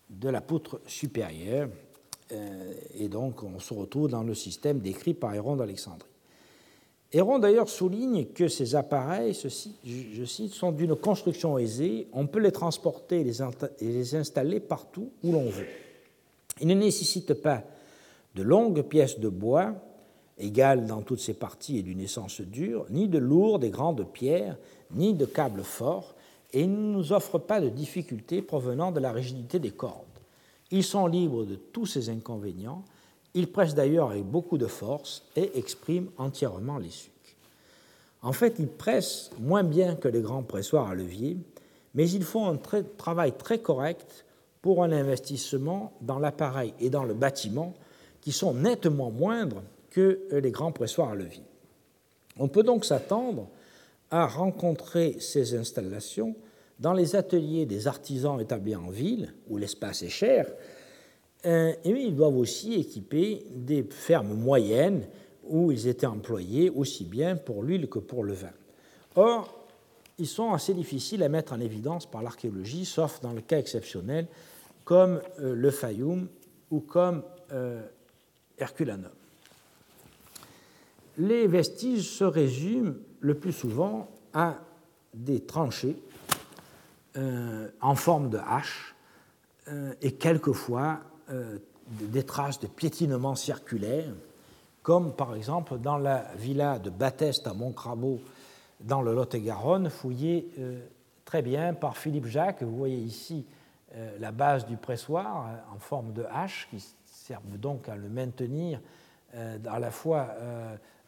de 0.09 0.29
la 0.29 0.41
poutre 0.41 0.81
supérieure. 0.87 1.69
Euh, 2.31 2.73
et 2.95 3.09
donc 3.09 3.43
on 3.43 3.59
se 3.59 3.75
retrouve 3.75 4.09
dans 4.09 4.23
le 4.23 4.33
système 4.33 4.79
décrit 4.79 5.13
par 5.13 5.35
Héron 5.35 5.55
d'Alexandrie. 5.55 6.09
Héron 7.13 7.37
d'ailleurs 7.37 7.69
souligne 7.69 8.25
que 8.25 8.47
ces 8.47 8.73
appareils, 8.73 9.33
je 9.33 10.25
cite, 10.25 10.53
sont 10.53 10.71
d'une 10.71 10.95
construction 10.95 11.59
aisée, 11.59 12.07
on 12.13 12.25
peut 12.25 12.39
les 12.39 12.53
transporter 12.53 13.19
et 13.19 13.85
les 13.85 14.15
installer 14.15 14.61
partout 14.61 15.11
où 15.21 15.33
l'on 15.33 15.49
veut. 15.49 15.67
Ils 16.61 16.67
ne 16.67 16.73
nécessitent 16.73 17.33
pas 17.35 17.63
de 18.33 18.41
longues 18.41 18.81
pièces 18.83 19.19
de 19.19 19.27
bois 19.27 19.75
égale 20.37 20.85
dans 20.85 21.01
toutes 21.01 21.19
ses 21.19 21.33
parties 21.33 21.77
et 21.77 21.83
d'une 21.83 21.99
essence 21.99 22.41
dure, 22.41 22.85
ni 22.89 23.07
de 23.07 23.17
lourdes 23.17 23.63
et 23.63 23.69
grandes 23.69 24.05
pierres, 24.11 24.57
ni 24.93 25.13
de 25.13 25.25
câbles 25.25 25.63
forts, 25.63 26.15
et 26.53 26.67
ne 26.67 26.93
nous 26.93 27.13
offrent 27.13 27.39
pas 27.39 27.61
de 27.61 27.69
difficultés 27.69 28.41
provenant 28.41 28.91
de 28.91 28.99
la 28.99 29.11
rigidité 29.11 29.59
des 29.59 29.71
cordes. 29.71 30.05
Ils 30.71 30.83
sont 30.83 31.07
libres 31.07 31.45
de 31.45 31.55
tous 31.55 31.85
ces 31.85 32.09
inconvénients, 32.09 32.83
ils 33.33 33.51
pressent 33.51 33.75
d'ailleurs 33.75 34.11
avec 34.11 34.25
beaucoup 34.25 34.57
de 34.57 34.67
force 34.67 35.23
et 35.35 35.57
expriment 35.57 36.09
entièrement 36.17 36.77
les 36.77 36.89
sucs. 36.89 37.11
En 38.21 38.33
fait, 38.33 38.55
ils 38.59 38.67
pressent 38.67 39.31
moins 39.39 39.63
bien 39.63 39.95
que 39.95 40.07
les 40.07 40.21
grands 40.21 40.43
pressoirs 40.43 40.89
à 40.89 40.95
levier, 40.95 41.37
mais 41.95 42.09
ils 42.09 42.23
font 42.23 42.47
un 42.47 42.59
travail 42.97 43.33
très 43.37 43.59
correct 43.59 44.25
pour 44.61 44.83
un 44.83 44.91
investissement 44.91 45.93
dans 46.01 46.19
l'appareil 46.19 46.73
et 46.79 46.89
dans 46.89 47.03
le 47.03 47.13
bâtiment 47.13 47.73
qui 48.21 48.31
sont 48.31 48.53
nettement 48.53 49.09
moindres 49.09 49.63
que 49.91 50.27
les 50.31 50.51
grands 50.51 50.71
pressoirs 50.71 51.11
à 51.11 51.15
levier. 51.15 51.43
On 52.39 52.47
peut 52.47 52.63
donc 52.63 52.85
s'attendre 52.85 53.49
à 54.09 54.25
rencontrer 54.25 55.17
ces 55.19 55.55
installations 55.55 56.35
dans 56.79 56.93
les 56.93 57.15
ateliers 57.15 57.65
des 57.65 57.87
artisans 57.87 58.39
établis 58.39 58.75
en 58.75 58.89
ville, 58.89 59.33
où 59.47 59.57
l'espace 59.57 60.01
est 60.01 60.09
cher, 60.09 60.47
euh, 61.45 61.73
et 61.83 61.89
ils 61.89 62.15
doivent 62.15 62.37
aussi 62.37 62.73
équiper 62.73 63.45
des 63.55 63.83
fermes 63.83 64.33
moyennes 64.33 65.07
où 65.47 65.71
ils 65.71 65.87
étaient 65.87 66.07
employés 66.07 66.69
aussi 66.69 67.03
bien 67.03 67.35
pour 67.35 67.63
l'huile 67.63 67.87
que 67.87 67.99
pour 67.99 68.23
le 68.23 68.33
vin. 68.33 68.51
Or, 69.15 69.67
ils 70.17 70.27
sont 70.27 70.53
assez 70.53 70.73
difficiles 70.73 71.23
à 71.23 71.29
mettre 71.29 71.53
en 71.53 71.59
évidence 71.59 72.05
par 72.05 72.21
l'archéologie, 72.21 72.85
sauf 72.85 73.21
dans 73.21 73.33
le 73.33 73.41
cas 73.41 73.59
exceptionnel 73.59 74.27
comme 74.83 75.21
euh, 75.39 75.55
le 75.55 75.71
Fayoum 75.71 76.27
ou 76.69 76.79
comme 76.79 77.23
euh, 77.51 77.81
Herculanum 78.57 79.09
les 81.17 81.47
vestiges 81.47 82.09
se 82.09 82.23
résument 82.23 82.95
le 83.19 83.35
plus 83.35 83.53
souvent 83.53 84.09
à 84.33 84.55
des 85.13 85.41
tranchées 85.41 86.01
euh, 87.17 87.69
en 87.81 87.95
forme 87.95 88.29
de 88.29 88.37
hache 88.37 88.95
euh, 89.67 89.93
et 90.01 90.13
quelquefois 90.13 90.99
euh, 91.29 91.57
des 91.89 92.23
traces 92.23 92.59
de 92.59 92.67
piétinement 92.67 93.35
circulaire, 93.35 94.13
comme 94.81 95.13
par 95.13 95.35
exemple 95.35 95.77
dans 95.77 95.97
la 95.97 96.25
villa 96.37 96.79
de 96.79 96.89
Batteste 96.89 97.47
à 97.47 97.53
Montcrabeau 97.53 98.21
dans 98.79 99.01
le 99.01 99.13
Lot-et-Garonne, 99.13 99.89
fouillée 99.89 100.49
très 101.25 101.41
bien 101.41 101.73
par 101.73 101.97
Philippe 101.97 102.25
Jacques. 102.25 102.63
Vous 102.63 102.77
voyez 102.77 102.97
ici 102.97 103.45
la 104.19 104.31
base 104.31 104.65
du 104.65 104.77
pressoir 104.77 105.49
en 105.75 105.77
forme 105.77 106.13
de 106.13 106.23
hache 106.31 106.67
qui 106.71 106.83
servent 107.05 107.59
donc 107.59 107.89
à 107.89 107.95
le 107.95 108.09
maintenir 108.09 108.79
à 109.35 109.79
la 109.79 109.91
fois 109.91 110.29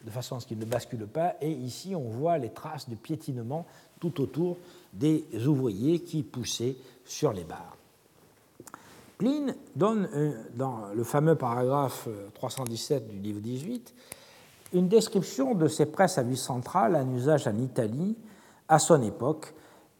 de 0.03 0.09
façon 0.09 0.35
à 0.35 0.39
ce 0.39 0.47
qu'il 0.47 0.59
ne 0.59 0.65
bascule 0.65 1.07
pas. 1.07 1.35
Et 1.41 1.51
ici, 1.51 1.95
on 1.95 2.09
voit 2.09 2.37
les 2.37 2.49
traces 2.49 2.89
de 2.89 2.95
piétinement 2.95 3.65
tout 3.99 4.21
autour 4.21 4.57
des 4.91 5.25
ouvriers 5.47 5.99
qui 5.99 6.23
poussaient 6.23 6.75
sur 7.05 7.33
les 7.33 7.43
barres. 7.43 7.77
Pline 9.17 9.55
donne, 9.75 10.09
euh, 10.13 10.33
dans 10.55 10.87
le 10.93 11.03
fameux 11.03 11.35
paragraphe 11.35 12.07
317 12.33 13.07
du 13.07 13.19
livre 13.19 13.39
18, 13.39 13.93
une 14.73 14.87
description 14.87 15.53
de 15.53 15.67
ces 15.67 15.85
presses 15.85 16.17
à 16.17 16.23
vis 16.23 16.37
centrale 16.37 16.95
en 16.95 17.09
usage 17.15 17.47
en 17.47 17.57
Italie 17.57 18.15
à 18.67 18.79
son 18.79 19.01
époque, 19.03 19.53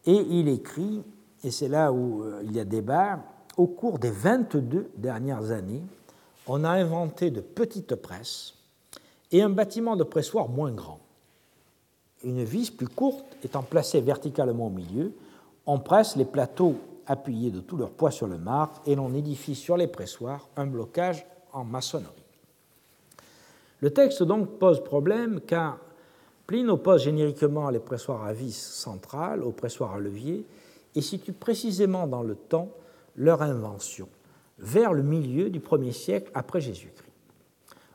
et 0.06 0.16
il 0.16 0.48
écrit, 0.50 1.04
et 1.44 1.52
c'est 1.52 1.68
là 1.68 1.92
où 1.92 2.24
euh, 2.24 2.42
il 2.44 2.54
y 2.54 2.60
a 2.60 2.66
débat, 2.66 3.20
au 3.56 3.68
cours 3.68 4.00
des 4.00 4.10
22 4.10 4.92
dernières 4.98 5.52
années, 5.52 5.84
on 6.48 6.64
a 6.64 6.70
inventé 6.70 7.30
de 7.30 7.40
petites 7.40 7.96
presses 7.96 8.56
et 9.34 9.42
un 9.42 9.50
bâtiment 9.50 9.98
de 9.98 10.04
pressoir 10.04 10.48
moins 10.48 10.72
grand. 10.72 11.00
Une 12.24 12.44
vis 12.44 12.72
plus 12.72 12.88
courte 12.88 13.26
étant 13.44 13.64
placée 13.64 14.00
verticalement 14.00 14.68
au 14.68 14.70
milieu, 14.70 15.12
on 15.66 15.80
presse 15.80 16.16
les 16.16 16.24
plateaux 16.24 16.76
appuyés 17.08 17.52
de 17.52 17.60
tout 17.60 17.76
leur 17.76 17.90
poids 17.90 18.12
sur 18.12 18.28
le 18.28 18.38
marc 18.38 18.88
et 18.88 18.96
l'on 18.96 19.14
édifie 19.14 19.56
sur 19.56 19.76
les 19.76 19.88
pressoirs 19.88 20.48
un 20.56 20.68
blocage 20.68 21.26
en 21.52 21.66
maçonnerie. 21.66 22.08
Le 23.82 23.92
texte 23.92 24.24
donc 24.24 24.60
pose 24.60 24.82
problème 24.82 25.42
car 25.42 25.80
Pline 26.48 26.70
oppose 26.70 27.04
génériquement 27.04 27.70
les 27.70 27.80
pressoirs 27.80 28.24
à 28.24 28.34
vis 28.34 28.56
centrales 28.56 29.44
aux 29.44 29.52
pressoirs 29.52 29.96
à 29.96 30.00
levier 30.00 30.46
et 30.96 31.02
situe 31.02 31.34
précisément 31.34 32.06
dans 32.06 32.22
le 32.22 32.36
temps 32.36 32.70
leur 33.16 33.42
invention, 33.42 34.08
vers 34.60 34.94
le 34.94 35.04
milieu 35.04 35.50
du 35.50 35.60
premier 35.60 35.92
siècle 35.92 36.32
après 36.34 36.62
Jésus-Christ. 36.62 37.03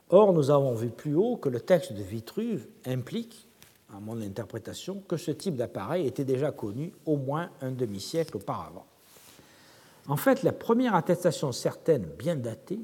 Or, 0.09 0.33
nous 0.33 0.49
avons 0.49 0.73
vu 0.73 0.89
plus 0.89 1.15
haut 1.15 1.37
que 1.37 1.49
le 1.49 1.59
texte 1.59 1.93
de 1.93 2.01
Vitruve 2.01 2.67
implique, 2.85 3.47
à 3.93 3.99
mon 3.99 4.19
interprétation, 4.21 5.03
que 5.07 5.17
ce 5.17 5.31
type 5.31 5.55
d'appareil 5.55 6.07
était 6.07 6.25
déjà 6.25 6.51
connu 6.51 6.93
au 7.05 7.15
moins 7.15 7.49
un 7.61 7.71
demi-siècle 7.71 8.37
auparavant. 8.37 8.85
En 10.07 10.17
fait, 10.17 10.41
la 10.41 10.51
première 10.51 10.95
attestation 10.95 11.51
certaine, 11.51 12.07
bien 12.17 12.35
datée, 12.35 12.79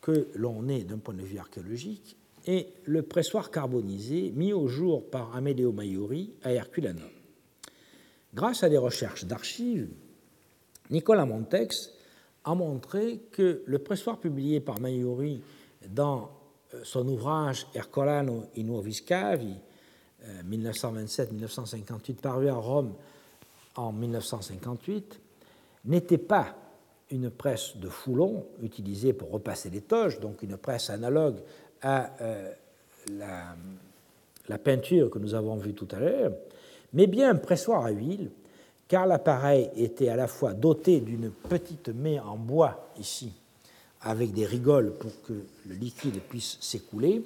que 0.00 0.28
l'on 0.34 0.68
ait 0.68 0.82
d'un 0.82 0.98
point 0.98 1.14
de 1.14 1.22
vue 1.22 1.38
archéologique, 1.38 2.16
est 2.46 2.72
le 2.84 3.02
pressoir 3.02 3.50
carbonisé 3.50 4.32
mis 4.34 4.52
au 4.52 4.66
jour 4.66 5.08
par 5.08 5.36
Amedeo 5.36 5.70
Maiori 5.70 6.32
à 6.42 6.52
Herculanum. 6.52 7.10
Grâce 8.34 8.64
à 8.64 8.68
des 8.68 8.78
recherches 8.78 9.24
d'archives, 9.24 9.88
Nicolas 10.90 11.26
Montex 11.26 11.92
a 12.44 12.54
montré 12.54 13.20
que 13.30 13.62
le 13.66 13.78
pressoir 13.78 14.18
publié 14.18 14.60
par 14.60 14.80
Maiori 14.80 15.42
dans 15.88 16.30
son 16.82 17.08
ouvrage 17.08 17.66
Ercolano 17.74 18.48
in 18.56 18.64
Nuovi 18.64 18.92
Scavi, 18.92 19.56
1927-1958, 20.44 22.14
paru 22.14 22.48
à 22.48 22.54
Rome 22.54 22.94
en 23.76 23.92
1958, 23.92 25.20
n'était 25.86 26.18
pas 26.18 26.54
une 27.10 27.30
presse 27.30 27.76
de 27.76 27.88
foulon 27.88 28.44
utilisée 28.62 29.12
pour 29.12 29.30
repasser 29.30 29.70
les 29.70 29.80
toges, 29.80 30.20
donc 30.20 30.42
une 30.42 30.56
presse 30.56 30.90
analogue 30.90 31.36
à 31.80 32.10
euh, 32.20 32.52
la, 33.12 33.56
la, 34.48 34.58
peinture 34.58 35.08
que 35.08 35.18
nous 35.18 35.34
avons 35.34 35.56
vue 35.56 35.72
tout 35.72 35.88
à 35.92 36.00
l'heure, 36.00 36.32
mais 36.92 37.06
bien 37.06 37.30
un 37.30 37.36
pressoir 37.36 37.86
à 37.86 37.90
huile, 37.90 38.30
car 38.88 39.06
l'appareil 39.06 39.70
était 39.76 40.08
à 40.08 40.16
la 40.16 40.26
fois 40.26 40.52
doté 40.52 41.00
d'une 41.00 41.30
petite 41.30 41.88
main 41.88 42.20
en 42.22 42.36
bois 42.36 42.90
ici 42.98 43.32
avec 44.02 44.32
des 44.32 44.46
rigoles 44.46 44.92
pour 44.94 45.10
que 45.22 45.32
le 45.66 45.74
liquide 45.74 46.20
puisse 46.20 46.58
s'écouler, 46.60 47.22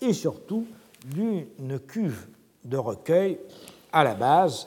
et 0.00 0.12
surtout 0.12 0.66
d'une 1.04 1.78
cuve 1.80 2.26
de 2.64 2.76
recueil 2.76 3.38
à 3.92 4.04
la 4.04 4.14
base 4.14 4.66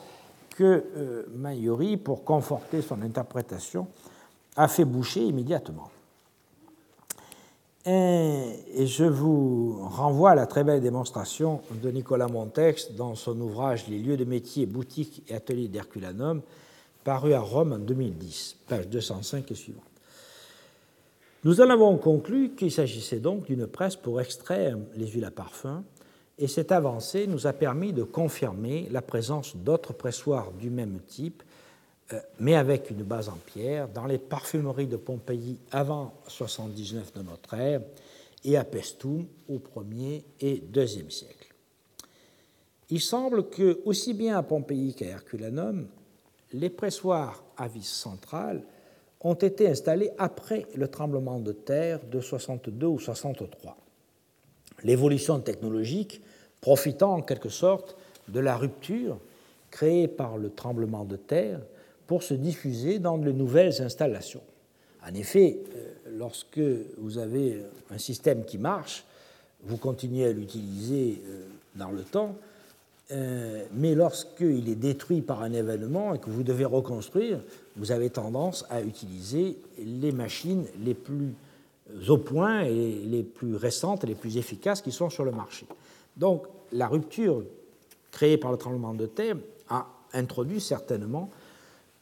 que 0.50 0.84
euh, 0.96 1.96
pour 2.02 2.24
conforter 2.24 2.82
son 2.82 3.02
interprétation, 3.02 3.88
a 4.56 4.68
fait 4.68 4.84
boucher 4.84 5.22
immédiatement. 5.22 5.90
Et, 7.84 8.86
je 8.86 9.04
vous 9.04 9.78
renvoie 9.88 10.32
à 10.32 10.34
la 10.34 10.46
très 10.46 10.64
belle 10.64 10.80
démonstration 10.80 11.60
de 11.70 11.90
Nicolas 11.90 12.26
Montex 12.26 12.92
dans 12.92 13.14
son 13.14 13.40
ouvrage 13.40 13.86
Les 13.86 13.98
lieux 13.98 14.16
de 14.16 14.24
métier, 14.24 14.66
boutiques 14.66 15.22
et 15.28 15.34
ateliers 15.34 15.68
d'Herculanum, 15.68 16.42
paru 17.04 17.32
à 17.32 17.40
Rome 17.40 17.74
en 17.74 17.78
2010, 17.78 18.56
page 18.66 18.88
205 18.88 19.50
et 19.50 19.54
suivante. 19.54 19.95
Nous 21.44 21.60
en 21.60 21.70
avons 21.70 21.96
conclu 21.98 22.54
qu'il 22.54 22.72
s'agissait 22.72 23.20
donc 23.20 23.46
d'une 23.46 23.66
presse 23.66 23.96
pour 23.96 24.20
extraire 24.20 24.78
les 24.96 25.06
huiles 25.06 25.24
à 25.24 25.30
parfum, 25.30 25.84
et 26.38 26.48
cette 26.48 26.72
avancée 26.72 27.26
nous 27.26 27.46
a 27.46 27.52
permis 27.52 27.92
de 27.92 28.02
confirmer 28.02 28.88
la 28.90 29.00
présence 29.00 29.56
d'autres 29.56 29.92
pressoirs 29.92 30.52
du 30.52 30.70
même 30.70 31.00
type, 31.06 31.42
euh, 32.12 32.20
mais 32.38 32.54
avec 32.54 32.90
une 32.90 33.02
base 33.02 33.28
en 33.28 33.38
pierre, 33.46 33.88
dans 33.88 34.06
les 34.06 34.18
parfumeries 34.18 34.86
de 34.86 34.96
Pompéi 34.96 35.58
avant 35.72 36.14
79 36.28 37.14
de 37.14 37.22
notre 37.22 37.54
ère 37.54 37.80
et 38.44 38.56
à 38.56 38.64
Pestum 38.64 39.26
au 39.48 39.58
1er 39.58 40.22
et 40.40 40.62
2e 40.72 41.10
siècle. 41.10 41.54
Il 42.90 43.00
semble 43.00 43.48
que, 43.48 43.80
aussi 43.84 44.14
bien 44.14 44.38
à 44.38 44.42
Pompéi 44.42 44.94
qu'à 44.94 45.06
Herculanum, 45.06 45.88
les 46.52 46.70
pressoirs 46.70 47.42
à 47.56 47.66
vis 47.66 47.88
centrale 47.88 48.62
ont 49.26 49.34
été 49.34 49.68
installés 49.68 50.12
après 50.18 50.66
le 50.76 50.86
tremblement 50.86 51.40
de 51.40 51.50
terre 51.50 51.98
de 52.10 52.20
62 52.20 52.86
ou 52.86 53.00
63. 53.00 53.76
L'évolution 54.84 55.40
technologique 55.40 56.22
profitant 56.60 57.14
en 57.14 57.22
quelque 57.22 57.48
sorte 57.48 57.96
de 58.28 58.38
la 58.38 58.56
rupture 58.56 59.18
créée 59.72 60.06
par 60.06 60.38
le 60.38 60.50
tremblement 60.50 61.04
de 61.04 61.16
terre 61.16 61.60
pour 62.06 62.22
se 62.22 62.34
diffuser 62.34 63.00
dans 63.00 63.18
de 63.18 63.32
nouvelles 63.32 63.82
installations. 63.82 64.42
En 65.04 65.12
effet, 65.14 65.58
euh, 65.74 65.92
lorsque 66.16 66.60
vous 66.98 67.18
avez 67.18 67.62
un 67.90 67.98
système 67.98 68.44
qui 68.44 68.58
marche, 68.58 69.04
vous 69.64 69.76
continuez 69.76 70.26
à 70.26 70.32
l'utiliser 70.32 71.20
euh, 71.26 71.46
dans 71.74 71.90
le 71.90 72.02
temps, 72.02 72.36
euh, 73.10 73.64
mais 73.72 73.96
lorsqu'il 73.96 74.68
est 74.68 74.76
détruit 74.76 75.20
par 75.20 75.42
un 75.42 75.52
événement 75.52 76.14
et 76.14 76.18
que 76.20 76.30
vous 76.30 76.44
devez 76.44 76.64
reconstruire, 76.64 77.40
vous 77.76 77.92
avez 77.92 78.10
tendance 78.10 78.64
à 78.70 78.82
utiliser 78.82 79.58
les 79.78 80.12
machines 80.12 80.64
les 80.84 80.94
plus 80.94 81.34
au 82.08 82.18
point 82.18 82.62
et 82.62 82.92
les 83.04 83.22
plus 83.22 83.54
récentes 83.54 84.04
et 84.04 84.06
les 84.06 84.14
plus 84.14 84.38
efficaces 84.38 84.82
qui 84.82 84.92
sont 84.92 85.10
sur 85.10 85.24
le 85.24 85.30
marché. 85.30 85.66
Donc 86.16 86.46
la 86.72 86.88
rupture 86.88 87.44
créée 88.10 88.38
par 88.38 88.50
le 88.50 88.58
tremblement 88.58 88.94
de 88.94 89.06
terre 89.06 89.36
a 89.68 89.86
introduit 90.12 90.60
certainement 90.60 91.30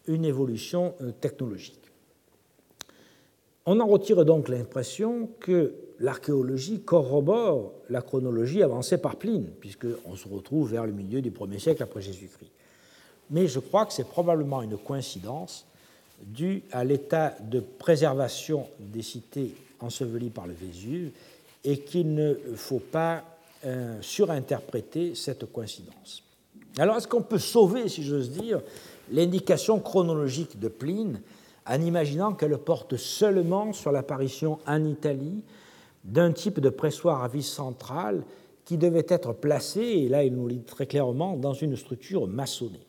une 0.07 0.25
évolution 0.25 0.95
euh, 1.01 1.11
technologique. 1.13 1.81
On 3.67 3.81
en 3.81 3.87
retire 3.87 4.25
donc 4.25 4.49
l'impression 4.49 5.31
que 5.41 5.75
l'archéologie 5.99 6.83
corrobore 6.83 7.73
la 7.89 8.03
chronologie 8.03 8.63
avancée 8.63 8.99
par 8.99 9.17
Pline, 9.17 9.51
puisqu'on 9.59 10.17
se 10.17 10.29
retrouve 10.29 10.73
vers 10.73 10.87
le 10.87 10.93
milieu 10.93 11.23
du 11.23 11.31
1er 11.31 11.59
siècle 11.59 11.83
après 11.83 12.03
Jésus-Christ. 12.03 12.53
Mais 13.35 13.49
je 13.49 13.59
crois 13.59 13.85
que 13.85 13.93
c'est 13.93 14.07
probablement 14.07 14.63
une 14.63 14.79
coïncidence 14.79 15.67
due 16.23 16.63
à 16.71 16.85
l'état 16.85 17.35
de 17.41 17.59
préservation 17.59 18.69
des 18.79 19.03
cités 19.03 19.57
ensevelies 19.81 20.31
par 20.31 20.47
le 20.47 20.55
Vésuve 20.55 21.11
et 21.65 21.79
qu'il 21.79 22.15
ne 22.15 22.35
faut 22.55 22.79
pas 22.79 23.25
euh, 23.65 23.99
surinterpréter 24.03 25.17
cette 25.17 25.51
coïncidence. 25.53 26.23
Alors, 26.79 26.97
est-ce 26.97 27.09
qu'on 27.09 27.23
peut 27.23 27.41
sauver, 27.41 27.89
si 27.89 28.05
j'ose 28.05 28.31
dire, 28.31 28.61
l'indication 29.11 29.81
chronologique 29.81 30.61
de 30.61 30.69
Pline 30.69 31.21
en 31.67 31.81
imaginant 31.81 32.35
qu'elle 32.35 32.57
porte 32.57 32.97
seulement 32.97 33.73
sur 33.73 33.91
l'apparition 33.91 34.61
en 34.65 34.85
Italie 34.85 35.43
d'un 36.05 36.31
type 36.31 36.61
de 36.61 36.69
pressoir 36.69 37.25
à 37.25 37.27
vis 37.27 37.43
centrale 37.43 38.23
qui 38.65 38.79
devait 38.79 39.07
être 39.09 39.33
placé, 39.33 39.81
et 39.81 40.09
là 40.09 40.23
il 40.23 40.35
nous 40.35 40.47
le 40.47 40.55
dit 40.55 40.63
très 40.63 40.87
clairement, 40.87 41.37
dans 41.37 41.53
une 41.53 41.77
structure 41.77 42.29
maçonnée? 42.29 42.87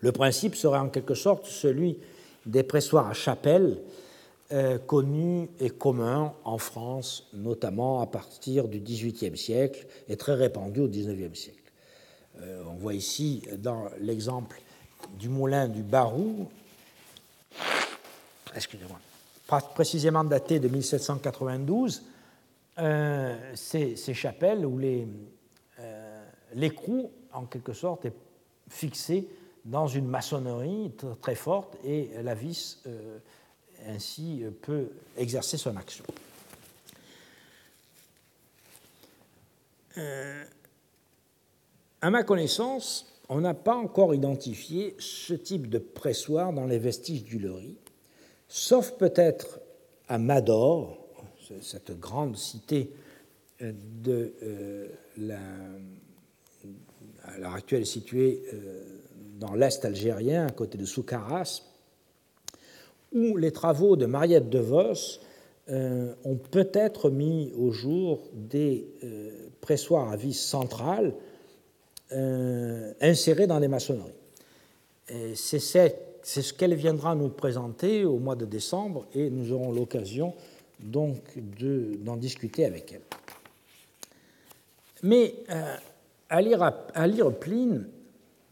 Le 0.00 0.12
principe 0.12 0.54
serait 0.54 0.78
en 0.78 0.88
quelque 0.88 1.14
sorte 1.14 1.46
celui 1.46 1.98
des 2.46 2.62
pressoirs 2.62 3.06
à 3.06 3.12
chapelle 3.12 3.78
euh, 4.52 4.78
connus 4.78 5.48
et 5.60 5.70
communs 5.70 6.32
en 6.44 6.58
France, 6.58 7.28
notamment 7.34 8.00
à 8.00 8.06
partir 8.06 8.66
du 8.66 8.80
XVIIIe 8.80 9.36
siècle 9.36 9.86
et 10.08 10.16
très 10.16 10.34
répandus 10.34 10.80
au 10.80 10.88
XIXe 10.88 11.38
siècle. 11.38 11.58
Euh, 12.40 12.62
on 12.66 12.74
voit 12.74 12.94
ici 12.94 13.42
dans 13.58 13.84
l'exemple 14.00 14.60
du 15.18 15.28
moulin 15.28 15.68
du 15.68 15.82
Barou, 15.82 16.48
excusez-moi, 18.54 18.98
précisément 19.74 20.24
daté 20.24 20.58
de 20.58 20.68
1792, 20.68 22.02
euh, 22.78 23.36
ces, 23.54 24.14
chapelles 24.14 24.64
où 24.64 24.80
l'écrou, 26.54 27.10
en 27.32 27.44
quelque 27.44 27.72
sorte, 27.72 28.06
est 28.06 28.14
fixé 28.68 29.28
dans 29.64 29.86
une 29.86 30.06
maçonnerie 30.06 30.92
très 31.20 31.34
forte 31.34 31.76
et 31.84 32.10
la 32.22 32.34
vis 32.34 32.80
euh, 32.86 33.18
ainsi 33.88 34.44
peut 34.62 34.88
exercer 35.16 35.56
son 35.56 35.76
action. 35.76 36.04
à 42.00 42.08
ma 42.08 42.22
connaissance, 42.22 43.12
on 43.28 43.42
n'a 43.42 43.52
pas 43.52 43.74
encore 43.74 44.14
identifié 44.14 44.96
ce 44.98 45.34
type 45.34 45.68
de 45.68 45.78
pressoir 45.78 46.54
dans 46.54 46.64
les 46.64 46.78
vestiges 46.78 47.24
du 47.24 47.38
Lori 47.38 47.76
sauf 48.50 48.90
peut-être 48.98 49.60
à 50.08 50.18
Mador, 50.18 50.98
cette 51.62 51.98
grande 51.98 52.36
cité 52.36 52.90
euh, 53.62 53.72
de 54.02 54.34
euh, 54.42 54.88
à 57.22 57.38
l'heure 57.38 57.54
actuelle 57.54 57.86
située 57.86 58.42
euh, 58.52 58.99
dans 59.40 59.54
l'est 59.54 59.84
algérien, 59.84 60.46
à 60.46 60.50
côté 60.50 60.78
de 60.78 60.84
Soukaras, 60.84 61.62
où 63.12 63.36
les 63.36 63.50
travaux 63.50 63.96
de 63.96 64.06
Mariette 64.06 64.48
de 64.48 64.58
Vos 64.58 65.20
ont 65.68 66.36
peut-être 66.50 67.10
mis 67.10 67.52
au 67.56 67.70
jour 67.70 68.28
des 68.32 68.88
pressoirs 69.60 70.10
à 70.10 70.16
vis 70.16 70.34
centrales 70.34 71.14
insérés 73.00 73.46
dans 73.46 73.60
des 73.60 73.68
maçonneries. 73.68 74.12
C'est 75.34 75.60
ce 76.22 76.52
qu'elle 76.52 76.74
viendra 76.74 77.14
nous 77.14 77.28
présenter 77.28 78.04
au 78.04 78.18
mois 78.18 78.36
de 78.36 78.44
décembre 78.44 79.06
et 79.14 79.30
nous 79.30 79.52
aurons 79.52 79.72
l'occasion 79.72 80.34
d'en 80.80 82.16
discuter 82.16 82.64
avec 82.64 82.92
elle. 82.92 83.02
Mais 85.02 85.34
euh, 85.50 85.76
à, 86.28 86.40
lire, 86.42 87.32
Pline, 87.38 87.86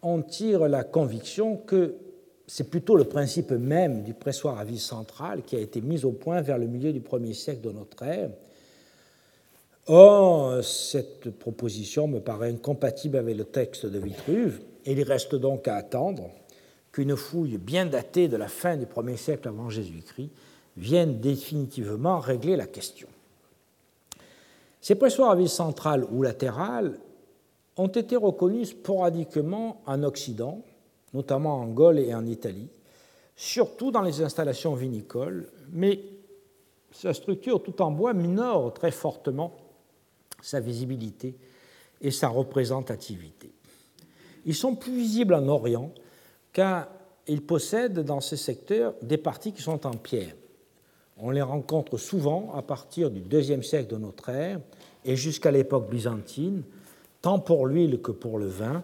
on 0.02 0.22
tire 0.22 0.68
la 0.68 0.84
conviction 0.84 1.56
que 1.56 1.94
c'est 2.46 2.70
plutôt 2.70 2.96
le 2.96 3.04
principe 3.04 3.50
même 3.50 4.02
du 4.02 4.14
pressoir 4.14 4.58
à 4.58 4.64
vis 4.64 4.78
centrale 4.78 5.42
qui 5.42 5.56
a 5.56 5.60
été 5.60 5.80
mis 5.80 6.04
au 6.04 6.12
point 6.12 6.40
vers 6.40 6.58
le 6.58 6.66
milieu 6.66 6.92
du 6.92 7.00
premier 7.00 7.34
siècle 7.34 7.60
de 7.60 7.72
notre 7.72 8.02
ère. 8.02 8.30
Or, 9.86 10.62
cette 10.62 11.30
proposition 11.30 12.08
me 12.08 12.20
paraît 12.20 12.50
incompatible 12.50 13.16
avec 13.16 13.36
le 13.36 13.44
texte 13.44 13.86
de 13.86 13.98
Vitruve, 13.98 14.60
et 14.84 14.92
il 14.92 15.02
reste 15.02 15.34
donc 15.34 15.66
à 15.68 15.76
attendre 15.76 16.30
qu'une 16.92 17.16
fouille 17.16 17.58
bien 17.58 17.86
datée 17.86 18.28
de 18.28 18.36
la 18.36 18.48
fin 18.48 18.76
du 18.76 18.86
1er 18.86 19.16
siècle 19.16 19.48
avant 19.48 19.70
Jésus-Christ 19.70 20.30
vienne 20.76 21.20
définitivement 21.20 22.18
régler 22.18 22.56
la 22.56 22.66
question. 22.66 23.08
Ces 24.80 24.94
pressoirs 24.94 25.30
à 25.30 25.36
vis 25.36 25.48
centrale 25.48 26.06
ou 26.10 26.22
latérale 26.22 26.98
ont 27.78 27.88
été 27.88 28.16
reconnus 28.16 28.70
sporadiquement 28.70 29.80
en 29.86 30.02
Occident, 30.02 30.62
notamment 31.14 31.60
en 31.60 31.68
Gaule 31.68 32.00
et 32.00 32.14
en 32.14 32.26
Italie, 32.26 32.68
surtout 33.36 33.90
dans 33.90 34.02
les 34.02 34.20
installations 34.20 34.74
vinicoles, 34.74 35.48
mais 35.72 36.00
sa 36.90 37.14
structure 37.14 37.62
tout 37.62 37.80
en 37.80 37.92
bois 37.92 38.12
minore 38.12 38.74
très 38.74 38.90
fortement 38.90 39.56
sa 40.42 40.60
visibilité 40.60 41.36
et 42.00 42.10
sa 42.10 42.28
représentativité. 42.28 43.52
Ils 44.44 44.54
sont 44.54 44.74
plus 44.74 44.94
visibles 44.94 45.34
en 45.34 45.46
Orient, 45.48 45.92
car 46.52 46.88
ils 47.26 47.42
possèdent 47.42 48.00
dans 48.00 48.20
ces 48.20 48.36
secteurs 48.36 48.94
des 49.02 49.18
parties 49.18 49.52
qui 49.52 49.62
sont 49.62 49.86
en 49.86 49.92
pierre. 49.92 50.34
On 51.18 51.30
les 51.30 51.42
rencontre 51.42 51.96
souvent 51.96 52.52
à 52.54 52.62
partir 52.62 53.10
du 53.10 53.20
IIe 53.20 53.62
siècle 53.62 53.92
de 53.92 53.98
notre 53.98 54.28
ère 54.30 54.60
et 55.04 55.16
jusqu'à 55.16 55.50
l'époque 55.50 55.90
byzantine, 55.90 56.62
tant 57.22 57.38
pour 57.38 57.66
l'huile 57.66 58.00
que 58.00 58.12
pour 58.12 58.38
le 58.38 58.46
vin. 58.46 58.82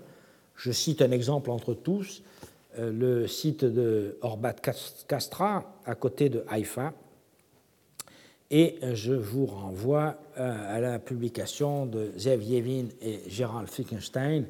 Je 0.56 0.72
cite 0.72 1.02
un 1.02 1.10
exemple 1.10 1.50
entre 1.50 1.74
tous, 1.74 2.22
euh, 2.78 2.92
le 2.92 3.26
site 3.26 3.64
de 3.64 4.16
Orbat 4.22 4.54
Castra, 5.08 5.74
à 5.84 5.94
côté 5.94 6.28
de 6.28 6.44
Haïfa, 6.48 6.92
et 8.50 8.78
je 8.92 9.12
vous 9.12 9.46
renvoie 9.46 10.16
euh, 10.38 10.76
à 10.76 10.80
la 10.80 10.98
publication 10.98 11.86
de 11.86 12.12
Zev 12.16 12.42
Yevin 12.42 12.86
et 13.00 13.20
Gérald 13.26 13.68
Fickenstein 13.68 14.46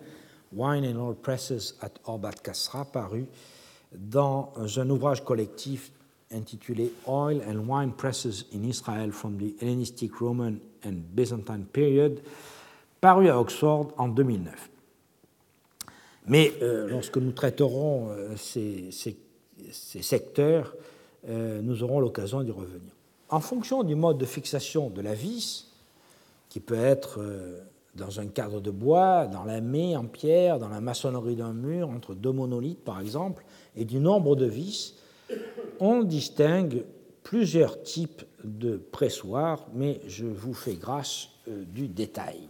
Wine 0.53 0.85
and 0.85 1.01
Oil 1.01 1.15
Presses 1.15 1.75
at 1.81 1.93
Orbat 2.05 2.35
Kasra, 2.43 2.85
paru 2.85 3.27
dans 3.93 4.53
un 4.77 4.91
ouvrage 4.91 5.25
collectif 5.25 5.91
intitulé 6.33 6.93
Oil 7.07 7.43
and 7.49 7.67
Wine 7.69 7.93
Presses 7.93 8.47
in 8.53 8.65
Israel 8.65 9.13
from 9.13 9.39
the 9.39 9.55
Hellenistic 9.61 10.21
Roman 10.21 10.59
and 10.85 11.15
Byzantine 11.15 11.65
Period, 11.65 12.21
paru 13.05 13.29
à 13.29 13.39
Oxford 13.39 13.89
en 13.99 14.09
2009. 14.09 14.71
Mais 16.27 16.55
euh, 16.63 16.89
lorsque 16.89 17.19
nous 17.19 17.33
traiterons 17.33 18.09
euh, 18.13 18.35
ces, 18.35 18.89
secteurs, 19.71 20.75
euh, 21.29 21.61
nous 21.61 21.83
aurons 21.83 22.01
l'occasion 22.01 22.43
d'y 22.43 22.51
revenir. 22.51 22.95
En 23.29 23.41
fonction 23.41 23.83
du 23.83 23.95
mode 23.95 24.17
de 24.17 24.25
fixation 24.25 24.89
de 24.89 25.03
la 25.03 25.13
vis, 25.13 25.71
qui 26.49 26.61
peut 26.61 26.83
être 26.83 27.23
dans 27.95 28.21
un 28.21 28.27
cadre 28.27 28.63
de 28.63 28.71
bois, 28.71 29.27
dans 29.27 29.45
la 29.45 29.61
maie 29.61 29.97
en 29.97 30.07
pierre, 30.07 30.59
dans 30.59 30.71
la 30.71 30.81
maçonnerie 30.81 31.37
d'un 31.37 31.53
mur, 31.53 31.91
entre 31.91 32.15
deux 32.15 32.33
monolithes 32.33 32.85
par 32.85 33.01
exemple, 33.01 33.45
et 33.77 33.85
du 33.85 34.01
nombre 34.01 34.35
de 34.35 34.47
vis, 34.47 34.95
on 35.79 36.05
distingue 36.05 36.85
plusieurs 37.23 37.83
types 37.83 38.23
de 38.45 38.79
pressoirs, 38.79 39.67
mais 39.75 40.01
je 40.07 40.25
vous 40.25 40.55
fais 40.55 40.77
grâce 40.77 41.29
du 41.47 41.87
détail. 41.89 42.49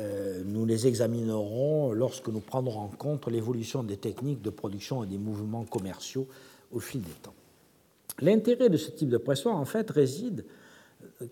Euh, 0.00 0.42
nous 0.46 0.64
les 0.64 0.86
examinerons 0.86 1.92
lorsque 1.92 2.28
nous 2.28 2.40
prendrons 2.40 2.80
en 2.80 2.88
compte 2.88 3.28
l'évolution 3.28 3.82
des 3.82 3.98
techniques 3.98 4.40
de 4.40 4.50
production 4.50 5.04
et 5.04 5.06
des 5.06 5.18
mouvements 5.18 5.64
commerciaux 5.64 6.26
au 6.72 6.80
fil 6.80 7.02
des 7.02 7.10
temps. 7.22 7.34
L'intérêt 8.20 8.70
de 8.70 8.76
ce 8.76 8.90
type 8.90 9.10
de 9.10 9.18
pressoir, 9.18 9.56
en 9.56 9.64
fait, 9.64 9.90
réside, 9.90 10.44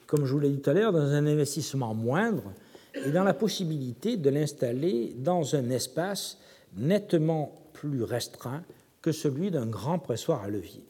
comme 0.06 0.26
je 0.26 0.32
vous 0.32 0.40
l'ai 0.40 0.50
dit 0.50 0.60
tout 0.60 0.70
à 0.70 0.74
l'heure, 0.74 0.92
dans 0.92 1.00
un 1.00 1.26
investissement 1.26 1.94
moindre 1.94 2.52
et 2.94 3.10
dans 3.10 3.24
la 3.24 3.34
possibilité 3.34 4.16
de 4.16 4.28
l'installer 4.28 5.14
dans 5.16 5.54
un 5.54 5.70
espace 5.70 6.38
nettement 6.76 7.52
plus 7.72 8.02
restreint 8.02 8.62
que 9.00 9.12
celui 9.12 9.50
d'un 9.50 9.66
grand 9.66 9.98
pressoir 9.98 10.42
à 10.42 10.48
levier. 10.48 10.84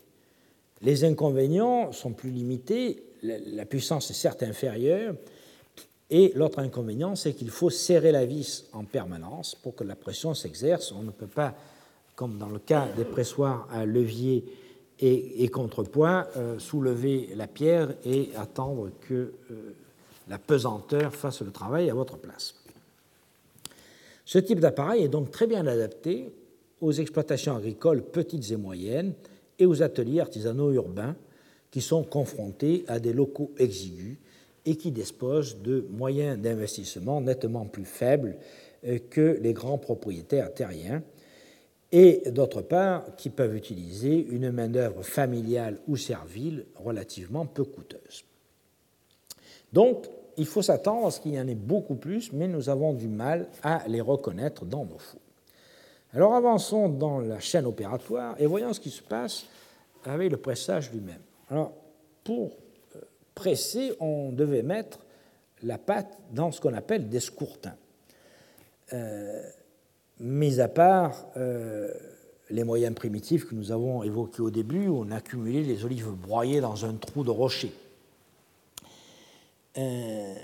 Les 0.82 1.04
inconvénients 1.04 1.92
sont 1.92 2.12
plus 2.12 2.30
limités, 2.30 3.02
la 3.22 3.64
puissance 3.66 4.10
est 4.10 4.14
certes 4.14 4.42
inférieure, 4.42 5.14
et 6.10 6.32
l'autre 6.34 6.58
inconvénient, 6.58 7.16
c'est 7.16 7.34
qu'il 7.34 7.50
faut 7.50 7.70
serrer 7.70 8.12
la 8.12 8.24
vis 8.24 8.64
en 8.72 8.84
permanence 8.84 9.54
pour 9.54 9.74
que 9.74 9.84
la 9.84 9.94
pression 9.94 10.34
s'exerce. 10.34 10.92
On 10.92 11.02
ne 11.02 11.10
peut 11.10 11.26
pas, 11.26 11.54
comme 12.16 12.38
dans 12.38 12.48
le 12.48 12.58
cas 12.58 12.88
des 12.96 13.04
pressoirs 13.04 13.68
à 13.70 13.84
levier 13.84 14.44
et, 15.00 15.48
contrepoids, 15.48 16.26
euh, 16.36 16.58
soulever 16.58 17.30
la 17.36 17.46
pierre 17.46 17.94
et 18.04 18.30
attendre 18.36 18.90
que 19.02 19.14
euh, 19.14 19.74
la 20.28 20.38
pesanteur 20.38 21.14
fasse 21.14 21.42
le 21.42 21.52
travail 21.52 21.88
à 21.88 21.94
votre 21.94 22.16
place. 22.16 22.54
Ce 24.24 24.38
type 24.38 24.60
d'appareil 24.60 25.04
est 25.04 25.08
donc 25.08 25.30
très 25.30 25.46
bien 25.46 25.66
adapté 25.66 26.32
aux 26.80 26.92
exploitations 26.92 27.56
agricoles 27.56 28.02
petites 28.02 28.50
et 28.50 28.56
moyennes 28.56 29.14
et 29.58 29.66
aux 29.66 29.82
ateliers 29.82 30.20
artisanaux 30.20 30.72
urbains 30.72 31.16
qui 31.70 31.80
sont 31.80 32.02
confrontés 32.02 32.84
à 32.88 32.98
des 32.98 33.12
locaux 33.12 33.52
exigus 33.58 34.16
et 34.66 34.76
qui 34.76 34.90
disposent 34.90 35.60
de 35.62 35.86
moyens 35.90 36.38
d'investissement 36.38 37.20
nettement 37.20 37.66
plus 37.66 37.84
faibles 37.84 38.36
euh, 38.86 38.98
que 39.10 39.38
les 39.40 39.52
grands 39.52 39.78
propriétaires 39.78 40.52
terriens, 40.52 41.02
et 41.90 42.30
d'autre 42.30 42.60
part 42.60 43.16
qui 43.16 43.30
peuvent 43.30 43.56
utiliser 43.56 44.26
une 44.26 44.50
main-d'œuvre 44.50 45.02
familiale 45.02 45.78
ou 45.88 45.96
servile 45.96 46.66
relativement 46.74 47.46
peu 47.46 47.64
coûteuse. 47.64 48.24
Donc, 49.72 50.06
il 50.36 50.46
faut 50.46 50.62
s'attendre 50.62 51.06
à 51.06 51.10
ce 51.10 51.20
qu'il 51.20 51.34
y 51.34 51.40
en 51.40 51.48
ait 51.48 51.54
beaucoup 51.54 51.96
plus, 51.96 52.32
mais 52.32 52.46
nous 52.46 52.68
avons 52.68 52.92
du 52.92 53.08
mal 53.08 53.48
à 53.62 53.82
les 53.88 54.00
reconnaître 54.00 54.64
dans 54.64 54.84
nos 54.84 54.98
fours. 54.98 55.20
Alors 56.14 56.34
avançons 56.34 56.88
dans 56.88 57.20
la 57.20 57.38
chaîne 57.40 57.66
opératoire 57.66 58.34
et 58.38 58.46
voyons 58.46 58.72
ce 58.72 58.80
qui 58.80 58.90
se 58.90 59.02
passe 59.02 59.44
avec 60.04 60.30
le 60.30 60.38
pressage 60.38 60.90
lui-même. 60.90 61.20
Alors, 61.50 61.72
pour 62.24 62.56
on 64.00 64.32
devait 64.32 64.62
mettre 64.62 65.00
la 65.62 65.78
pâte 65.78 66.18
dans 66.32 66.52
ce 66.52 66.60
qu'on 66.60 66.74
appelle 66.74 67.08
des 67.08 67.20
scourtins. 67.20 67.76
Euh, 68.92 69.42
mis 70.20 70.60
à 70.60 70.68
part 70.68 71.26
euh, 71.36 71.92
les 72.50 72.64
moyens 72.64 72.94
primitifs 72.94 73.46
que 73.46 73.54
nous 73.54 73.72
avons 73.72 74.02
évoqués 74.02 74.42
au 74.42 74.50
début, 74.50 74.88
où 74.88 75.02
on 75.02 75.10
accumulait 75.10 75.62
les 75.62 75.84
olives 75.84 76.10
broyées 76.10 76.60
dans 76.60 76.84
un 76.84 76.94
trou 76.94 77.24
de 77.24 77.30
rocher. 77.30 77.72
Euh, 79.76 80.34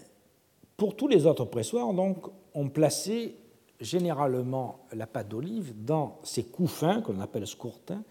pour 0.77 0.97
tous 0.97 1.09
les 1.09 1.27
autres 1.27 1.45
pressoirs, 1.45 1.93
donc, 1.93 2.27
on 2.55 2.69
plaçait 2.69 3.35
généralement 3.81 4.87
la 4.93 5.07
pâte 5.07 5.29
d'olive 5.29 5.73
dans 5.85 6.19
ces 6.23 6.45
couffins 6.45 7.01
qu'on 7.01 7.21
appelle 7.21 7.47
scourtins 7.47 8.03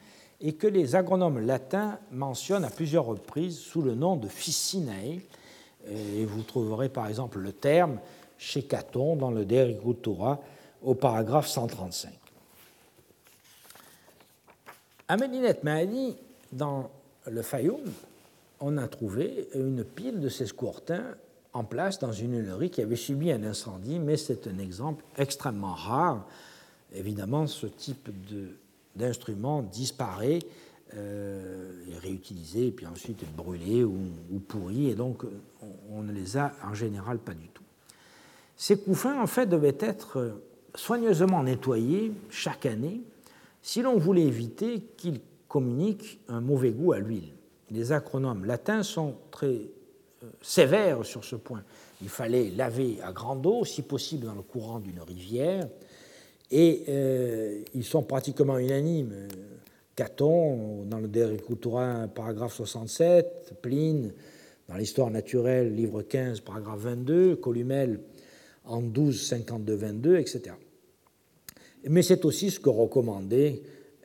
et 0.41 0.53
que 0.53 0.67
les 0.67 0.95
agronomes 0.95 1.39
latins 1.39 1.99
mentionnent 2.11 2.65
à 2.65 2.69
plusieurs 2.69 3.05
reprises 3.05 3.57
sous 3.57 3.81
le 3.81 3.95
nom 3.95 4.15
de 4.15 4.27
ficinae. 4.27 5.21
Et 5.87 6.25
vous 6.25 6.43
trouverez 6.43 6.89
par 6.89 7.07
exemple 7.07 7.39
le 7.39 7.51
terme 7.51 7.99
chez 8.37 8.63
Caton 8.63 9.15
dans 9.15 9.31
le 9.31 9.45
De 9.45 9.75
au 10.81 10.95
paragraphe 10.95 11.47
135. 11.47 12.11
À 15.07 15.17
Medinet 15.17 15.59
Mahdi, 15.63 16.15
dans 16.51 16.89
le 17.27 17.41
Fayoum, 17.41 17.83
on 18.59 18.77
a 18.77 18.87
trouvé 18.87 19.49
une 19.55 19.83
pile 19.83 20.19
de 20.19 20.29
ces 20.29 20.45
scourtins 20.45 21.15
en 21.53 21.63
place 21.63 21.99
dans 21.99 22.11
une 22.11 22.37
huilerie 22.37 22.69
qui 22.69 22.81
avait 22.81 22.95
subi 22.95 23.31
un 23.31 23.43
incendie, 23.43 23.99
mais 23.99 24.17
c'est 24.17 24.47
un 24.47 24.57
exemple 24.57 25.03
extrêmement 25.17 25.73
rare. 25.73 26.25
Évidemment, 26.93 27.47
ce 27.47 27.67
type 27.67 28.09
d'instrument 28.95 29.61
disparaît, 29.61 30.39
euh, 30.95 31.71
réutilisé, 32.01 32.67
et 32.67 32.71
puis 32.71 32.85
ensuite 32.85 33.25
brûlé 33.35 33.83
ou, 33.83 33.97
ou 34.31 34.39
pourri, 34.39 34.89
et 34.89 34.95
donc 34.95 35.23
on, 35.61 35.97
on, 35.97 36.03
ne 36.03 36.11
les 36.11 36.37
a 36.37 36.53
en 36.63 36.73
général 36.73 37.17
pas 37.17 37.33
du 37.33 37.47
tout. 37.47 37.63
Ces 38.55 38.79
couffins, 38.79 39.19
en 39.21 39.27
fait, 39.27 39.47
devaient 39.47 39.77
être 39.79 40.39
soigneusement 40.75 41.43
nettoyés 41.43 42.11
chaque 42.29 42.65
année 42.65 43.01
si 43.61 43.81
l'on 43.81 43.97
voulait 43.97 44.23
éviter 44.23 44.81
qu'ils 44.97 45.21
communiquent 45.47 46.19
un 46.27 46.41
mauvais 46.41 46.71
goût 46.71 46.93
à 46.93 46.99
l'huile. 46.99 47.31
Les 47.71 47.91
acronymes 47.91 48.45
latins 48.45 48.83
sont 48.83 49.15
très 49.31 49.47
euh, 50.23 50.29
sévères 50.41 51.05
sur 51.05 51.23
ce 51.23 51.35
point. 51.35 51.63
Il 52.01 52.09
fallait 52.09 52.49
laver 52.49 52.99
à 53.01 53.11
grande 53.11 53.45
eau, 53.45 53.63
si 53.63 53.81
possible 53.81 54.25
dans 54.25 54.35
le 54.35 54.41
courant 54.41 54.79
d'une 54.79 55.01
rivière, 55.01 55.67
et 56.51 56.83
euh, 56.87 57.61
ils 57.73 57.83
sont 57.83 58.03
pratiquement 58.03 58.57
unanimes. 58.57 59.27
Caton, 59.95 60.85
dans 60.85 60.99
le 60.99 61.07
De 61.07 62.07
paragraphe 62.07 62.55
67, 62.55 63.53
Pline, 63.61 64.11
dans 64.67 64.75
l'Histoire 64.75 65.11
naturelle, 65.11 65.75
livre 65.75 66.01
15, 66.01 66.39
paragraphe 66.39 66.79
22, 66.79 67.35
Columel, 67.35 67.99
en 68.65 68.81
12, 68.81 69.27
52, 69.27 69.73
22, 69.75 70.17
etc. 70.17 70.55
Mais 71.87 72.01
c'est 72.01 72.25
aussi 72.25 72.49
ce 72.49 72.59
que 72.59 72.69
recommandaient 72.69 73.61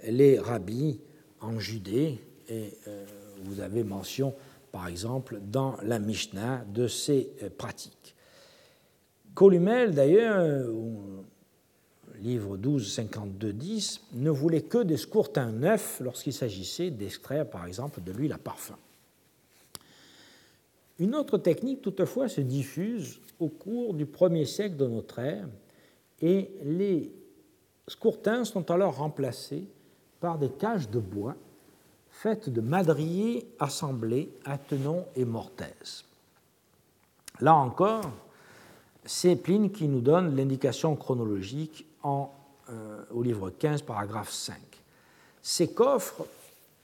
les 0.07 0.39
rabbis 0.39 1.01
en 1.41 1.59
Judée, 1.59 2.19
et 2.49 2.75
euh, 2.87 3.05
vous 3.45 3.61
avez 3.61 3.85
mention, 3.85 4.35
par 4.73 4.89
exemple, 4.89 5.41
dans 5.41 5.77
la 5.83 5.99
Mishnah 5.99 6.65
de 6.73 6.89
ces 6.89 7.31
euh, 7.43 7.49
pratiques. 7.57 8.15
Columel, 9.35 9.95
d'ailleurs, 9.95 10.67
livre 12.23 12.57
12, 12.57 12.93
52, 12.93 13.53
10, 13.53 14.01
ne 14.15 14.31
voulait 14.31 14.63
que 14.63 14.79
des 14.79 14.97
scourtins 14.97 15.51
neufs 15.51 16.01
lorsqu'il 16.01 16.33
s'agissait 16.33 16.91
d'extraire, 16.91 17.49
par 17.49 17.67
exemple, 17.67 18.01
de 18.01 18.13
l'huile 18.13 18.33
à 18.33 18.39
parfum. 18.39 18.77
Une 20.99 21.15
autre 21.15 21.39
technique, 21.39 21.83
toutefois, 21.83 22.29
se 22.29 22.41
diffuse 22.41 23.21
au 23.39 23.49
cours 23.49 23.95
du 23.95 24.07
premier 24.07 24.45
siècle 24.45 24.77
de 24.77 24.87
notre 24.87 25.21
ère, 25.21 25.49
et 26.21 26.51
les 26.65 27.13
scourtins 27.87 28.45
sont 28.45 28.71
alors 28.71 28.97
remplacés 28.97 29.65
par 30.21 30.39
des 30.39 30.51
cages 30.51 30.91
de 30.91 30.99
bois 30.99 31.37
faites 32.11 32.49
de 32.51 32.61
madriers 32.61 33.47
assemblés 33.61 34.33
à 34.45 34.59
tenons 34.59 35.07
et 35.15 35.25
mortaises. 35.25 36.05
Là 37.41 37.55
encore, 37.55 38.11
c'est 39.09 39.37
Pline 39.37 39.71
qui 39.71 39.89
nous 39.89 40.03
donne 40.03 40.37
l'indication 40.37 40.95
chronologique 40.95 41.87
euh, 42.05 43.03
au 43.11 43.23
livre 43.23 43.51
15, 43.51 43.83
paragraphe 43.83 44.31
5. 44.31 44.57
Ces 45.41 45.69
coffres, 45.69 46.27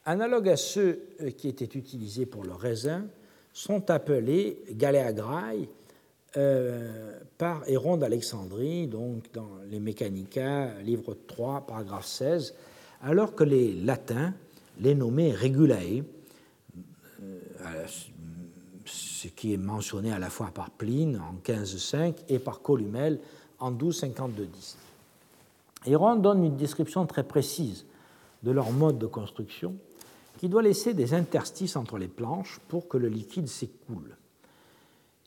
analogues 0.06 0.48
à 0.48 0.56
ceux 0.56 1.00
euh, 1.20 1.30
qui 1.30 1.48
étaient 1.48 1.78
utilisés 1.78 2.24
pour 2.24 2.42
le 2.42 2.52
raisin, 2.52 3.04
sont 3.52 3.90
appelés 3.90 4.58
galéagrailles 4.70 5.68
euh, 6.38 7.20
par 7.36 7.62
Héron 7.68 7.98
d'Alexandrie, 7.98 8.88
donc 8.88 9.30
dans 9.32 9.50
les 9.70 9.78
Mécanica, 9.78 10.80
livre 10.80 11.16
3, 11.26 11.66
paragraphe 11.66 12.06
16, 12.06 12.54
alors 13.02 13.34
que 13.34 13.44
les 13.44 13.72
latins 13.74 14.32
les 14.80 14.94
nommaient 14.94 15.34
regulae, 15.34 16.02
euh, 17.22 17.86
ce 19.24 19.28
qui 19.28 19.54
est 19.54 19.58
mentionné 19.58 20.12
à 20.12 20.18
la 20.18 20.28
fois 20.28 20.50
par 20.52 20.68
Pline 20.68 21.18
en 21.18 21.34
15.5 21.42 22.14
et 22.28 22.38
par 22.38 22.60
Columel 22.60 23.18
en 23.58 23.72
12.52.10. 23.72 24.76
Héron 25.86 26.16
donne 26.16 26.44
une 26.44 26.56
description 26.56 27.06
très 27.06 27.22
précise 27.24 27.86
de 28.42 28.50
leur 28.50 28.70
mode 28.70 28.98
de 28.98 29.06
construction 29.06 29.76
qui 30.36 30.50
doit 30.50 30.60
laisser 30.60 30.92
des 30.92 31.14
interstices 31.14 31.76
entre 31.76 31.96
les 31.96 32.08
planches 32.08 32.60
pour 32.68 32.86
que 32.86 32.98
le 32.98 33.08
liquide 33.08 33.48
s'écoule. 33.48 34.14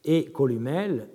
Et 0.06 0.26
Columel 0.26 1.10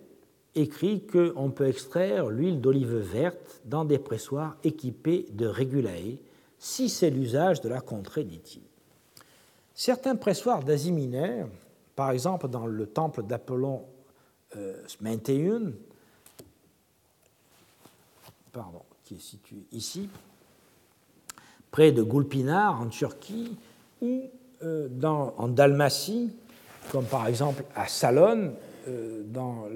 écrit 0.56 1.06
qu'on 1.06 1.50
peut 1.50 1.68
extraire 1.68 2.30
l'huile 2.30 2.60
d'olive 2.60 2.96
verte 2.96 3.60
dans 3.64 3.84
des 3.84 4.00
pressoirs 4.00 4.56
équipés 4.64 5.26
de 5.30 5.46
régulae, 5.46 6.18
si 6.59 6.88
c'est 6.88 7.10
l'usage 7.10 7.60
de 7.60 7.68
la 7.68 7.80
contrée, 7.80 8.24
dit-il. 8.24 8.62
Certains 9.72 10.16
pressoirs 10.16 10.64
d'Asie 10.64 10.92
mineure, 10.92 11.48
par 11.97 12.10
exemple 12.10 12.48
dans 12.48 12.66
le 12.66 12.86
temple 12.86 13.23
d'Apollon 13.23 13.85
euh, 14.56 14.82
pardon, 18.52 18.82
qui 19.05 19.14
est 19.14 19.20
situé 19.20 19.56
ici, 19.73 20.09
près 21.70 21.93
de 21.93 22.02
Gulpinar 22.02 22.81
en 22.81 22.89
Turquie, 22.89 23.56
ou 24.01 24.24
euh, 24.62 24.89
en 25.02 25.48
Dalmatie, 25.48 26.31
comme 26.90 27.06
par 27.06 27.27
exemple 27.27 27.64
à 27.74 27.86
Salone, 27.89 28.55
dans 29.27 29.69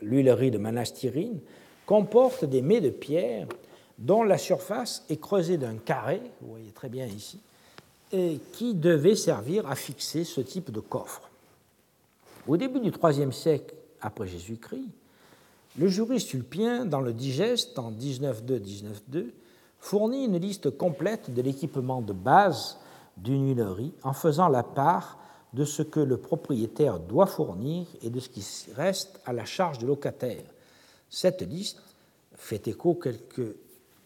l'huilerie 0.00 0.50
de 0.50 0.56
Manastyrine 0.56 1.40
comporte 1.86 2.44
des 2.44 2.62
mets 2.62 2.80
de 2.80 2.90
pierre 2.90 3.46
dont 3.98 4.22
la 4.22 4.36
surface 4.36 5.04
est 5.08 5.20
creusée 5.20 5.56
d'un 5.56 5.76
carré, 5.76 6.20
vous 6.42 6.50
voyez 6.50 6.70
très 6.72 6.88
bien 6.88 7.06
ici, 7.06 7.40
et 8.12 8.38
qui 8.52 8.74
devait 8.74 9.14
servir 9.14 9.70
à 9.70 9.74
fixer 9.74 10.24
ce 10.24 10.40
type 10.40 10.70
de 10.70 10.80
coffre. 10.80 11.25
Au 12.46 12.56
début 12.56 12.80
du 12.80 12.90
IIIe 12.90 13.32
siècle 13.32 13.74
après 14.00 14.26
Jésus-Christ, 14.26 14.88
le 15.78 15.88
juriste 15.88 16.32
Ulpien, 16.32 16.84
dans 16.84 17.00
le 17.00 17.12
Digeste 17.12 17.78
en 17.78 17.92
19.2-19.2, 17.92 19.26
fournit 19.78 20.24
une 20.24 20.38
liste 20.38 20.70
complète 20.76 21.32
de 21.34 21.42
l'équipement 21.42 22.00
de 22.00 22.12
base 22.12 22.78
d'une 23.16 23.48
huilerie 23.48 23.92
en 24.02 24.12
faisant 24.12 24.48
la 24.48 24.62
part 24.62 25.18
de 25.52 25.64
ce 25.64 25.82
que 25.82 26.00
le 26.00 26.16
propriétaire 26.16 27.00
doit 27.00 27.26
fournir 27.26 27.86
et 28.02 28.10
de 28.10 28.20
ce 28.20 28.28
qui 28.28 28.44
reste 28.74 29.20
à 29.26 29.32
la 29.32 29.44
charge 29.44 29.78
du 29.78 29.86
locataire. 29.86 30.44
Cette 31.10 31.42
liste 31.42 31.82
fait 32.34 32.68
écho 32.68 32.94
quelques 32.94 33.56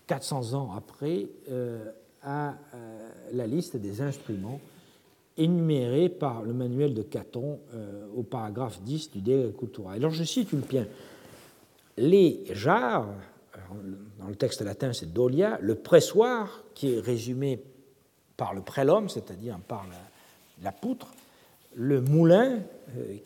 400 0.07 0.55
ans 0.55 0.73
après 0.77 1.29
euh, 1.51 1.85
à 2.23 2.55
euh, 2.75 3.09
la 3.33 3.47
liste 3.47 3.77
des 3.77 4.01
instruments 4.01 4.61
énumérés 5.37 6.09
par 6.09 6.43
le 6.43 6.53
manuel 6.53 6.95
de 6.95 7.03
Caton 7.03 7.61
euh, 7.75 8.07
au 8.15 8.23
paragraphe 8.23 8.81
10 8.83 9.13
du 9.13 9.21
De 9.21 9.51
Cultura. 9.51 9.93
Alors 9.93 10.11
je 10.11 10.25
cite 10.25 10.53
Ulpien. 10.53 10.87
Les 11.97 12.45
jarres, 12.53 13.09
dans 14.19 14.29
le 14.29 14.35
texte 14.35 14.63
latin 14.63 14.93
c'est 14.93 15.13
dolia, 15.13 15.59
le 15.61 15.75
pressoir, 15.75 16.65
qui 16.75 16.95
est 16.95 17.01
résumé 17.01 17.63
par 18.37 18.55
le 18.55 18.63
prélum, 18.63 19.09
c'est-à-dire 19.09 19.59
par 19.69 19.87
la, 20.63 20.73
poutre, 20.73 21.09
le 21.75 22.01
moulin, 22.01 22.61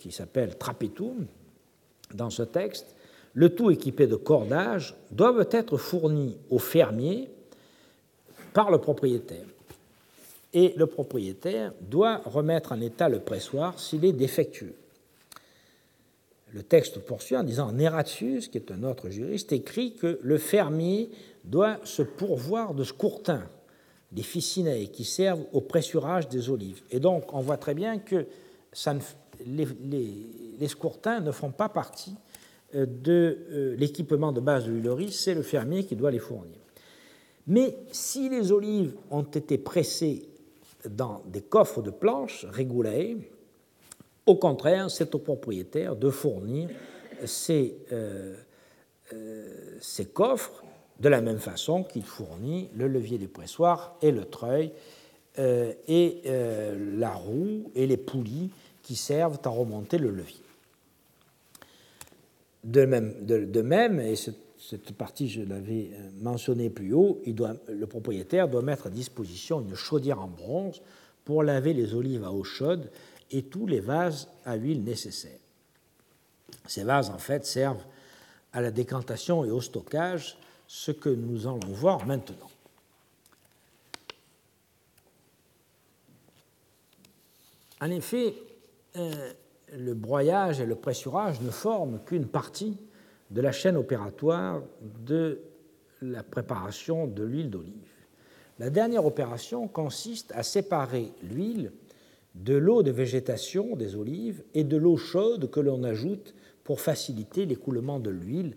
qui 0.00 0.10
s'appelle 0.10 0.58
trapetum, 0.58 1.26
dans 2.12 2.30
ce 2.30 2.42
texte, 2.42 2.94
le 3.32 3.54
tout 3.54 3.70
équipé 3.70 4.06
de 4.06 4.16
cordages, 4.16 4.96
doivent 5.10 5.48
être 5.50 5.76
fournis 5.76 6.36
aux 6.50 6.58
fermiers 6.58 7.30
par 8.52 8.70
le 8.70 8.78
propriétaire. 8.78 9.46
Et 10.54 10.72
le 10.76 10.86
propriétaire 10.86 11.72
doit 11.80 12.22
remettre 12.24 12.72
en 12.72 12.80
état 12.80 13.08
le 13.08 13.18
pressoir 13.18 13.78
s'il 13.78 14.04
est 14.04 14.12
défectueux. 14.12 14.76
Le 16.52 16.62
texte 16.62 17.00
poursuit 17.00 17.36
en 17.36 17.42
disant 17.42 17.72
Neratius, 17.72 18.46
qui 18.46 18.58
est 18.58 18.70
un 18.70 18.84
autre 18.84 19.10
juriste, 19.10 19.52
écrit 19.52 19.96
que 19.96 20.20
le 20.22 20.38
fermier 20.38 21.10
doit 21.42 21.78
se 21.82 22.02
pourvoir 22.02 22.74
de 22.74 22.84
scourtins, 22.84 23.42
des 24.12 24.22
ficinae 24.22 24.86
qui 24.92 25.04
servent 25.04 25.44
au 25.52 25.60
pressurage 25.60 26.28
des 26.28 26.48
olives. 26.48 26.82
Et 26.92 27.00
donc, 27.00 27.34
on 27.34 27.40
voit 27.40 27.56
très 27.56 27.74
bien 27.74 27.98
que 27.98 28.26
les, 29.44 30.68
scourtins 30.68 31.18
ne 31.18 31.32
font 31.32 31.50
pas 31.50 31.68
partie 31.68 32.14
euh, 32.76 32.86
de 32.86 33.38
euh, 33.50 33.76
l'équipement 33.76 34.30
de 34.30 34.40
base 34.40 34.66
de 34.66 34.70
l'huilerie, 34.70 35.10
c'est 35.10 35.34
le 35.34 35.42
fermier 35.42 35.84
qui 35.84 35.96
doit 35.96 36.12
les 36.12 36.20
fournir. 36.20 36.58
Mais 37.48 37.76
si 37.90 38.28
les 38.28 38.52
olives 38.52 38.94
ont 39.10 39.22
été 39.22 39.58
pressées 39.58 40.28
dans 40.88 41.22
des 41.26 41.42
coffres 41.42 41.82
de 41.82 41.90
planches 41.90 42.46
régulaires, 42.46 43.16
au 44.26 44.36
contraire, 44.36 44.90
c'est 44.90 45.14
au 45.14 45.18
propriétaire 45.18 45.96
de 45.96 46.10
fournir 46.10 46.70
ces, 47.24 47.76
euh, 47.92 48.34
ces, 49.80 50.06
coffres 50.06 50.64
de 51.00 51.08
la 51.08 51.20
même 51.20 51.38
façon 51.38 51.84
qu'il 51.84 52.04
fournit 52.04 52.70
le 52.74 52.88
levier 52.88 53.18
du 53.18 53.28
pressoir 53.28 53.96
et 54.00 54.10
le 54.10 54.24
treuil 54.24 54.72
et 55.36 56.22
la 56.96 57.12
roue 57.12 57.70
et 57.74 57.86
les 57.86 57.96
poulies 57.96 58.50
qui 58.84 58.94
servent 58.94 59.40
à 59.44 59.48
remonter 59.48 59.98
le 59.98 60.10
levier. 60.10 60.44
De 62.62 62.84
même, 62.84 63.14
de, 63.26 63.62
même 63.62 63.98
et 64.00 64.14
cette, 64.68 64.92
partie 64.92 65.28
je 65.28 65.42
l'avais 65.42 65.90
euh, 65.92 66.10
mentionné 66.20 66.70
plus 66.70 66.92
haut, 66.92 67.20
le 67.26 67.86
propriétaire 67.86 68.48
doit 68.48 68.62
mettre 68.62 68.86
à 68.86 68.90
disposition 68.90 69.60
une 69.60 69.74
chaudière 69.74 70.20
en 70.20 70.28
bronze 70.28 70.80
pour 71.24 71.42
laver 71.42 71.74
les 71.74 71.94
olives 71.94 72.24
à 72.24 72.32
eau 72.32 72.44
chaude 72.44 72.90
et 73.30 73.42
tous 73.42 73.66
les 73.66 73.80
vases 73.80 74.28
à 74.44 74.54
huile 74.56 74.82
nécessaires. 74.82 75.38
Ces 76.66 76.84
vases, 76.84 77.10
en 77.10 77.18
fait, 77.18 77.44
servent 77.44 77.84
à 78.52 78.60
la 78.60 78.70
décantation 78.70 79.44
et 79.44 79.50
au 79.50 79.60
stockage, 79.60 80.38
ce 80.66 80.92
que 80.92 81.08
nous 81.08 81.46
allons 81.46 81.58
voir 81.68 82.06
maintenant. 82.06 82.50
En 87.80 87.90
effet, 87.90 88.34
euh, 88.96 89.32
le 89.76 89.94
broyage 89.94 90.60
et 90.60 90.66
le 90.66 90.74
pressurage 90.74 91.40
ne 91.40 91.50
forment 91.50 92.00
qu'une 92.06 92.26
partie 92.26 92.78
de 93.30 93.40
la 93.40 93.52
chaîne 93.52 93.76
opératoire 93.76 94.62
de 95.06 95.40
la 96.02 96.22
préparation 96.22 97.06
de 97.06 97.22
l'huile 97.22 97.50
d'olive. 97.50 97.72
La 98.58 98.70
dernière 98.70 99.06
opération 99.06 99.66
consiste 99.66 100.32
à 100.34 100.42
séparer 100.42 101.12
l'huile 101.22 101.72
de 102.34 102.54
l'eau 102.54 102.82
de 102.82 102.90
végétation 102.90 103.76
des 103.76 103.96
olives 103.96 104.42
et 104.54 104.64
de 104.64 104.76
l'eau 104.76 104.96
chaude 104.96 105.50
que 105.50 105.60
l'on 105.60 105.82
ajoute 105.84 106.34
pour 106.62 106.80
faciliter 106.80 107.46
l'écoulement 107.46 108.00
de 108.00 108.10
l'huile 108.10 108.56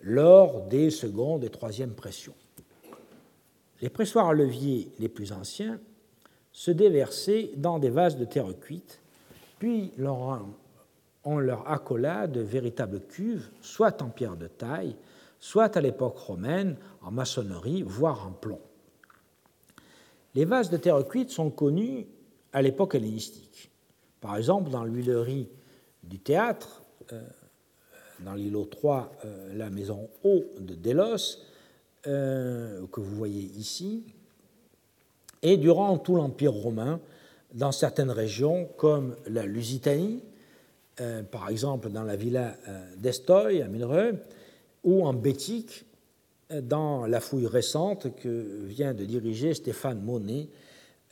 lors 0.00 0.62
des 0.62 0.90
secondes 0.90 1.44
et 1.44 1.50
troisièmes 1.50 1.94
pressions. 1.94 2.34
Les 3.80 3.88
pressoirs 3.88 4.28
à 4.28 4.34
levier 4.34 4.88
les 4.98 5.08
plus 5.08 5.32
anciens 5.32 5.80
se 6.52 6.70
déversaient 6.70 7.50
dans 7.56 7.78
des 7.78 7.90
vases 7.90 8.16
de 8.16 8.24
terre 8.24 8.48
cuite 8.60 9.00
puis 9.58 9.92
on 11.26 11.38
leur 11.38 11.68
accola 11.68 12.28
de 12.28 12.40
véritables 12.40 13.00
cuves, 13.00 13.50
soit 13.60 14.00
en 14.00 14.08
pierre 14.08 14.36
de 14.36 14.46
taille, 14.46 14.96
soit 15.40 15.76
à 15.76 15.80
l'époque 15.80 16.16
romaine 16.16 16.76
en 17.02 17.10
maçonnerie, 17.10 17.82
voire 17.82 18.28
en 18.28 18.30
plomb. 18.30 18.60
Les 20.36 20.44
vases 20.44 20.70
de 20.70 20.76
terre 20.76 21.06
cuite 21.06 21.30
sont 21.30 21.50
connus 21.50 22.06
à 22.52 22.62
l'époque 22.62 22.94
hellénistique. 22.94 23.70
Par 24.20 24.36
exemple, 24.36 24.70
dans 24.70 24.84
l'huilerie 24.84 25.48
du 26.04 26.20
théâtre, 26.20 26.82
euh, 27.12 27.20
dans 28.20 28.34
l'îlot 28.34 28.64
3, 28.64 29.12
euh, 29.24 29.54
la 29.54 29.68
maison 29.68 30.08
haut 30.22 30.44
de 30.60 30.74
Délos, 30.74 31.38
euh, 32.06 32.86
que 32.86 33.00
vous 33.00 33.16
voyez 33.16 33.50
ici, 33.56 34.04
et 35.42 35.56
durant 35.56 35.98
tout 35.98 36.14
l'Empire 36.14 36.52
romain, 36.52 37.00
dans 37.52 37.72
certaines 37.72 38.10
régions 38.10 38.68
comme 38.76 39.16
la 39.26 39.44
Lusitanie, 39.44 40.22
euh, 41.00 41.22
par 41.22 41.50
exemple 41.50 41.90
dans 41.90 42.04
la 42.04 42.16
villa 42.16 42.56
euh, 42.68 42.94
d'Estoy 42.96 43.60
à 43.60 43.68
Milreux, 43.68 44.18
ou 44.82 45.06
en 45.06 45.12
Bétique, 45.12 45.84
euh, 46.50 46.62
dans 46.62 47.06
la 47.06 47.20
fouille 47.20 47.46
récente 47.46 48.14
que 48.16 48.64
vient 48.64 48.94
de 48.94 49.04
diriger 49.04 49.52
Stéphane 49.52 50.02
Monet 50.02 50.48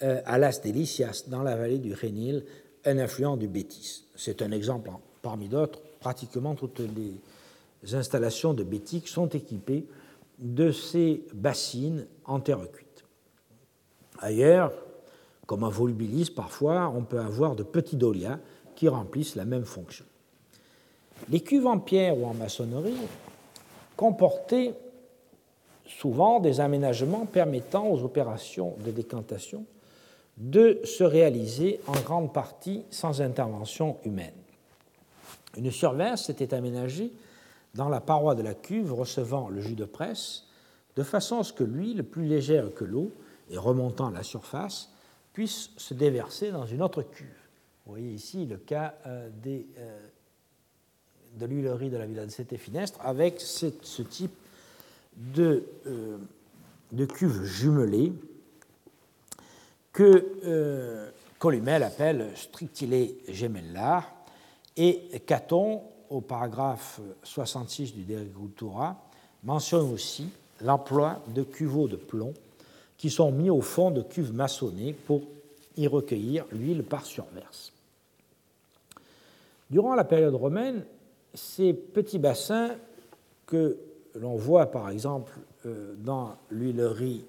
à 0.00 0.38
Las 0.38 0.60
Delicias, 0.60 1.24
dans 1.28 1.42
la 1.42 1.56
vallée 1.56 1.78
du 1.78 1.94
Rénil, 1.94 2.44
un 2.84 2.98
affluent 2.98 3.36
du 3.36 3.46
Bétis. 3.46 4.04
C'est 4.16 4.42
un 4.42 4.50
exemple 4.50 4.90
parmi 5.22 5.48
d'autres. 5.48 5.80
Pratiquement 6.00 6.54
toutes 6.56 6.80
les 6.80 7.94
installations 7.94 8.54
de 8.54 8.64
Bétique 8.64 9.08
sont 9.08 9.28
équipées 9.28 9.86
de 10.38 10.72
ces 10.72 11.24
bassines 11.32 12.06
en 12.24 12.40
terre 12.40 12.58
cuite. 12.72 13.04
Ailleurs, 14.18 14.72
comme 15.46 15.64
un 15.64 15.70
volubilis, 15.70 16.30
parfois, 16.30 16.92
on 16.94 17.04
peut 17.04 17.20
avoir 17.20 17.54
de 17.54 17.62
petits 17.62 17.96
dolias 17.96 18.40
qui 18.74 18.88
remplissent 18.88 19.36
la 19.36 19.44
même 19.44 19.64
fonction. 19.64 20.04
Les 21.28 21.40
cuves 21.40 21.66
en 21.66 21.78
pierre 21.78 22.18
ou 22.18 22.26
en 22.26 22.34
maçonnerie 22.34 22.94
comportaient 23.96 24.74
souvent 25.86 26.40
des 26.40 26.60
aménagements 26.60 27.26
permettant 27.26 27.88
aux 27.88 28.02
opérations 28.02 28.74
de 28.84 28.90
décantation 28.90 29.64
de 30.36 30.80
se 30.84 31.04
réaliser 31.04 31.80
en 31.86 31.92
grande 31.92 32.32
partie 32.32 32.84
sans 32.90 33.20
intervention 33.20 33.98
humaine. 34.04 34.34
Une 35.56 35.70
survince 35.70 36.28
était 36.28 36.54
aménagée 36.54 37.12
dans 37.74 37.88
la 37.88 38.00
paroi 38.00 38.34
de 38.34 38.42
la 38.42 38.54
cuve 38.54 38.92
recevant 38.92 39.48
le 39.48 39.60
jus 39.60 39.74
de 39.74 39.84
presse, 39.84 40.44
de 40.96 41.02
façon 41.02 41.38
à 41.38 41.44
ce 41.44 41.52
que 41.52 41.64
l'huile, 41.64 42.04
plus 42.04 42.26
légère 42.26 42.72
que 42.74 42.84
l'eau 42.84 43.12
et 43.50 43.58
remontant 43.58 44.08
à 44.08 44.12
la 44.12 44.22
surface, 44.22 44.90
puisse 45.32 45.70
se 45.76 45.94
déverser 45.94 46.50
dans 46.50 46.66
une 46.66 46.82
autre 46.82 47.02
cuve. 47.02 47.43
Vous 47.86 47.92
voyez 47.92 48.12
ici 48.12 48.46
le 48.46 48.56
cas 48.56 48.94
euh, 49.06 49.28
euh, 49.46 50.00
de 51.34 51.46
l'huilerie 51.46 51.90
de 51.90 51.98
la 51.98 52.06
villa 52.06 52.24
de 52.24 52.30
Cété 52.30 52.56
Finestre 52.56 52.98
avec 53.02 53.42
ce, 53.42 53.66
type 54.02 54.32
de, 55.16 55.66
euh, 55.86 56.16
de 56.92 57.04
cuve 57.04 57.44
jumelée 57.44 58.12
que 59.92 61.12
Columel 61.38 61.82
appelle 61.82 62.30
strictile 62.34 63.16
gemella 63.28 64.02
et 64.76 65.20
Caton, 65.26 65.82
au 66.08 66.20
paragraphe 66.20 67.00
66 67.22 67.94
du 67.94 68.02
De 68.02 68.26
mentionne 69.44 69.92
aussi 69.92 70.30
l'emploi 70.62 71.22
de 71.28 71.42
cuveaux 71.42 71.86
de 71.86 71.96
plomb 71.96 72.32
qui 72.96 73.10
sont 73.10 73.30
mis 73.30 73.50
au 73.50 73.60
fond 73.60 73.90
de 73.90 74.00
cuves 74.02 74.32
maçonnées 74.32 74.94
pour 74.94 75.22
y 75.76 75.86
recueillir 75.86 76.44
l'huile 76.50 76.82
par 76.82 77.04
surverse. 77.04 77.73
Durant 79.70 79.94
la 79.94 80.04
période 80.04 80.34
romaine, 80.34 80.84
ces 81.32 81.72
petits 81.72 82.18
bassins 82.18 82.76
que 83.46 83.78
l'on 84.14 84.36
voit 84.36 84.66
par 84.66 84.90
exemple 84.90 85.32
euh, 85.66 85.94
dans 85.98 86.36
l'huilerie, 86.50 87.24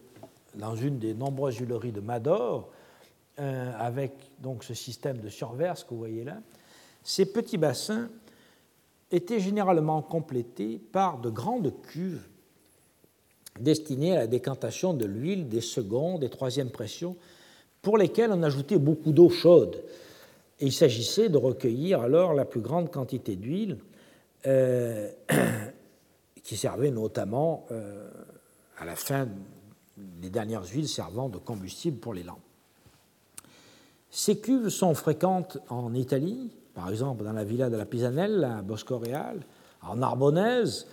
dans 0.56 0.76
une 0.76 0.99
des 0.99 1.14
nombreuses 1.14 1.57
huileries 1.57 1.91
de 1.91 2.02
Mador, 2.02 2.70
euh, 3.40 3.72
avec 3.78 4.14
donc 4.40 4.64
ce 4.64 4.74
système 4.74 5.18
de 5.18 5.30
surverse 5.30 5.84
que 5.84 5.90
vous 5.90 5.98
voyez 5.98 6.24
là, 6.24 6.38
ces 7.03 7.26
petits 7.26 7.57
bassins 7.57 8.10
étaient 9.12 9.40
généralement 9.40 10.02
complétés 10.02 10.80
par 10.91 11.20
de 11.20 11.30
grandes 11.30 11.74
cuves 11.84 12.28
destinées 13.60 14.14
à 14.14 14.22
la 14.22 14.28
décantation 14.28 14.94
de 14.94 15.06
l'huile 15.06 15.48
des 15.48 15.62
secondes 15.62 16.24
et 16.24 16.30
troisième 16.30 16.70
pressions, 16.70 17.16
pour 17.82 17.98
lesquelles 17.98 18.32
on 18.32 18.44
ajoutait 18.44 18.78
beaucoup 18.78 19.12
d'eau 19.12 19.30
chaude. 19.30 19.84
Il 20.60 20.72
s'agissait 20.72 21.30
de 21.30 21.38
recueillir 21.38 22.02
alors 22.02 22.34
la 22.34 22.45
plus 22.45 22.61
grande 22.61 22.90
quantité 22.90 23.36
d'huile, 23.36 23.77
euh, 24.48 25.11
qui 26.44 26.56
servait 26.56 26.91
notamment 26.91 27.65
euh, 27.72 28.10
à 28.77 28.86
la 28.86 28.95
fin 28.95 29.27
des 29.98 30.30
dernières 30.30 30.65
huiles 30.65 30.88
servant 30.88 31.30
de 31.30 31.38
combustible 31.38 31.98
pour 31.98 32.14
les 32.14 32.23
lampes. 32.23 32.40
Ces 34.10 34.40
cuves 34.40 34.69
sont 34.69 34.94
fréquentes 34.94 35.57
en 35.69 35.94
Italie, 35.94 36.52
par 36.73 36.90
exemple 36.90 37.23
dans 37.23 37.34
la 37.34 37.44
villa 37.44 37.69
de 37.69 37.76
la 37.76 37.86
Pisanella, 37.86 38.60
à 38.60 38.61
Boscoreal, 38.61 39.41
en 39.82 39.98
Narbonnaise, 39.98 40.88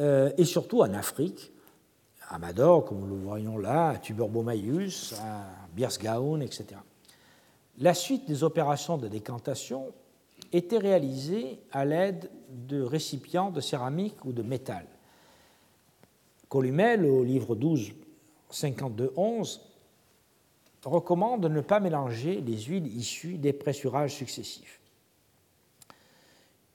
euh, 0.00 0.30
et 0.38 0.44
surtout 0.44 0.80
en 0.80 0.92
Afrique, 0.94 1.52
à 2.30 2.38
Mador, 2.38 2.84
comme 2.84 3.00
nous 3.00 3.16
le 3.16 3.22
voyons 3.22 3.58
là, 3.58 3.90
à 3.90 3.98
Tuberbomaeus, 3.98 5.14
à 5.20 5.44
Biersgaon, 5.74 6.40
etc. 6.40 6.80
La 7.80 7.94
suite 7.94 8.26
des 8.26 8.42
opérations 8.42 8.98
de 8.98 9.06
décantation 9.06 9.92
était 10.52 10.78
réalisée 10.78 11.60
à 11.70 11.84
l'aide 11.84 12.30
de 12.48 12.82
récipients 12.82 13.50
de 13.50 13.60
céramique 13.60 14.24
ou 14.24 14.32
de 14.32 14.42
métal. 14.42 14.84
Columel, 16.48 17.04
au 17.04 17.22
livre 17.22 17.54
12, 17.54 17.92
52-11, 18.50 19.60
recommande 20.84 21.42
de 21.42 21.48
ne 21.48 21.60
pas 21.60 21.78
mélanger 21.78 22.40
les 22.40 22.58
huiles 22.62 22.86
issues 22.86 23.38
des 23.38 23.52
pressurages 23.52 24.14
successifs. 24.14 24.80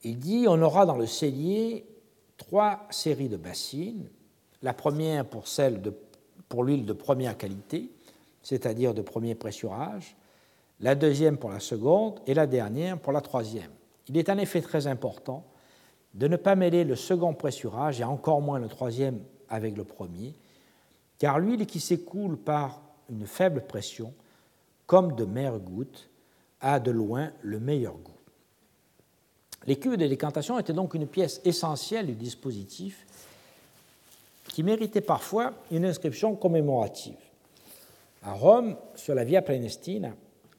Il 0.03 0.19
dit 0.19 0.45
on 0.47 0.61
aura 0.61 0.85
dans 0.85 0.97
le 0.97 1.07
cellier 1.07 1.85
trois 2.37 2.85
séries 2.91 3.29
de 3.29 3.37
bassines, 3.37 4.07
la 4.61 4.73
première 4.73 5.25
pour 5.25 6.63
l'huile 6.63 6.85
de 6.85 6.93
première 6.93 7.37
qualité, 7.37 7.89
c'est-à-dire 8.41 8.93
de 8.93 9.01
premier 9.01 9.35
pressurage, 9.35 10.15
la 10.83 10.95
deuxième 10.95 11.37
pour 11.37 11.49
la 11.49 11.61
seconde 11.61 12.19
et 12.27 12.33
la 12.33 12.45
dernière 12.45 12.99
pour 12.99 13.13
la 13.13 13.21
troisième. 13.21 13.71
Il 14.09 14.17
est 14.17 14.29
en 14.29 14.37
effet 14.37 14.61
très 14.61 14.85
important 14.85 15.45
de 16.13 16.27
ne 16.27 16.35
pas 16.35 16.55
mêler 16.55 16.83
le 16.83 16.97
second 16.97 17.33
pressurage 17.33 18.01
et 18.01 18.03
encore 18.03 18.41
moins 18.41 18.59
le 18.59 18.67
troisième 18.67 19.21
avec 19.47 19.77
le 19.77 19.85
premier, 19.85 20.35
car 21.17 21.39
l'huile 21.39 21.65
qui 21.65 21.79
s'écoule 21.79 22.37
par 22.37 22.81
une 23.09 23.25
faible 23.25 23.61
pression, 23.61 24.13
comme 24.85 25.15
de 25.15 25.23
mer 25.23 25.57
gouttes, 25.57 26.09
a 26.59 26.81
de 26.81 26.91
loin 26.91 27.31
le 27.41 27.61
meilleur 27.61 27.93
goût. 27.93 28.11
Les 29.65 29.77
cuves 29.77 29.95
de 29.95 30.05
décantation 30.05 30.59
étaient 30.59 30.73
donc 30.73 30.95
une 30.95 31.07
pièce 31.07 31.39
essentielle 31.45 32.07
du 32.07 32.15
dispositif 32.15 33.07
qui 34.49 34.63
méritait 34.63 34.99
parfois 34.99 35.53
une 35.71 35.85
inscription 35.85 36.35
commémorative. 36.35 37.15
À 38.21 38.33
Rome, 38.33 38.75
sur 38.95 39.15
la 39.15 39.23
Via 39.23 39.41
Prenestina, 39.41 40.13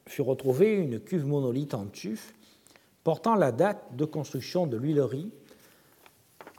fut 0.07 0.23
retrouvée 0.23 0.75
une 0.75 1.01
cuve 1.01 1.27
monolithe 1.27 1.75
en 1.75 1.87
tuf 1.87 2.35
portant 3.03 3.35
la 3.35 3.53
date 3.53 3.97
de 3.97 4.05
construction 4.05 4.67
de 4.67 4.77
l'huilerie 4.77 5.31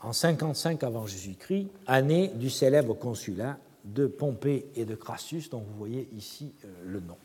en 0.00 0.12
55 0.12 0.84
avant 0.84 1.06
Jésus-Christ, 1.06 1.68
année 1.86 2.28
du 2.28 2.50
célèbre 2.50 2.94
consulat 2.94 3.58
de 3.84 4.06
Pompée 4.06 4.66
et 4.76 4.84
de 4.84 4.94
Crassus, 4.94 5.48
dont 5.50 5.60
vous 5.60 5.76
voyez 5.78 6.08
ici 6.16 6.52
euh, 6.64 6.68
le 6.84 7.00
nom. 7.00 7.16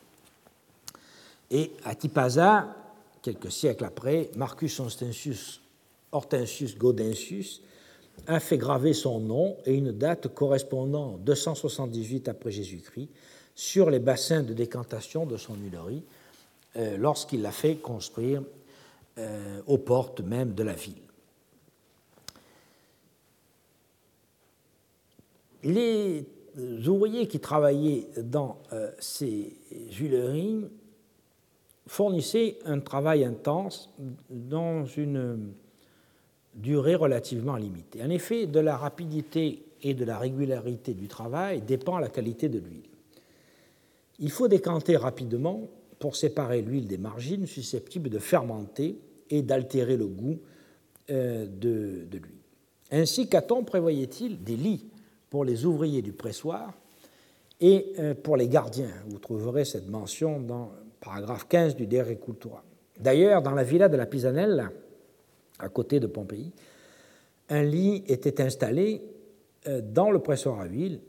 Et 1.49 1.71
à 1.83 1.95
Tipaza, 1.95 2.75
quelques 3.21 3.51
siècles 3.51 3.85
après, 3.85 4.31
Marcus 4.35 4.79
Hortensius, 4.79 5.61
Hortensius 6.11 6.75
a 8.27 8.39
fait 8.39 8.57
graver 8.57 8.93
son 8.93 9.19
nom 9.19 9.57
et 9.65 9.73
une 9.73 9.91
date 9.91 10.33
correspondant 10.33 11.17
278 11.17 12.29
après 12.29 12.51
Jésus-Christ 12.51 13.09
sur 13.55 13.89
les 13.89 13.99
bassins 13.99 14.43
de 14.43 14.53
décantation 14.53 15.25
de 15.25 15.37
son 15.37 15.55
huilerie 15.55 16.03
euh, 16.77 16.97
lorsqu'il 16.97 17.41
l'a 17.41 17.51
fait 17.51 17.75
construire 17.75 18.43
euh, 19.17 19.61
aux 19.67 19.77
portes 19.77 20.21
même 20.21 20.53
de 20.53 20.63
la 20.63 20.73
ville. 20.73 21.01
Les 25.63 26.25
ouvriers 26.87 27.27
qui 27.27 27.39
travaillaient 27.39 28.07
dans 28.17 28.57
euh, 28.73 28.91
ces 28.99 29.53
huileries 29.91 30.65
fournissaient 31.87 32.57
un 32.65 32.79
travail 32.79 33.25
intense 33.25 33.89
dans 34.29 34.85
une 34.85 35.53
durée 36.55 36.95
relativement 36.95 37.57
limitée. 37.57 38.01
En 38.03 38.09
effet, 38.09 38.47
de 38.47 38.59
la 38.59 38.77
rapidité 38.77 39.63
et 39.81 39.93
de 39.93 40.05
la 40.05 40.17
régularité 40.17 40.93
du 40.93 41.07
travail 41.07 41.61
dépend 41.61 41.99
la 41.99 42.09
qualité 42.09 42.49
de 42.49 42.59
l'huile. 42.59 42.90
Il 44.21 44.29
faut 44.29 44.47
décanter 44.47 44.97
rapidement 44.97 45.67
pour 45.99 46.15
séparer 46.15 46.61
l'huile 46.61 46.87
des 46.87 46.99
margines 46.99 47.47
susceptibles 47.47 48.09
de 48.09 48.19
fermenter 48.19 48.99
et 49.29 49.41
d'altérer 49.41 49.97
le 49.97 50.07
goût 50.07 50.39
euh, 51.09 51.47
de, 51.47 52.05
l'huile. 52.11 52.41
Ainsi, 52.91 53.27
Caton 53.27 53.63
prévoyait-il 53.63 54.43
des 54.43 54.55
lits 54.55 54.85
pour 55.29 55.43
les 55.43 55.65
ouvriers 55.65 56.03
du 56.03 56.13
pressoir 56.13 56.73
et 57.59 57.93
euh, 57.97 58.13
pour 58.13 58.37
les 58.37 58.47
gardiens. 58.47 58.91
Vous 59.07 59.17
trouverez 59.17 59.65
cette 59.65 59.89
mention 59.89 60.39
dans 60.39 60.65
le 60.65 60.91
paragraphe 60.99 61.47
15 61.47 61.75
du 61.75 61.87
De 61.87 62.03
Cultura. 62.13 62.63
D'ailleurs, 62.99 63.41
dans 63.41 63.51
la 63.51 63.63
villa 63.63 63.89
de 63.89 63.97
la 63.97 64.05
Pisanella, 64.05 64.71
à 65.57 65.69
côté 65.69 65.99
de 65.99 66.07
Pompéi, 66.07 66.51
un 67.49 67.63
lit 67.63 68.03
était 68.07 68.41
installé 68.41 69.01
euh, 69.67 69.81
dans 69.81 70.11
le 70.11 70.19
pressoir 70.19 70.59
à 70.59 70.65
huile, 70.65 70.99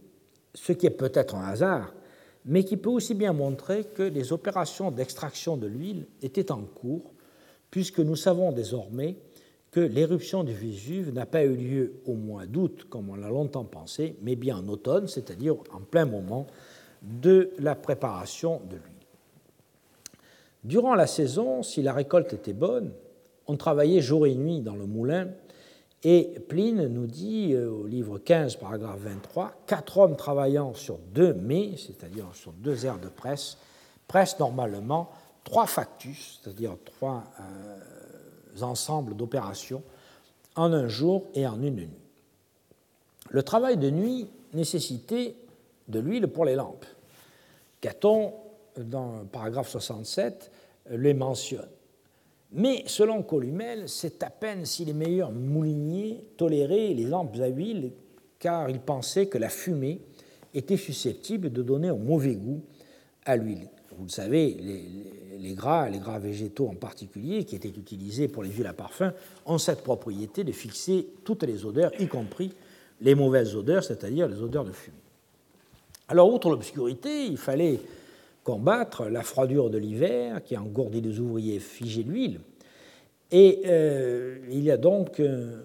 ce 0.55 0.73
qui 0.73 0.87
est 0.87 0.91
peut-être 0.91 1.35
un 1.35 1.45
hasard, 1.45 1.95
mais 2.45 2.65
qui 2.65 2.77
peut 2.77 2.91
aussi 2.91 3.15
bien 3.15 3.33
montrer 3.33 3.85
que 3.85 4.03
les 4.03 4.33
opérations 4.33 4.91
d'extraction 4.91 5.57
de 5.57 5.67
l'huile 5.67 6.07
étaient 6.23 6.51
en 6.53 6.63
cours, 6.63 7.13
puisque 7.71 8.01
nous 8.01 8.17
savons 8.17 8.53
désormais 8.53 9.17
que 9.71 9.81
l'éruption 9.81 10.45
du 10.45 10.53
Vésuve 10.53 11.13
n'a 11.15 11.25
pas 11.25 11.45
eu 11.45 11.57
lieu 11.57 11.95
au 12.05 12.15
mois 12.15 12.47
d'août, 12.47 12.87
comme 12.91 13.09
on 13.09 13.17
l'a 13.17 13.31
longtemps 13.31 13.65
pensé, 13.65 14.17
mais 14.21 14.37
bien 14.37 14.59
en 14.59 14.69
automne, 14.69 15.09
c'est-à-dire 15.09 15.57
en 15.73 15.81
plein 15.81 16.05
moment 16.05 16.47
de 17.03 17.51
la 17.59 17.75
préparation 17.75 18.61
de 18.69 18.77
l'huile. 18.77 18.93
Durant 20.65 20.95
la 20.95 21.07
saison, 21.07 21.63
si 21.63 21.83
la 21.83 21.93
récolte 21.93 22.35
était 22.35 22.53
bonne, 22.53 22.93
on 23.47 23.57
travaillait 23.57 24.01
jour 24.01 24.27
et 24.27 24.35
nuit 24.35 24.61
dans 24.61 24.77
le 24.77 24.87
moulin, 24.87 25.29
et 26.05 26.41
Pline 26.49 26.87
nous 26.89 27.07
dit 27.07 27.53
euh, 27.55 27.71
au 27.71 27.87
livre 27.87 28.19
15, 28.19 28.57
paragraphe 28.57 28.99
23, 29.01 29.53
quatre 29.67 29.99
hommes 29.99 30.17
travaillant 30.17 30.75
sur 30.75 30.99
deux 30.99 31.33
mets, 31.33 31.77
c'est-à-dire 31.77 32.27
sur 32.35 32.53
deux 32.53 32.87
aires 32.87 32.99
de 32.99 33.09
presse, 33.09 33.57
pressent 34.09 34.39
normalement 34.41 35.11
trois 35.45 35.67
factus, 35.67 36.41
c'est-à-dire 36.43 36.77
trois 36.85 37.25
euh, 37.41 38.63
ensembles 38.63 39.15
d'opérations 39.15 39.83
en 40.57 40.73
un 40.73 40.89
jour 40.89 41.25
et 41.35 41.47
en 41.47 41.63
une 41.63 41.77
nuit. 41.77 41.91
Le 43.31 43.43
travail 43.43 43.77
de 43.77 43.91
nuit 43.91 44.29
nécessitait 44.53 45.37
de 45.89 46.01
l'huile 46.01 46.27
pour 46.27 46.45
les 46.45 46.57
lampes. 46.57 46.85
Caton, 47.81 48.35
dans 48.77 49.21
le 49.21 49.25
paragraphe 49.27 49.71
67, 49.71 50.51
les 50.91 51.15
mentionne. 51.15 51.69
Mais 52.55 52.85
selon 52.87 53.23
Columel, 53.23 53.89
c'est 53.89 54.23
à 54.23 54.31
peine 54.31 54.67
si 54.67 54.85
les 54.85 54.93
meilleurs 54.93 55.33
mouliniers 55.33 56.23
toléraient 56.37 56.93
les 56.95 57.05
lampes 57.05 57.37
à 57.41 57.49
huile, 57.49 57.93
car 58.39 58.69
ils 58.69 58.81
pensaient 58.81 59.27
que 59.27 59.39
la 59.39 59.49
fumée 59.49 60.01
était 60.53 60.77
susceptible 60.77 61.51
de 61.51 61.63
donner 61.63 61.89
un 61.89 61.97
mauvais 61.97 62.35
goût 62.35 62.63
à 63.25 63.37
l'huile. 63.37 63.69
Vous 63.97 64.05
le 64.05 64.11
savez, 64.11 64.57
les, 64.61 65.39
les 65.39 65.55
gras, 65.55 65.89
les 65.89 65.99
gras 65.99 66.19
végétaux 66.19 66.69
en 66.69 66.75
particulier, 66.75 67.45
qui 67.45 67.57
étaient 67.57 67.69
utilisés 67.69 68.29
pour 68.29 68.43
les 68.43 68.51
huiles 68.51 68.67
à 68.67 68.73
parfum, 68.73 69.13
ont 69.47 69.59
cette 69.59 69.83
propriété 69.83 70.45
de 70.45 70.53
fixer 70.53 71.07
toutes 71.25 71.45
les 71.45 71.65
odeurs, 71.65 71.93
y 72.01 72.07
compris 72.07 72.53
les 73.01 73.15
mauvaises 73.15 73.57
odeurs, 73.57 73.85
c'est-à-dire 73.85 74.29
les 74.29 74.43
odeurs 74.43 74.65
de 74.65 74.73
fumée. 74.73 74.97
Alors, 76.09 76.33
outre 76.33 76.51
l'obscurité, 76.51 77.27
il 77.27 77.39
fallait 77.39 77.81
combattre 78.45 79.05
la 79.05 79.23
froidure 79.23 79.71
de 79.71 79.79
l'hiver 79.79 80.43
qui 80.43 80.57
engourdit 80.57 81.01
les 81.01 81.21
ouvriers 81.21 81.61
figés 81.61 82.03
d'huile. 82.03 82.41
Et 83.31 83.63
euh, 83.67 84.39
il 84.51 84.63
y 84.63 84.71
a 84.71 84.77
donc 84.77 85.21
euh, 85.21 85.63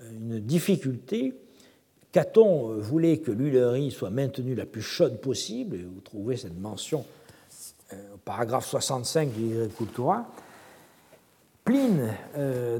une 0.00 0.40
difficulté. 0.40 1.34
Caton 2.12 2.78
voulait 2.78 3.18
que 3.18 3.32
l'huilerie 3.32 3.90
soit 3.90 4.10
maintenue 4.10 4.54
la 4.54 4.66
plus 4.66 4.82
chaude 4.82 5.18
possible, 5.20 5.76
et 5.76 5.82
vous 5.82 6.00
trouvez 6.00 6.36
cette 6.36 6.58
mention 6.58 7.04
euh, 7.92 7.96
au 8.14 8.18
paragraphe 8.18 8.66
65 8.66 9.32
du 9.32 9.68
Cultura, 9.76 10.26
Pline, 11.64 12.12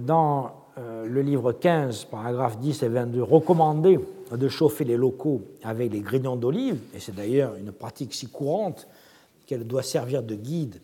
dans 0.03 0.53
le 0.77 1.23
livre 1.23 1.53
15, 1.53 2.05
paragraphes 2.05 2.59
10 2.59 2.83
et 2.83 2.89
22, 2.89 3.23
recommandait 3.23 3.99
de 4.31 4.49
chauffer 4.49 4.85
les 4.85 4.99
locaux 4.99 5.41
avec 5.63 5.91
les 5.91 6.01
grignons 6.01 6.37
d'olive, 6.37 6.79
et 6.95 7.01
c'est 7.01 7.15
d'ailleurs 7.15 7.55
une 7.57 7.73
pratique 7.73 8.13
si 8.13 8.27
courante 8.27 8.87
qu'elle 9.47 9.67
doit 9.67 9.83
servir 9.83 10.23
de 10.23 10.35
guide 10.35 10.81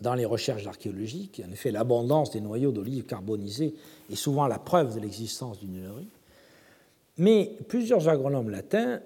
dans 0.00 0.14
les 0.14 0.24
recherches 0.24 0.66
archéologiques. 0.66 1.42
En 1.46 1.52
effet, 1.52 1.70
l'abondance 1.70 2.30
des 2.30 2.40
noyaux 2.40 2.72
d'olive 2.72 3.04
carbonisés 3.04 3.74
est 4.10 4.16
souvent 4.16 4.46
la 4.46 4.58
preuve 4.58 4.94
de 4.94 5.00
l'existence 5.00 5.58
d'une 5.58 5.76
huilerie. 5.76 6.08
Mais 7.18 7.56
plusieurs 7.68 8.08
agronomes 8.08 8.50
latins 8.50 9.00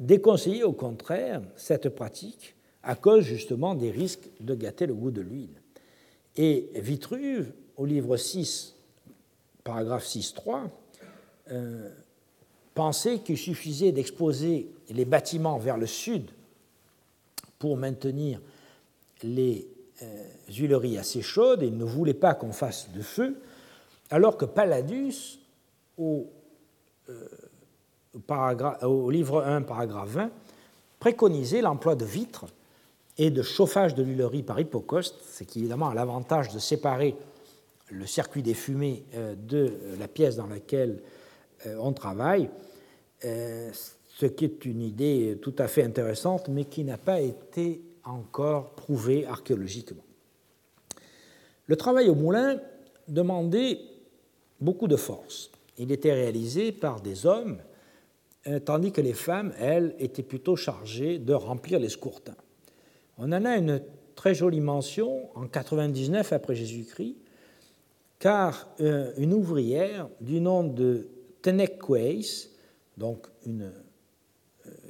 déconseillaient 0.00 0.64
au 0.64 0.72
contraire 0.72 1.42
cette 1.56 1.88
pratique 1.90 2.56
à 2.82 2.96
cause 2.96 3.24
justement 3.24 3.74
des 3.74 3.90
risques 3.90 4.28
de 4.40 4.54
gâter 4.54 4.86
le 4.86 4.94
goût 4.94 5.12
de 5.12 5.20
l'huile. 5.20 5.60
Et 6.36 6.70
Vitruve, 6.74 7.52
au 7.76 7.86
livre 7.86 8.16
6, 8.16 8.74
paragraphe 9.62 10.06
6.3, 10.06 10.68
euh, 11.50 11.88
pensait 12.74 13.18
qu'il 13.18 13.36
suffisait 13.36 13.92
d'exposer 13.92 14.70
les 14.90 15.04
bâtiments 15.04 15.58
vers 15.58 15.76
le 15.76 15.86
sud 15.86 16.30
pour 17.62 17.76
maintenir 17.76 18.40
les 19.22 19.68
euh, 20.02 20.24
huileries 20.48 20.98
assez 20.98 21.22
chaudes 21.22 21.62
et 21.62 21.70
ne 21.70 21.84
voulait 21.84 22.12
pas 22.12 22.34
qu'on 22.34 22.50
fasse 22.50 22.90
de 22.90 23.02
feu, 23.02 23.40
alors 24.10 24.36
que 24.36 24.44
Palladus, 24.44 25.38
au, 25.96 26.26
euh, 27.08 27.28
au 28.82 29.10
livre 29.12 29.44
1, 29.44 29.62
paragraphe 29.62 30.08
20, 30.08 30.30
préconisait 30.98 31.62
l'emploi 31.62 31.94
de 31.94 32.04
vitres 32.04 32.46
et 33.16 33.30
de 33.30 33.42
chauffage 33.42 33.94
de 33.94 34.02
l'huilerie 34.02 34.42
par 34.42 34.58
hypocauste, 34.58 35.22
ce 35.30 35.44
qui 35.44 35.60
évidemment 35.60 35.90
a 35.90 35.94
l'avantage 35.94 36.52
de 36.52 36.58
séparer 36.58 37.14
le 37.92 38.06
circuit 38.08 38.42
des 38.42 38.54
fumées 38.54 39.04
euh, 39.14 39.36
de 39.36 39.72
la 40.00 40.08
pièce 40.08 40.34
dans 40.34 40.48
laquelle 40.48 41.00
on 41.78 41.92
travaille, 41.92 42.50
ce 44.22 44.26
qui 44.26 44.44
est 44.44 44.64
une 44.66 44.82
idée 44.82 45.36
tout 45.42 45.54
à 45.58 45.66
fait 45.66 45.82
intéressante, 45.82 46.46
mais 46.48 46.64
qui 46.64 46.84
n'a 46.84 46.96
pas 46.96 47.20
été 47.20 47.82
encore 48.04 48.70
prouvé 48.76 49.26
archéologiquement. 49.26 50.04
Le 51.66 51.74
travail 51.74 52.08
au 52.08 52.14
moulin 52.14 52.60
demandait 53.08 53.80
beaucoup 54.60 54.86
de 54.86 54.94
force. 54.94 55.50
Il 55.76 55.90
était 55.90 56.12
réalisé 56.12 56.70
par 56.70 57.00
des 57.00 57.26
hommes, 57.26 57.58
euh, 58.46 58.60
tandis 58.60 58.92
que 58.92 59.00
les 59.00 59.12
femmes, 59.12 59.52
elles, 59.58 59.96
étaient 59.98 60.22
plutôt 60.22 60.54
chargées 60.54 61.18
de 61.18 61.34
remplir 61.34 61.80
les 61.80 61.88
scourtins. 61.88 62.36
On 63.18 63.32
en 63.32 63.44
a 63.44 63.56
une 63.56 63.82
très 64.14 64.36
jolie 64.36 64.60
mention 64.60 65.36
en 65.36 65.48
99 65.48 66.32
après 66.32 66.54
Jésus-Christ, 66.54 67.16
car 68.20 68.68
euh, 68.78 69.12
une 69.16 69.34
ouvrière 69.34 70.08
du 70.20 70.40
nom 70.40 70.62
de 70.62 71.08
Tenekweis, 71.42 72.50
donc 72.96 73.26
une, 73.46 73.62
euh, 73.62 73.81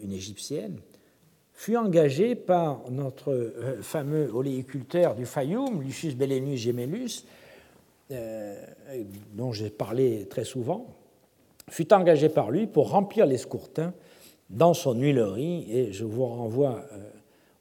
une 0.02 0.12
égyptienne, 0.12 0.78
fut 1.54 1.76
engagé 1.76 2.34
par 2.34 2.90
notre 2.90 3.32
euh, 3.32 3.82
fameux 3.82 4.30
oléiculteur 4.34 5.14
du 5.14 5.26
Fayoum, 5.26 5.82
Lucius 5.82 6.16
Bellenus 6.16 6.60
Gemellus, 6.60 7.24
euh, 8.10 8.54
dont 9.34 9.52
j'ai 9.52 9.70
parlé 9.70 10.26
très 10.28 10.44
souvent, 10.44 10.86
fut 11.70 11.92
engagé 11.92 12.28
par 12.28 12.50
lui 12.50 12.66
pour 12.66 12.90
remplir 12.90 13.26
les 13.26 13.38
scourtins 13.38 13.94
dans 14.50 14.74
son 14.74 14.98
huilerie, 14.98 15.66
et 15.70 15.92
je 15.92 16.04
vous 16.04 16.26
renvoie 16.26 16.84
euh, 16.92 17.10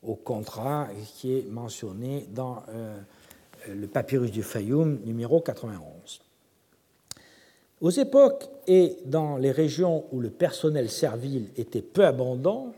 au 0.03 0.15
contrat 0.15 0.89
qui 1.15 1.38
est 1.38 1.47
mentionné 1.47 2.26
dans 2.34 2.63
le 3.69 3.85
papyrus 3.85 4.31
du 4.31 4.41
Fayoum 4.41 4.99
numéro 5.05 5.41
91. 5.41 6.22
Aux 7.81 7.89
époques 7.89 8.47
et 8.67 8.97
dans 9.05 9.37
les 9.37 9.51
régions 9.51 10.05
où 10.11 10.19
le 10.19 10.29
personnel 10.29 10.89
servile 10.89 11.49
était 11.57 11.81
peu 11.81 12.05
abondant, 12.05 12.73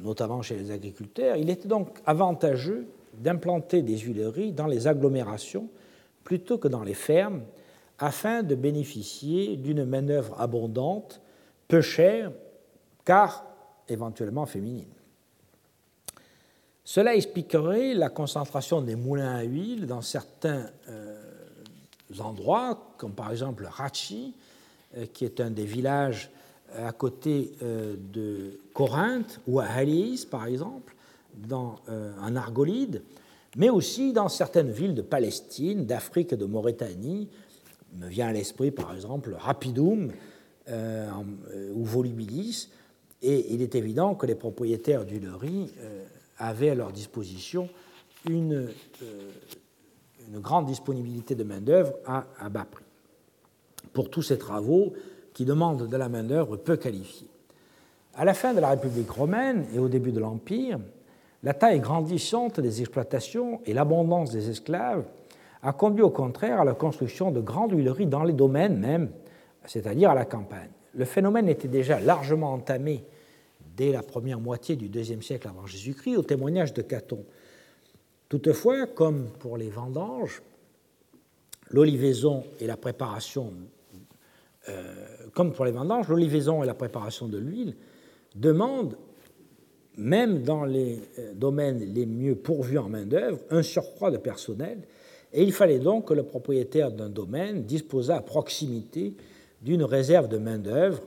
notamment 0.00 0.40
chez 0.40 0.56
les 0.56 0.70
agriculteurs, 0.70 1.36
il 1.36 1.50
était 1.50 1.68
donc 1.68 1.98
avantageux 2.06 2.86
d'implanter 3.14 3.82
des 3.82 3.98
huileries 3.98 4.52
dans 4.52 4.66
les 4.66 4.86
agglomérations 4.86 5.68
plutôt 6.22 6.58
que 6.58 6.68
dans 6.68 6.84
les 6.84 6.94
fermes, 6.94 7.42
afin 7.98 8.42
de 8.42 8.54
bénéficier 8.54 9.56
d'une 9.56 9.84
main-d'œuvre 9.84 10.40
abondante, 10.40 11.20
peu 11.66 11.80
chère, 11.80 12.30
car 13.04 13.44
éventuellement 13.88 14.46
féminine. 14.46 14.88
Cela 16.84 17.14
expliquerait 17.14 17.94
la 17.94 18.08
concentration 18.08 18.80
des 18.80 18.96
moulins 18.96 19.36
à 19.36 19.42
huile 19.42 19.86
dans 19.86 20.02
certains 20.02 20.66
euh, 20.88 21.09
endroits, 22.18 22.94
comme 22.96 23.12
par 23.12 23.30
exemple 23.30 23.66
Rachi, 23.70 24.34
euh, 24.96 25.06
qui 25.12 25.24
est 25.24 25.40
un 25.40 25.50
des 25.50 25.64
villages 25.64 26.30
à 26.76 26.92
côté 26.92 27.52
euh, 27.62 27.96
de 28.12 28.58
Corinthe 28.74 29.40
ou 29.46 29.60
à 29.60 29.64
Halis, 29.64 30.26
par 30.30 30.46
exemple, 30.46 30.94
dans, 31.36 31.76
euh, 31.88 32.12
en 32.20 32.36
Argolide, 32.36 33.02
mais 33.56 33.70
aussi 33.70 34.12
dans 34.12 34.28
certaines 34.28 34.70
villes 34.70 34.94
de 34.94 35.02
Palestine, 35.02 35.86
d'Afrique 35.86 36.32
et 36.32 36.36
de 36.36 36.44
Mauritanie. 36.44 37.28
me 37.96 38.06
vient 38.08 38.28
à 38.28 38.32
l'esprit, 38.32 38.70
par 38.70 38.94
exemple, 38.94 39.34
Rapidoum 39.36 40.12
euh, 40.68 41.10
ou 41.74 41.84
Volubilis. 41.84 42.68
Et 43.22 43.52
il 43.52 43.60
est 43.60 43.74
évident 43.74 44.14
que 44.14 44.26
les 44.26 44.34
propriétaires 44.34 45.04
du 45.04 45.18
Lery 45.18 45.70
avaient 46.38 46.70
à 46.70 46.74
leur 46.74 46.90
disposition 46.90 47.68
une, 48.26 48.68
une 50.28 50.40
grande 50.40 50.66
disponibilité 50.66 51.34
de 51.34 51.44
main-d'œuvre 51.44 51.94
à, 52.06 52.48
bas 52.48 52.66
prix. 52.70 52.84
Pour 53.92 54.10
tous 54.10 54.22
ces 54.22 54.38
travaux, 54.38 54.92
qui 55.32 55.44
demandent 55.44 55.88
de 55.88 55.96
la 55.96 56.08
main-d'œuvre 56.08 56.56
peu 56.56 56.76
qualifiée. 56.76 57.28
À 58.14 58.24
la 58.24 58.34
fin 58.34 58.52
de 58.52 58.60
la 58.60 58.70
République 58.70 59.10
romaine 59.10 59.64
et 59.74 59.78
au 59.78 59.88
début 59.88 60.12
de 60.12 60.20
l'Empire, 60.20 60.78
la 61.42 61.54
taille 61.54 61.80
grandissante 61.80 62.60
des 62.60 62.80
exploitations 62.80 63.60
et 63.64 63.72
l'abondance 63.72 64.30
des 64.32 64.50
esclaves 64.50 65.04
a 65.62 65.72
conduit 65.72 66.02
au 66.02 66.10
contraire 66.10 66.60
à 66.60 66.64
la 66.64 66.74
construction 66.74 67.30
de 67.30 67.40
grandes 67.40 67.72
huileries 67.72 68.06
dans 68.06 68.24
les 68.24 68.32
domaines 68.32 68.78
même, 68.78 69.10
c'est-à-dire 69.66 70.10
à 70.10 70.14
la 70.14 70.24
campagne. 70.24 70.70
Le 70.94 71.04
phénomène 71.04 71.48
était 71.48 71.68
déjà 71.68 72.00
largement 72.00 72.52
entamé 72.52 73.04
dès 73.76 73.92
la 73.92 74.02
première 74.02 74.40
moitié 74.40 74.76
du 74.76 74.86
IIe 74.86 75.22
siècle 75.22 75.48
avant 75.48 75.66
Jésus-Christ, 75.66 76.16
au 76.16 76.22
témoignage 76.22 76.74
de 76.74 76.82
Caton. 76.82 77.24
Toutefois, 78.30 78.86
comme 78.86 79.28
pour 79.38 79.58
les 79.58 79.68
vendanges, 79.68 80.40
l'olivaison 81.70 82.44
et 82.60 82.66
la 82.66 82.78
préparation 82.78 83.52
euh, 84.68 84.94
comme 85.34 85.52
pour 85.52 85.64
les 85.64 85.70
vendanges, 85.70 86.08
l'olivaison 86.08 86.62
et 86.62 86.66
la 86.66 86.74
préparation 86.74 87.28
de 87.28 87.38
l'huile 87.38 87.74
demandent, 88.34 88.96
même 89.96 90.42
dans 90.42 90.64
les 90.64 91.00
euh, 91.18 91.32
domaines 91.34 91.78
les 91.94 92.06
mieux 92.06 92.34
pourvus 92.34 92.78
en 92.78 92.88
main-d'œuvre, 92.88 93.38
un 93.50 93.62
surcroît 93.62 94.10
de 94.10 94.16
personnel, 94.16 94.78
et 95.32 95.42
il 95.42 95.52
fallait 95.52 95.78
donc 95.78 96.08
que 96.08 96.14
le 96.14 96.24
propriétaire 96.24 96.90
d'un 96.90 97.08
domaine 97.08 97.64
disposât 97.64 98.16
à 98.16 98.22
proximité 98.22 99.14
d'une 99.62 99.84
réserve 99.84 100.28
de 100.28 100.38
main-d'œuvre, 100.38 101.02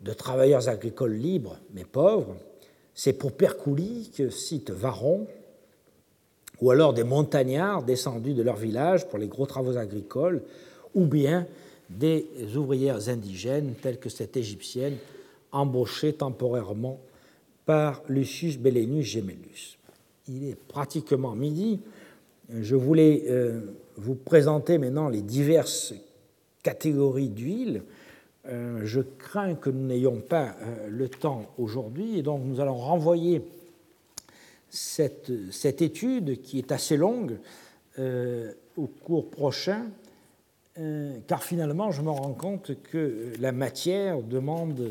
de 0.00 0.12
travailleurs 0.12 0.68
agricoles 0.68 1.14
libres 1.14 1.58
mais 1.74 1.84
pauvres. 1.84 2.36
C'est 2.94 3.12
pour 3.12 3.32
Percouli 3.32 4.10
que 4.16 4.30
cite 4.30 4.70
Varon, 4.70 5.26
ou 6.62 6.70
alors 6.70 6.94
des 6.94 7.02
montagnards 7.02 7.82
descendus 7.82 8.34
de 8.34 8.42
leur 8.42 8.54
village 8.54 9.08
pour 9.08 9.18
les 9.18 9.26
gros 9.26 9.46
travaux 9.46 9.76
agricoles, 9.76 10.42
ou 10.94 11.06
bien 11.06 11.46
des 11.90 12.24
ouvrières 12.56 13.08
indigènes 13.08 13.74
telles 13.82 13.98
que 13.98 14.08
cette 14.08 14.36
égyptienne 14.36 14.96
embauchée 15.50 16.12
temporairement 16.12 17.00
par 17.66 18.02
Lucius 18.08 18.58
Bellenus 18.58 19.06
Gemellus. 19.06 19.76
Il 20.28 20.48
est 20.48 20.54
pratiquement 20.54 21.34
midi. 21.34 21.80
Je 22.48 22.76
voulais 22.76 23.24
euh, 23.28 23.60
vous 23.96 24.14
présenter 24.14 24.78
maintenant 24.78 25.08
les 25.08 25.22
diverses 25.22 25.94
catégories 26.62 27.28
d'huile. 27.28 27.82
Euh, 28.46 28.82
je 28.84 29.00
crains 29.00 29.56
que 29.56 29.68
nous 29.68 29.84
n'ayons 29.84 30.20
pas 30.20 30.54
euh, 30.62 30.88
le 30.88 31.08
temps 31.08 31.46
aujourd'hui 31.58 32.18
et 32.18 32.22
donc 32.22 32.42
nous 32.44 32.60
allons 32.60 32.76
renvoyer 32.76 33.42
cette, 34.74 35.30
cette, 35.52 35.82
étude 35.82 36.42
qui 36.42 36.58
est 36.58 36.72
assez 36.72 36.96
longue 36.96 37.38
au 37.98 38.86
cours 38.86 39.30
prochain 39.30 39.86
euh, 40.78 41.18
car 41.26 41.42
finalement, 41.42 41.90
je 41.90 42.00
me 42.00 42.10
rends 42.10 42.32
compte 42.32 42.72
que 42.82 43.32
la 43.38 43.52
matière 43.52 44.22
demande 44.22 44.90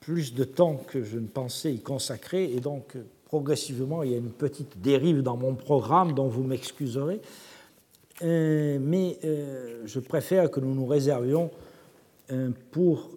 plus 0.00 0.32
de 0.32 0.44
temps 0.44 0.76
que 0.76 1.02
je 1.02 1.18
ne 1.18 1.26
pensais 1.26 1.72
y 1.72 1.80
consacrer, 1.80 2.44
et 2.44 2.60
donc 2.60 2.96
progressivement, 3.24 4.02
il 4.04 4.12
y 4.12 4.14
a 4.14 4.18
une 4.18 4.30
petite 4.30 4.80
dérive 4.80 5.22
dans 5.22 5.36
mon 5.36 5.54
programme 5.54 6.12
dont 6.12 6.28
vous 6.28 6.44
m'excuserez. 6.44 7.20
Euh, 8.22 8.78
mais 8.80 9.18
euh, 9.24 9.82
je 9.86 10.00
préfère 10.00 10.50
que 10.50 10.60
nous 10.60 10.74
nous 10.74 10.86
réservions 10.86 11.50
pour 12.72 13.08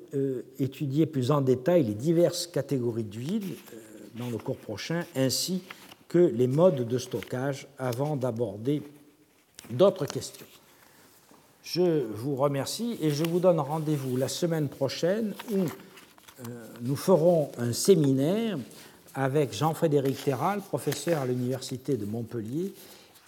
étudier 0.57 1.05
plus 1.05 1.31
en 1.31 1.41
détail 1.41 1.83
les 1.83 1.93
diverses 1.93 2.47
catégories 2.47 3.03
d'huile 3.03 3.55
dans 4.15 4.29
le 4.29 4.37
cours 4.37 4.55
prochain, 4.55 5.03
ainsi 5.17 5.63
que 6.11 6.19
les 6.19 6.47
modes 6.47 6.85
de 6.85 6.97
stockage 6.97 7.69
avant 7.79 8.17
d'aborder 8.17 8.83
d'autres 9.69 10.05
questions. 10.05 10.45
Je 11.63 12.03
vous 12.13 12.35
remercie 12.35 12.97
et 13.01 13.11
je 13.11 13.23
vous 13.23 13.39
donne 13.39 13.61
rendez-vous 13.61 14.17
la 14.17 14.27
semaine 14.27 14.67
prochaine 14.67 15.33
où 15.53 15.59
euh, 15.59 16.67
nous 16.81 16.97
ferons 16.97 17.49
un 17.57 17.71
séminaire 17.71 18.57
avec 19.15 19.53
Jean-Frédéric 19.53 20.21
Terral, 20.21 20.59
professeur 20.59 21.21
à 21.21 21.25
l'Université 21.25 21.95
de 21.95 22.03
Montpellier, 22.03 22.73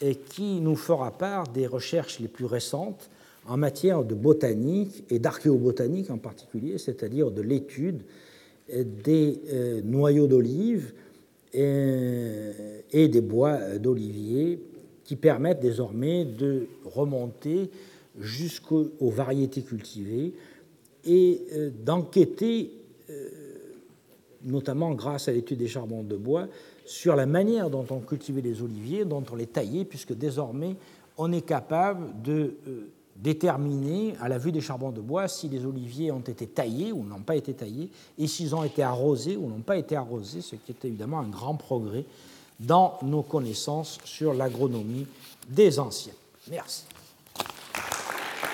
et 0.02 0.16
qui 0.16 0.60
nous 0.60 0.76
fera 0.76 1.12
part 1.12 1.48
des 1.48 1.68
recherches 1.68 2.20
les 2.20 2.28
plus 2.28 2.46
récentes 2.46 3.10
en 3.48 3.56
matière 3.56 4.04
de 4.04 4.14
botanique 4.14 5.06
et 5.10 5.20
d'archéobotanique 5.20 6.10
en 6.10 6.18
particulier, 6.18 6.78
c'est-à-dire 6.78 7.32
de 7.32 7.42
l'étude 7.42 8.02
des 8.68 9.42
euh, 9.54 9.82
noyaux 9.86 10.28
d'olive 10.28 10.92
et 11.54 13.08
des 13.08 13.22
bois 13.22 13.78
d'olivier 13.78 14.60
qui 15.04 15.16
permettent 15.16 15.60
désormais 15.60 16.26
de 16.26 16.68
remonter 16.86 17.70
jusqu'aux 18.20 18.92
variétés 19.02 19.62
cultivées 19.62 20.34
et 21.06 21.42
euh, 21.54 21.70
d'enquêter, 21.84 22.72
euh, 23.10 23.30
notamment 24.44 24.94
grâce 24.94 25.28
à 25.28 25.32
l'étude 25.32 25.58
des 25.58 25.68
charbons 25.68 26.04
de 26.04 26.16
bois, 26.16 26.48
sur 26.86 27.16
la 27.16 27.26
manière 27.26 27.70
dont 27.70 27.86
on 27.90 28.00
cultivait 28.00 28.42
les 28.42 28.62
oliviers, 28.62 29.06
dont 29.06 29.24
on 29.32 29.36
les 29.36 29.48
taillait, 29.48 29.86
puisque 29.86 30.14
désormais 30.14 30.76
on 31.18 31.32
est 31.32 31.46
capable 31.46 32.22
de 32.24 32.56
euh, 32.68 32.90
déterminer, 33.16 34.16
à 34.22 34.28
la 34.28 34.38
vue 34.38 34.52
des 34.52 34.62
charbons 34.62 34.92
de 34.92 35.02
bois, 35.02 35.28
si 35.28 35.50
les 35.50 35.66
oliviers 35.66 36.12
ont 36.12 36.20
été 36.20 36.48
taillés 36.48 36.92
ou 36.92 37.04
n'ont 37.04 37.22
pas 37.22 37.36
été 37.36 37.54
taillés, 37.54 37.90
et 38.18 38.28
s'ils 38.28 38.56
ont 38.56 38.64
été 38.64 38.84
arrosés 38.84 39.38
ou 39.38 39.50
n'ont 39.50 39.62
pas 39.62 39.78
été 39.78 39.96
arrosés, 39.96 40.42
ce 40.42 40.56
qui 40.56 40.72
est 40.72 40.86
évidemment 40.86 41.20
un 41.20 41.28
grand 41.28 41.56
progrès 41.56 42.06
dans 42.60 42.98
nos 43.02 43.22
connaissances 43.22 44.00
sur 44.04 44.34
l'agronomie 44.34 45.08
des 45.50 45.80
anciens. 45.80 46.14
Merci. 46.50 46.84